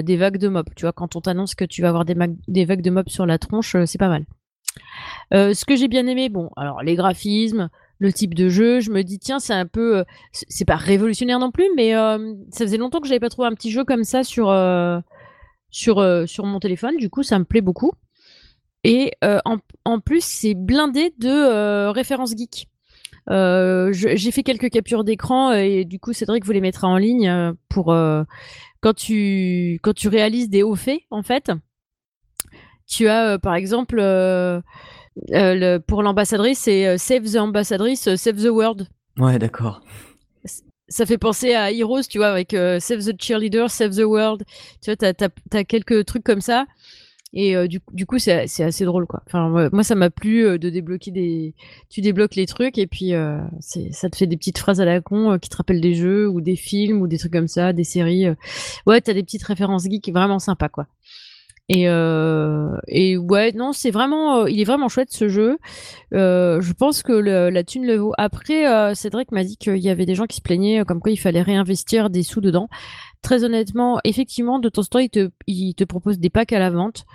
des 0.00 0.16
vagues 0.16 0.38
de 0.38 0.48
mobs. 0.48 0.70
Tu 0.74 0.82
vois, 0.82 0.92
quand 0.92 1.14
on 1.14 1.20
t'annonce 1.20 1.54
que 1.54 1.64
tu 1.64 1.82
vas 1.82 1.88
avoir 1.88 2.04
des, 2.04 2.16
des, 2.48 2.64
vagues 2.64 2.82
de 2.82 2.90
mobs 2.90 3.08
sur 3.08 3.26
la 3.26 3.38
tronche, 3.38 3.76
c'est 3.84 3.98
pas 3.98 4.08
mal. 4.08 4.24
ce 5.30 5.64
que 5.64 5.76
j'ai 5.76 5.86
bien 5.86 6.06
aimé, 6.08 6.28
bon, 6.28 6.50
alors 6.56 6.82
les 6.82 6.96
graphismes, 6.96 7.68
le 7.98 8.12
type 8.12 8.34
de 8.34 8.48
jeu, 8.48 8.80
je 8.80 8.90
me 8.90 9.04
dis, 9.04 9.20
tiens, 9.20 9.38
c'est 9.38 9.52
un 9.52 9.66
peu. 9.66 10.04
c'est 10.32 10.64
pas 10.64 10.76
révolutionnaire 10.76 11.38
non 11.38 11.52
plus, 11.52 11.68
mais 11.76 11.92
ça 11.92 12.64
faisait 12.64 12.78
longtemps 12.78 13.00
que 13.00 13.06
j'avais 13.06 13.20
pas 13.20 13.30
trouvé 13.30 13.46
un 13.46 13.54
petit 13.54 13.70
jeu 13.70 13.84
comme 13.84 14.04
ça 14.04 14.24
sur, 14.24 14.46
sur, 15.72 16.28
sur 16.28 16.46
mon 16.46 16.60
téléphone. 16.60 16.96
Du 16.98 17.10
coup, 17.10 17.24
ça 17.24 17.40
me 17.40 17.44
plaît 17.44 17.60
beaucoup. 17.60 17.92
Et 18.84 19.12
euh, 19.22 19.38
en, 19.84 20.00
plus, 20.00 20.24
c'est 20.24 20.54
blindé 20.54 21.14
de 21.18 21.28
euh, 21.28 21.92
références 21.92 22.36
geek. 22.36 22.68
Euh, 23.30 23.90
j'ai 23.92 24.30
fait 24.32 24.42
quelques 24.42 24.70
captures 24.70 25.04
d'écran 25.04 25.52
et 25.52 25.84
du 25.84 26.00
coup, 26.00 26.12
Cédric 26.12 26.44
vous 26.44 26.52
les 26.52 26.60
mettra 26.60 26.88
en 26.88 26.96
ligne 26.96 27.54
pour 27.68 27.94
quand 28.80 28.94
tu 28.94 29.78
quand 29.82 29.94
tu 29.94 30.08
réalises 30.08 30.50
des 30.50 30.64
hauts 30.64 30.74
faits 30.74 31.02
en 31.10 31.22
fait. 31.22 31.52
Tu 32.88 33.06
as 33.06 33.38
par 33.38 33.54
exemple 33.54 33.98
le, 33.98 35.78
pour 35.78 36.02
l'ambassadrice, 36.02 36.58
c'est 36.58 36.98
Save 36.98 37.30
the 37.30 37.36
Ambassadrice, 37.36 38.16
Save 38.16 38.42
the 38.42 38.50
World. 38.50 38.88
Ouais, 39.18 39.38
d'accord. 39.38 39.82
Ça 40.92 41.06
fait 41.06 41.18
penser 41.18 41.54
à 41.54 41.72
Heroes, 41.72 42.02
tu 42.08 42.18
vois, 42.18 42.28
avec 42.28 42.50
Save 42.52 43.04
the 43.04 43.20
Cheerleader, 43.20 43.70
Save 43.70 43.96
the 43.96 44.04
World. 44.04 44.44
Tu 44.82 44.92
vois, 44.92 44.96
t'as 44.96 45.28
as, 45.52 45.64
quelques 45.64 46.04
trucs 46.04 46.24
comme 46.24 46.40
ça. 46.42 46.66
Et 47.34 47.56
euh, 47.56 47.66
du, 47.66 47.80
du, 47.92 48.04
coup, 48.04 48.18
c'est 48.18 48.42
assez 48.62 48.84
drôle, 48.84 49.06
quoi. 49.06 49.22
Enfin, 49.26 49.48
moi, 49.72 49.84
ça 49.84 49.94
m'a 49.94 50.10
plu 50.10 50.44
euh, 50.44 50.58
de 50.58 50.68
débloquer 50.68 51.10
des. 51.10 51.54
Tu 51.88 52.02
débloques 52.02 52.34
les 52.34 52.46
trucs 52.46 52.76
et 52.76 52.86
puis 52.86 53.14
euh, 53.14 53.38
ça 53.60 54.10
te 54.10 54.16
fait 54.16 54.26
des 54.26 54.36
petites 54.36 54.58
phrases 54.58 54.80
à 54.80 54.84
la 54.84 55.00
con 55.00 55.38
qui 55.38 55.48
te 55.48 55.56
rappellent 55.56 55.80
des 55.80 55.94
jeux 55.94 56.28
ou 56.28 56.40
des 56.42 56.56
films 56.56 57.00
ou 57.00 57.06
des 57.06 57.16
trucs 57.16 57.32
comme 57.32 57.48
ça, 57.48 57.72
des 57.72 57.84
séries. 57.84 58.26
Ouais, 58.86 59.00
t'as 59.00 59.14
des 59.14 59.22
petites 59.22 59.44
références 59.44 59.84
geeks 59.84 60.12
vraiment 60.12 60.38
sympa, 60.38 60.68
quoi. 60.68 60.86
Et, 61.68 61.84
et 61.84 63.16
ouais, 63.16 63.52
non, 63.52 63.72
c'est 63.72 63.90
vraiment, 63.90 64.46
il 64.46 64.60
est 64.60 64.64
vraiment 64.64 64.88
chouette 64.88 65.10
ce 65.10 65.28
jeu. 65.28 65.58
je 66.12 66.72
pense 66.72 67.02
que 67.02 67.12
la 67.12 67.64
thune 67.64 67.86
le 67.86 67.96
vaut. 67.96 68.12
Après, 68.18 68.94
Cédric 68.94 69.32
m'a 69.32 69.44
dit 69.44 69.56
qu'il 69.56 69.78
y 69.78 69.88
avait 69.88 70.04
des 70.04 70.14
gens 70.14 70.26
qui 70.26 70.36
se 70.36 70.42
plaignaient 70.42 70.84
comme 70.84 71.00
quoi 71.00 71.12
il 71.12 71.16
fallait 71.16 71.40
réinvestir 71.40 72.10
des 72.10 72.22
sous 72.22 72.40
dedans 72.40 72.68
très 73.22 73.44
honnêtement, 73.44 74.00
effectivement, 74.04 74.58
de 74.58 74.68
temps 74.68 74.82
en 74.82 74.86
temps, 74.86 74.98
il 74.98 75.08
te, 75.08 75.30
il 75.46 75.74
te 75.74 75.84
propose 75.84 76.18
des 76.18 76.28
packs 76.28 76.52
à 76.52 76.58
la 76.58 76.70
vente. 76.70 77.06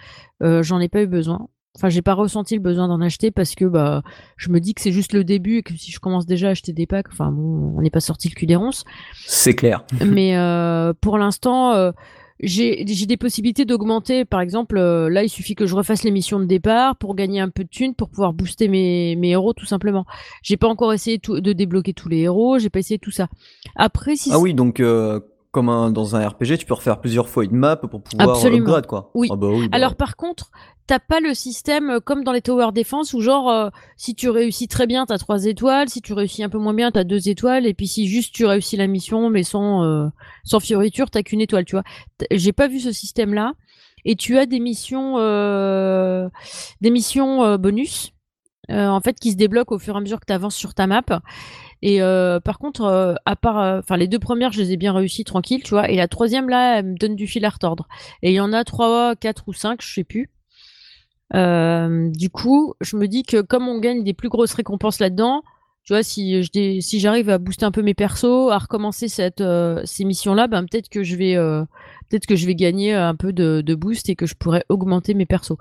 Euh, 0.42 0.64
j'en 0.64 0.80
ai 0.80 0.90
pas 0.90 1.04
eu 1.04 1.08
besoin. 1.08 1.48
Enfin, 1.76 1.90
j'ai 1.90 2.02
pas 2.02 2.16
ressenti 2.16 2.56
le 2.56 2.62
besoin 2.62 2.88
d'en 2.88 3.02
acheter 3.02 3.30
parce 3.30 3.54
que 3.54 3.66
bah, 3.66 4.02
je 4.36 4.50
me 4.50 4.60
dis 4.60 4.74
que 4.74 4.82
c'est 4.82 4.92
juste 4.92 5.14
le 5.14 5.24
début 5.24 5.58
et 5.58 5.64
que 5.64 5.74
si 5.76 5.92
je 5.92 6.00
commence 6.00 6.26
déjà 6.26 6.48
à 6.48 6.52
acheter 6.52 6.74
des 6.74 6.88
packs, 6.88 7.08
enfin 7.12 7.32
bon, 7.32 7.76
on 7.78 7.82
n'est 7.82 7.92
pas 7.92 8.00
sorti 8.00 8.30
le 8.30 8.34
cul 8.34 8.48
des 8.48 8.56
ronces. 8.56 8.84
C'est 9.14 9.54
clair. 9.54 9.86
Mais 10.04 10.36
euh, 10.36 10.94
pour 11.00 11.20
l'instant, 11.20 11.74
euh, 11.74 11.92
j'ai 12.40 12.84
des 12.84 13.18
possibilités 13.18 13.66
d'augmenter. 13.66 14.26
Par 14.26 14.42
exemple, 14.42 14.80
là, 14.80 15.24
il 15.24 15.30
suffit 15.30 15.56
que 15.56 15.66
je 15.66 15.76
refasse 15.76 16.04
les 16.04 16.12
missions 16.12 16.40
de 16.40 16.46
départ 16.46 16.96
pour 16.98 17.16
gagner 17.16 17.40
un 17.40 17.50
peu 17.50 17.64
de 17.64 17.70
thunes 17.70 17.96
pour 17.96 18.10
pouvoir 18.10 18.34
booster 18.34 18.68
mes, 18.68 19.16
mes 19.16 19.30
héros, 19.30 19.54
tout 19.54 19.66
simplement. 19.66 20.06
J'ai 20.44 20.58
pas 20.58 20.68
encore 20.68 20.94
essayé 20.94 21.20
de 21.20 21.54
débloquer 21.54 21.94
tous 21.94 22.10
les 22.10 22.20
héros. 22.20 22.60
J'ai 22.60 22.70
pas 22.70 22.80
essayé 22.80 23.00
tout 23.00 23.12
ça. 23.12 23.28
Après, 23.76 24.16
si 24.16 24.30
ah 24.32 24.40
oui, 24.40 24.54
donc 24.54 24.82
comme 25.58 25.92
dans 25.92 26.16
un 26.16 26.28
RPG, 26.28 26.60
tu 26.60 26.68
peux 26.68 26.76
refaire 26.76 27.00
plusieurs 27.00 27.28
fois 27.30 27.44
une 27.44 27.56
map 27.56 27.78
pour 27.78 28.04
pouvoir 28.04 28.30
Absolument. 28.30 28.68
upgrade 28.68 28.86
quoi. 28.86 29.10
Oui. 29.16 29.28
Ah 29.32 29.36
bah 29.36 29.48
oui 29.50 29.68
bah 29.68 29.76
Alors 29.76 29.96
par 29.96 30.16
contre, 30.16 30.52
t'as 30.86 31.00
pas 31.00 31.20
le 31.20 31.34
système 31.34 31.90
euh, 31.90 32.00
comme 32.00 32.24
dans 32.24 32.32
les 32.32 32.44
Tower 32.44 32.72
Defense 32.76 33.16
où 33.16 33.22
genre 33.22 33.50
euh, 33.50 33.70
si 33.96 34.14
tu 34.14 34.30
réussis 34.30 34.68
très 34.68 34.86
bien 34.86 35.08
t'as 35.08 35.18
trois 35.18 35.46
étoiles, 35.46 35.90
si 35.90 36.04
tu 36.04 36.14
réussis 36.14 36.44
un 36.44 36.50
peu 36.50 36.60
moins 36.60 36.76
bien 36.76 36.92
t'as 36.92 37.04
deux 37.04 37.28
étoiles 37.28 37.66
et 37.66 37.74
puis 37.74 37.88
si 37.88 38.08
juste 38.08 38.36
tu 38.36 38.46
réussis 38.46 38.78
la 38.78 38.86
mission 38.86 39.32
mais 39.32 39.42
sans 39.42 39.84
euh, 39.84 40.10
sans 40.44 40.60
fioriture 40.60 41.10
t'as 41.10 41.24
qu'une 41.24 41.42
étoile 41.42 41.66
tu 41.66 41.76
vois. 41.76 41.84
J'ai 42.30 42.54
pas 42.54 42.68
vu 42.68 42.80
ce 42.80 42.92
système 42.92 43.34
là 43.34 43.54
et 44.06 44.16
tu 44.16 44.38
as 44.38 44.46
des 44.46 44.60
missions 44.60 45.16
des 46.82 46.92
missions 46.92 47.58
bonus 47.58 48.12
en 48.70 49.02
fait 49.02 49.20
qui 49.20 49.32
se 49.32 49.38
débloquent 49.38 49.74
au 49.76 49.80
fur 49.80 49.96
et 49.96 49.98
à 49.98 50.02
mesure 50.02 50.20
que 50.20 50.26
tu 50.28 50.34
avances 50.34 50.56
sur 50.56 50.76
ta 50.76 50.86
map 50.86 51.02
et 51.82 52.02
euh, 52.02 52.40
par 52.40 52.58
contre, 52.60 52.84
euh, 52.84 53.16
à 53.26 53.36
part, 53.36 53.60
euh, 53.60 53.80
enfin 53.80 53.98
les 53.98 54.08
deux 54.08 54.20
premières, 54.20 54.52
je 54.52 54.62
les 54.62 54.72
ai 54.74 54.78
bien 54.78 54.94
réussies 54.94 55.24
tranquille, 55.24 55.62
tu 55.64 55.72
vois. 55.72 55.90
Et 55.90 55.96
la 55.96 56.08
troisième 56.08 56.50
là, 56.50 56.80
elle 56.80 56.86
me 56.86 56.98
donne 56.98 57.16
du 57.16 57.28
fil 57.28 57.46
à 57.46 57.50
retordre. 57.50 57.88
Et 58.24 58.32
il 58.32 58.36
y 58.36 58.40
en 58.40 58.54
a 58.54 58.64
trois, 58.64 59.16
quatre 59.16 59.44
ou 59.48 59.54
cinq, 59.54 59.82
je 59.82 59.94
sais 59.94 60.04
plus. 60.04 60.30
du 61.34 62.30
coup, 62.30 62.74
je 62.82 62.98
me 62.98 63.08
dis 63.08 63.24
que 63.24 63.42
comme 63.42 63.68
on 63.68 63.80
gagne 63.80 64.04
des 64.04 64.14
plus 64.14 64.30
grosses 64.30 64.54
récompenses 64.54 65.00
là-dedans, 65.00 65.44
tu 65.84 65.94
vois, 65.94 66.04
si 66.04 66.44
je 66.44 66.80
si 66.82 67.00
j'arrive 67.00 67.30
à 67.30 67.38
booster 67.38 67.66
un 67.66 67.72
peu 67.72 67.82
mes 67.82 67.94
persos, 67.94 68.52
à 68.52 68.58
recommencer 68.58 69.08
cette 69.08 69.44
ces 69.86 70.04
missions-là, 70.06 70.48
ben 70.48 70.66
peut-être 70.66 70.90
que 70.90 71.04
je 71.04 71.16
vais 71.16 71.36
peut-être 72.10 72.26
que 72.26 72.36
je 72.36 72.46
vais 72.46 72.56
gagner 72.56 72.94
un 72.94 73.16
peu 73.16 73.34
de, 73.34 73.76
boost 73.76 74.10
et 74.10 74.16
que 74.16 74.26
je 74.26 74.36
pourrais 74.36 74.66
augmenter 74.70 75.14
mes 75.14 75.26
persos. 75.26 75.58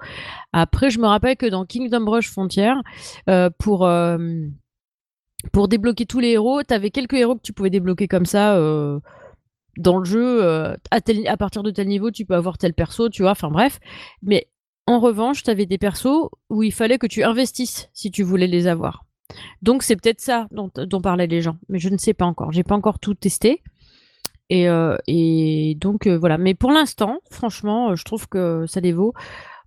Après, 0.53 0.91
je 0.91 0.99
me 0.99 1.07
rappelle 1.07 1.37
que 1.37 1.47
dans 1.47 1.65
Kingdom 1.67 2.11
Rush 2.11 2.31
Frontier, 2.31 2.73
pour 3.59 3.87
pour 5.53 5.69
débloquer 5.69 6.07
tous 6.07 6.21
les 6.21 6.31
héros, 6.31 6.63
tu 6.63 6.75
avais 6.75 6.91
quelques 6.91 7.15
héros 7.15 7.37
que 7.37 7.43
tu 7.43 7.53
pouvais 7.53 7.71
débloquer 7.71 8.09
comme 8.09 8.27
ça 8.27 8.57
euh, 8.57 9.01
dans 9.77 9.99
le 9.99 10.05
jeu. 10.05 10.45
Euh, 10.45 10.77
à, 10.91 11.37
partir 11.37 11.63
de 11.63 11.71
tel 11.71 11.89
niveau, 11.89 12.11
tu 12.11 12.25
peux 12.25 12.35
avoir 12.35 12.59
tel 12.59 12.75
perso, 12.75 13.09
tu 13.09 13.23
vois. 13.23 13.33
Enfin 13.33 13.51
bref. 13.51 13.79
Mais 14.23 14.49
en 14.87 15.01
revanche, 15.01 15.43
tu 15.43 15.51
avais 15.51 15.67
des 15.67 15.79
persos 15.79 16.31
où 16.51 16.63
il 16.63 16.73
fallait 16.73 16.99
que 16.99 17.07
tu 17.07 17.23
investisses 17.23 17.89
si 17.93 18.11
tu 18.11 18.23
voulais 18.23 18.47
les 18.47 18.67
avoir. 18.67 19.05
Donc 19.63 19.83
c'est 19.83 19.97
peut-être 19.97 20.21
ça 20.21 20.47
dont, 20.53 20.71
dont, 20.75 21.01
parlaient 21.01 21.27
les 21.27 21.43
gens. 21.43 21.57
Mais 21.69 21.79
je 21.79 21.89
ne 21.89 21.99
sais 21.99 22.15
pas 22.15 22.27
encore. 22.27 22.53
J'ai 22.53 22.65
pas 22.65 22.77
encore 22.77 22.99
tout 22.99 23.15
testé. 23.15 23.63
Et, 24.49 24.69
euh, 24.69 24.97
et 25.09 25.77
donc 25.81 26.07
voilà. 26.07 26.39
Mais 26.39 26.55
pour 26.55 26.71
l'instant, 26.71 27.19
franchement, 27.31 27.97
je 27.97 28.05
trouve 28.05 28.29
que 28.29 28.65
ça 28.67 28.81
les 28.81 28.93
vaut. 28.93 29.13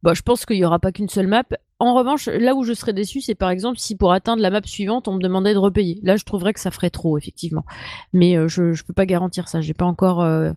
Bah, 0.04 0.14
je 0.14 0.22
pense 0.22 0.46
qu'il 0.46 0.58
n'y 0.58 0.66
aura 0.66 0.80
pas 0.80 0.92
qu'une 0.92 1.10
seule 1.10 1.28
map. 1.28 1.44
En 1.82 1.94
revanche, 1.94 2.28
là 2.28 2.56
où 2.56 2.64
je 2.64 2.74
serais 2.74 2.92
déçu, 2.92 3.22
c'est 3.22 3.36
par 3.36 3.50
exemple 3.50 3.78
si 3.78 3.96
pour 3.96 4.12
atteindre 4.12 4.42
la 4.42 4.50
map 4.50 4.62
suivante, 4.66 5.08
on 5.08 5.14
me 5.14 5.22
demandait 5.22 5.54
de 5.54 5.60
repayer. 5.60 6.00
Là, 6.04 6.18
je 6.18 6.26
trouverais 6.26 6.54
que 6.54 6.60
ça 6.60 6.72
ferait 6.72 6.90
trop, 6.90 7.18
effectivement. 7.18 7.64
Mais 8.12 8.38
euh, 8.38 8.50
je 8.50 8.64
ne 8.64 8.84
peux 8.86 8.94
pas 8.94 9.06
garantir 9.06 9.48
ça. 9.48 9.62
J'ai 9.62 9.74
pas 9.74 9.86
encore 9.86 10.22
euh, 10.22 10.52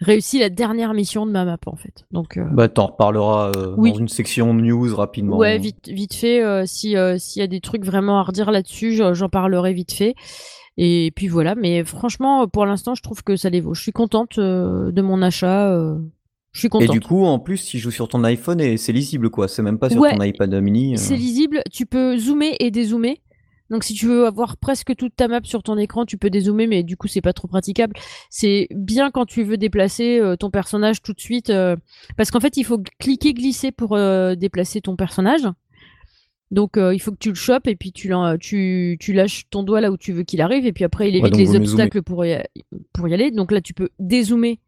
réussi 0.00 0.38
la 0.38 0.48
dernière 0.48 0.94
mission 0.94 1.26
de 1.26 1.30
ma 1.30 1.44
map, 1.44 1.58
en 1.66 1.76
fait. 1.76 2.06
Donc. 2.10 2.38
Euh... 2.38 2.44
Bah, 2.52 2.68
t'en 2.68 2.86
reparleras 2.86 3.52
dans 3.52 3.84
une 3.94 4.08
section 4.08 4.54
news 4.54 4.94
rapidement. 4.94 5.36
Ouais, 5.36 5.58
vite, 5.58 5.88
vite 5.88 6.14
fait. 6.14 6.66
si 6.66 6.96
s'il 7.18 7.40
y 7.40 7.44
a 7.44 7.46
des 7.46 7.60
trucs 7.60 7.84
vraiment 7.84 8.18
à 8.18 8.22
redire 8.22 8.50
là-dessus, 8.50 8.94
j'en 8.94 9.28
parlerai 9.28 9.74
vite 9.74 9.92
fait. 9.92 10.14
Et 10.78 11.12
puis 11.14 11.28
voilà, 11.28 11.54
mais 11.54 11.84
franchement, 11.84 12.48
pour 12.48 12.64
l'instant, 12.64 12.94
je 12.94 13.02
trouve 13.02 13.22
que 13.22 13.36
ça 13.36 13.50
les 13.50 13.60
vaut. 13.60 13.74
Je 13.74 13.82
suis 13.82 13.92
contente 13.92 14.38
de 14.40 15.02
mon 15.02 15.20
achat. 15.20 15.76
Je 16.52 16.60
suis 16.60 16.68
contente. 16.68 16.88
Et 16.88 16.92
du 16.92 17.00
coup, 17.00 17.24
en 17.24 17.38
plus, 17.38 17.64
tu 17.64 17.78
joues 17.78 17.90
sur 17.90 18.08
ton 18.08 18.22
iPhone 18.24 18.60
et 18.60 18.76
c'est 18.76 18.92
lisible, 18.92 19.30
quoi. 19.30 19.48
C'est 19.48 19.62
même 19.62 19.78
pas 19.78 19.88
sur 19.90 20.02
ton 20.02 20.22
iPad 20.22 20.54
mini. 20.62 20.98
C'est 20.98 21.16
lisible. 21.16 21.62
Tu 21.72 21.86
peux 21.86 22.18
zoomer 22.18 22.56
et 22.60 22.70
dézoomer. 22.70 23.20
Donc 23.72 23.84
si 23.84 23.94
tu 23.94 24.06
veux 24.06 24.26
avoir 24.26 24.58
presque 24.58 24.94
toute 24.94 25.16
ta 25.16 25.28
map 25.28 25.40
sur 25.44 25.62
ton 25.62 25.78
écran, 25.78 26.04
tu 26.04 26.18
peux 26.18 26.28
dézoomer, 26.28 26.66
mais 26.66 26.82
du 26.82 26.98
coup 26.98 27.08
c'est 27.08 27.22
pas 27.22 27.32
trop 27.32 27.48
praticable. 27.48 27.94
C'est 28.28 28.68
bien 28.70 29.10
quand 29.10 29.24
tu 29.24 29.44
veux 29.44 29.56
déplacer 29.56 30.20
euh, 30.20 30.36
ton 30.36 30.50
personnage 30.50 31.00
tout 31.00 31.14
de 31.14 31.20
suite, 31.20 31.48
euh, 31.48 31.74
parce 32.18 32.30
qu'en 32.30 32.40
fait 32.40 32.58
il 32.58 32.64
faut 32.64 32.82
cliquer 32.98 33.32
glisser 33.32 33.72
pour 33.72 33.96
euh, 33.96 34.34
déplacer 34.34 34.82
ton 34.82 34.94
personnage. 34.94 35.48
Donc 36.50 36.72
il 36.76 37.00
faut 37.00 37.12
que 37.12 37.16
tu 37.18 37.30
le 37.30 37.34
chopes 37.34 37.66
et 37.66 37.76
puis 37.76 37.92
tu, 37.92 38.12
tu, 38.38 38.98
tu, 39.00 39.12
lâches 39.14 39.48
ton 39.48 39.62
doigt 39.62 39.80
là 39.80 39.90
où 39.90 39.96
tu 39.96 40.12
veux 40.12 40.22
qu'il 40.22 40.42
arrive 40.42 40.66
et 40.66 40.72
puis 40.74 40.84
après 40.84 41.08
il 41.08 41.16
évite 41.16 41.34
les 41.34 41.56
obstacles 41.56 42.02
pour 42.02 42.26
y, 42.26 42.38
pour 42.92 43.08
y 43.08 43.14
aller. 43.14 43.30
Donc 43.30 43.52
là 43.52 43.62
tu 43.62 43.72
peux 43.72 43.88
dézoomer 43.98 44.60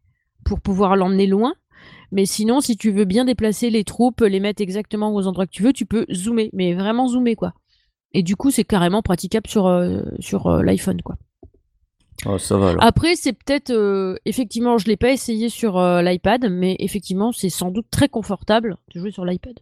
pour 0.43 0.61
pouvoir 0.61 0.95
l'emmener 0.95 1.27
loin. 1.27 1.53
Mais 2.11 2.25
sinon, 2.25 2.61
si 2.61 2.77
tu 2.77 2.91
veux 2.91 3.05
bien 3.05 3.25
déplacer 3.25 3.69
les 3.69 3.83
troupes, 3.83 4.21
les 4.21 4.39
mettre 4.39 4.61
exactement 4.61 5.13
aux 5.13 5.27
endroits 5.27 5.45
que 5.45 5.51
tu 5.51 5.63
veux, 5.63 5.73
tu 5.73 5.85
peux 5.85 6.05
zoomer, 6.11 6.49
mais 6.53 6.73
vraiment 6.73 7.07
zoomer 7.07 7.35
quoi. 7.35 7.53
Et 8.15 8.23
du 8.23 8.37
coup, 8.37 8.49
c'est 8.49 8.63
carrément 8.63 9.01
praticable 9.01 9.45
sur, 9.45 9.67
euh, 9.67 10.01
sur 10.19 10.47
euh, 10.47 10.63
l'iPhone, 10.63 11.01
quoi. 11.01 11.17
Oh, 12.25 12.37
ça 12.37 12.57
va, 12.57 12.73
Après, 12.79 13.17
c'est 13.17 13.33
peut-être 13.33 13.71
euh, 13.71 14.15
effectivement, 14.23 14.77
je 14.77 14.87
l'ai 14.87 14.95
pas 14.95 15.11
essayé 15.11 15.49
sur 15.49 15.77
l'iPad, 15.77 16.49
mais 16.49 16.77
effectivement, 16.79 17.33
c'est 17.33 17.49
sans 17.49 17.71
doute 17.71 17.87
très 17.91 18.07
confortable 18.07 18.77
de 18.93 19.01
jouer 19.01 19.11
sur 19.11 19.25
l'iPad. 19.25 19.59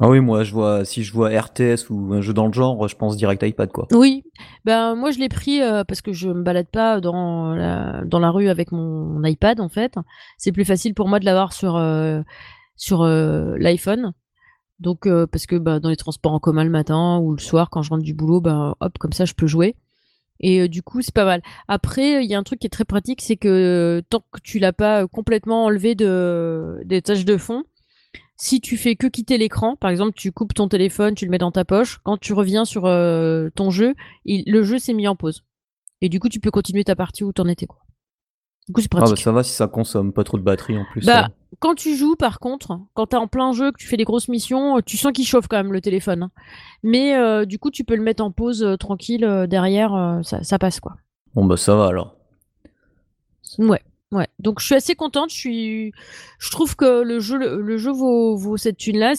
Ah 0.00 0.08
oui, 0.08 0.20
moi, 0.20 0.42
je 0.44 0.52
vois, 0.52 0.84
si 0.84 1.02
je 1.02 1.12
vois 1.12 1.28
RTS 1.28 1.90
ou 1.90 2.12
un 2.14 2.20
jeu 2.20 2.32
dans 2.32 2.46
le 2.46 2.52
genre, 2.52 2.88
je 2.88 2.96
pense 2.96 3.16
direct 3.16 3.42
iPad, 3.42 3.70
quoi. 3.70 3.86
Oui, 3.92 4.24
ben 4.64 4.94
moi 4.94 5.10
je 5.10 5.18
l'ai 5.18 5.28
pris 5.28 5.60
parce 5.86 6.00
que 6.00 6.12
je 6.12 6.28
me 6.28 6.42
balade 6.42 6.68
pas 6.68 7.00
dans 7.00 7.54
la, 7.54 8.02
dans 8.04 8.18
la 8.18 8.30
rue 8.30 8.48
avec 8.48 8.72
mon 8.72 9.22
iPad 9.24 9.60
en 9.60 9.68
fait. 9.68 9.94
C'est 10.36 10.52
plus 10.52 10.64
facile 10.64 10.94
pour 10.94 11.08
moi 11.08 11.20
de 11.20 11.24
l'avoir 11.24 11.52
sur 11.52 11.80
sur 12.76 13.04
l'iPhone. 13.04 14.12
Donc, 14.80 15.06
euh, 15.06 15.26
parce 15.26 15.46
que 15.46 15.56
bah, 15.56 15.80
dans 15.80 15.88
les 15.88 15.96
transports 15.96 16.32
en 16.32 16.40
commun 16.40 16.64
le 16.64 16.70
matin 16.70 17.18
ou 17.18 17.32
le 17.32 17.40
soir, 17.40 17.70
quand 17.70 17.82
je 17.82 17.90
rentre 17.90 18.02
du 18.02 18.14
boulot, 18.14 18.40
bah, 18.40 18.76
hop, 18.80 18.98
comme 18.98 19.12
ça, 19.12 19.24
je 19.24 19.34
peux 19.34 19.46
jouer. 19.46 19.76
Et 20.40 20.62
euh, 20.62 20.68
du 20.68 20.82
coup, 20.82 21.00
c'est 21.00 21.14
pas 21.14 21.24
mal. 21.24 21.42
Après, 21.68 22.24
il 22.24 22.30
y 22.30 22.34
a 22.34 22.38
un 22.38 22.42
truc 22.42 22.58
qui 22.60 22.66
est 22.66 22.70
très 22.70 22.84
pratique, 22.84 23.22
c'est 23.22 23.36
que 23.36 23.48
euh, 23.48 24.02
tant 24.08 24.20
que 24.32 24.40
tu 24.42 24.58
l'as 24.58 24.72
pas 24.72 25.06
complètement 25.06 25.64
enlevé 25.64 25.94
de, 25.94 26.80
des 26.84 27.02
tâches 27.02 27.24
de 27.24 27.36
fond, 27.36 27.64
si 28.44 28.60
tu 28.60 28.76
fais 28.76 28.94
que 28.94 29.06
quitter 29.06 29.38
l'écran, 29.38 29.74
par 29.76 29.90
exemple, 29.90 30.12
tu 30.14 30.30
coupes 30.30 30.52
ton 30.52 30.68
téléphone, 30.68 31.14
tu 31.14 31.24
le 31.24 31.30
mets 31.30 31.38
dans 31.38 31.52
ta 31.52 31.64
poche, 31.64 32.00
quand 32.04 32.18
tu 32.18 32.34
reviens 32.34 32.64
sur 32.64 32.82
ton 32.82 33.70
jeu, 33.70 33.94
le 34.26 34.62
jeu 34.62 34.78
s'est 34.78 34.92
mis 34.92 35.08
en 35.08 35.16
pause. 35.16 35.44
Et 36.02 36.10
du 36.10 36.20
coup, 36.20 36.28
tu 36.28 36.40
peux 36.40 36.50
continuer 36.50 36.84
ta 36.84 36.94
partie 36.94 37.24
où 37.24 37.32
t'en 37.32 37.48
étais, 37.48 37.64
quoi. 37.64 37.78
Du 38.66 38.72
coup, 38.72 38.82
c'est 38.82 38.88
ah, 38.92 38.96
pratique. 38.96 39.16
bah 39.16 39.22
ça 39.22 39.32
va 39.32 39.42
si 39.42 39.52
ça 39.52 39.66
consomme 39.66 40.12
pas 40.12 40.24
trop 40.24 40.36
de 40.36 40.42
batterie 40.42 40.76
en 40.76 40.84
plus. 40.90 41.04
Bah, 41.04 41.28
quand 41.58 41.74
tu 41.74 41.96
joues, 41.96 42.16
par 42.16 42.38
contre, 42.40 42.78
quand 42.94 43.06
t'es 43.06 43.16
en 43.16 43.28
plein 43.28 43.52
jeu, 43.52 43.72
que 43.72 43.78
tu 43.78 43.86
fais 43.86 43.96
des 43.96 44.04
grosses 44.04 44.28
missions, 44.28 44.80
tu 44.80 44.96
sens 44.98 45.12
qu'il 45.12 45.26
chauffe 45.26 45.48
quand 45.48 45.56
même 45.56 45.72
le 45.72 45.80
téléphone. 45.80 46.24
Hein. 46.24 46.30
Mais 46.82 47.16
euh, 47.16 47.44
du 47.44 47.58
coup, 47.58 47.70
tu 47.70 47.84
peux 47.84 47.96
le 47.96 48.02
mettre 48.02 48.22
en 48.22 48.30
pause 48.30 48.62
euh, 48.62 48.76
tranquille 48.76 49.24
euh, 49.24 49.46
derrière, 49.46 50.20
ça, 50.22 50.58
passe 50.58 50.80
quoi. 50.80 50.96
Bon 51.34 51.44
bah 51.44 51.56
ça 51.56 51.74
va 51.74 51.86
alors. 51.86 52.14
Ouais, 53.58 53.82
ouais. 54.14 54.28
Donc 54.38 54.60
je 54.60 54.66
suis 54.66 54.74
assez 54.74 54.94
contente. 54.94 55.30
Je 55.30 55.36
suis, 55.36 55.92
je 56.38 56.50
trouve 56.50 56.76
que 56.76 57.02
le 57.02 57.20
jeu, 57.20 57.38
le, 57.38 57.76
jeu 57.76 57.92
vaut, 57.92 58.36
vaut 58.36 58.56
cette 58.56 58.78
thune 58.78 58.98
là, 58.98 59.14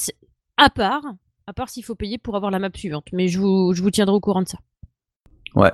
à 0.58 0.70
part, 0.70 1.04
à 1.48 1.54
part 1.54 1.70
s'il 1.70 1.84
faut 1.84 1.96
payer 1.96 2.18
pour 2.18 2.36
avoir 2.36 2.52
la 2.52 2.60
map 2.60 2.70
suivante. 2.74 3.08
Mais 3.14 3.28
je 3.28 3.40
vous, 3.40 3.74
je 3.74 3.82
vous 3.82 3.92
tiendrai 3.92 4.16
au 4.16 4.20
courant 4.20 4.42
de 4.42 4.48
ça. 4.48 4.58
Ouais. 5.56 5.72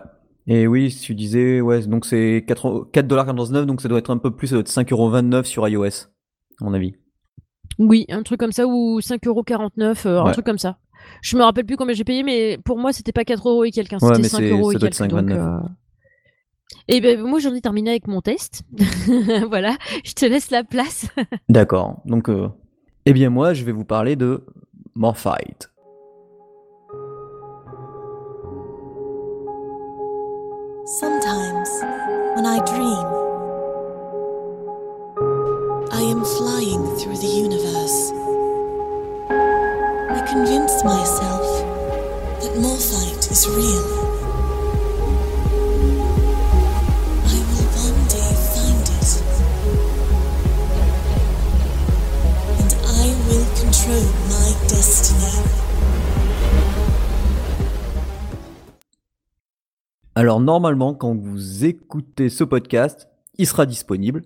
Et 0.47 0.67
oui, 0.67 0.95
tu 1.01 1.13
disais, 1.13 1.61
ouais, 1.61 1.85
donc 1.85 2.05
c'est 2.05 2.43
4,99$, 2.47 3.65
donc 3.65 3.81
ça 3.81 3.87
doit 3.87 3.99
être 3.99 4.09
un 4.09 4.17
peu 4.17 4.31
plus, 4.31 4.47
ça 4.47 4.55
doit 4.55 4.61
être 4.61 4.71
5,29€ 4.71 5.43
sur 5.43 5.67
iOS, 5.67 6.07
à 6.59 6.65
mon 6.65 6.73
avis. 6.73 6.95
Oui, 7.77 8.05
un 8.09 8.23
truc 8.23 8.39
comme 8.39 8.51
ça, 8.51 8.65
ou 8.65 8.99
5,49€, 8.99 10.07
euh, 10.07 10.23
un 10.23 10.31
truc 10.31 10.45
comme 10.45 10.57
ça. 10.57 10.77
Je 11.21 11.37
me 11.37 11.43
rappelle 11.43 11.65
plus 11.65 11.77
combien 11.77 11.93
j'ai 11.93 12.03
payé, 12.03 12.23
mais 12.23 12.57
pour 12.65 12.77
moi, 12.79 12.91
c'était 12.91 13.11
pas 13.11 13.21
4€ 13.21 13.67
et 13.67 13.71
quelqu'un, 13.71 13.99
c'était 13.99 14.21
5€ 14.21 14.75
et 14.75 14.79
quelqu'un. 14.79 15.63
Et 16.87 17.01
ben 17.01 17.21
moi, 17.21 17.39
j'en 17.39 17.53
ai 17.53 17.61
terminé 17.61 17.91
avec 17.91 18.07
mon 18.07 18.21
test. 18.21 18.63
voilà, 19.49 19.77
je 20.03 20.13
te 20.13 20.25
laisse 20.25 20.51
la 20.51 20.63
place. 20.63 21.07
D'accord, 21.49 22.01
donc, 22.05 22.29
euh... 22.29 22.49
eh 23.05 23.13
bien 23.13 23.29
moi, 23.29 23.53
je 23.53 23.63
vais 23.63 23.71
vous 23.71 23.85
parler 23.85 24.15
de 24.15 24.43
Morfight. 24.95 25.69
Sometimes, 30.99 31.69
when 32.35 32.45
I 32.45 32.59
dream, 32.65 33.05
I 35.91 36.01
am 36.01 36.25
flying 36.25 36.83
through 36.97 37.17
the 37.17 37.27
universe. 37.27 38.11
I 39.29 40.21
convince 40.27 40.83
myself 40.83 41.47
that 42.41 42.57
Morphite 42.59 43.31
is 43.31 43.47
real. 43.47 44.00
Alors 60.13 60.39
normalement, 60.39 60.93
quand 60.93 61.15
vous 61.15 61.65
écoutez 61.65 62.29
ce 62.29 62.43
podcast, 62.43 63.07
il 63.37 63.47
sera 63.47 63.65
disponible. 63.65 64.21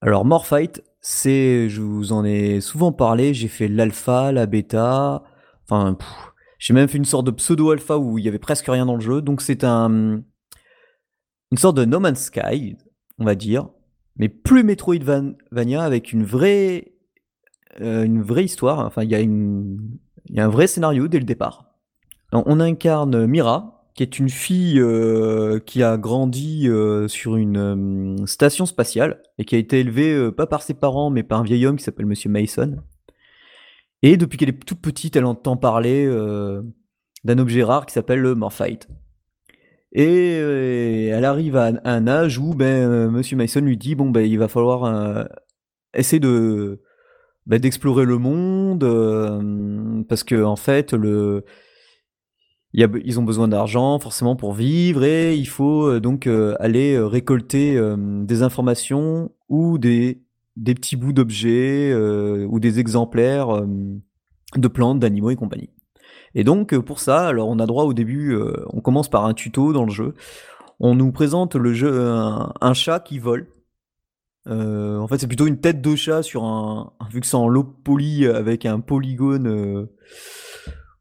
Alors 0.00 0.24
Morphite, 0.24 0.84
c'est, 1.00 1.68
je 1.68 1.82
vous 1.82 2.12
en 2.12 2.24
ai 2.24 2.60
souvent 2.60 2.92
parlé, 2.92 3.34
j'ai 3.34 3.48
fait 3.48 3.68
l'alpha, 3.68 4.32
la 4.32 4.46
bêta, 4.46 5.22
enfin, 5.64 5.96
j'ai 6.58 6.74
même 6.74 6.88
fait 6.88 6.98
une 6.98 7.04
sorte 7.04 7.26
de 7.26 7.30
pseudo-alpha 7.30 7.98
où 7.98 8.18
il 8.18 8.24
y 8.24 8.28
avait 8.28 8.38
presque 8.38 8.66
rien 8.66 8.86
dans 8.86 8.94
le 8.94 9.00
jeu. 9.00 9.22
Donc 9.22 9.40
c'est 9.40 9.64
un, 9.64 10.22
une 11.50 11.58
sorte 11.58 11.76
de 11.76 11.84
No 11.84 11.98
Man's 11.98 12.24
Sky, 12.24 12.76
on 13.18 13.24
va 13.24 13.34
dire, 13.34 13.68
mais 14.16 14.28
plus 14.28 14.62
Metroidvania 14.62 15.82
avec 15.82 16.12
une 16.12 16.24
vraie, 16.24 16.92
euh, 17.80 18.04
une 18.04 18.22
vraie 18.22 18.44
histoire. 18.44 18.84
Enfin, 18.84 19.02
il 19.02 19.10
y 19.10 19.14
a 19.14 19.20
y 19.20 20.40
a 20.40 20.44
un 20.44 20.48
vrai 20.48 20.66
scénario 20.66 21.08
dès 21.08 21.18
le 21.18 21.24
départ. 21.24 21.66
on 22.32 22.60
incarne 22.60 23.26
Mira, 23.26 23.84
qui 23.94 24.02
est 24.02 24.18
une 24.18 24.28
fille 24.28 24.80
euh, 24.80 25.60
qui 25.60 25.82
a 25.82 25.96
grandi 25.96 26.68
euh, 26.68 27.06
sur 27.08 27.36
une 27.36 28.26
station 28.26 28.66
spatiale 28.66 29.22
et 29.38 29.44
qui 29.44 29.54
a 29.54 29.58
été 29.58 29.80
élevée 29.80 30.32
pas 30.32 30.46
par 30.46 30.62
ses 30.62 30.74
parents 30.74 31.10
mais 31.10 31.22
par 31.22 31.40
un 31.40 31.44
vieil 31.44 31.64
homme 31.66 31.76
qui 31.76 31.84
s'appelle 31.84 32.06
Monsieur 32.06 32.30
Mason. 32.30 32.76
Et 34.02 34.16
depuis 34.16 34.36
qu'elle 34.36 34.50
est 34.50 34.64
toute 34.64 34.80
petite, 34.80 35.16
elle 35.16 35.24
entend 35.24 35.56
parler 35.56 36.06
d'un 37.24 37.38
objet 37.38 37.62
rare 37.62 37.86
qui 37.86 37.94
s'appelle 37.94 38.20
le 38.20 38.34
Morphite. 38.34 38.88
Et 39.92 40.32
elle 41.06 41.24
arrive 41.24 41.56
à 41.56 41.72
un 41.84 42.06
âge 42.06 42.38
où 42.38 42.54
ben, 42.54 43.08
Monsieur 43.10 43.36
Mason 43.36 43.60
lui 43.60 43.76
dit 43.76 43.94
bon 43.94 44.10
ben 44.10 44.26
il 44.26 44.38
va 44.38 44.48
falloir 44.48 45.28
essayer 45.94 46.20
de 46.20 46.82
ben, 47.46 47.58
d'explorer 47.60 48.04
le 48.04 48.18
monde 48.18 50.04
parce 50.08 50.24
que 50.24 50.42
en 50.42 50.56
fait 50.56 50.92
le 50.92 51.44
ils 52.76 53.18
ont 53.18 53.22
besoin 53.22 53.48
d'argent 53.48 53.98
forcément 53.98 54.36
pour 54.36 54.52
vivre 54.52 55.04
et 55.04 55.34
il 55.34 55.48
faut 55.48 55.86
euh, 55.86 56.00
donc 56.00 56.26
euh, 56.26 56.54
aller 56.60 56.94
euh, 56.94 57.06
récolter 57.06 57.80
des 57.98 58.42
informations 58.42 59.32
ou 59.48 59.78
des, 59.78 60.22
des 60.56 60.74
petits 60.74 60.96
bouts 60.96 61.12
d'objets 61.12 61.94
ou 61.94 62.60
des 62.60 62.78
exemplaires 62.78 63.62
de 64.56 64.68
plantes, 64.68 64.98
d'animaux 64.98 65.30
et 65.30 65.36
compagnie. 65.36 65.70
Et 66.34 66.44
donc 66.44 66.76
pour 66.78 66.98
ça, 66.98 67.26
alors 67.26 67.48
on 67.48 67.58
a 67.58 67.66
droit 67.66 67.84
au 67.84 67.94
début, 67.94 68.36
on 68.72 68.80
commence 68.80 69.08
par 69.08 69.24
un 69.24 69.34
tuto 69.34 69.72
dans 69.72 69.84
le 69.84 69.92
jeu. 69.92 70.14
On 70.80 70.94
nous 70.94 71.12
présente 71.12 71.54
le 71.54 71.72
jeu 71.72 72.10
un, 72.10 72.74
chat 72.74 73.00
qui 73.00 73.18
vole. 73.18 73.46
En 74.46 75.06
fait, 75.08 75.18
c'est 75.18 75.26
plutôt 75.26 75.46
une 75.46 75.60
tête 75.60 75.80
de 75.80 75.96
chat 75.96 76.22
sur 76.22 76.44
un, 76.44 76.92
vu 77.10 77.20
que 77.20 77.26
c'est 77.26 77.36
en 77.36 77.48
low 77.48 77.64
poly 77.64 78.26
avec 78.26 78.66
un 78.66 78.80
polygone 78.80 79.88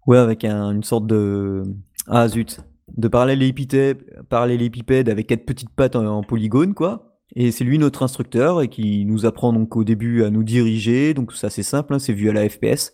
Ouais, 0.06 0.18
avec 0.18 0.46
une 0.46 0.84
sorte 0.84 1.08
de. 1.08 1.64
Ah 2.08 2.28
zut. 2.28 2.62
De 2.96 3.08
parallélépipède, 3.08 4.04
parallélépipède 4.30 5.10
avec 5.10 5.28
quatre 5.28 5.46
petites 5.46 5.72
pattes 5.72 5.96
en, 5.96 6.22
polygone, 6.22 6.74
quoi. 6.76 7.20
Et 7.36 7.52
c'est 7.52 7.64
lui 7.64 7.80
notre 7.80 8.04
instructeur 8.04 8.62
et 8.62 8.68
qui 8.70 9.04
nous 9.06 9.26
apprend 9.26 9.52
donc 9.52 9.76
au 9.76 9.84
début 9.84 10.24
à 10.24 10.30
nous 10.30 10.43
diriger. 10.43 11.14
Donc 11.16 11.34
ça 11.34 11.50
c'est 11.50 11.64
simple, 11.64 11.93
hein, 11.96 12.00
c'est 12.00 12.14
vu 12.14 12.30
à 12.30 12.34
la 12.34 12.48
FPS. 12.48 12.93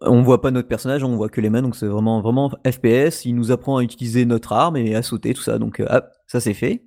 On 0.00 0.22
voit 0.22 0.40
pas 0.40 0.50
notre 0.50 0.66
personnage, 0.66 1.04
on 1.04 1.14
voit 1.14 1.28
que 1.28 1.40
les 1.40 1.50
mains, 1.50 1.62
donc 1.62 1.76
c'est 1.76 1.86
vraiment 1.86 2.22
vraiment 2.22 2.50
FPS. 2.66 3.26
Il 3.26 3.34
nous 3.34 3.52
apprend 3.52 3.76
à 3.76 3.82
utiliser 3.82 4.24
notre 4.24 4.52
arme 4.52 4.76
et 4.78 4.94
à 4.94 5.02
sauter, 5.02 5.34
tout 5.34 5.42
ça. 5.42 5.58
Donc 5.58 5.78
euh, 5.78 5.86
hop, 5.90 6.06
ça 6.26 6.40
c'est 6.40 6.54
fait. 6.54 6.84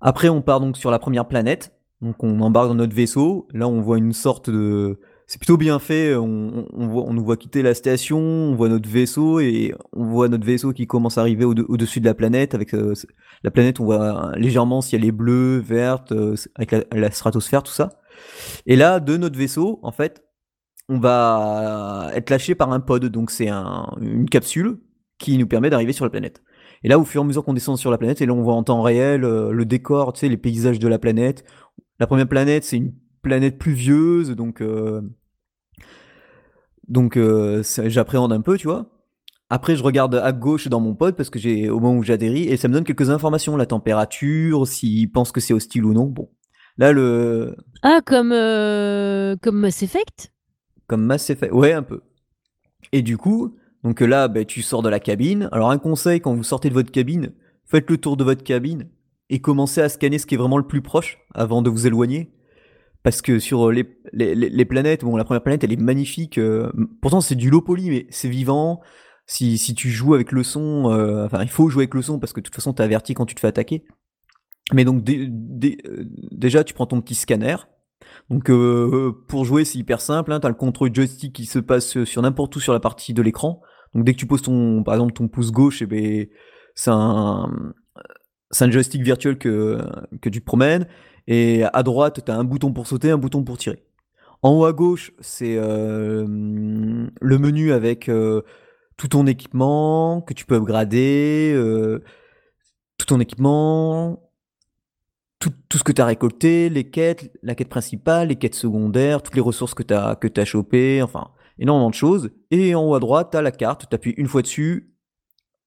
Après 0.00 0.28
on 0.28 0.42
part 0.42 0.60
donc 0.60 0.76
sur 0.76 0.90
la 0.90 0.98
première 0.98 1.26
planète. 1.28 1.72
Donc 2.02 2.22
on 2.22 2.40
embarque 2.40 2.68
dans 2.68 2.74
notre 2.74 2.94
vaisseau. 2.94 3.48
Là 3.52 3.68
on 3.68 3.80
voit 3.80 3.98
une 3.98 4.12
sorte 4.12 4.50
de 4.50 4.98
c'est 5.26 5.38
plutôt 5.38 5.56
bien 5.56 5.78
fait. 5.78 6.14
On, 6.14 6.66
on, 6.72 6.86
voit, 6.86 7.02
on 7.02 7.12
nous 7.12 7.24
voit 7.24 7.36
quitter 7.36 7.62
la 7.62 7.74
station, 7.74 8.18
on 8.18 8.54
voit 8.54 8.68
notre 8.68 8.88
vaisseau 8.88 9.40
et 9.40 9.74
on 9.92 10.04
voit 10.04 10.28
notre 10.28 10.46
vaisseau 10.46 10.72
qui 10.72 10.86
commence 10.86 11.18
à 11.18 11.22
arriver 11.22 11.44
au-dessus 11.44 12.00
de 12.00 12.06
la 12.06 12.14
planète. 12.14 12.54
Avec 12.54 12.74
euh, 12.74 12.94
la 13.42 13.50
planète, 13.50 13.80
on 13.80 13.84
voit 13.86 14.32
légèrement 14.36 14.80
si 14.80 14.94
elle 14.94 15.04
est 15.04 15.12
bleue, 15.12 15.58
verte, 15.58 16.12
euh, 16.12 16.36
avec 16.54 16.86
la, 16.92 17.10
stratosphère, 17.10 17.62
tout 17.64 17.72
ça. 17.72 18.00
Et 18.66 18.76
là, 18.76 19.00
de 19.00 19.16
notre 19.16 19.36
vaisseau, 19.36 19.80
en 19.82 19.90
fait, 19.90 20.22
on 20.88 21.00
va 21.00 22.10
être 22.14 22.30
lâché 22.30 22.54
par 22.54 22.72
un 22.72 22.78
pod. 22.80 23.04
Donc 23.06 23.32
c'est 23.32 23.48
un, 23.48 23.90
une 24.00 24.28
capsule 24.28 24.78
qui 25.18 25.38
nous 25.38 25.46
permet 25.48 25.70
d'arriver 25.70 25.92
sur 25.92 26.04
la 26.04 26.10
planète. 26.10 26.40
Et 26.86 26.88
là, 26.88 27.00
au 27.00 27.04
fur 27.04 27.20
et 27.20 27.24
à 27.24 27.26
mesure 27.26 27.44
qu'on 27.44 27.52
descend 27.52 27.76
sur 27.76 27.90
la 27.90 27.98
planète, 27.98 28.20
et 28.22 28.26
là 28.26 28.32
on 28.32 28.42
voit 28.42 28.54
en 28.54 28.62
temps 28.62 28.80
réel 28.80 29.24
euh, 29.24 29.50
le 29.50 29.64
décor, 29.64 30.12
tu 30.12 30.20
sais, 30.20 30.28
les 30.28 30.36
paysages 30.36 30.78
de 30.78 30.86
la 30.86 31.00
planète. 31.00 31.44
La 31.98 32.06
première 32.06 32.28
planète, 32.28 32.62
c'est 32.62 32.76
une 32.76 32.94
planète 33.22 33.58
pluvieuse, 33.58 34.36
donc 34.36 34.60
euh, 34.60 35.00
donc 36.86 37.16
euh, 37.16 37.64
j'appréhende 37.86 38.32
un 38.32 38.40
peu, 38.40 38.56
tu 38.56 38.68
vois. 38.68 38.86
Après, 39.50 39.74
je 39.74 39.82
regarde 39.82 40.14
à 40.14 40.30
gauche 40.30 40.68
dans 40.68 40.78
mon 40.78 40.94
pod 40.94 41.16
parce 41.16 41.28
que 41.28 41.40
j'ai 41.40 41.68
au 41.68 41.80
moment 41.80 41.98
où 41.98 42.04
j'atterris 42.04 42.44
et 42.44 42.56
ça 42.56 42.68
me 42.68 42.74
donne 42.74 42.84
quelques 42.84 43.10
informations, 43.10 43.56
la 43.56 43.66
température, 43.66 44.64
s'il 44.64 45.10
pense 45.10 45.32
que 45.32 45.40
c'est 45.40 45.54
hostile 45.54 45.86
ou 45.86 45.92
non. 45.92 46.06
Bon, 46.06 46.30
là 46.78 46.92
le 46.92 47.56
ah 47.82 47.98
comme 48.06 48.30
comme 49.42 49.58
Mass 49.58 49.82
Effect? 49.82 50.32
Comme 50.86 51.02
Mass 51.04 51.30
Effect, 51.30 51.52
ouais 51.52 51.72
un 51.72 51.82
peu. 51.82 52.02
Et 52.92 53.02
du 53.02 53.16
coup, 53.16 53.56
donc 53.86 54.00
là, 54.00 54.26
ben, 54.26 54.44
tu 54.44 54.62
sors 54.62 54.82
de 54.82 54.88
la 54.88 54.98
cabine. 54.98 55.48
Alors 55.52 55.70
un 55.70 55.78
conseil 55.78 56.20
quand 56.20 56.34
vous 56.34 56.42
sortez 56.42 56.70
de 56.70 56.74
votre 56.74 56.90
cabine, 56.90 57.32
faites 57.66 57.88
le 57.88 57.98
tour 57.98 58.16
de 58.16 58.24
votre 58.24 58.42
cabine 58.42 58.88
et 59.30 59.40
commencez 59.40 59.80
à 59.80 59.88
scanner 59.88 60.18
ce 60.18 60.26
qui 60.26 60.34
est 60.34 60.38
vraiment 60.38 60.58
le 60.58 60.66
plus 60.66 60.82
proche 60.82 61.18
avant 61.34 61.62
de 61.62 61.70
vous 61.70 61.86
éloigner 61.86 62.32
parce 63.04 63.22
que 63.22 63.38
sur 63.38 63.70
les, 63.70 63.86
les, 64.12 64.64
planètes, 64.64 65.04
bon, 65.04 65.16
la 65.16 65.22
première 65.22 65.44
planète, 65.44 65.62
elle 65.62 65.72
est 65.72 65.80
magnifique. 65.80 66.38
Euh, 66.38 66.72
pourtant, 67.00 67.20
c'est 67.20 67.36
du 67.36 67.48
low 67.48 67.60
poly, 67.60 67.88
mais 67.88 68.06
c'est 68.10 68.28
vivant. 68.28 68.80
Si, 69.26 69.56
tu 69.76 69.90
joues 69.90 70.14
avec 70.14 70.32
le 70.32 70.42
son, 70.42 70.90
euh, 70.90 71.26
enfin, 71.26 71.42
il 71.42 71.48
faut 71.48 71.68
jouer 71.68 71.82
avec 71.82 71.94
le 71.94 72.02
son 72.02 72.18
parce 72.18 72.32
que 72.32 72.40
de 72.40 72.44
toute 72.46 72.56
façon, 72.56 72.72
t'es 72.72 72.82
averti 72.82 73.14
quand 73.14 73.24
tu 73.24 73.36
te 73.36 73.40
fais 73.40 73.46
attaquer. 73.46 73.84
Mais 74.72 74.84
donc, 74.84 75.08
euh, 75.08 75.28
déjà, 76.32 76.64
tu 76.64 76.74
prends 76.74 76.86
ton 76.86 77.00
petit 77.00 77.14
scanner. 77.14 77.54
Donc, 78.28 78.50
pour 79.28 79.44
jouer, 79.44 79.64
c'est 79.64 79.78
hyper 79.78 80.00
simple. 80.00 80.32
Hein, 80.32 80.40
t'as 80.40 80.48
le 80.48 80.54
contrôle 80.56 80.92
joystick 80.92 81.32
qui 81.32 81.46
se 81.46 81.60
passe 81.60 82.02
sur 82.02 82.22
n'importe 82.22 82.56
où 82.56 82.58
sur 82.58 82.72
la 82.72 82.80
partie 82.80 83.14
de 83.14 83.22
l'écran. 83.22 83.62
Donc, 83.94 84.04
dès 84.04 84.12
que 84.12 84.18
tu 84.18 84.26
poses 84.26 84.42
ton, 84.42 84.82
par 84.82 84.94
exemple, 84.94 85.12
ton 85.12 85.28
pouce 85.28 85.52
gauche, 85.52 85.82
eh 85.82 85.86
ben, 85.86 86.26
c'est 86.74 86.90
un, 86.92 87.74
c'est 88.50 88.64
un 88.64 88.70
joystick 88.70 89.02
virtuel 89.02 89.38
que, 89.38 89.78
que 90.20 90.28
tu 90.28 90.40
promènes. 90.40 90.86
Et 91.26 91.64
à 91.72 91.82
droite, 91.82 92.24
tu 92.24 92.30
as 92.30 92.36
un 92.36 92.44
bouton 92.44 92.72
pour 92.72 92.86
sauter, 92.86 93.10
un 93.10 93.18
bouton 93.18 93.42
pour 93.42 93.58
tirer. 93.58 93.82
En 94.42 94.50
haut 94.52 94.64
à 94.64 94.72
gauche, 94.72 95.12
c'est 95.20 95.56
euh, 95.56 96.24
le 96.26 97.38
menu 97.38 97.72
avec 97.72 98.08
euh, 98.08 98.42
tout 98.96 99.08
ton 99.08 99.26
équipement 99.26 100.20
que 100.20 100.34
tu 100.34 100.44
peux 100.46 100.56
upgrader, 100.56 101.52
euh, 101.54 102.04
tout 102.98 103.06
ton 103.06 103.18
équipement, 103.18 104.22
tout, 105.40 105.52
ce 105.74 105.82
que 105.82 105.92
tu 105.92 106.00
as 106.00 106.06
récolté, 106.06 106.68
les 106.68 106.84
quêtes, 106.90 107.32
la 107.42 107.54
quête 107.54 107.68
principale, 107.68 108.28
les 108.28 108.36
quêtes 108.36 108.54
secondaires, 108.54 109.22
toutes 109.22 109.34
les 109.34 109.40
ressources 109.40 109.74
que 109.74 109.82
tu 109.82 109.94
as 109.94 110.44
chopées, 110.44 111.02
enfin, 111.02 111.30
énormément 111.58 111.90
de 111.90 111.94
choses. 111.94 112.30
Et 112.50 112.74
en 112.74 112.84
haut 112.84 112.94
à 112.94 113.00
droite, 113.00 113.28
tu 113.32 113.36
as 113.36 113.42
la 113.42 113.50
carte, 113.50 113.86
tu 113.88 113.94
appuies 113.94 114.14
une 114.16 114.28
fois 114.28 114.42
dessus, 114.42 114.96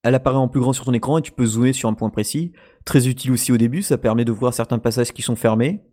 elle 0.03 0.15
apparaît 0.15 0.37
en 0.37 0.47
plus 0.47 0.61
grand 0.61 0.73
sur 0.73 0.85
ton 0.85 0.93
écran 0.93 1.17
et 1.17 1.21
tu 1.21 1.31
peux 1.31 1.45
zoomer 1.45 1.73
sur 1.73 1.89
un 1.89 1.93
point 1.93 2.09
précis. 2.09 2.53
Très 2.85 3.07
utile 3.07 3.31
aussi 3.31 3.51
au 3.51 3.57
début, 3.57 3.81
ça 3.81 3.97
permet 3.97 4.25
de 4.25 4.31
voir 4.31 4.53
certains 4.53 4.79
passages 4.79 5.11
qui 5.11 5.21
sont 5.21 5.35
fermés. 5.35 5.83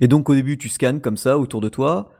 Et 0.00 0.08
donc 0.08 0.28
au 0.28 0.34
début, 0.34 0.58
tu 0.58 0.68
scannes 0.68 1.00
comme 1.00 1.16
ça 1.16 1.38
autour 1.38 1.60
de 1.60 1.68
toi. 1.68 2.10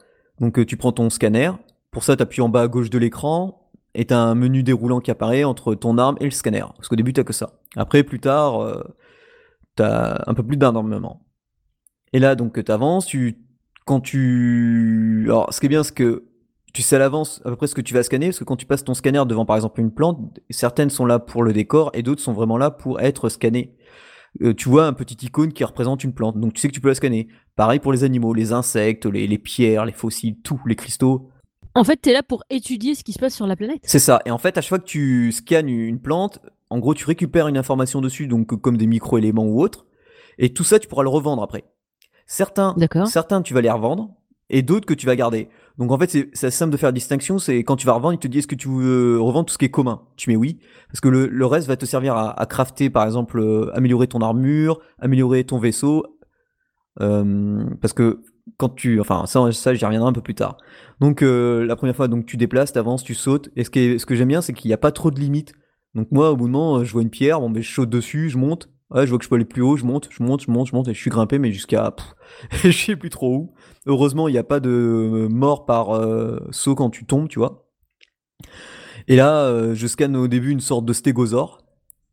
Donc 0.41 0.59
euh, 0.59 0.65
tu 0.65 0.77
prends 0.77 0.93
ton 0.93 1.11
scanner. 1.11 1.51
Pour 1.91 2.03
ça, 2.03 2.17
tu 2.17 2.23
appuies 2.23 2.41
en 2.41 2.49
bas 2.49 2.63
à 2.63 2.69
gauche 2.69 2.91
de 2.91 2.99
l'écran 2.99 3.71
et 3.95 4.07
tu 4.07 4.15
as 4.15 4.19
un 4.19 4.35
menu 4.35 4.63
déroulant 4.63 5.01
qui 5.01 5.11
apparaît 5.11 5.45
entre 5.45 5.75
ton 5.75 5.99
arme 5.99 6.17
et 6.21 6.25
le 6.25 6.31
scanner. 6.31 6.65
Parce 6.77 6.89
qu'au 6.89 6.97
début, 6.97 7.13
tu 7.13 7.23
que 7.25 7.33
ça. 7.33 7.61
Après, 7.77 8.03
plus 8.03 8.21
tard, 8.21 8.61
euh, 8.61 8.83
tu 9.77 9.83
as 9.83 10.25
un 10.27 10.35
peu 10.35 10.43
plus 10.43 10.57
d'armement. 10.57 11.27
Et 12.13 12.19
là, 12.19 12.35
donc, 12.35 12.63
tu 12.65 12.73
avances. 12.73 13.07
Tu... 13.07 13.39
Quand 13.87 14.01
tu. 14.01 15.25
Alors, 15.27 15.53
ce 15.53 15.61
qui 15.61 15.67
est 15.67 15.69
bien, 15.69 15.83
c'est 15.85 15.95
que 15.95 16.25
tu 16.75 16.83
sais 16.83 16.97
à 16.97 16.99
l'avance 16.99 17.41
à 17.45 17.51
peu 17.51 17.57
près 17.57 17.69
ce 17.69 17.75
que 17.75 17.81
tu 17.81 17.95
vas 17.95 18.03
scanner, 18.03 18.27
parce 18.27 18.41
que 18.41 18.45
quand 18.45 18.57
tu 18.57 18.67
passes 18.67 18.85
ton 18.85 18.95
scanner 18.95 19.23
devant 19.27 19.47
par 19.47 19.57
exemple 19.57 19.81
une 19.81 19.93
plante, 19.93 20.41
certaines 20.51 20.91
sont 20.91 21.07
là 21.07 21.21
pour 21.21 21.45
le 21.45 21.53
décor 21.53 21.91
et 21.95 22.03
d'autres 22.03 22.21
sont 22.21 22.33
vraiment 22.33 22.59
là 22.59 22.71
pour 22.71 23.01
être 23.01 23.29
scannées. 23.29 23.77
Euh, 24.43 24.53
tu 24.53 24.69
vois 24.69 24.85
un 24.85 24.93
petit 24.93 25.25
icône 25.25 25.53
qui 25.53 25.63
représente 25.63 26.03
une 26.03 26.13
plante, 26.13 26.39
donc 26.39 26.53
tu 26.53 26.61
sais 26.61 26.67
que 26.67 26.75
tu 26.75 26.81
peux 26.81 26.89
la 26.89 26.97
scanner. 26.97 27.29
Pareil 27.55 27.79
pour 27.79 27.93
les 27.93 28.03
animaux, 28.03 28.35
les 28.35 28.53
insectes, 28.53 29.07
les, 29.07 29.39
pierres, 29.39 29.85
les 29.85 29.93
fossiles, 29.93 30.37
tout, 30.43 30.61
les 30.67 30.75
cristaux. 30.75 31.31
En 31.77 31.85
fait, 31.85 32.01
tu 32.03 32.11
es 32.11 32.13
là 32.13 32.25
pour 32.25 32.43
étudier 32.51 32.97
ce 32.97 33.05
qui 33.05 33.13
se 33.13 33.21
passe 33.21 33.37
sur 33.37 33.47
la 33.47 33.55
planète. 33.55 33.81
C'est 33.85 34.01
ça, 34.01 34.21
et 34.27 34.33
en 34.33 34.39
fait, 34.39 34.59
à 34.59 34.61
chaque 34.61 34.71
fois 34.71 34.79
que 34.81 34.85
tu 34.85 35.31
scannes 35.31 35.69
une 35.69 36.01
plante, 36.01 36.41
en 36.71 36.81
gros, 36.81 36.95
tu 36.95 37.05
récupères 37.05 37.47
une 37.47 37.57
information 37.57 38.01
dessus, 38.01 38.27
donc 38.27 38.61
comme 38.61 38.77
des 38.77 38.89
micro-éléments 38.89 39.47
ou 39.47 39.63
autres, 39.63 39.87
et 40.39 40.53
tout 40.53 40.65
ça, 40.65 40.81
tu 40.81 40.89
pourras 40.89 41.05
le 41.05 41.09
revendre 41.09 41.41
après. 41.41 41.63
Certains, 42.27 42.75
certains, 43.07 43.43
tu 43.43 43.55
vas 43.55 43.61
les 43.61 43.71
revendre, 43.71 44.11
et 44.51 44.63
d'autres 44.63 44.87
que 44.87 44.95
tu 44.95 45.07
vas 45.07 45.15
garder. 45.15 45.49
Donc 45.79 45.91
en 45.91 45.99
fait, 45.99 46.29
c'est 46.33 46.51
simple 46.51 46.73
de 46.73 46.77
faire 46.77 46.93
distinction. 46.93 47.39
C'est 47.39 47.59
quand 47.65 47.77
tu 47.77 47.87
vas 47.87 47.95
revendre, 47.95 48.15
il 48.15 48.19
te 48.19 48.29
dit 48.29 48.39
est-ce 48.39 48.47
que 48.47 48.55
tu 48.55 48.69
veux 48.69 49.21
revendre 49.21 49.47
tout 49.47 49.55
ce 49.55 49.59
qui 49.59 49.65
est 49.65 49.71
commun? 49.71 50.03
Tu 50.17 50.31
mets 50.31 50.37
oui, 50.37 50.61
parce 50.89 51.01
que 51.01 51.09
le, 51.09 51.47
reste 51.47 51.67
va 51.67 51.77
te 51.77 51.85
servir 51.85 52.17
à, 52.17 52.47
crafter, 52.47 52.91
par 52.91 53.05
exemple, 53.05 53.41
euh, 53.41 53.71
améliorer 53.75 54.07
ton 54.07 54.21
armure, 54.21 54.81
améliorer 55.01 55.43
ton 55.45 55.59
vaisseau, 55.59 56.05
euh, 57.01 57.65
parce 57.81 57.93
que 57.93 58.23
quand 58.57 58.69
tu, 58.69 59.01
enfin 59.01 59.27
ça, 59.27 59.51
ça 59.51 59.75
j'y 59.75 59.85
reviendrai 59.85 60.09
un 60.09 60.13
peu 60.13 60.21
plus 60.21 60.37
tard. 60.37 60.59
Donc 61.01 61.23
euh, 61.23 61.67
la 61.67 61.75
première 61.75 61.97
fois, 61.97 62.07
donc 62.07 62.27
tu 62.27 62.37
déplaces, 62.37 62.73
tu 62.73 62.79
avances, 62.79 63.03
tu 63.03 63.15
sautes. 63.15 63.51
Et 63.57 63.65
ce, 63.65 63.71
que 63.71 64.15
j'aime 64.15 64.29
bien, 64.29 64.43
c'est 64.43 64.53
qu'il 64.53 64.69
n'y 64.69 64.75
a 64.75 64.79
pas 64.79 64.93
trop 64.93 65.11
de 65.11 65.19
limites. 65.19 65.55
Donc 65.97 66.09
moi, 66.13 66.31
au 66.31 66.37
bout 66.37 66.47
de 66.47 66.53
moment, 66.53 66.85
je 66.85 66.93
vois 66.93 67.03
une 67.03 67.11
pierre, 67.11 67.41
bon, 67.41 67.51
ben, 67.51 67.63
je 67.63 67.73
saute 67.73 67.91
dessus, 67.91 68.31
je 68.31 68.39
monte. 68.39 68.69
Je 68.95 69.07
vois 69.07 69.19
que 69.19 69.25
je 69.25 69.29
peux 69.29 69.35
aller 69.35 69.45
plus 69.45 69.63
haut, 69.63 69.77
je 69.77 69.85
monte, 69.85 70.09
je 70.11 70.23
monte, 70.23 70.43
je 70.43 70.51
monte, 70.53 70.69
je 70.69 70.77
monte, 70.77 70.87
et 70.87 70.95
je 70.95 71.01
suis 71.01 71.11
grimpé, 71.11 71.41
mais 71.41 71.51
jusqu'à, 71.51 71.93
je 72.63 72.71
sais 72.71 72.95
plus 72.95 73.11
trop 73.11 73.35
où. 73.35 73.55
Heureusement, 73.87 74.29
il 74.29 74.33
n'y 74.33 74.39
a 74.39 74.45
pas 74.45 74.61
de 74.61 75.29
mort 75.31 75.67
par 75.67 75.91
euh, 75.91 76.39
saut 76.51 76.75
quand 76.75 76.91
tu 76.91 77.05
tombes, 77.05 77.29
tu 77.29 77.39
vois. 77.39 77.69
Et 79.09 79.17
là, 79.17 79.45
euh, 79.45 79.75
je 79.75 79.87
scanne 79.87 80.17
au 80.17 80.27
début 80.27 80.51
une 80.51 80.61
sorte 80.61 80.87
de 80.87 80.93
stégosaure. 80.95 81.59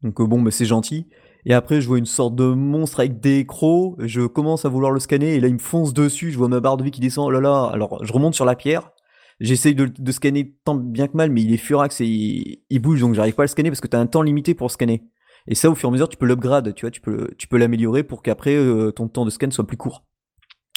Donc 0.03 0.19
euh, 0.19 0.25
bon, 0.25 0.41
bah, 0.41 0.51
c'est 0.51 0.65
gentil. 0.65 1.07
Et 1.45 1.53
après, 1.53 1.79
je 1.79 1.87
vois 1.87 1.97
une 1.97 2.05
sorte 2.05 2.35
de 2.35 2.43
monstre 2.43 2.99
avec 2.99 3.21
des 3.21 3.45
crocs. 3.45 3.95
Je 3.99 4.21
commence 4.27 4.65
à 4.65 4.69
vouloir 4.69 4.91
le 4.91 4.99
scanner 4.99 5.35
et 5.35 5.39
là, 5.39 5.47
il 5.47 5.53
me 5.53 5.59
fonce 5.59 5.93
dessus. 5.93 6.31
Je 6.31 6.37
vois 6.37 6.49
ma 6.49 6.59
barre 6.59 6.77
de 6.77 6.83
vie 6.83 6.91
qui 6.91 6.99
descend. 6.99 7.27
Oh 7.33 7.39
là. 7.39 7.69
Alors, 7.71 8.03
je 8.03 8.11
remonte 8.11 8.35
sur 8.35 8.45
la 8.45 8.55
pierre. 8.55 8.91
J'essaye 9.39 9.73
de, 9.73 10.11
scanner 10.11 10.53
tant 10.65 10.75
bien 10.75 11.07
que 11.07 11.17
mal, 11.17 11.31
mais 11.31 11.41
il 11.41 11.51
est 11.51 11.57
furax 11.57 11.99
et 12.01 12.61
il, 12.69 12.79
bouge, 12.79 13.01
donc 13.01 13.15
j'arrive 13.15 13.33
pas 13.33 13.41
à 13.41 13.45
le 13.45 13.49
scanner 13.49 13.71
parce 13.71 13.81
que 13.81 13.87
tu 13.87 13.97
as 13.97 13.99
un 13.99 14.05
temps 14.05 14.21
limité 14.21 14.53
pour 14.53 14.69
scanner. 14.69 15.03
Et 15.47 15.55
ça, 15.55 15.71
au 15.71 15.73
fur 15.73 15.89
et 15.89 15.89
à 15.89 15.93
mesure, 15.93 16.07
tu 16.09 16.17
peux 16.17 16.27
l'upgrade, 16.27 16.75
tu 16.75 16.81
vois, 16.81 16.91
tu 16.91 17.01
peux, 17.01 17.27
tu 17.39 17.47
peux 17.47 17.57
l'améliorer 17.57 18.03
pour 18.03 18.21
qu'après 18.21 18.55
ton 18.95 19.07
temps 19.07 19.25
de 19.25 19.31
scan 19.31 19.49
soit 19.49 19.65
plus 19.65 19.77
court. 19.77 20.03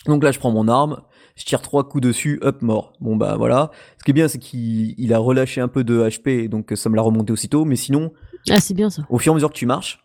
Donc 0.07 0.23
là, 0.23 0.33
je 0.33 0.39
prends 0.39 0.51
mon 0.51 0.69
arme, 0.69 1.01
je 1.37 1.45
tire 1.45 1.63
trois 1.63 1.89
coups 1.89 2.03
dessus, 2.03 2.39
hop, 2.43 2.63
mort. 2.63 2.93
Bon 3.01 3.17
bah 3.17 3.37
voilà. 3.37 3.71
Ce 3.99 4.05
qui 4.05 4.11
est 4.11 4.15
bien, 4.15 4.29
c'est 4.29 4.39
qu'il 4.39 5.13
a 5.13 5.19
relâché 5.19 5.61
un 5.61 5.69
peu 5.69 5.85
de 5.85 6.03
HP, 6.03 6.49
donc 6.49 6.73
ça 6.75 6.89
me 6.91 6.97
l'a 6.97 7.03
remonté 7.03 7.33
aussitôt. 7.33 7.65
Mais 7.65 7.77
sinon, 7.77 8.13
ah 8.51 8.61
c'est 8.61 8.75
bien 8.75 8.91
ça. 8.91 9.03
Au 9.09 9.19
fur 9.19 9.33
et 9.33 9.35
à 9.35 9.37
mesure 9.37 9.51
que 9.51 9.57
tu 9.57 9.67
marches, 9.67 10.05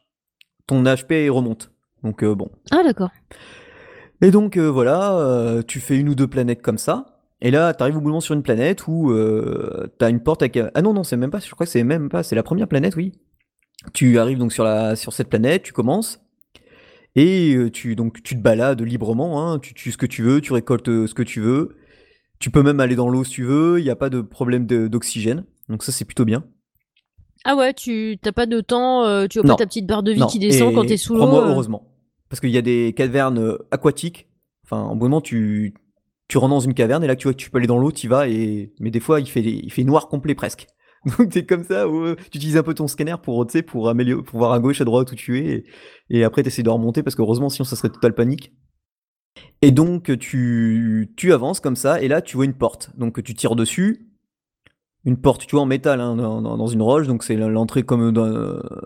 ton 0.67 0.83
HP 0.83 1.29
remonte. 1.29 1.71
Donc 2.03 2.23
euh, 2.23 2.35
bon. 2.35 2.49
Ah 2.71 2.81
d'accord. 2.83 3.09
Et 4.21 4.31
donc 4.31 4.57
euh, 4.57 4.69
voilà, 4.69 5.17
euh, 5.17 5.61
tu 5.61 5.79
fais 5.79 5.97
une 5.97 6.09
ou 6.09 6.15
deux 6.15 6.27
planètes 6.27 6.61
comme 6.61 6.77
ça. 6.77 7.21
Et 7.41 7.51
là, 7.51 7.73
t'arrives 7.73 7.97
au 7.97 8.01
bout 8.01 8.19
sur 8.19 8.35
une 8.35 8.43
planète 8.43 8.87
où 8.87 9.13
t'as 9.97 10.09
une 10.09 10.19
porte 10.21 10.41
avec. 10.41 10.59
Ah 10.73 10.81
non 10.81 10.93
non, 10.93 11.03
c'est 11.03 11.15
même 11.15 11.31
pas. 11.31 11.39
Je 11.39 11.49
crois 11.51 11.65
que 11.65 11.71
c'est 11.71 11.83
même 11.83 12.09
pas. 12.09 12.21
C'est 12.21 12.35
la 12.35 12.43
première 12.43 12.67
planète, 12.67 12.97
oui. 12.97 13.13
Tu 13.93 14.19
arrives 14.19 14.37
donc 14.37 14.51
sur 14.51 14.65
la 14.65 14.97
sur 14.97 15.13
cette 15.13 15.29
planète, 15.29 15.63
tu 15.63 15.71
commences. 15.71 16.19
Et 17.15 17.55
euh, 17.55 17.71
tu, 17.71 17.95
donc, 17.95 18.21
tu 18.23 18.35
te 18.35 18.41
balades 18.41 18.81
librement, 18.81 19.51
hein, 19.51 19.59
tu 19.59 19.73
tues 19.73 19.91
ce 19.91 19.97
que 19.97 20.05
tu 20.05 20.21
veux, 20.21 20.41
tu 20.41 20.53
récoltes 20.53 20.89
euh, 20.89 21.07
ce 21.07 21.13
que 21.13 21.23
tu 21.23 21.41
veux. 21.41 21.75
Tu 22.39 22.51
peux 22.51 22.63
même 22.63 22.79
aller 22.79 22.95
dans 22.95 23.09
l'eau 23.09 23.23
si 23.23 23.31
tu 23.31 23.43
veux, 23.43 23.79
il 23.79 23.83
n'y 23.83 23.89
a 23.89 23.95
pas 23.95 24.09
de 24.09 24.21
problème 24.21 24.65
d'oxygène. 24.65 25.43
Donc 25.67 25.83
ça, 25.83 25.91
c'est 25.91 26.05
plutôt 26.05 26.25
bien. 26.25 26.45
Ah 27.45 27.55
ouais, 27.55 27.73
tu 27.73 28.17
n'as 28.23 28.31
pas 28.31 28.45
de 28.45 28.61
temps, 28.61 29.05
euh, 29.05 29.27
tu 29.27 29.39
as 29.39 29.43
pas 29.43 29.55
ta 29.55 29.65
petite 29.65 29.87
barre 29.87 30.03
de 30.03 30.11
vie 30.11 30.25
qui 30.29 30.39
descend 30.39 30.73
quand 30.73 30.85
tu 30.85 30.93
es 30.93 30.97
sous 30.97 31.15
l'eau 31.15 31.27
moi 31.27 31.47
heureusement. 31.47 31.87
Parce 32.29 32.39
qu'il 32.39 32.51
y 32.51 32.57
a 32.57 32.61
des 32.61 32.93
cavernes 32.95 33.57
aquatiques. 33.71 34.27
Enfin, 34.63 34.81
en 34.83 34.95
moment, 34.95 35.19
tu, 35.19 35.73
tu 36.27 36.37
rentres 36.37 36.53
dans 36.53 36.59
une 36.59 36.75
caverne 36.75 37.03
et 37.03 37.07
là, 37.07 37.15
tu 37.15 37.23
vois 37.23 37.33
que 37.33 37.39
tu 37.39 37.49
peux 37.49 37.57
aller 37.57 37.67
dans 37.67 37.79
l'eau, 37.79 37.91
tu 37.91 38.07
vas, 38.07 38.29
et... 38.29 38.71
mais 38.79 38.91
des 38.91 38.99
fois, 38.99 39.19
il 39.19 39.27
fait, 39.27 39.41
il 39.41 39.71
fait 39.71 39.83
noir 39.83 40.07
complet 40.07 40.35
presque. 40.35 40.67
Donc 41.17 41.29
t'es 41.29 41.45
comme 41.45 41.63
ça, 41.63 41.87
où, 41.87 42.15
tu 42.15 42.37
utilises 42.37 42.57
un 42.57 42.63
peu 42.63 42.73
ton 42.73 42.87
scanner 42.87 43.15
pour, 43.21 43.45
pour 43.67 43.89
améliorer, 43.89 44.23
pour 44.23 44.39
voir 44.39 44.51
à 44.51 44.59
gauche, 44.59 44.81
à 44.81 44.85
droite 44.85 45.11
où 45.11 45.15
tu 45.15 45.39
es, 45.39 45.65
et, 46.09 46.19
et 46.19 46.23
après 46.23 46.43
t'essaies 46.43 46.63
de 46.63 46.69
remonter 46.69 47.03
parce 47.03 47.15
que 47.15 47.21
heureusement 47.21 47.49
sinon 47.49 47.65
ça 47.65 47.75
serait 47.75 47.89
total 47.89 48.13
panique. 48.13 48.53
Et 49.61 49.71
donc 49.71 50.17
tu, 50.17 51.13
tu 51.15 51.33
avances 51.33 51.59
comme 51.59 51.75
ça, 51.75 52.01
et 52.01 52.07
là 52.07 52.21
tu 52.21 52.35
vois 52.35 52.45
une 52.45 52.53
porte. 52.53 52.91
Donc 52.97 53.21
tu 53.23 53.33
tires 53.33 53.55
dessus, 53.55 54.09
une 55.05 55.17
porte, 55.17 55.45
tu 55.47 55.55
vois, 55.55 55.61
en 55.61 55.65
métal, 55.65 56.01
hein, 56.01 56.15
dans, 56.15 56.67
une 56.67 56.81
roche, 56.81 57.07
donc 57.07 57.23
c'est 57.23 57.35
l'entrée 57.35 57.83
comme 57.83 58.11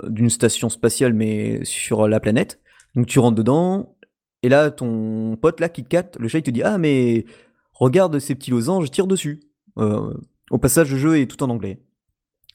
d'une 0.09 0.29
station 0.29 0.69
spatiale 0.69 1.13
mais 1.13 1.65
sur 1.65 2.07
la 2.07 2.19
planète. 2.19 2.61
Donc 2.95 3.07
tu 3.07 3.19
rentres 3.19 3.35
dedans, 3.35 3.95
et 4.43 4.49
là 4.49 4.69
ton 4.69 5.35
pote 5.37 5.59
là, 5.59 5.69
KitKat, 5.69 6.11
le 6.19 6.27
chat 6.27 6.39
il 6.39 6.43
te 6.43 6.51
dit 6.51 6.63
ah 6.63 6.77
mais 6.77 7.25
regarde 7.73 8.19
ces 8.19 8.35
petits 8.35 8.51
losanges, 8.51 8.91
tire 8.91 9.07
dessus. 9.07 9.41
Euh, 9.79 10.13
au 10.51 10.59
passage, 10.59 10.91
le 10.91 10.97
jeu 10.97 11.19
est 11.19 11.25
tout 11.25 11.41
en 11.41 11.49
anglais. 11.49 11.81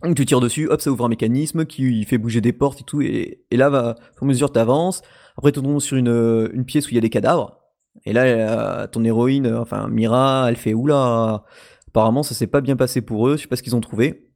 Donc 0.02 0.14
tu 0.14 0.24
tires 0.24 0.40
dessus, 0.40 0.68
hop, 0.68 0.80
ça 0.80 0.90
ouvre 0.90 1.06
un 1.06 1.08
mécanisme 1.08 1.64
qui 1.64 2.04
fait 2.04 2.18
bouger 2.18 2.40
des 2.40 2.52
portes 2.52 2.80
et 2.80 2.84
tout, 2.84 3.02
et, 3.02 3.44
là, 3.50 3.68
va, 3.68 3.96
au 4.20 4.24
mesure 4.24 4.52
tu 4.52 4.58
avances, 4.58 5.02
après 5.36 5.50
tu 5.50 5.60
tombes 5.60 5.80
sur 5.80 5.96
une, 5.96 6.50
une 6.52 6.64
pièce 6.64 6.86
où 6.86 6.90
il 6.90 6.94
y 6.94 6.98
a 6.98 7.00
des 7.00 7.10
cadavres, 7.10 7.58
et 8.04 8.12
là, 8.12 8.22
euh, 8.22 8.86
ton 8.86 9.04
héroïne, 9.04 9.52
enfin 9.54 9.88
Mira, 9.88 10.46
elle 10.48 10.56
fait 10.56 10.74
oula, 10.74 11.44
apparemment 11.88 12.22
ça 12.22 12.34
s'est 12.34 12.46
pas 12.46 12.60
bien 12.60 12.76
passé 12.76 13.00
pour 13.00 13.28
eux, 13.28 13.36
je 13.36 13.42
sais 13.42 13.48
pas 13.48 13.56
ce 13.56 13.62
qu'ils 13.62 13.76
ont 13.76 13.80
trouvé. 13.80 14.28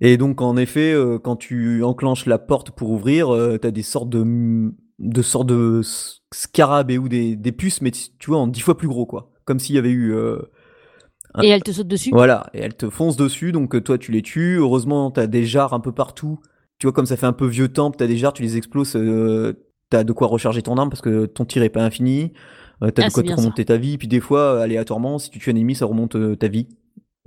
Et 0.00 0.16
donc 0.16 0.42
en 0.42 0.56
effet, 0.56 0.92
euh, 0.92 1.18
quand 1.18 1.36
tu 1.36 1.82
enclenches 1.82 2.26
la 2.26 2.38
porte 2.38 2.70
pour 2.70 2.90
ouvrir, 2.90 3.32
euh, 3.34 3.56
t'as 3.58 3.70
des 3.70 3.82
sortes 3.82 4.10
de, 4.10 4.74
de 4.98 5.22
sortes 5.22 5.46
de 5.46 5.80
scarabées 6.32 6.98
ou 6.98 7.08
des, 7.08 7.36
des 7.36 7.52
puces, 7.52 7.80
mais 7.80 7.92
tu 7.92 8.30
vois 8.30 8.38
en 8.38 8.46
dix 8.46 8.60
fois 8.60 8.76
plus 8.76 8.88
gros 8.88 9.06
quoi, 9.06 9.32
comme 9.44 9.58
s'il 9.58 9.74
y 9.74 9.78
avait 9.78 9.90
eu 9.90 10.14
et 11.42 11.48
elle 11.48 11.62
te 11.62 11.70
saute 11.72 11.88
dessus 11.88 12.10
Voilà, 12.12 12.48
et 12.54 12.58
elle 12.60 12.74
te 12.74 12.88
fonce 12.90 13.16
dessus, 13.16 13.52
donc 13.52 13.74
euh, 13.74 13.80
toi 13.80 13.98
tu 13.98 14.12
les 14.12 14.22
tues. 14.22 14.56
Heureusement, 14.58 15.10
t'as 15.10 15.26
des 15.26 15.44
jarres 15.44 15.74
un 15.74 15.80
peu 15.80 15.92
partout. 15.92 16.40
Tu 16.78 16.86
vois, 16.86 16.92
comme 16.92 17.06
ça 17.06 17.16
fait 17.16 17.26
un 17.26 17.32
peu 17.32 17.46
vieux 17.46 17.68
temple, 17.68 17.96
t'as 17.98 18.06
des 18.06 18.16
jarres, 18.16 18.32
tu 18.34 18.42
les 18.42 18.56
exploses, 18.56 18.96
euh, 18.96 19.54
t'as 19.90 20.04
de 20.04 20.12
quoi 20.12 20.26
recharger 20.26 20.62
ton 20.62 20.76
arme 20.76 20.90
parce 20.90 21.00
que 21.02 21.26
ton 21.26 21.44
tir 21.44 21.62
est 21.62 21.68
pas 21.70 21.82
infini. 21.82 22.32
Euh, 22.82 22.90
t'as 22.90 23.04
Ah, 23.04 23.08
de 23.08 23.12
quoi 23.12 23.22
te 23.22 23.28
remonter 23.40 23.64
ta 23.64 23.76
vie. 23.78 23.96
Puis 23.98 24.08
des 24.08 24.20
fois, 24.20 24.60
aléatoirement, 24.62 25.18
si 25.18 25.30
tu 25.30 25.38
tues 25.38 25.50
un 25.50 25.56
ennemi, 25.56 25.74
ça 25.74 25.86
remonte 25.86 26.16
euh, 26.16 26.36
ta 26.36 26.48
vie. 26.48 26.68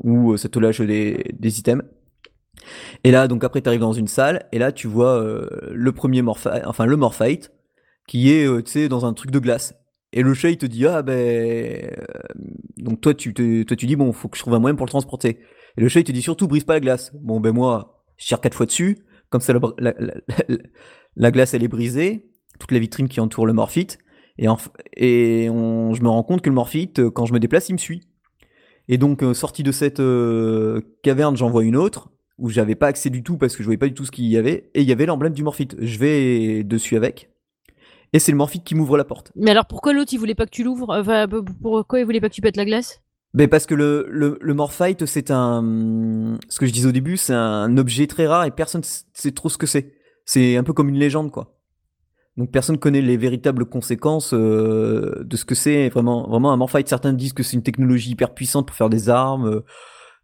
Ou 0.04 0.38
ça 0.38 0.48
te 0.50 0.60
lâche 0.60 0.82
des, 0.82 1.26
des 1.38 1.60
items. 1.60 1.84
Et 3.04 3.12
là, 3.12 3.28
donc 3.28 3.44
après, 3.44 3.62
t'arrives 3.62 3.80
dans 3.82 3.94
une 3.94 4.08
salle, 4.08 4.46
et 4.52 4.60
là, 4.60 4.72
tu 4.72 4.88
vois 4.88 5.26
le 5.72 5.92
premier 5.92 6.22
morphi- 6.22 6.62
enfin 6.66 6.86
le 6.86 6.96
Morphite, 6.98 7.52
qui 8.08 8.32
est, 8.32 8.46
tu 8.64 8.72
sais, 8.72 8.90
dans 8.90 9.06
un 9.06 9.14
truc 9.14 9.32
de 9.32 9.40
glace. 9.40 9.76
Et 10.12 10.24
le 10.24 10.34
chat, 10.34 10.50
il 10.50 10.58
te 10.58 10.66
dit, 10.66 10.86
ah 10.88 11.02
ben. 11.02 11.14
euh, 11.18 11.90
Donc 12.78 13.02
toi 13.02 13.14
tu, 13.14 13.34
te, 13.34 13.64
toi, 13.64 13.78
tu 13.78 13.86
dis, 13.86 13.96
bon, 13.96 14.12
faut 14.12 14.28
que 14.28 14.38
je 14.38 14.42
trouve 14.42 14.54
un 14.56 14.60
moyen 14.60 14.76
pour 14.76 14.86
le 14.86 14.90
transporter. 14.92 15.40
Et 15.78 15.82
le 15.82 15.88
chat, 15.90 16.00
il 16.00 16.04
te 16.04 16.12
dit, 16.12 16.22
surtout, 16.22 16.48
brise 16.48 16.64
pas 16.64 16.74
la 16.74 16.80
glace. 16.80 17.12
Bon, 17.16 17.40
ben 17.40 17.52
moi, 17.54 18.04
je 18.18 18.26
tire 18.28 18.42
quatre 18.42 18.56
fois 18.56 18.66
dessus. 18.66 18.98
Comme 19.30 19.42
ça, 19.42 19.54
la, 19.54 19.60
la- 19.78 19.94
la- 20.00 20.14
la- 20.48 20.58
la 21.16 21.32
glace, 21.32 21.54
elle 21.54 21.64
est 21.64 21.68
brisée. 21.68 22.30
Toute 22.60 22.72
la 22.72 22.80
vitrine 22.80 23.08
qui 23.08 23.20
entoure 23.20 23.46
le 23.46 23.54
morphite. 23.54 24.00
Et, 24.38 24.48
en, 24.48 24.58
et 24.98 25.50
on- 25.50 25.94
je 25.94 26.02
me 26.02 26.10
rends 26.10 26.24
compte 26.24 26.42
que 26.42 26.50
le 26.50 26.56
morphite, 26.56 27.00
euh, 27.00 27.12
quand 27.12 27.26
je 27.26 27.34
me 27.34 27.40
déplace, 27.40 27.70
il 27.70 27.74
me 27.74 27.78
suit. 27.78 28.02
Et 28.88 28.98
donc, 28.98 29.22
euh, 29.24 29.34
sorti 29.36 29.62
de 29.64 29.72
cette 29.72 30.02
caverne, 31.04 31.38
j'en 31.38 31.50
vois 31.50 31.64
une 31.64 31.76
autre, 31.76 32.10
où 32.40 32.50
j'avais 32.50 32.76
pas 32.76 32.88
accès 32.88 33.10
du 33.12 33.22
tout 33.22 33.38
parce 33.38 33.56
que 33.56 33.62
je 33.62 33.66
voyais 33.68 33.78
pas 33.78 33.88
du 33.88 33.94
tout 33.94 34.06
ce 34.06 34.12
qu'il 34.12 34.26
y 34.26 34.38
avait. 34.38 34.72
Et 34.74 34.82
il 34.82 34.88
y 34.88 34.92
avait 34.92 35.06
l'emblème 35.06 35.34
du 35.34 35.44
morphite. 35.44 35.76
Je 35.80 36.00
vais 36.00 36.64
dessus 36.64 36.96
avec. 36.96 37.29
Et 38.14 38.20
c'est 38.20 38.32
le 38.32 38.38
morphite 38.38 38.64
qui 38.64 38.76
m'ouvre 38.76 38.98
la 38.98 39.04
porte. 39.04 39.32
Mais 39.36 39.52
alors 39.52 39.66
pourquoi 39.66 39.94
l'autre 39.94 40.14
il 40.14 40.18
voulait 40.18 40.36
pas 40.36 40.46
que 40.46 40.52
tu 40.52 40.64
l'ouvres? 40.64 40.88
Enfin, 40.90 41.28
pourquoi 41.62 42.00
il 42.00 42.06
voulait 42.06 42.22
pas 42.22 42.30
que 42.30 42.34
tu 42.34 42.42
pètes 42.42 42.58
la 42.58 42.66
glace? 42.66 43.02
Mais 43.34 43.48
parce 43.48 43.68
que 43.68 43.76
le, 43.76 44.08
le, 44.10 44.40
le 44.42 44.54
Morphite, 44.56 45.06
c'est 45.06 45.30
un. 45.30 46.38
Ce 46.50 46.60
que 46.60 46.66
je 46.66 46.72
disais 46.72 46.88
au 46.88 46.92
début, 46.92 47.18
c'est 47.18 47.36
un 47.36 47.78
objet 47.78 48.08
très 48.08 48.26
rare 48.26 48.46
et 48.46 48.52
personne 48.52 48.82
sait 48.84 49.32
trop 49.32 49.50
ce 49.50 49.58
que 49.58 49.68
c'est. 49.68 49.94
C'est 50.26 50.58
un 50.58 50.64
peu 50.64 50.74
comme 50.74 50.90
une 50.90 50.98
légende, 50.98 51.32
quoi. 51.32 51.56
Donc 52.38 52.52
personne 52.52 52.78
connaît 52.78 53.02
les 53.02 53.18
véritables 53.18 53.66
conséquences 53.66 54.34
euh, 54.34 55.24
de 55.26 55.36
ce 55.36 55.46
que 55.46 55.56
c'est 55.56 55.90
vraiment, 55.90 56.28
vraiment 56.28 56.52
un 56.52 56.58
Morphite. 56.58 56.88
Certains 56.88 57.14
disent 57.14 57.34
que 57.34 57.44
c'est 57.44 57.58
une 57.58 57.64
technologie 57.64 58.12
hyper 58.12 58.34
puissante 58.34 58.68
pour 58.68 58.76
faire 58.76 58.90
des 58.90 59.10
armes, 59.10 59.48
euh, 59.48 59.66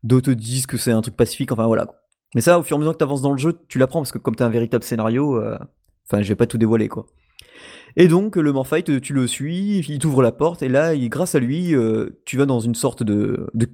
d'autres 0.04 0.32
disent 0.32 0.66
que 0.66 0.78
c'est 0.78 0.92
un 0.92 1.02
truc 1.02 1.16
pacifique, 1.16 1.52
enfin 1.52 1.68
voilà. 1.68 1.88
Mais 2.34 2.42
ça, 2.42 2.58
au 2.58 2.64
fur 2.64 2.76
et 2.76 2.78
à 2.78 2.80
mesure 2.80 2.94
que 2.94 3.00
tu 3.00 3.04
avances 3.04 3.22
dans 3.22 3.32
le 3.34 3.38
jeu, 3.38 3.60
tu 3.68 3.80
l'apprends 3.80 4.00
parce 4.00 4.12
que 4.12 4.18
comme 4.18 4.36
tu 4.36 4.44
as 4.44 4.46
un 4.46 4.50
véritable 4.50 4.84
scénario, 4.84 5.36
euh, 5.36 5.58
enfin 6.08 6.22
je 6.22 6.30
vais 6.30 6.36
pas 6.36 6.48
tout 6.48 6.58
dévoiler, 6.58 6.88
quoi. 6.88 7.06
Et 7.98 8.08
donc 8.08 8.36
le 8.36 8.52
Morphite, 8.52 9.00
tu 9.02 9.14
le 9.14 9.26
suis, 9.28 9.80
il 9.80 10.00
t'ouvre 10.00 10.22
la 10.22 10.32
porte 10.32 10.62
et 10.62 10.68
là, 10.70 10.94
il- 10.94 11.10
grâce 11.10 11.36
à 11.36 11.40
lui, 11.40 11.74
euh, 11.76 12.10
tu 12.26 12.38
vas 12.38 12.46
dans 12.46 12.60
une 12.60 12.76
sorte 12.76 13.04
de, 13.04 13.48
de 13.54 13.70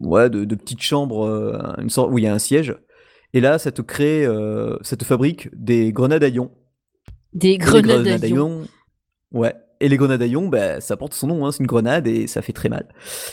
ouais, 0.00 0.30
de, 0.30 0.44
de 0.44 0.54
petite 0.54 0.82
chambre, 0.82 1.24
euh, 1.26 1.58
une 1.82 1.90
sorte 1.90 2.10
où 2.12 2.18
il 2.18 2.24
y 2.24 2.26
a 2.28 2.34
un 2.34 2.38
siège. 2.38 2.76
Et 3.32 3.40
là, 3.40 3.58
ça 3.58 3.72
te 3.72 3.82
crée, 3.82 4.24
euh, 4.24 4.76
ça 4.82 4.96
te 4.96 5.04
fabrique 5.04 5.48
des 5.56 5.92
grenades 5.92 6.22
à 6.22 6.28
ions. 6.28 6.52
Des 7.32 7.58
grenades 7.58 8.06
à 8.06 8.26
ions. 8.28 8.62
Ouais. 9.32 9.54
Et 9.80 9.88
les 9.88 9.96
grenades 9.96 10.22
à 10.22 10.26
ions, 10.26 10.46
bah, 10.48 10.80
ça 10.80 10.96
porte 10.96 11.14
son 11.14 11.26
nom, 11.26 11.44
hein, 11.44 11.50
c'est 11.50 11.58
une 11.58 11.66
grenade 11.66 12.06
et 12.06 12.28
ça 12.28 12.42
fait 12.42 12.52
très 12.52 12.68
mal 12.68 12.86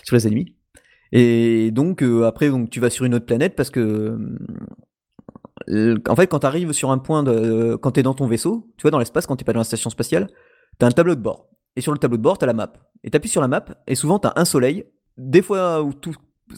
sur 0.03 0.15
les 0.15 0.25
ennemis. 0.27 0.55
Et 1.11 1.69
donc 1.71 2.01
après, 2.01 2.49
donc 2.49 2.71
tu 2.71 2.79
vas 2.79 2.89
sur 2.89 3.05
une 3.05 3.13
autre 3.13 3.25
planète 3.27 3.55
parce 3.55 3.69
que 3.69 4.17
en 5.67 6.15
fait, 6.15 6.27
quand 6.27 6.39
tu 6.39 6.45
arrives 6.45 6.71
sur 6.73 6.91
un 6.91 6.97
point 6.97 7.23
de, 7.23 7.75
quand 7.75 7.91
t'es 7.91 8.03
dans 8.03 8.13
ton 8.13 8.27
vaisseau, 8.27 8.67
tu 8.77 8.83
vois, 8.83 8.91
dans 8.91 8.99
l'espace, 8.99 9.25
quand 9.25 9.35
t'es 9.35 9.43
pas 9.45 9.53
dans 9.53 9.59
la 9.59 9.65
station 9.65 9.89
spatiale, 9.89 10.27
t'as 10.77 10.87
un 10.87 10.91
tableau 10.91 11.15
de 11.15 11.21
bord. 11.21 11.49
Et 11.75 11.81
sur 11.81 11.91
le 11.91 11.97
tableau 11.97 12.17
de 12.17 12.21
bord, 12.21 12.37
t'as 12.37 12.45
la 12.45 12.53
map. 12.53 12.73
Et 13.03 13.09
t'appuies 13.09 13.29
sur 13.29 13.41
la 13.41 13.47
map, 13.47 13.65
et 13.87 13.95
souvent 13.95 14.19
t'as 14.19 14.33
un 14.35 14.45
soleil, 14.45 14.85
des 15.17 15.41
fois 15.41 15.81
ou 15.81 15.93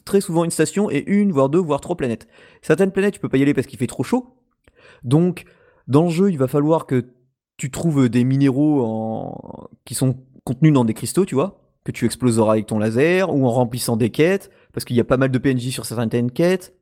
très 0.06 0.22
souvent 0.22 0.44
une 0.44 0.52
station 0.52 0.90
et 0.90 1.04
une, 1.08 1.32
voire 1.32 1.50
deux, 1.50 1.60
voire 1.60 1.82
trois 1.82 1.96
planètes. 1.96 2.28
Certaines 2.62 2.92
planètes, 2.92 3.14
tu 3.14 3.20
peux 3.20 3.30
pas 3.30 3.38
y 3.38 3.42
aller 3.42 3.54
parce 3.54 3.68
qu'il 3.68 3.80
fait 3.80 3.88
trop 3.88 4.04
chaud. 4.04 4.38
Donc, 5.04 5.46
dans 5.88 6.04
le 6.04 6.10
jeu, 6.10 6.32
il 6.32 6.38
va 6.38 6.48
falloir 6.48 6.86
que 6.86 7.06
tu 7.58 7.70
trouves 7.70 8.10
des 8.10 8.24
minéraux 8.24 9.70
qui 9.86 9.96
sont 9.96 10.18
contenus 10.44 10.74
dans 10.74 10.86
des 10.86 10.94
cristaux, 10.94 11.26
tu 11.26 11.36
vois, 11.36 11.62
que 11.84 11.92
tu 11.92 12.06
exploseras 12.06 12.54
avec 12.54 12.68
ton 12.68 12.80
laser, 12.80 13.34
ou 13.34 13.46
en 13.46 13.52
remplissant 13.52 13.98
des 13.98 14.10
quêtes, 14.10 14.50
parce 14.74 14.86
qu'il 14.86 14.96
y 14.96 15.00
a 15.00 15.04
pas 15.04 15.18
mal 15.18 15.32
de 15.32 15.38
PNJ 15.38 15.70
sur 15.70 15.86
certaines 15.86 16.32
quêtes, 16.32 16.76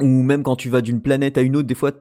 ou 0.00 0.22
même 0.22 0.42
quand 0.42 0.56
tu 0.56 0.68
vas 0.68 0.80
d'une 0.80 1.00
planète 1.00 1.38
à 1.38 1.42
une 1.42 1.56
autre, 1.56 1.68
des 1.68 1.74
fois, 1.74 1.92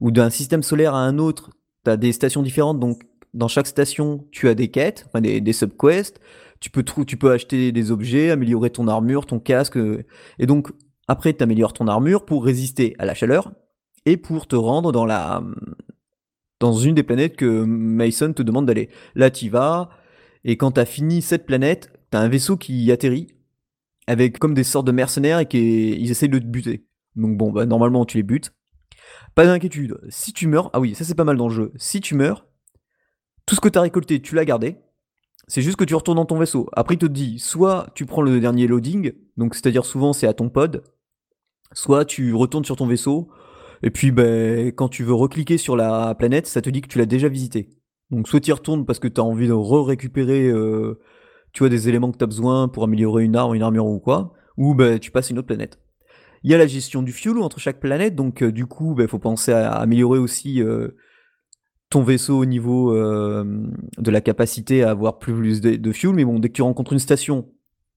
ou 0.00 0.10
d'un 0.10 0.30
système 0.30 0.62
solaire 0.62 0.94
à 0.94 1.00
un 1.00 1.18
autre, 1.18 1.50
tu 1.84 1.90
as 1.90 1.96
des 1.96 2.12
stations 2.12 2.42
différentes, 2.42 2.80
donc 2.80 3.02
dans 3.34 3.48
chaque 3.48 3.66
station, 3.66 4.26
tu 4.30 4.48
as 4.48 4.54
des 4.54 4.68
quêtes, 4.68 5.04
enfin 5.08 5.20
des, 5.20 5.52
subquests, 5.52 6.20
tu 6.60 6.70
peux, 6.70 6.82
tu 6.82 7.16
peux 7.16 7.32
acheter 7.32 7.72
des 7.72 7.90
objets, 7.90 8.30
améliorer 8.30 8.70
ton 8.70 8.88
armure, 8.88 9.26
ton 9.26 9.40
casque, 9.40 9.76
euh, 9.76 10.04
et 10.38 10.46
donc 10.46 10.70
après, 11.08 11.34
tu 11.34 11.42
améliores 11.42 11.72
ton 11.72 11.88
armure 11.88 12.24
pour 12.24 12.44
résister 12.44 12.94
à 12.98 13.06
la 13.06 13.14
chaleur, 13.14 13.52
et 14.06 14.16
pour 14.16 14.46
te 14.46 14.56
rendre 14.56 14.92
dans 14.92 15.04
la 15.06 15.42
dans 16.60 16.74
une 16.74 16.94
des 16.94 17.02
planètes 17.02 17.36
que 17.36 17.64
Mason 17.64 18.32
te 18.32 18.42
demande 18.42 18.66
d'aller. 18.66 18.88
Là, 19.16 19.30
tu 19.30 19.48
vas, 19.48 19.90
et 20.44 20.56
quand 20.56 20.72
tu 20.72 20.80
as 20.80 20.84
fini 20.84 21.20
cette 21.20 21.44
planète, 21.44 21.92
tu 22.12 22.16
as 22.16 22.20
un 22.20 22.28
vaisseau 22.28 22.56
qui 22.56 22.90
atterrit, 22.92 23.34
avec 24.06 24.38
comme 24.38 24.54
des 24.54 24.64
sortes 24.64 24.86
de 24.86 24.92
mercenaires, 24.92 25.40
et 25.40 25.46
qui 25.46 25.90
ils 25.90 26.10
essayent 26.10 26.28
de 26.28 26.38
te 26.38 26.46
buter. 26.46 26.86
Donc 27.16 27.36
bon, 27.36 27.52
bah, 27.52 27.66
normalement, 27.66 28.04
tu 28.04 28.16
les 28.16 28.22
butes. 28.22 28.52
Pas 29.34 29.44
d'inquiétude. 29.44 29.98
Si 30.08 30.32
tu 30.32 30.46
meurs, 30.46 30.70
ah 30.72 30.80
oui, 30.80 30.94
ça 30.94 31.04
c'est 31.04 31.14
pas 31.14 31.24
mal 31.24 31.36
dans 31.36 31.48
le 31.48 31.54
jeu. 31.54 31.72
Si 31.76 32.00
tu 32.00 32.14
meurs, 32.14 32.46
tout 33.46 33.54
ce 33.54 33.60
que 33.60 33.68
tu 33.68 33.78
as 33.78 33.82
récolté, 33.82 34.20
tu 34.20 34.34
l'as 34.34 34.44
gardé. 34.44 34.76
C'est 35.48 35.62
juste 35.62 35.76
que 35.76 35.84
tu 35.84 35.94
retournes 35.94 36.16
dans 36.16 36.24
ton 36.24 36.38
vaisseau. 36.38 36.68
Après, 36.72 36.94
il 36.94 36.98
te 36.98 37.06
dit, 37.06 37.38
soit 37.38 37.88
tu 37.94 38.06
prends 38.06 38.22
le 38.22 38.40
dernier 38.40 38.66
loading, 38.66 39.12
donc 39.36 39.54
c'est-à-dire 39.54 39.84
souvent 39.84 40.12
c'est 40.12 40.26
à 40.26 40.34
ton 40.34 40.48
pod, 40.48 40.84
soit 41.72 42.04
tu 42.04 42.32
retournes 42.34 42.64
sur 42.64 42.76
ton 42.76 42.86
vaisseau, 42.86 43.28
et 43.82 43.90
puis 43.90 44.12
ben, 44.12 44.68
quand 44.68 44.88
tu 44.88 45.02
veux 45.02 45.14
recliquer 45.14 45.58
sur 45.58 45.76
la 45.76 46.14
planète, 46.14 46.46
ça 46.46 46.62
te 46.62 46.70
dit 46.70 46.80
que 46.80 46.88
tu 46.88 46.98
l'as 46.98 47.06
déjà 47.06 47.28
visité. 47.28 47.70
Donc 48.10 48.28
soit 48.28 48.40
tu 48.40 48.50
y 48.50 48.52
retournes 48.52 48.86
parce 48.86 48.98
que 48.98 49.08
tu 49.08 49.20
as 49.20 49.24
envie 49.24 49.48
de 49.48 49.52
re-récupérer 49.52 50.46
euh, 50.48 51.00
tu 51.52 51.60
vois, 51.60 51.68
des 51.68 51.88
éléments 51.88 52.12
que 52.12 52.18
tu 52.18 52.24
as 52.24 52.28
besoin 52.28 52.68
pour 52.68 52.84
améliorer 52.84 53.24
une 53.24 53.36
arme, 53.36 53.54
une 53.54 53.62
armure 53.62 53.86
ou 53.86 53.98
quoi, 53.98 54.34
ou 54.56 54.74
ben, 54.74 54.98
tu 54.98 55.10
passes 55.10 55.30
une 55.30 55.38
autre 55.38 55.48
planète. 55.48 55.81
Il 56.44 56.50
y 56.50 56.54
a 56.54 56.58
la 56.58 56.66
gestion 56.66 57.02
du 57.02 57.12
fuel 57.12 57.38
entre 57.38 57.60
chaque 57.60 57.80
planète, 57.80 58.14
donc 58.14 58.42
euh, 58.42 58.50
du 58.50 58.66
coup, 58.66 58.96
il 58.98 59.08
faut 59.08 59.18
penser 59.18 59.52
à, 59.52 59.72
améliorer 59.72 60.18
aussi 60.18 60.62
euh, 60.62 60.88
ton 61.88 62.02
vaisseau 62.02 62.38
au 62.38 62.44
niveau 62.44 62.94
euh, 62.94 63.44
de 63.98 64.10
la 64.10 64.20
capacité 64.20 64.82
à 64.82 64.90
avoir 64.90 65.18
plus 65.18 65.60
de, 65.60 65.76
de 65.76 65.92
fuel. 65.92 66.14
Mais 66.14 66.24
bon, 66.24 66.38
dès 66.38 66.48
que 66.48 66.54
tu 66.54 66.62
rencontres 66.62 66.92
une 66.92 66.98
station, 66.98 67.48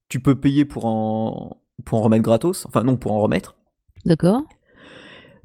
tu 0.09 0.19
peux 0.19 0.35
payer 0.35 0.65
pour 0.65 0.85
en, 0.85 1.61
pour 1.85 1.99
en 1.99 2.01
remettre 2.03 2.23
gratos, 2.23 2.65
enfin 2.67 2.83
non, 2.83 2.97
pour 2.97 3.13
en 3.13 3.19
remettre. 3.19 3.55
D'accord. 4.05 4.43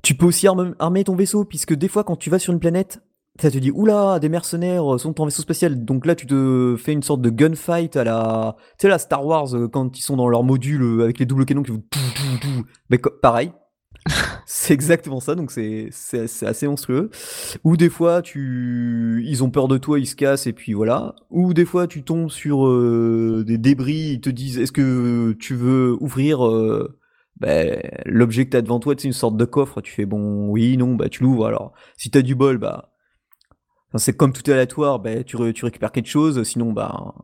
Tu 0.03 0.14
peux 0.14 0.26
aussi 0.26 0.46
arme- 0.46 0.74
armer 0.78 1.05
ton 1.05 1.16
vaisseau, 1.16 1.44
puisque 1.44 1.74
des 1.74 1.88
fois, 1.88 2.05
quand 2.05 2.16
tu 2.16 2.30
vas 2.30 2.38
sur 2.38 2.53
une 2.53 2.61
planète, 2.61 3.03
ça 3.38 3.50
te 3.50 3.58
dit 3.58 3.70
oula, 3.70 4.18
des 4.18 4.28
mercenaires 4.28 4.98
sont 4.98 5.20
en 5.20 5.24
vaisseau 5.24 5.42
spatial. 5.42 5.84
Donc 5.84 6.06
là, 6.06 6.14
tu 6.14 6.26
te 6.26 6.76
fais 6.78 6.92
une 6.92 7.02
sorte 7.02 7.22
de 7.22 7.30
gunfight 7.30 7.96
à 7.96 8.04
la, 8.04 8.56
tu 8.78 8.82
sais, 8.82 8.88
la 8.88 8.98
Star 8.98 9.24
Wars 9.24 9.54
euh, 9.54 9.68
quand 9.68 9.98
ils 9.98 10.02
sont 10.02 10.16
dans 10.16 10.28
leur 10.28 10.42
module 10.42 10.82
euh, 10.82 11.04
avec 11.04 11.18
les 11.18 11.26
doubles 11.26 11.46
canons 11.46 11.62
qui 11.62 11.70
vont. 11.70 11.82
Mais 12.90 12.98
pareil. 13.22 13.52
c'est 14.46 14.72
exactement 14.72 15.20
ça, 15.20 15.34
donc 15.34 15.50
c'est 15.50 15.88
c'est 15.90 16.26
c'est 16.26 16.46
assez 16.46 16.66
monstrueux. 16.66 17.10
Ou 17.64 17.76
des 17.76 17.90
fois, 17.90 18.22
tu, 18.22 19.22
ils 19.26 19.44
ont 19.44 19.50
peur 19.50 19.68
de 19.68 19.78
toi, 19.78 19.98
ils 19.98 20.06
se 20.06 20.16
cassent 20.16 20.46
et 20.46 20.52
puis 20.52 20.72
voilà. 20.72 21.14
Ou 21.30 21.54
des 21.54 21.64
fois, 21.64 21.86
tu 21.86 22.02
tombes 22.02 22.30
sur 22.30 22.66
euh, 22.66 23.44
des 23.46 23.58
débris, 23.58 24.12
ils 24.14 24.20
te 24.20 24.30
disent 24.30 24.58
est-ce 24.58 24.72
que 24.72 25.32
tu 25.38 25.54
veux 25.54 25.96
ouvrir 26.00 26.46
euh, 26.46 26.98
ben, 27.40 27.80
l'objet 28.06 28.44
que 28.46 28.50
t'as 28.50 28.62
devant 28.62 28.80
toi, 28.80 28.94
c'est 28.96 29.08
une 29.08 29.12
sorte 29.12 29.36
de 29.36 29.44
coffre. 29.44 29.80
Tu 29.80 29.92
fais 29.92 30.06
bon, 30.06 30.48
oui, 30.48 30.76
non, 30.76 30.94
bah 30.94 31.08
tu 31.08 31.22
l'ouvres. 31.22 31.46
Alors, 31.46 31.72
si 31.96 32.10
t'as 32.10 32.22
du 32.22 32.34
bol, 32.34 32.58
bah 32.58 32.89
c'est 33.97 34.16
comme 34.16 34.32
tout 34.32 34.49
est 34.49 34.53
aléatoire, 34.53 35.01
bah, 35.01 35.24
tu, 35.24 35.36
ré- 35.36 35.53
tu 35.53 35.64
récupères 35.64 35.93
quelque 35.93 36.09
chose. 36.09 36.43
Sinon, 36.45 36.72
bah 36.72 37.14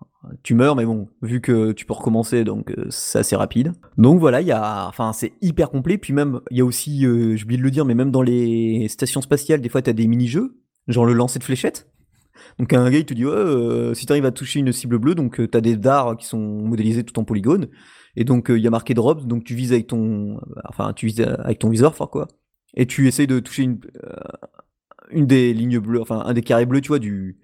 tu 0.42 0.54
meurs. 0.54 0.74
Mais 0.74 0.84
bon, 0.84 1.08
vu 1.22 1.40
que 1.40 1.72
tu 1.72 1.86
peux 1.86 1.94
recommencer, 1.94 2.44
donc 2.44 2.72
euh, 2.72 2.86
c'est 2.90 3.20
assez 3.20 3.36
rapide. 3.36 3.72
Donc 3.98 4.18
voilà, 4.18 4.40
il 4.40 4.46
y 4.46 4.52
a, 4.52 4.88
enfin 4.88 5.12
c'est 5.12 5.32
hyper 5.42 5.70
complet. 5.70 5.98
Puis 5.98 6.12
même, 6.12 6.40
il 6.50 6.58
y 6.58 6.60
a 6.60 6.64
aussi, 6.64 7.06
euh, 7.06 7.36
j'ai 7.36 7.44
oublié 7.44 7.58
de 7.58 7.62
le 7.62 7.70
dire, 7.70 7.84
mais 7.84 7.94
même 7.94 8.10
dans 8.10 8.22
les 8.22 8.88
stations 8.88 9.20
spatiales, 9.20 9.60
des 9.60 9.68
fois 9.68 9.82
t'as 9.82 9.92
des 9.92 10.06
mini-jeux, 10.06 10.56
genre 10.88 11.06
le 11.06 11.12
lancer 11.12 11.38
de 11.38 11.44
fléchettes. 11.44 11.88
Donc 12.58 12.72
un 12.72 12.90
gars 12.90 12.98
il 12.98 13.06
te 13.06 13.14
dit 13.14 13.24
ouais, 13.24 13.32
euh, 13.32 13.94
si 13.94 14.04
t'arrives 14.06 14.26
à 14.26 14.30
toucher 14.30 14.60
une 14.60 14.72
cible 14.72 14.98
bleue, 14.98 15.14
donc 15.14 15.40
euh, 15.40 15.46
t'as 15.48 15.60
des 15.60 15.76
dards 15.76 16.16
qui 16.16 16.26
sont 16.26 16.38
modélisés 16.38 17.04
tout 17.04 17.18
en 17.18 17.24
polygone, 17.24 17.68
et 18.14 18.24
donc 18.24 18.46
il 18.50 18.58
y 18.58 18.66
a 18.66 18.70
marqué 18.70 18.94
drops, 18.94 19.24
donc 19.26 19.44
tu 19.44 19.54
vises 19.54 19.72
avec 19.72 19.86
ton, 19.86 20.38
enfin 20.68 20.92
tu 20.94 21.06
vises 21.06 21.20
avec 21.20 21.58
ton 21.58 21.70
viseur, 21.70 21.90
enfin 21.90 22.06
quoi, 22.06 22.28
et 22.74 22.86
tu 22.86 23.08
essayes 23.08 23.26
de 23.26 23.40
toucher 23.40 23.62
une, 23.64 23.80
une 25.10 25.26
des 25.26 25.52
lignes 25.54 25.78
bleues, 25.78 26.00
enfin 26.00 26.22
un 26.24 26.32
des 26.32 26.42
carrés 26.42 26.66
bleus, 26.66 26.80
tu 26.80 26.88
vois, 26.88 26.98
du, 26.98 27.38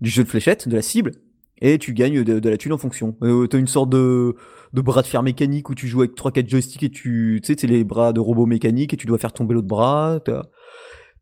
du 0.00 0.10
jeu 0.10 0.24
de 0.24 0.28
fléchette, 0.28 0.68
de 0.68 0.74
la 0.74 0.82
cible, 0.82 1.12
et 1.60 1.78
tu 1.78 1.94
gagnes 1.94 2.22
de, 2.22 2.48
la 2.48 2.56
thune 2.56 2.72
en 2.72 2.78
fonction. 2.78 3.16
Euh, 3.22 3.46
t'as 3.46 3.58
une 3.58 3.66
sorte 3.66 3.90
de, 3.90 4.36
de 4.72 4.80
bras 4.80 5.02
de 5.02 5.06
fer 5.06 5.22
mécanique 5.22 5.70
où 5.70 5.74
tu 5.74 5.88
joues 5.88 6.00
avec 6.00 6.14
3-4 6.16 6.48
joysticks 6.48 6.82
et 6.82 6.90
tu, 6.90 7.40
tu 7.42 7.46
sais, 7.46 7.58
c'est 7.58 7.66
les 7.66 7.84
bras 7.84 8.12
de 8.12 8.20
robots 8.20 8.46
mécaniques 8.46 8.92
et 8.92 8.96
tu 8.96 9.06
dois 9.06 9.18
faire 9.18 9.32
tomber 9.32 9.54
l'autre 9.54 9.66
bras. 9.66 10.20
T'as 10.24 10.42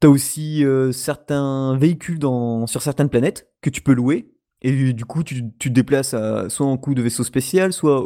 as 0.02 0.08
aussi 0.08 0.64
euh, 0.64 0.92
certains 0.92 1.76
véhicules 1.78 2.18
dans, 2.18 2.66
sur 2.66 2.82
certaines 2.82 3.08
planètes 3.08 3.48
que 3.62 3.70
tu 3.70 3.80
peux 3.80 3.94
louer. 3.94 4.30
Et 4.60 4.92
du 4.92 5.04
coup, 5.04 5.22
tu, 5.22 5.42
tu 5.58 5.68
te 5.68 5.74
déplaces 5.74 6.14
soit 6.48 6.66
en 6.66 6.76
coup 6.78 6.94
de 6.94 7.02
vaisseau 7.02 7.22
spécial, 7.22 7.72
soit 7.72 8.02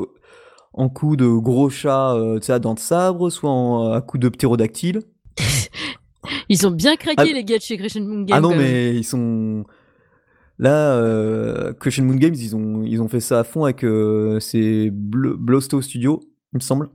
en 0.73 0.89
coup 0.89 1.17
de 1.17 1.27
gros 1.27 1.71
chat 1.71 2.15
euh, 2.15 2.39
à 2.49 2.59
dents 2.59 2.75
de 2.75 2.79
sabre, 2.79 3.31
soit 3.31 3.51
en, 3.51 3.93
à 3.93 4.01
coup 4.01 4.19
de 4.19 4.29
ptérodactyle. 4.29 5.03
Ils 6.49 6.67
ont 6.67 6.71
bien 6.71 6.97
craqué 6.97 7.17
ah, 7.19 7.25
les 7.25 7.45
gars 7.45 7.59
de 7.59 7.63
chez 7.63 7.77
Christian 7.77 8.03
Moon 8.03 8.23
Games. 8.23 8.37
Ah 8.37 8.41
non, 8.41 8.55
mais 8.55 8.95
ils 8.95 9.05
sont. 9.05 9.65
Là, 10.59 10.97
euh, 10.97 11.73
Christian 11.75 12.05
Moon 12.05 12.17
Games, 12.17 12.35
ils 12.35 12.57
ont, 12.57 12.83
ils 12.83 13.01
ont 13.01 13.09
fait 13.09 13.21
ça 13.21 13.41
à 13.41 13.45
fond 13.45 13.65
avec 13.65 13.85
euh, 13.85 14.41
c'est 14.41 14.91
Blowstow 14.93 15.81
Studio, 15.83 16.21
il 16.53 16.57
me 16.57 16.61
semble. 16.61 16.91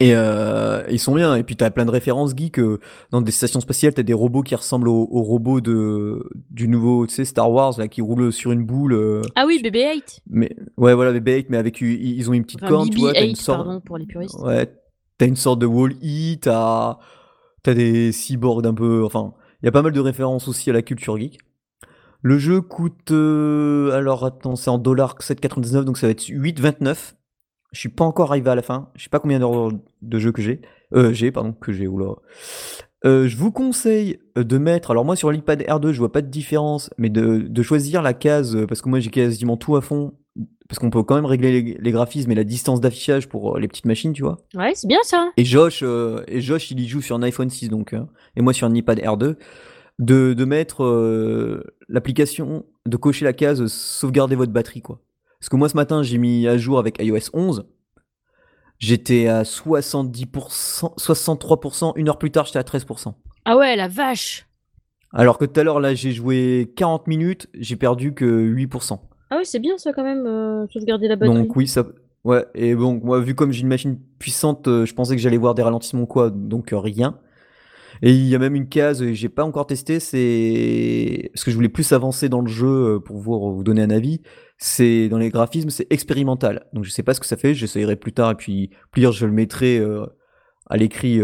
Et 0.00 0.14
euh, 0.14 0.82
ils 0.90 0.98
sont 0.98 1.14
bien. 1.14 1.36
Et 1.36 1.42
puis 1.42 1.56
t'as 1.56 1.70
plein 1.70 1.84
de 1.84 1.90
références 1.90 2.34
geeks. 2.36 2.58
Euh, 2.58 2.80
dans 3.10 3.20
des 3.20 3.32
stations 3.32 3.60
spatiales, 3.60 3.94
t'as 3.94 4.02
des 4.02 4.12
robots 4.12 4.42
qui 4.42 4.54
ressemblent 4.54 4.88
aux, 4.88 5.22
robots 5.22 5.60
de 5.60 6.28
du 6.50 6.68
nouveau, 6.68 7.06
tu 7.06 7.14
sais, 7.14 7.24
Star 7.24 7.50
Wars 7.50 7.78
là, 7.78 7.88
qui 7.88 8.02
roulent 8.02 8.32
sur 8.32 8.52
une 8.52 8.64
boule. 8.64 8.94
Euh. 8.94 9.22
ah 9.34 9.44
oui, 9.46 9.60
BB-8. 9.62 10.20
Mais 10.28 10.54
ouais, 10.76 10.94
voilà, 10.94 11.18
BB-8, 11.18 11.46
mais 11.48 11.56
avec 11.56 11.80
ils 11.80 12.28
ont 12.28 12.32
une 12.32 12.44
petite 12.44 12.60
corne, 12.60 12.90
tu 12.90 12.98
vois. 12.98 13.12
T'as 13.12 13.26
une 13.26 13.36
sorte. 13.36 13.64
Pardon 13.64 13.80
pour 13.80 13.98
les 13.98 14.06
puristes. 14.06 14.38
Ouais, 14.40 14.70
t'as 15.18 15.26
une 15.26 15.36
sorte 15.36 15.60
de 15.60 15.66
Wall-E. 15.66 16.36
T'as 16.40 16.98
t'as 17.66 17.74
des 17.74 18.12
cyborgs 18.12 18.64
un 18.64 18.74
peu. 18.74 19.04
Enfin, 19.04 19.34
il 19.62 19.66
y 19.66 19.68
a 19.68 19.72
pas 19.72 19.82
mal 19.82 19.92
de 19.92 20.00
références 20.00 20.46
aussi 20.46 20.70
à 20.70 20.72
la 20.72 20.82
culture 20.82 21.18
geek. 21.18 21.38
Le 22.22 22.38
jeu 22.38 22.60
coûte. 22.60 23.10
alors 23.10 24.24
attends, 24.24 24.56
c'est 24.56 24.70
en 24.70 24.78
dollars 24.78 25.16
7,99, 25.18 25.82
donc 25.82 25.98
ça 25.98 26.06
va 26.06 26.12
être 26.12 26.22
8,29. 26.22 27.14
Je 27.72 27.80
suis 27.80 27.88
pas 27.88 28.04
encore 28.04 28.30
arrivé 28.30 28.48
à 28.50 28.54
la 28.54 28.62
fin. 28.62 28.90
Je 28.94 29.02
sais 29.02 29.10
pas 29.10 29.18
combien 29.18 29.40
d'heures 29.40 29.72
de 30.00 30.18
jeu 30.18 30.30
que 30.32 30.40
j'ai. 30.40 30.62
Euh, 30.94 31.12
j'ai, 31.12 31.32
pardon, 31.32 31.52
que 31.52 31.72
j'ai. 31.72 31.88
Oula. 31.88 32.14
Euh, 33.04 33.26
je 33.26 33.36
vous 33.36 33.50
conseille 33.50 34.20
de 34.36 34.58
mettre. 34.58 34.92
Alors, 34.92 35.04
moi, 35.04 35.16
sur 35.16 35.32
l'iPad 35.32 35.62
R2, 35.62 35.90
je 35.90 35.98
vois 35.98 36.12
pas 36.12 36.22
de 36.22 36.28
différence, 36.28 36.90
mais 36.98 37.10
de, 37.10 37.62
choisir 37.62 38.00
la 38.00 38.14
case, 38.14 38.56
parce 38.68 38.80
que 38.80 38.88
moi, 38.88 39.00
j'ai 39.00 39.10
quasiment 39.10 39.56
tout 39.56 39.76
à 39.76 39.80
fond. 39.80 40.14
Parce 40.68 40.78
qu'on 40.78 40.90
peut 40.90 41.02
quand 41.02 41.14
même 41.14 41.26
régler 41.26 41.76
les, 41.78 41.92
graphismes 41.92 42.32
et 42.32 42.34
la 42.34 42.44
distance 42.44 42.80
d'affichage 42.80 43.28
pour 43.28 43.56
euh, 43.56 43.60
les 43.60 43.68
petites 43.68 43.84
machines, 43.84 44.12
tu 44.12 44.22
vois. 44.22 44.38
Ouais, 44.54 44.72
c'est 44.74 44.88
bien 44.88 44.98
ça. 45.02 45.30
Et 45.36 45.44
Josh, 45.44 45.80
euh, 45.82 46.24
et 46.26 46.40
Josh, 46.40 46.70
il 46.70 46.80
y 46.80 46.88
joue 46.88 47.00
sur 47.00 47.14
un 47.14 47.22
iPhone 47.22 47.50
6, 47.50 47.68
donc. 47.68 47.94
et 48.36 48.42
moi, 48.42 48.52
sur 48.52 48.66
un 48.66 48.74
iPad 48.74 48.98
R2. 48.98 49.36
De, 49.98 50.34
de 50.34 50.44
mettre 50.44 51.64
l'application, 51.88 52.66
de 52.84 52.96
cocher 52.98 53.24
la 53.24 53.32
case 53.32 53.66
sauvegarder 53.66 54.36
votre 54.36 54.52
batterie, 54.52 54.82
quoi. 54.82 55.00
Parce 55.40 55.48
que 55.48 55.56
moi, 55.56 55.68
ce 55.68 55.76
matin, 55.76 56.02
j'ai 56.02 56.18
mis 56.18 56.46
à 56.46 56.58
jour 56.58 56.78
avec 56.78 56.98
iOS 57.00 57.30
11. 57.32 57.66
J'étais 58.78 59.28
à 59.28 59.42
70%, 59.42 60.96
63%. 60.98 61.92
Une 61.96 62.08
heure 62.08 62.18
plus 62.18 62.30
tard, 62.30 62.46
j'étais 62.46 62.58
à 62.58 62.62
13%. 62.62 63.14
Ah 63.44 63.56
ouais, 63.56 63.76
la 63.76 63.88
vache 63.88 64.46
Alors 65.12 65.38
que 65.38 65.44
tout 65.44 65.60
à 65.60 65.64
l'heure, 65.64 65.80
là, 65.80 65.94
j'ai 65.94 66.12
joué 66.12 66.72
40 66.76 67.06
minutes, 67.06 67.48
j'ai 67.54 67.76
perdu 67.76 68.12
que 68.12 68.24
8%. 68.24 68.98
Ah 69.30 69.36
oui, 69.38 69.44
c'est 69.44 69.58
bien 69.58 69.76
ça 69.78 69.92
quand 69.92 70.04
même, 70.04 70.26
euh, 70.26 70.66
sauvegarder 70.68 71.08
la 71.08 71.16
batterie. 71.16 71.36
Donc 71.36 71.56
oui, 71.56 71.66
ça... 71.66 71.84
Ouais, 72.26 72.44
et 72.56 72.74
bon, 72.74 73.00
moi, 73.04 73.20
vu 73.20 73.36
comme 73.36 73.52
j'ai 73.52 73.60
une 73.60 73.68
machine 73.68 74.00
puissante, 74.18 74.66
euh, 74.66 74.84
je 74.84 74.92
pensais 74.94 75.14
que 75.14 75.22
j'allais 75.22 75.36
voir 75.36 75.54
des 75.54 75.62
ralentissements 75.62 76.06
quoi, 76.06 76.28
donc 76.28 76.72
euh, 76.72 76.78
rien. 76.78 77.20
Et 78.02 78.10
il 78.10 78.26
y 78.26 78.34
a 78.34 78.40
même 78.40 78.56
une 78.56 78.68
case 78.68 78.98
que 78.98 79.12
j'ai 79.12 79.28
pas 79.28 79.44
encore 79.44 79.68
testé, 79.68 80.00
c'est 80.00 81.30
parce 81.32 81.44
que 81.44 81.52
je 81.52 81.56
voulais 81.56 81.68
plus 81.68 81.92
avancer 81.92 82.28
dans 82.28 82.40
le 82.40 82.48
jeu 82.48 82.96
euh, 82.96 82.98
pour 82.98 83.18
vous, 83.18 83.54
vous 83.54 83.62
donner 83.62 83.82
un 83.82 83.90
avis. 83.90 84.22
C'est 84.58 85.08
dans 85.08 85.18
les 85.18 85.30
graphismes, 85.30 85.70
c'est 85.70 85.86
expérimental. 85.90 86.66
Donc 86.72 86.82
je 86.82 86.90
sais 86.90 87.04
pas 87.04 87.14
ce 87.14 87.20
que 87.20 87.26
ça 87.26 87.36
fait, 87.36 87.54
j'essayerai 87.54 87.94
plus 87.94 88.12
tard 88.12 88.32
et 88.32 88.34
puis 88.34 88.70
plus 88.90 89.12
je 89.12 89.24
le 89.24 89.32
mettrai 89.32 89.80
à 90.68 90.76
l'écrit 90.76 91.20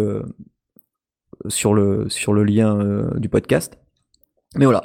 sur 1.49 1.75
le 1.75 2.09
sur 2.11 2.33
le 2.33 2.45
lien 2.45 3.11
du 3.17 3.29
podcast. 3.29 3.77
Mais 4.57 4.67
voilà. 4.67 4.83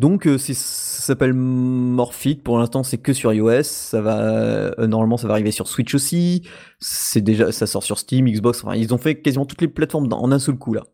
Donc 0.00 0.26
ça 0.26 0.54
s'appelle 0.54 1.34
Morphit. 1.34 2.36
Pour 2.36 2.58
l'instant, 2.58 2.82
c'est 2.82 2.96
que 2.96 3.12
sur 3.12 3.34
iOS. 3.34 3.64
Ça 3.64 4.00
va 4.00 4.74
normalement, 4.86 5.18
ça 5.18 5.28
va 5.28 5.34
arriver 5.34 5.50
sur 5.50 5.68
Switch 5.68 5.94
aussi. 5.94 6.48
C'est 6.78 7.20
déjà, 7.20 7.52
ça 7.52 7.66
sort 7.66 7.82
sur 7.82 7.98
Steam, 7.98 8.26
Xbox. 8.26 8.64
Enfin, 8.64 8.74
ils 8.76 8.94
ont 8.94 8.98
fait 8.98 9.20
quasiment 9.20 9.44
toutes 9.44 9.60
les 9.60 9.68
plateformes 9.68 10.10
en 10.10 10.32
un 10.32 10.38
seul 10.38 10.56
coup 10.56 10.72
là. 10.72 10.84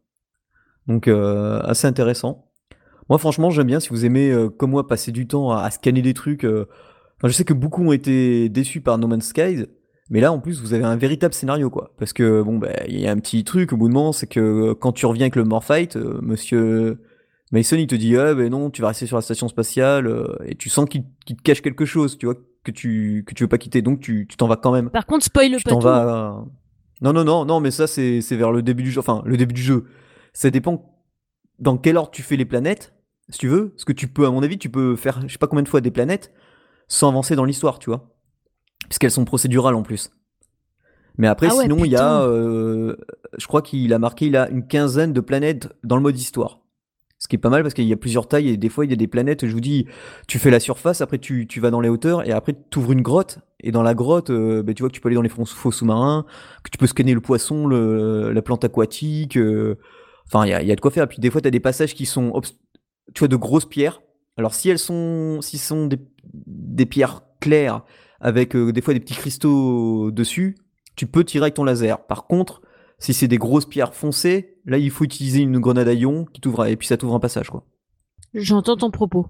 Donc 0.89 1.07
euh, 1.07 1.61
assez 1.63 1.87
intéressant. 1.87 2.51
Moi 3.09 3.19
franchement 3.19 3.51
j'aime 3.51 3.69
bien 3.69 3.79
si 3.79 3.91
vous 3.91 4.05
aimez 4.05 4.33
euh, 4.33 4.49
comme 4.49 4.71
moi 4.71 4.89
passer 4.89 5.13
du 5.13 5.29
temps 5.29 5.53
à, 5.53 5.71
scanner 5.71 6.03
des 6.03 6.15
trucs. 6.15 6.45
Euh, 6.45 6.67
enfin, 7.19 7.29
je 7.29 7.33
sais 7.33 7.45
que 7.45 7.55
beaucoup 7.55 7.85
ont 7.85 7.93
été 7.93 8.49
déçus 8.49 8.81
par 8.81 8.99
No 8.99 9.07
Man's 9.07 9.27
Skies, 9.27 9.67
mais 10.11 10.21
là 10.21 10.33
en 10.33 10.41
plus 10.41 10.61
vous 10.61 10.75
avez 10.75 10.83
un 10.83 10.97
véritable 10.97 11.33
scénario 11.33 11.71
quoi. 11.71 11.93
Parce 11.97 12.13
que 12.13 12.43
bon 12.43 12.59
ben 12.59 12.75
il 12.89 13.01
y 13.01 13.07
a 13.07 13.13
un 13.13 13.19
petit 13.19 13.45
truc 13.45 13.73
au 13.73 13.77
bout 13.77 13.89
de 13.89 13.95
moment, 13.95 14.11
c'est 14.11 14.27
que 14.27 14.73
quand 14.73 14.91
tu 14.91 15.07
reviens 15.07 15.25
avec 15.25 15.37
le 15.37 15.45
Morphite, 15.45 15.97
Monsieur 15.97 16.99
Mason 17.53 17.77
il 17.77 17.87
te 17.87 17.95
dit 17.95 18.17
ah 18.17 18.35
ben 18.35 18.51
non 18.51 18.71
tu 18.71 18.83
vas 18.83 18.89
rester 18.89 19.07
sur 19.07 19.17
la 19.17 19.23
station 19.23 19.49
spatiale 19.49 20.13
et 20.45 20.55
tu 20.57 20.69
sens 20.69 20.89
qu'il 20.89 21.05
te 21.05 21.43
cache 21.43 21.63
quelque 21.63 21.85
chose, 21.85 22.19
tu 22.19 22.27
vois 22.27 22.37
que 22.65 22.71
tu 22.73 23.25
que 23.27 23.35
tu 23.35 23.45
veux 23.45 23.49
pas 23.49 23.59
quitter, 23.59 23.83
donc 23.83 24.01
tu 24.01 24.27
t'en 24.37 24.49
vas 24.49 24.57
quand 24.57 24.73
même. 24.73 24.91
Par 24.91 25.07
contre 25.07 25.25
spoil 25.25 25.57
pas 25.63 25.71
tout. 25.71 25.81
Vas... 25.81 26.45
Non 27.01 27.13
non 27.13 27.25
non 27.25 27.45
non 27.45 27.61
mais 27.61 27.71
ça 27.71 27.87
c'est 27.87 28.21
vers 28.33 28.51
le 28.51 28.63
début 28.63 28.83
du 28.83 28.91
jeu, 28.91 29.01
enfin 29.01 29.23
le 29.25 29.37
début 29.37 29.55
du 29.55 29.63
jeu 29.63 29.87
ça 30.37 30.51
dépend 30.51 30.97
dans 31.59 31.79
quel 31.79 31.97
ordre 31.97 32.11
tu 32.11 32.23
fais 32.23 32.37
les 32.37 32.45
planètes, 32.45 32.95
si 33.31 33.39
tu 33.39 33.49
veux. 33.49 33.71
Parce 33.71 33.87
que 33.87 33.93
tu 33.93 34.09
peux, 34.09 34.27
à 34.27 34.31
mon 34.31 34.43
avis, 34.43 34.59
tu 34.59 34.69
peux 34.69 34.97
faire 34.97 35.23
je 35.27 35.33
sais 35.33 35.39
pas 35.39 35.47
combien 35.47 35.63
de 35.63 35.69
fois 35.69 35.81
des 35.81 35.91
planètes 35.91 36.33
sans 36.89 37.09
avancer 37.09 37.37
dans 37.37 37.45
l'histoire, 37.45 37.79
tu 37.79 37.91
vois. 37.91 38.15
Puisqu'elles 38.89 39.11
sont 39.11 39.25
procédurales 39.25 39.75
en 39.75 39.83
plus. 39.83 40.11
Mais 41.17 41.27
après, 41.27 41.49
ah 41.51 41.63
sinon, 41.63 41.85
il 41.85 41.91
y 41.91 41.97
a, 41.97 42.21
euh, 42.21 42.97
je 43.39 43.47
crois 43.47 43.63
qu'il 43.63 43.95
a 43.95 43.99
marqué, 43.99 44.27
il 44.27 44.37
a 44.37 44.51
une 44.51 44.67
quinzaine 44.67 45.15
de 45.15 45.21
planètes 45.21 45.73
dans 45.83 45.97
le 45.97 46.03
mode 46.03 46.19
histoire. 46.19 46.61
Ce 47.19 47.29
qui 47.29 47.37
est 47.37 47.39
pas 47.39 47.49
mal 47.49 47.63
parce 47.63 47.73
qu'il 47.73 47.87
y 47.87 47.93
a 47.93 47.97
plusieurs 47.97 48.29
tailles 48.29 48.51
et 48.51 48.57
des 48.59 48.69
fois 48.69 48.85
il 48.85 48.91
y 48.91 48.93
a 48.93 48.97
des 48.97 49.07
planètes, 49.07 49.47
je 49.47 49.53
vous 49.53 49.61
dis, 49.61 49.87
tu 50.29 50.39
fais 50.39 50.51
la 50.51 50.61
surface, 50.61 51.01
après 51.01 51.19
tu, 51.19 51.49
vas 51.61 51.71
dans 51.71 51.81
les 51.81 51.89
hauteurs 51.89 52.27
et 52.29 52.33
après 52.33 52.55
tu 52.71 52.79
ouvres 52.79 52.93
une 52.93 53.01
grotte 53.01 53.39
et 53.61 53.71
dans 53.71 53.83
la 53.83 53.95
grotte, 53.95 54.31
euh, 54.31 54.63
bah, 54.63 54.75
tu 54.75 54.83
vois 54.83 54.91
que 54.91 54.95
tu 54.95 55.01
peux 55.01 55.09
aller 55.09 55.17
dans 55.17 55.23
les 55.23 55.31
fonds 55.31 55.47
sous-marins, 55.47 56.27
que 56.63 56.71
tu 56.71 56.77
peux 56.77 56.87
scanner 56.87 57.15
le 57.15 57.23
poisson, 57.23 57.69
la 57.69 58.43
plante 58.43 58.65
aquatique, 58.65 59.39
euh, 59.39 59.79
Enfin, 60.27 60.45
il 60.45 60.51
y 60.51 60.73
a, 60.73 60.75
de 60.75 60.81
quoi 60.81 60.91
faire. 60.91 61.07
Puis 61.09 61.19
des 61.19 61.31
fois, 61.31 61.41
tu 61.41 61.49
as 61.49 61.51
des 61.51 61.61
passages 61.61 61.95
qui 61.95 62.07
sont, 62.07 62.41
tu 63.15 63.21
vois, 63.21 63.29
de 63.29 63.37
grosses 63.37 63.65
pierres. 63.65 64.03
Alors, 64.37 64.55
si 64.55 64.69
elles 64.69 64.79
sont, 64.79 65.41
si 65.41 65.59
sont 65.59 65.87
des, 65.87 66.87
pierres 66.87 67.23
claires 67.41 67.83
avec 68.21 68.57
euh, 68.57 68.73
des 68.73 68.81
fois 68.81 68.93
des 68.93 69.01
petits 69.01 69.15
cristaux 69.15 70.11
dessus, 70.11 70.57
tu 70.97 71.07
peux 71.07 71.25
tirer 71.25 71.45
avec 71.45 71.55
ton 71.55 71.65
laser. 71.65 72.07
Par 72.07 72.27
contre, 72.27 72.61
si 72.99 73.15
c'est 73.15 73.29
des 73.29 73.39
grosses 73.39 73.67
pierres 73.67 73.95
foncées, 73.95 74.57
là, 74.65 74.79
il 74.79 74.91
faut 74.91 75.05
utiliser 75.05 75.41
une 75.41 75.59
grenade 75.59 75.89
à 75.89 75.95
ion 75.95 76.25
qui 76.33 76.41
t'ouvre 76.41 76.67
et 76.67 76.77
puis 76.77 76.87
ça 76.87 76.97
t'ouvre 76.97 77.15
un 77.15 77.21
passage, 77.21 77.51
quoi. 77.51 77.65
J'entends 78.35 78.77
ton 78.77 78.91
propos. 78.91 79.27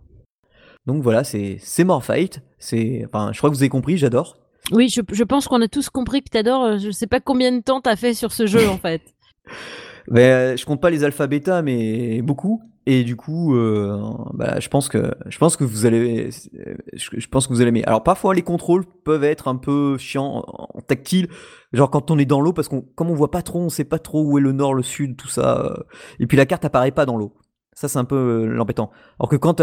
Donc 0.86 1.02
voilà, 1.02 1.24
c'est 1.24 1.58
c'est 1.60 1.84
Morphite. 1.84 2.42
C'est, 2.58 3.04
enfin, 3.06 3.30
je 3.32 3.38
crois 3.38 3.50
que 3.50 3.54
vous 3.54 3.62
avez 3.62 3.68
compris. 3.68 3.98
J'adore. 3.98 4.38
Oui, 4.72 4.88
je, 4.88 5.00
je 5.12 5.24
pense 5.24 5.48
qu'on 5.48 5.60
a 5.62 5.68
tous 5.68 5.90
compris 5.90 6.22
que 6.22 6.30
t'adores. 6.30 6.64
Euh, 6.64 6.78
je 6.78 6.90
sais 6.90 7.06
pas 7.06 7.20
combien 7.20 7.52
de 7.52 7.60
temps 7.60 7.80
t'as 7.80 7.96
fait 7.96 8.14
sur 8.14 8.32
ce 8.32 8.46
jeu 8.46 8.68
en 8.68 8.78
fait. 8.78 9.02
Ben, 10.08 10.56
je 10.56 10.64
compte 10.64 10.80
pas 10.80 10.90
les 10.90 11.02
alpha 11.02 11.26
bêta, 11.26 11.62
mais 11.62 12.22
beaucoup. 12.22 12.62
Et 12.88 13.02
du 13.02 13.16
coup, 13.16 13.56
euh, 13.56 14.00
bah, 14.32 14.60
je 14.60 14.68
pense 14.68 14.88
que 14.88 15.12
je 15.26 15.38
pense 15.38 15.56
que 15.56 15.64
vous 15.64 15.86
allez, 15.86 16.30
je, 16.92 17.26
pense 17.26 17.48
que 17.48 17.52
vous 17.52 17.60
allez 17.60 17.70
aimer. 17.70 17.84
Alors 17.84 18.04
parfois 18.04 18.32
les 18.32 18.42
contrôles 18.42 18.84
peuvent 19.04 19.24
être 19.24 19.48
un 19.48 19.56
peu 19.56 19.98
chiants 19.98 20.44
en, 20.46 20.80
tactile, 20.82 21.28
genre 21.72 21.90
quand 21.90 22.12
on 22.12 22.18
est 22.18 22.26
dans 22.26 22.40
l'eau, 22.40 22.52
parce 22.52 22.68
qu'on 22.68 22.82
comme 22.82 23.10
on 23.10 23.14
voit 23.14 23.32
pas 23.32 23.42
trop, 23.42 23.58
on 23.58 23.70
sait 23.70 23.84
pas 23.84 23.98
trop 23.98 24.22
où 24.22 24.38
est 24.38 24.40
le 24.40 24.52
nord, 24.52 24.72
le 24.72 24.84
sud, 24.84 25.16
tout 25.16 25.26
ça. 25.26 25.66
Euh, 25.66 25.82
et 26.20 26.28
puis 26.28 26.36
la 26.36 26.46
carte 26.46 26.64
apparaît 26.64 26.92
pas 26.92 27.06
dans 27.06 27.16
l'eau. 27.16 27.36
Ça 27.74 27.88
c'est 27.88 27.98
un 27.98 28.04
peu 28.04 28.16
euh, 28.16 28.46
l'embêtant. 28.46 28.92
Alors 29.18 29.30
que 29.30 29.36
quand 29.36 29.54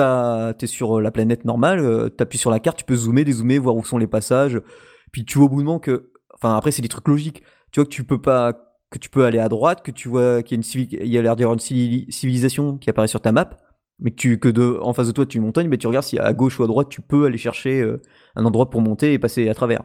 t'es 0.57 0.67
sur 0.67 0.99
la 0.99 1.11
planète 1.11 1.45
normale, 1.45 2.11
t'appuies 2.17 2.37
sur 2.37 2.51
la 2.51 2.59
carte, 2.59 2.77
tu 2.77 2.83
peux 2.83 2.95
zoomer, 2.97 3.23
dézoomer, 3.23 3.57
voir 3.57 3.77
où 3.77 3.85
sont 3.85 3.97
les 3.97 4.07
passages. 4.07 4.59
Puis 5.13 5.23
tu 5.23 5.37
vois 5.37 5.45
au 5.47 5.49
bout 5.49 5.61
de 5.61 5.65
moment 5.65 5.79
que, 5.79 6.11
enfin 6.33 6.57
après 6.57 6.71
c'est 6.71 6.81
des 6.81 6.89
trucs 6.89 7.07
logiques. 7.07 7.41
Tu 7.71 7.79
vois 7.79 7.85
que 7.85 7.89
tu 7.89 8.03
peux 8.03 8.21
pas 8.21 8.72
que 8.93 8.99
tu 8.99 9.09
peux 9.09 9.25
aller 9.25 9.39
à 9.39 9.49
droite, 9.49 9.81
que 9.83 9.91
tu 9.91 10.07
vois 10.07 10.43
qu'il 10.43 10.57
y 10.57 10.61
a, 10.61 10.63
une 10.63 10.87
il 11.01 11.07
y 11.11 11.17
a 11.17 11.21
l'air 11.21 11.35
d'y 11.35 11.43
avoir 11.43 11.55
une 11.55 11.59
civilisation 12.11 12.77
qui 12.77 12.89
apparaît 12.89 13.07
sur 13.07 13.21
ta 13.21 13.31
map, 13.31 13.49
mais 13.99 14.11
que, 14.11 14.15
tu, 14.15 14.39
que 14.39 14.47
de, 14.49 14.77
en 14.81 14.93
face 14.93 15.07
de 15.07 15.11
toi 15.11 15.25
tu 15.25 15.37
une 15.37 15.43
montagne, 15.45 15.67
mais 15.67 15.77
tu 15.77 15.87
regardes 15.87 16.05
si 16.05 16.19
à 16.19 16.31
gauche 16.33 16.59
ou 16.59 16.63
à 16.63 16.67
droite 16.67 16.89
tu 16.89 17.01
peux 17.01 17.25
aller 17.25 17.37
chercher 17.37 17.81
euh, 17.81 18.01
un 18.35 18.45
endroit 18.45 18.69
pour 18.69 18.81
monter 18.81 19.13
et 19.13 19.19
passer 19.19 19.49
à 19.49 19.53
travers. 19.55 19.81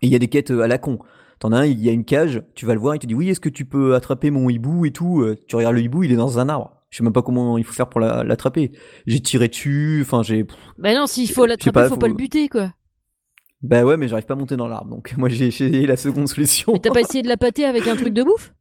Et 0.00 0.06
il 0.06 0.12
y 0.12 0.16
a 0.16 0.18
des 0.18 0.28
quêtes 0.28 0.50
euh, 0.50 0.62
à 0.62 0.68
la 0.68 0.78
con. 0.78 0.98
T'en 1.38 1.52
as 1.52 1.58
un, 1.58 1.66
il 1.66 1.80
y 1.80 1.88
a 1.88 1.92
une 1.92 2.04
cage, 2.04 2.42
tu 2.54 2.66
vas 2.66 2.74
le 2.74 2.80
voir, 2.80 2.94
il 2.94 3.00
te 3.00 3.06
dit 3.06 3.14
oui, 3.14 3.28
est-ce 3.28 3.40
que 3.40 3.48
tu 3.48 3.64
peux 3.64 3.94
attraper 3.94 4.30
mon 4.30 4.48
hibou 4.48 4.86
et 4.86 4.92
tout. 4.92 5.20
Euh, 5.22 5.36
tu 5.48 5.56
regardes 5.56 5.74
le 5.74 5.82
hibou, 5.82 6.02
il 6.04 6.12
est 6.12 6.16
dans 6.16 6.38
un 6.38 6.48
arbre. 6.48 6.78
Je 6.90 6.98
sais 6.98 7.04
même 7.04 7.12
pas 7.12 7.22
comment 7.22 7.58
il 7.58 7.64
faut 7.64 7.72
faire 7.72 7.88
pour 7.88 8.00
la- 8.00 8.22
l'attraper. 8.22 8.72
J'ai 9.06 9.20
tiré 9.20 9.48
dessus, 9.48 10.00
enfin 10.02 10.22
j'ai. 10.22 10.46
Bah 10.78 10.94
non, 10.94 11.06
s'il 11.06 11.30
faut 11.30 11.46
l'attraper, 11.46 11.72
pas, 11.72 11.88
faut 11.88 11.96
pas 11.96 12.06
faut- 12.06 12.12
le 12.12 12.16
buter, 12.16 12.48
quoi. 12.48 12.72
Bah 13.62 13.84
ouais, 13.84 13.96
mais 13.96 14.08
j'arrive 14.08 14.26
pas 14.26 14.34
à 14.34 14.36
monter 14.36 14.56
dans 14.56 14.68
l'arbre, 14.68 14.90
donc 14.90 15.14
moi 15.16 15.28
j'ai 15.28 15.46
essayé 15.46 15.86
la 15.86 15.96
seconde 15.96 16.28
solution. 16.28 16.72
Mais 16.72 16.80
t'as 16.80 16.90
pas 16.90 17.00
essayé 17.00 17.22
de 17.22 17.28
la 17.28 17.36
pâter 17.36 17.64
avec 17.64 17.86
un 17.86 17.96
truc 17.96 18.12
de 18.12 18.22
bouffe? 18.22 18.52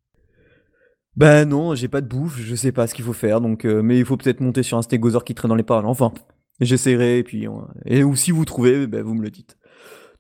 Bah 1.15 1.43
non, 1.45 1.75
j'ai 1.75 1.87
pas 1.89 2.01
de 2.01 2.07
bouffe, 2.07 2.39
je 2.39 2.55
sais 2.55 2.71
pas 2.71 2.87
ce 2.87 2.93
qu'il 2.95 3.03
faut 3.03 3.13
faire, 3.13 3.41
donc 3.41 3.65
euh, 3.65 3.81
mais 3.81 3.97
il 3.99 4.05
faut 4.05 4.15
peut-être 4.15 4.39
monter 4.39 4.63
sur 4.63 4.77
un 4.77 4.81
stégosaure 4.81 5.25
qui 5.25 5.35
traîne 5.35 5.49
dans 5.49 5.55
les 5.55 5.63
parages. 5.63 5.85
Enfin, 5.85 6.13
j'essaierai, 6.61 7.17
et 7.17 7.23
puis 7.23 7.47
on- 7.47 7.67
et 7.85 8.03
ou 8.03 8.15
si 8.15 8.31
vous 8.31 8.45
trouvez, 8.45 8.87
bah, 8.87 9.01
vous 9.01 9.13
me 9.13 9.21
le 9.21 9.29
dites. 9.29 9.57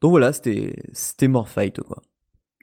Donc 0.01 0.11
voilà, 0.11 0.33
c'était 0.33 0.75
c'était 0.93 1.27
Morfight 1.29 1.81
quoi. 1.81 2.01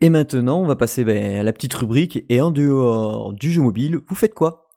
Et 0.03 0.11
maintenant, 0.11 0.61
on 0.63 0.67
va 0.67 0.77
passer 0.77 1.05
bah, 1.05 1.13
à 1.13 1.43
la 1.43 1.53
petite 1.53 1.75
rubrique 1.75 2.25
et 2.29 2.41
en 2.41 2.51
dehors 2.51 3.33
du 3.33 3.51
jeu 3.53 3.63
mobile, 3.63 4.01
vous 4.09 4.15
faites 4.17 4.35
quoi? 4.35 4.69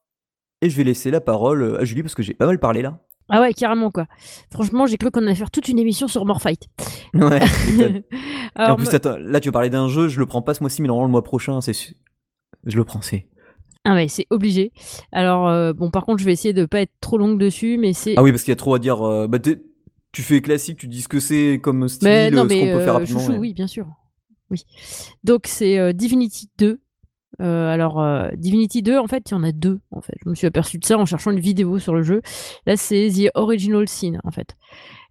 Et 0.62 0.70
je 0.70 0.78
vais 0.78 0.84
laisser 0.86 1.12
la 1.12 1.22
parole 1.22 1.78
à 1.80 1.86
Julie 1.86 2.04
parce 2.04 2.16
que 2.16 2.24
j'ai 2.24 2.34
pas 2.36 2.48
mal 2.48 2.60
parlé 2.60 2.82
là. 2.84 3.02
Ah 3.32 3.42
ouais, 3.42 3.54
carrément, 3.54 3.90
quoi. 3.92 4.08
Franchement, 4.52 4.86
j'ai 4.86 4.98
cru 4.98 5.10
qu'on 5.10 5.22
allait 5.22 5.36
faire 5.36 5.50
toute 5.52 5.68
une 5.70 5.80
émission 5.80 6.08
sur 6.08 6.26
Morfight. 6.26 6.68
Ouais. 7.14 7.40
Alors, 8.56 8.74
en 8.74 8.76
plus, 8.76 8.94
attends, 8.94 9.16
là 9.18 9.40
tu 9.40 9.52
parler 9.52 9.70
d'un 9.70 9.88
jeu, 9.88 10.08
je 10.10 10.20
le 10.20 10.26
prends 10.26 10.42
pas 10.42 10.54
ce 10.54 10.62
mois-ci, 10.62 10.82
mais 10.82 10.88
normalement 10.90 11.08
le 11.08 11.12
mois 11.12 11.24
prochain, 11.24 11.62
c'est 11.62 11.74
su- 11.74 11.96
je 12.66 12.76
le 12.78 12.84
prends, 12.84 13.02
c'est. 13.02 13.28
Ah 13.86 13.96
ouais, 13.96 14.08
c'est 14.10 14.28
obligé. 14.30 14.72
Alors, 15.12 15.48
euh, 15.48 15.74
bon, 15.74 15.90
par 15.90 16.06
contre, 16.06 16.20
je 16.20 16.26
vais 16.26 16.34
essayer 16.34 16.54
de 16.54 16.66
pas 16.66 16.82
être 16.82 16.92
trop 17.00 17.18
longue 17.18 17.40
dessus, 17.40 17.78
mais 17.80 17.94
c'est. 17.94 18.14
Ah 18.18 18.22
oui, 18.24 18.32
parce 18.32 18.44
qu'il 18.44 18.52
y 18.52 18.54
a 18.54 18.58
trop 18.58 18.76
à 18.76 18.80
dire. 18.80 19.02
euh, 19.02 19.28
bah, 19.28 19.40
tu 20.12 20.22
fais 20.22 20.42
classique, 20.42 20.78
tu 20.78 20.88
dis 20.88 21.02
ce 21.02 21.08
que 21.08 21.20
c'est 21.22 21.60
comme 21.64 21.88
style, 21.88 22.08
Mais 22.10 22.30
non, 22.32 22.44
euh, 22.46 22.50
ce 22.50 22.54
qu'on 22.54 22.66
peut 22.78 22.80
faire 22.84 22.90
euh, 22.96 22.98
rapidement. 23.00 23.20
chouchou, 23.22 23.32
ouais. 23.32 23.38
oui, 23.40 23.54
bien 23.54 23.68
sûr. 23.68 23.88
Oui. 24.50 24.66
Donc, 25.24 25.44
c'est 25.48 25.80
euh, 25.80 25.94
Divinity 25.94 26.50
2. 26.58 26.82
Euh, 27.40 27.70
alors, 27.70 28.02
euh, 28.02 28.30
Divinity 28.36 28.82
2, 28.82 28.98
en 28.98 29.08
fait, 29.08 29.30
il 29.30 29.34
y 29.34 29.36
en 29.36 29.44
a 29.44 29.52
deux. 29.52 29.80
En 29.92 30.02
fait, 30.02 30.16
je 30.24 30.30
me 30.30 30.36
suis 30.36 30.48
aperçu 30.48 30.78
de 30.78 30.86
ça 30.86 30.98
en 30.98 31.06
cherchant 31.06 31.32
une 31.32 31.40
vidéo 31.40 31.80
sur 31.80 31.96
le 31.96 32.04
jeu. 32.04 32.22
Là, 32.66 32.76
c'est 32.76 33.10
The 33.10 33.30
Original 33.36 33.88
Sin, 33.88 34.20
en 34.24 34.32
fait. 34.32 34.56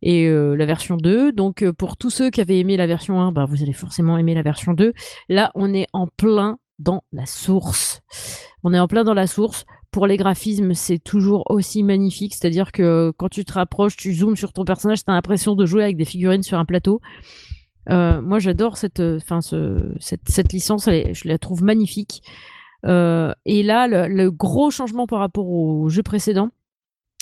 Et 0.02 0.26
euh, 0.26 0.54
la 0.54 0.66
version 0.66 0.96
2. 0.96 1.32
Donc, 1.32 1.68
pour 1.72 1.96
tous 1.96 2.10
ceux 2.10 2.30
qui 2.30 2.40
avaient 2.40 2.58
aimé 2.58 2.76
la 2.76 2.86
version 2.86 3.20
1, 3.20 3.32
bah, 3.32 3.46
vous 3.48 3.62
allez 3.62 3.72
forcément 3.72 4.18
aimer 4.18 4.34
la 4.34 4.42
version 4.42 4.74
2. 4.74 4.92
Là, 5.28 5.50
on 5.54 5.72
est 5.72 5.86
en 5.92 6.06
plein 6.06 6.58
dans 6.78 7.02
la 7.12 7.26
source. 7.26 8.00
On 8.64 8.74
est 8.74 8.80
en 8.80 8.88
plein 8.88 9.04
dans 9.04 9.14
la 9.14 9.26
source. 9.26 9.64
Pour 9.90 10.06
les 10.06 10.16
graphismes, 10.16 10.74
c'est 10.74 10.98
toujours 10.98 11.50
aussi 11.50 11.82
magnifique. 11.82 12.34
C'est-à-dire 12.34 12.70
que 12.70 13.12
quand 13.16 13.28
tu 13.28 13.44
te 13.44 13.52
rapproches, 13.52 13.96
tu 13.96 14.14
zoomes 14.14 14.36
sur 14.36 14.52
ton 14.52 14.64
personnage, 14.64 15.04
tu 15.04 15.10
as 15.10 15.14
l'impression 15.14 15.56
de 15.56 15.66
jouer 15.66 15.82
avec 15.82 15.96
des 15.96 16.04
figurines 16.04 16.42
sur 16.42 16.58
un 16.58 16.64
plateau. 16.64 17.00
Euh, 17.90 18.20
moi, 18.20 18.38
j'adore 18.38 18.76
cette, 18.76 19.00
euh, 19.00 19.16
enfin, 19.16 19.40
ce, 19.40 19.92
cette, 19.98 20.28
cette 20.28 20.52
licence, 20.52 20.86
elle 20.88 21.14
je 21.14 21.28
la 21.28 21.38
trouve 21.38 21.62
magnifique. 21.62 22.22
Euh, 22.86 23.32
et 23.44 23.62
là, 23.62 23.88
le, 23.88 24.06
le 24.06 24.30
gros 24.30 24.70
changement 24.70 25.06
par 25.06 25.18
rapport 25.18 25.48
au 25.48 25.88
jeu 25.88 26.02
précédent, 26.02 26.50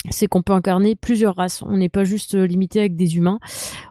c'est 0.09 0.27
qu'on 0.27 0.41
peut 0.41 0.53
incarner 0.53 0.95
plusieurs 0.95 1.35
races. 1.35 1.61
On 1.63 1.77
n'est 1.77 1.89
pas 1.89 2.03
juste 2.03 2.35
limité 2.35 2.79
avec 2.79 2.95
des 2.95 3.17
humains. 3.17 3.39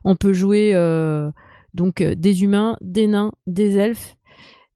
On 0.05 0.17
peut 0.17 0.33
jouer 0.33 0.73
euh, 0.75 1.31
donc 1.75 2.03
des 2.03 2.43
humains, 2.43 2.77
des 2.81 3.07
nains, 3.07 3.33
des 3.47 3.77
elfes, 3.77 4.17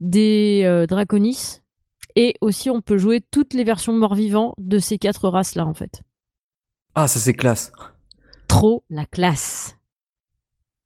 des 0.00 0.84
draconis, 0.88 1.60
et 2.16 2.34
aussi 2.40 2.68
on 2.68 2.82
peut 2.82 2.98
jouer 2.98 3.20
toutes 3.30 3.54
les 3.54 3.64
versions 3.64 3.94
morts-vivants 3.94 4.54
de 4.58 4.78
ces 4.78 4.98
quatre 4.98 5.28
races-là, 5.28 5.66
en 5.66 5.74
fait. 5.74 6.02
Ah, 6.94 7.08
ça 7.08 7.18
c'est 7.20 7.32
classe. 7.32 7.72
Trop 8.48 8.84
la 8.90 9.06
classe. 9.06 9.78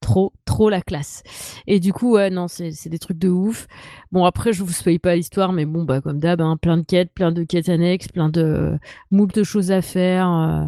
Trop, 0.07 0.33
trop 0.45 0.71
la 0.71 0.83
classe. 0.83 1.25
Et 1.67 1.81
du 1.81 1.93
coup, 1.93 2.13
ouais, 2.13 2.31
non, 2.31 2.47
c'est 2.47 2.89
des 2.89 2.99
trucs 3.01 3.19
de 3.19 3.29
ouf. 3.29 3.67
Bon, 4.13 4.25
après, 4.25 4.53
je 4.53 4.63
vous 4.63 4.71
spoil 4.71 5.01
pas 5.01 5.17
l'histoire, 5.17 5.53
mais 5.53 5.65
bon, 5.65 5.83
bah, 5.83 6.01
comme 6.01 6.21
d'hab, 6.21 6.41
hein, 6.41 6.57
plein 6.57 6.77
de 6.77 6.85
quêtes, 6.85 7.11
plein 7.13 7.33
de 7.33 7.43
quêtes 7.43 7.69
annexes, 7.69 8.07
plein 8.07 8.29
de 8.29 8.79
moult 9.11 9.43
choses 9.43 9.73
à 9.73 9.83
faire. 9.83 10.31
euh. 10.31 10.65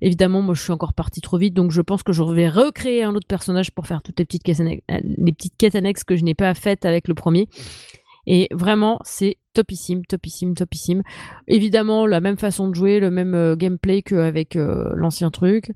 Évidemment, 0.00 0.42
moi, 0.42 0.54
je 0.56 0.62
suis 0.62 0.72
encore 0.72 0.92
partie 0.92 1.20
trop 1.20 1.38
vite, 1.38 1.54
donc 1.54 1.70
je 1.70 1.80
pense 1.82 2.02
que 2.02 2.12
je 2.12 2.20
vais 2.24 2.48
recréer 2.48 3.04
un 3.04 3.14
autre 3.14 3.28
personnage 3.28 3.70
pour 3.70 3.86
faire 3.86 4.02
toutes 4.02 4.18
les 4.18 4.24
petites 4.24 4.42
quêtes 4.42 4.58
annexes, 4.58 4.82
euh, 4.90 4.98
les 5.04 5.32
petites 5.32 5.56
quêtes 5.56 5.76
annexes 5.76 6.02
que 6.02 6.16
je 6.16 6.24
n'ai 6.24 6.34
pas 6.34 6.52
faites 6.54 6.84
avec 6.84 7.06
le 7.06 7.14
premier. 7.14 7.48
Et 8.26 8.48
vraiment, 8.50 8.98
c'est 9.04 9.36
topissime, 9.54 10.04
topissime, 10.04 10.56
topissime. 10.56 11.02
Évidemment, 11.46 12.06
la 12.06 12.20
même 12.20 12.38
façon 12.38 12.68
de 12.68 12.74
jouer, 12.74 12.98
le 12.98 13.12
même 13.12 13.34
euh, 13.34 13.54
gameplay 13.54 14.02
qu'avec 14.02 14.56
euh, 14.56 14.90
l'ancien 14.96 15.30
truc. 15.30 15.70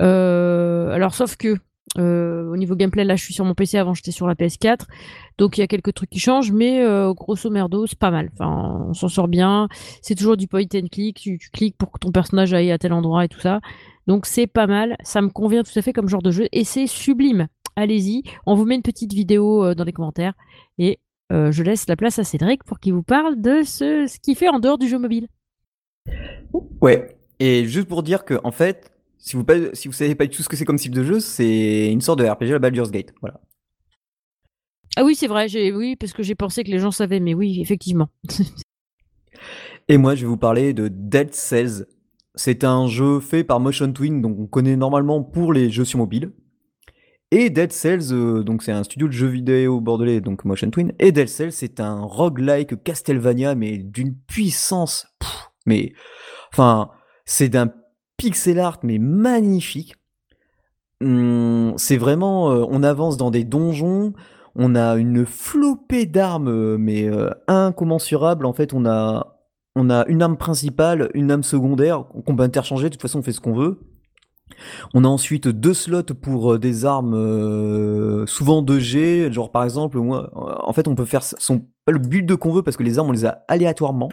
Euh, 0.00 0.90
alors, 0.92 1.14
sauf 1.14 1.36
que 1.36 1.56
euh, 1.96 2.50
au 2.50 2.56
niveau 2.56 2.76
gameplay, 2.76 3.04
là, 3.04 3.16
je 3.16 3.24
suis 3.24 3.34
sur 3.34 3.44
mon 3.44 3.54
PC. 3.54 3.78
Avant, 3.78 3.94
j'étais 3.94 4.10
sur 4.10 4.26
la 4.26 4.34
PS4. 4.34 4.80
Donc, 5.38 5.56
il 5.56 5.60
y 5.60 5.64
a 5.64 5.66
quelques 5.66 5.94
trucs 5.94 6.10
qui 6.10 6.18
changent, 6.20 6.52
mais 6.52 6.82
euh, 6.82 7.12
grosso 7.14 7.50
merdo, 7.50 7.86
c'est 7.86 7.98
pas 7.98 8.10
mal. 8.10 8.30
Enfin, 8.32 8.86
on 8.88 8.94
s'en 8.94 9.08
sort 9.08 9.28
bien. 9.28 9.68
C'est 10.02 10.14
toujours 10.14 10.36
du 10.36 10.48
point 10.48 10.64
and 10.74 10.88
click. 10.90 11.18
Tu, 11.18 11.38
cliques 11.52 11.76
pour 11.76 11.92
que 11.92 11.98
ton 11.98 12.12
personnage 12.12 12.52
aille 12.52 12.70
à 12.70 12.78
tel 12.78 12.92
endroit 12.92 13.24
et 13.24 13.28
tout 13.28 13.40
ça. 13.40 13.60
Donc, 14.06 14.26
c'est 14.26 14.46
pas 14.46 14.66
mal. 14.66 14.96
Ça 15.02 15.22
me 15.22 15.28
convient 15.28 15.62
tout 15.62 15.76
à 15.76 15.82
fait 15.82 15.92
comme 15.92 16.08
genre 16.08 16.22
de 16.22 16.30
jeu 16.30 16.48
et 16.52 16.64
c'est 16.64 16.86
sublime. 16.86 17.48
Allez-y. 17.76 18.22
On 18.46 18.54
vous 18.54 18.64
met 18.64 18.74
une 18.74 18.82
petite 18.82 19.12
vidéo 19.12 19.64
euh, 19.64 19.74
dans 19.74 19.84
les 19.84 19.92
commentaires 19.92 20.34
et 20.78 20.98
je 21.30 21.62
laisse 21.62 21.86
la 21.88 21.96
place 21.96 22.18
à 22.18 22.24
Cédric 22.24 22.64
pour 22.64 22.80
qu'il 22.80 22.94
vous 22.94 23.02
parle 23.02 23.38
de 23.38 23.62
ce, 23.62 24.06
ce 24.06 24.18
qu'il 24.18 24.34
fait 24.34 24.48
en 24.48 24.60
dehors 24.60 24.78
du 24.78 24.88
jeu 24.88 24.98
mobile. 24.98 25.28
Ouais. 26.80 27.18
Et 27.38 27.66
juste 27.66 27.86
pour 27.86 28.02
dire 28.02 28.24
que, 28.24 28.40
en 28.44 28.50
fait, 28.50 28.90
si 29.18 29.36
vous, 29.36 29.44
pas, 29.44 29.74
si 29.74 29.88
vous 29.88 29.94
savez 29.94 30.14
pas 30.14 30.26
du 30.26 30.36
tout 30.36 30.42
ce 30.42 30.48
que 30.48 30.56
c'est 30.56 30.64
comme 30.64 30.78
type 30.78 30.94
de 30.94 31.04
jeu, 31.04 31.20
c'est 31.20 31.90
une 31.90 32.00
sorte 32.00 32.20
de 32.20 32.24
RPG 32.24 32.54
à 32.54 32.58
Baldur's 32.58 32.90
Gate. 32.90 33.12
Voilà. 33.20 33.40
Ah 34.96 35.04
oui, 35.04 35.14
c'est 35.14 35.26
vrai. 35.26 35.46
Oui, 35.72 35.96
parce 35.96 36.12
que 36.12 36.22
j'ai 36.22 36.34
pensé 36.34 36.64
que 36.64 36.70
les 36.70 36.78
gens 36.78 36.90
savaient, 36.90 37.20
mais 37.20 37.34
oui, 37.34 37.60
effectivement. 37.60 38.08
Et 39.88 39.96
moi, 39.96 40.14
je 40.14 40.22
vais 40.22 40.28
vous 40.28 40.36
parler 40.36 40.72
de 40.72 40.88
Dead 40.88 41.34
Cells. 41.34 41.86
C'est 42.34 42.62
un 42.62 42.86
jeu 42.86 43.20
fait 43.20 43.42
par 43.42 43.58
Motion 43.58 43.92
Twin, 43.92 44.22
donc 44.22 44.38
on 44.38 44.46
connaît 44.46 44.76
normalement 44.76 45.22
pour 45.22 45.52
les 45.52 45.70
jeux 45.70 45.84
sur 45.84 45.98
mobile. 45.98 46.32
Et 47.30 47.50
Dead 47.50 47.72
Cells, 47.72 48.12
euh, 48.12 48.42
donc 48.42 48.62
c'est 48.62 48.72
un 48.72 48.84
studio 48.84 49.06
de 49.06 49.12
jeux 49.12 49.26
vidéo 49.28 49.80
bordelais, 49.80 50.20
donc 50.20 50.44
Motion 50.44 50.70
Twin. 50.70 50.92
Et 50.98 51.12
Dead 51.12 51.28
Cells, 51.28 51.52
c'est 51.52 51.80
un 51.80 52.00
roguelike 52.00 52.82
Castlevania, 52.82 53.54
mais 53.54 53.78
d'une 53.78 54.14
puissance. 54.14 55.06
pff, 55.18 55.50
mais, 55.66 55.92
enfin, 56.52 56.90
c'est 57.24 57.48
d'un 57.48 57.70
pixel 58.18 58.60
art, 58.60 58.80
mais 58.82 58.98
magnifique. 58.98 59.94
Hum, 61.02 61.72
c'est 61.78 61.96
vraiment, 61.96 62.50
euh, 62.50 62.66
on 62.68 62.82
avance 62.82 63.16
dans 63.16 63.30
des 63.30 63.44
donjons, 63.44 64.12
on 64.60 64.74
a 64.74 64.96
une 64.96 65.24
flopée 65.24 66.04
d'armes, 66.04 66.48
euh, 66.48 66.76
mais 66.78 67.08
euh, 67.08 67.30
incommensurables. 67.46 68.44
En 68.44 68.52
fait, 68.52 68.74
on 68.74 68.84
a, 68.86 69.34
une 69.76 70.22
arme 70.22 70.36
principale, 70.36 71.10
une 71.14 71.30
arme 71.30 71.44
secondaire 71.44 72.06
qu'on 72.26 72.34
peut 72.34 72.42
interchanger. 72.42 72.88
De 72.88 72.94
toute 72.94 73.02
façon, 73.02 73.20
on 73.20 73.22
fait 73.22 73.32
ce 73.32 73.40
qu'on 73.40 73.54
veut. 73.54 73.78
On 74.94 75.04
a 75.04 75.08
ensuite 75.08 75.46
deux 75.46 75.74
slots 75.74 76.02
pour 76.20 76.54
euh, 76.54 76.58
des 76.58 76.84
armes, 76.84 78.26
souvent 78.26 78.62
2G. 78.62 79.30
Genre, 79.30 79.52
par 79.52 79.62
exemple, 79.62 79.98
en 79.98 80.72
fait, 80.72 80.88
on 80.88 80.96
peut 80.96 81.04
faire 81.04 81.22
son, 81.22 81.66
le 81.86 81.98
build 81.98 82.34
qu'on 82.36 82.52
veut 82.52 82.62
parce 82.62 82.76
que 82.76 82.82
les 82.82 82.98
armes, 82.98 83.10
on 83.10 83.12
les 83.12 83.26
a 83.26 83.44
aléatoirement. 83.46 84.08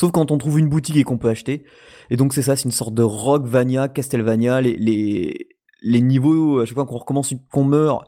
Sauf 0.00 0.12
quand 0.12 0.30
on 0.30 0.38
trouve 0.38 0.58
une 0.58 0.70
boutique 0.70 0.96
et 0.96 1.04
qu'on 1.04 1.18
peut 1.18 1.28
acheter. 1.28 1.62
Et 2.08 2.16
donc, 2.16 2.32
c'est 2.32 2.40
ça, 2.40 2.56
c'est 2.56 2.64
une 2.64 2.70
sorte 2.70 2.94
de 2.94 3.02
Rockvania, 3.02 3.86
Castlevania. 3.86 4.62
Les, 4.62 4.74
les, 4.78 5.48
les 5.82 6.00
niveaux, 6.00 6.60
à 6.60 6.64
chaque 6.64 6.74
fois 6.74 6.86
qu'on 6.86 6.96
recommence, 6.96 7.34
qu'on 7.52 7.64
meurt, 7.64 8.06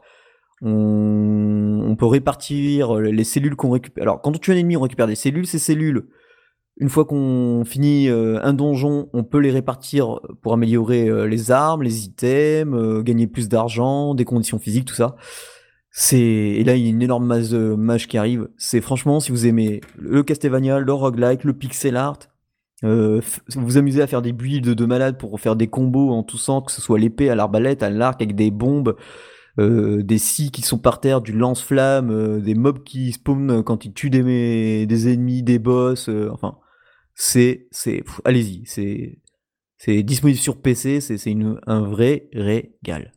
on, 0.63 1.95
peut 1.99 2.07
répartir 2.07 2.95
les 2.95 3.23
cellules 3.23 3.55
qu'on 3.55 3.69
récupère. 3.69 4.01
Alors, 4.01 4.23
quand 4.23 4.35
on 4.35 4.39
tue 4.39 4.51
un 4.51 4.55
ennemi, 4.55 4.75
on 4.75 4.81
récupère 4.81 5.05
des 5.05 5.13
cellules. 5.13 5.45
Ces 5.45 5.59
cellules, 5.59 6.07
une 6.77 6.89
fois 6.89 7.05
qu'on 7.05 7.61
finit 7.63 8.09
euh, 8.09 8.39
un 8.41 8.53
donjon, 8.53 9.07
on 9.13 9.23
peut 9.23 9.37
les 9.37 9.51
répartir 9.51 10.19
pour 10.41 10.53
améliorer 10.53 11.07
euh, 11.07 11.27
les 11.27 11.51
armes, 11.51 11.83
les 11.83 12.05
items, 12.05 12.75
euh, 12.75 13.03
gagner 13.03 13.27
plus 13.27 13.49
d'argent, 13.49 14.15
des 14.15 14.25
conditions 14.25 14.57
physiques, 14.57 14.85
tout 14.85 14.95
ça. 14.95 15.15
C'est 15.95 16.17
et 16.19 16.63
là 16.63 16.75
il 16.75 16.83
y 16.83 16.87
a 16.87 16.89
une 16.89 17.03
énorme 17.03 17.27
masse 17.27 17.51
de 17.51 17.75
mages 17.75 18.07
qui 18.07 18.17
arrive. 18.17 18.49
C'est 18.57 18.81
franchement 18.81 19.19
si 19.19 19.31
vous 19.31 19.45
aimez 19.45 19.79
le 19.95 20.23
Castlevania, 20.23 20.79
le 20.79 20.91
roguelike, 20.91 21.43
le 21.43 21.53
pixel 21.53 21.95
art, 21.97 22.17
euh, 22.83 23.21
vous 23.55 23.77
amusez 23.77 24.01
à 24.01 24.07
faire 24.07 24.23
des 24.23 24.33
builds 24.33 24.73
de 24.73 24.85
malades 24.85 25.19
pour 25.19 25.39
faire 25.39 25.55
des 25.55 25.67
combos 25.67 26.09
en 26.09 26.23
tout 26.23 26.39
sens, 26.39 26.63
que 26.65 26.71
ce 26.71 26.81
soit 26.81 26.97
l'épée, 26.97 27.29
à 27.29 27.35
l'arbalète, 27.35 27.83
à 27.83 27.91
l'arc 27.91 28.19
avec 28.23 28.35
des 28.35 28.49
bombes, 28.49 28.97
euh, 29.59 30.01
des 30.01 30.17
scies 30.17 30.49
qui 30.49 30.63
sont 30.63 30.79
par 30.79 30.99
terre, 30.99 31.21
du 31.21 31.31
lance-flamme, 31.31 32.09
euh, 32.09 32.39
des 32.39 32.55
mobs 32.55 32.83
qui 32.83 33.11
spawnent 33.11 33.63
quand 33.63 33.85
ils 33.85 33.93
tuent 33.93 34.09
des, 34.09 34.87
des 34.87 35.13
ennemis, 35.13 35.43
des 35.43 35.59
boss, 35.59 36.09
enfin 36.31 36.57
c'est 37.13 37.67
c'est 37.69 38.03
allez-y, 38.25 38.63
c'est 38.65 39.19
c'est 39.77 40.01
disponible 40.01 40.39
sur 40.39 40.59
PC, 40.59 41.01
c'est 41.01 41.19
c'est 41.19 41.31
une 41.31 41.59
un 41.67 41.81
vrai 41.81 42.29
régal. 42.33 43.13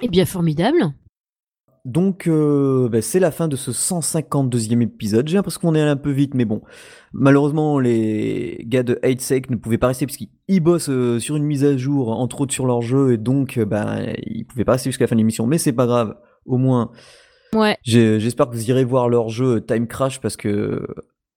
Eh 0.00 0.08
bien, 0.08 0.24
formidable. 0.24 0.94
Donc, 1.84 2.28
euh, 2.28 2.88
bah, 2.88 3.02
c'est 3.02 3.18
la 3.18 3.32
fin 3.32 3.48
de 3.48 3.56
ce 3.56 3.72
152e 3.72 4.82
épisode. 4.82 5.26
J'ai 5.28 5.34
l'impression 5.36 5.60
qu'on 5.60 5.74
est 5.74 5.80
allé 5.80 5.90
un 5.90 5.96
peu 5.96 6.12
vite, 6.12 6.34
mais 6.34 6.44
bon. 6.44 6.62
Malheureusement, 7.12 7.80
les 7.80 8.62
gars 8.68 8.84
de 8.84 9.00
8sec 9.02 9.50
ne 9.50 9.56
pouvaient 9.56 9.78
pas 9.78 9.88
rester 9.88 10.06
parce 10.06 10.16
qu'ils 10.16 10.60
bossent 10.62 10.88
euh, 10.90 11.18
sur 11.18 11.34
une 11.36 11.42
mise 11.44 11.64
à 11.64 11.76
jour, 11.76 12.10
entre 12.10 12.40
autres 12.42 12.54
sur 12.54 12.66
leur 12.66 12.82
jeu, 12.82 13.12
et 13.12 13.16
donc, 13.16 13.58
euh, 13.58 13.64
bah, 13.64 13.96
ils 14.26 14.44
pouvaient 14.44 14.64
pas 14.64 14.72
rester 14.72 14.90
jusqu'à 14.90 15.04
la 15.04 15.08
fin 15.08 15.16
de 15.16 15.20
l'émission. 15.20 15.46
Mais 15.48 15.58
c'est 15.58 15.72
pas 15.72 15.86
grave. 15.86 16.14
Au 16.46 16.56
moins, 16.56 16.92
Ouais. 17.54 17.76
j'espère 17.82 18.48
que 18.48 18.54
vous 18.54 18.70
irez 18.70 18.84
voir 18.84 19.08
leur 19.08 19.28
jeu 19.28 19.60
Time 19.60 19.86
Crash 19.86 20.20
parce 20.20 20.36
que 20.36 20.86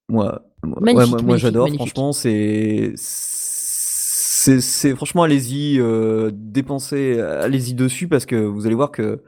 Moi, 0.08 0.44
moi, 0.64 0.78
ouais, 0.84 0.94
moi, 1.08 1.22
moi, 1.24 1.38
j'adore. 1.38 1.68
Franchement, 1.74 2.14
c'est, 2.14 2.94
c'est, 2.96 4.62
c'est- 4.62 4.96
franchement, 4.96 5.24
allez-y, 5.24 5.80
euh, 5.80 6.30
dépensez, 6.32 7.20
allez-y 7.20 7.74
dessus 7.74 8.08
parce 8.08 8.28
que 8.28 8.36
vous 8.36 8.68
allez 8.68 8.76
voir 8.76 8.92
que, 8.92 9.24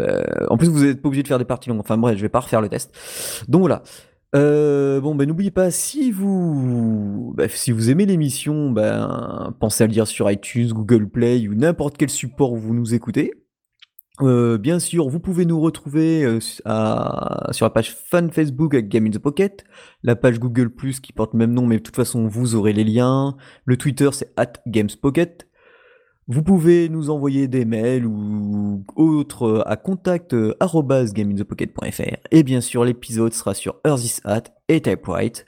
bah, 0.00 0.46
en 0.48 0.56
plus, 0.56 0.68
vous 0.68 0.84
n'êtes 0.84 1.02
pas 1.02 1.08
obligé 1.08 1.22
de 1.22 1.28
faire 1.28 1.38
des 1.38 1.44
parties 1.44 1.68
longues. 1.68 1.80
Enfin 1.80 1.98
bref, 1.98 2.16
je 2.16 2.22
vais 2.22 2.28
pas 2.28 2.40
refaire 2.40 2.60
le 2.60 2.68
test. 2.68 2.92
Donc 3.48 3.60
voilà. 3.60 3.82
Euh, 4.36 5.00
bon, 5.00 5.14
ben 5.16 5.26
n'oubliez 5.26 5.50
pas, 5.50 5.70
si 5.72 6.12
vous, 6.12 7.34
vous 7.34 7.90
aimez 7.90 8.06
l'émission, 8.06 8.70
ben, 8.70 9.54
pensez 9.58 9.84
à 9.84 9.86
le 9.88 9.92
dire 9.92 10.06
sur 10.06 10.30
iTunes, 10.30 10.68
Google 10.72 11.08
Play 11.08 11.48
ou 11.48 11.54
n'importe 11.54 11.96
quel 11.96 12.10
support 12.10 12.52
où 12.52 12.56
vous 12.56 12.74
nous 12.74 12.94
écoutez. 12.94 13.32
Euh, 14.20 14.58
bien 14.58 14.78
sûr, 14.78 15.08
vous 15.08 15.18
pouvez 15.18 15.46
nous 15.46 15.60
retrouver 15.60 16.24
euh, 16.24 16.40
sur 16.40 16.62
la 16.64 17.70
page 17.70 17.92
fan 17.94 18.30
Facebook 18.30 18.74
avec 18.74 18.88
Game 18.88 19.06
in 19.06 19.10
the 19.10 19.18
Pocket, 19.18 19.64
la 20.02 20.14
page 20.14 20.38
Google 20.38 20.70
Plus 20.70 21.00
qui 21.00 21.12
porte 21.12 21.32
le 21.32 21.38
même 21.38 21.52
nom, 21.52 21.66
mais 21.66 21.78
de 21.78 21.82
toute 21.82 21.96
façon 21.96 22.28
vous 22.28 22.54
aurez 22.54 22.72
les 22.72 22.84
liens. 22.84 23.36
Le 23.64 23.76
Twitter 23.76 24.10
c'est 24.12 24.32
at 24.36 24.52
GamesPocket. 24.66 25.49
Vous 26.32 26.44
pouvez 26.44 26.88
nous 26.88 27.10
envoyer 27.10 27.48
des 27.48 27.64
mails 27.64 28.06
ou 28.06 28.84
autres 28.94 29.42
euh, 29.48 29.68
à 29.68 29.74
contact 29.74 30.32
euh. 30.32 30.54
Et 32.30 32.44
bien 32.44 32.60
sûr, 32.60 32.84
l'épisode 32.84 33.32
sera 33.32 33.52
sur 33.52 33.80
Earthis 33.84 34.20
Hat 34.22 34.44
et 34.68 34.80
Typewrite. 34.80 35.44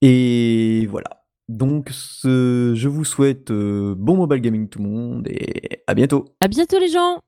Et 0.00 0.86
voilà. 0.90 1.22
Donc, 1.50 1.90
je 2.24 2.88
vous 2.88 3.04
souhaite 3.04 3.50
euh, 3.50 3.94
bon 3.94 4.16
mobile 4.16 4.40
gaming 4.40 4.66
tout 4.66 4.82
le 4.82 4.88
monde 4.88 5.28
et 5.28 5.82
à 5.86 5.92
bientôt. 5.92 6.24
À 6.40 6.48
bientôt 6.48 6.78
les 6.78 6.88
gens 6.88 7.20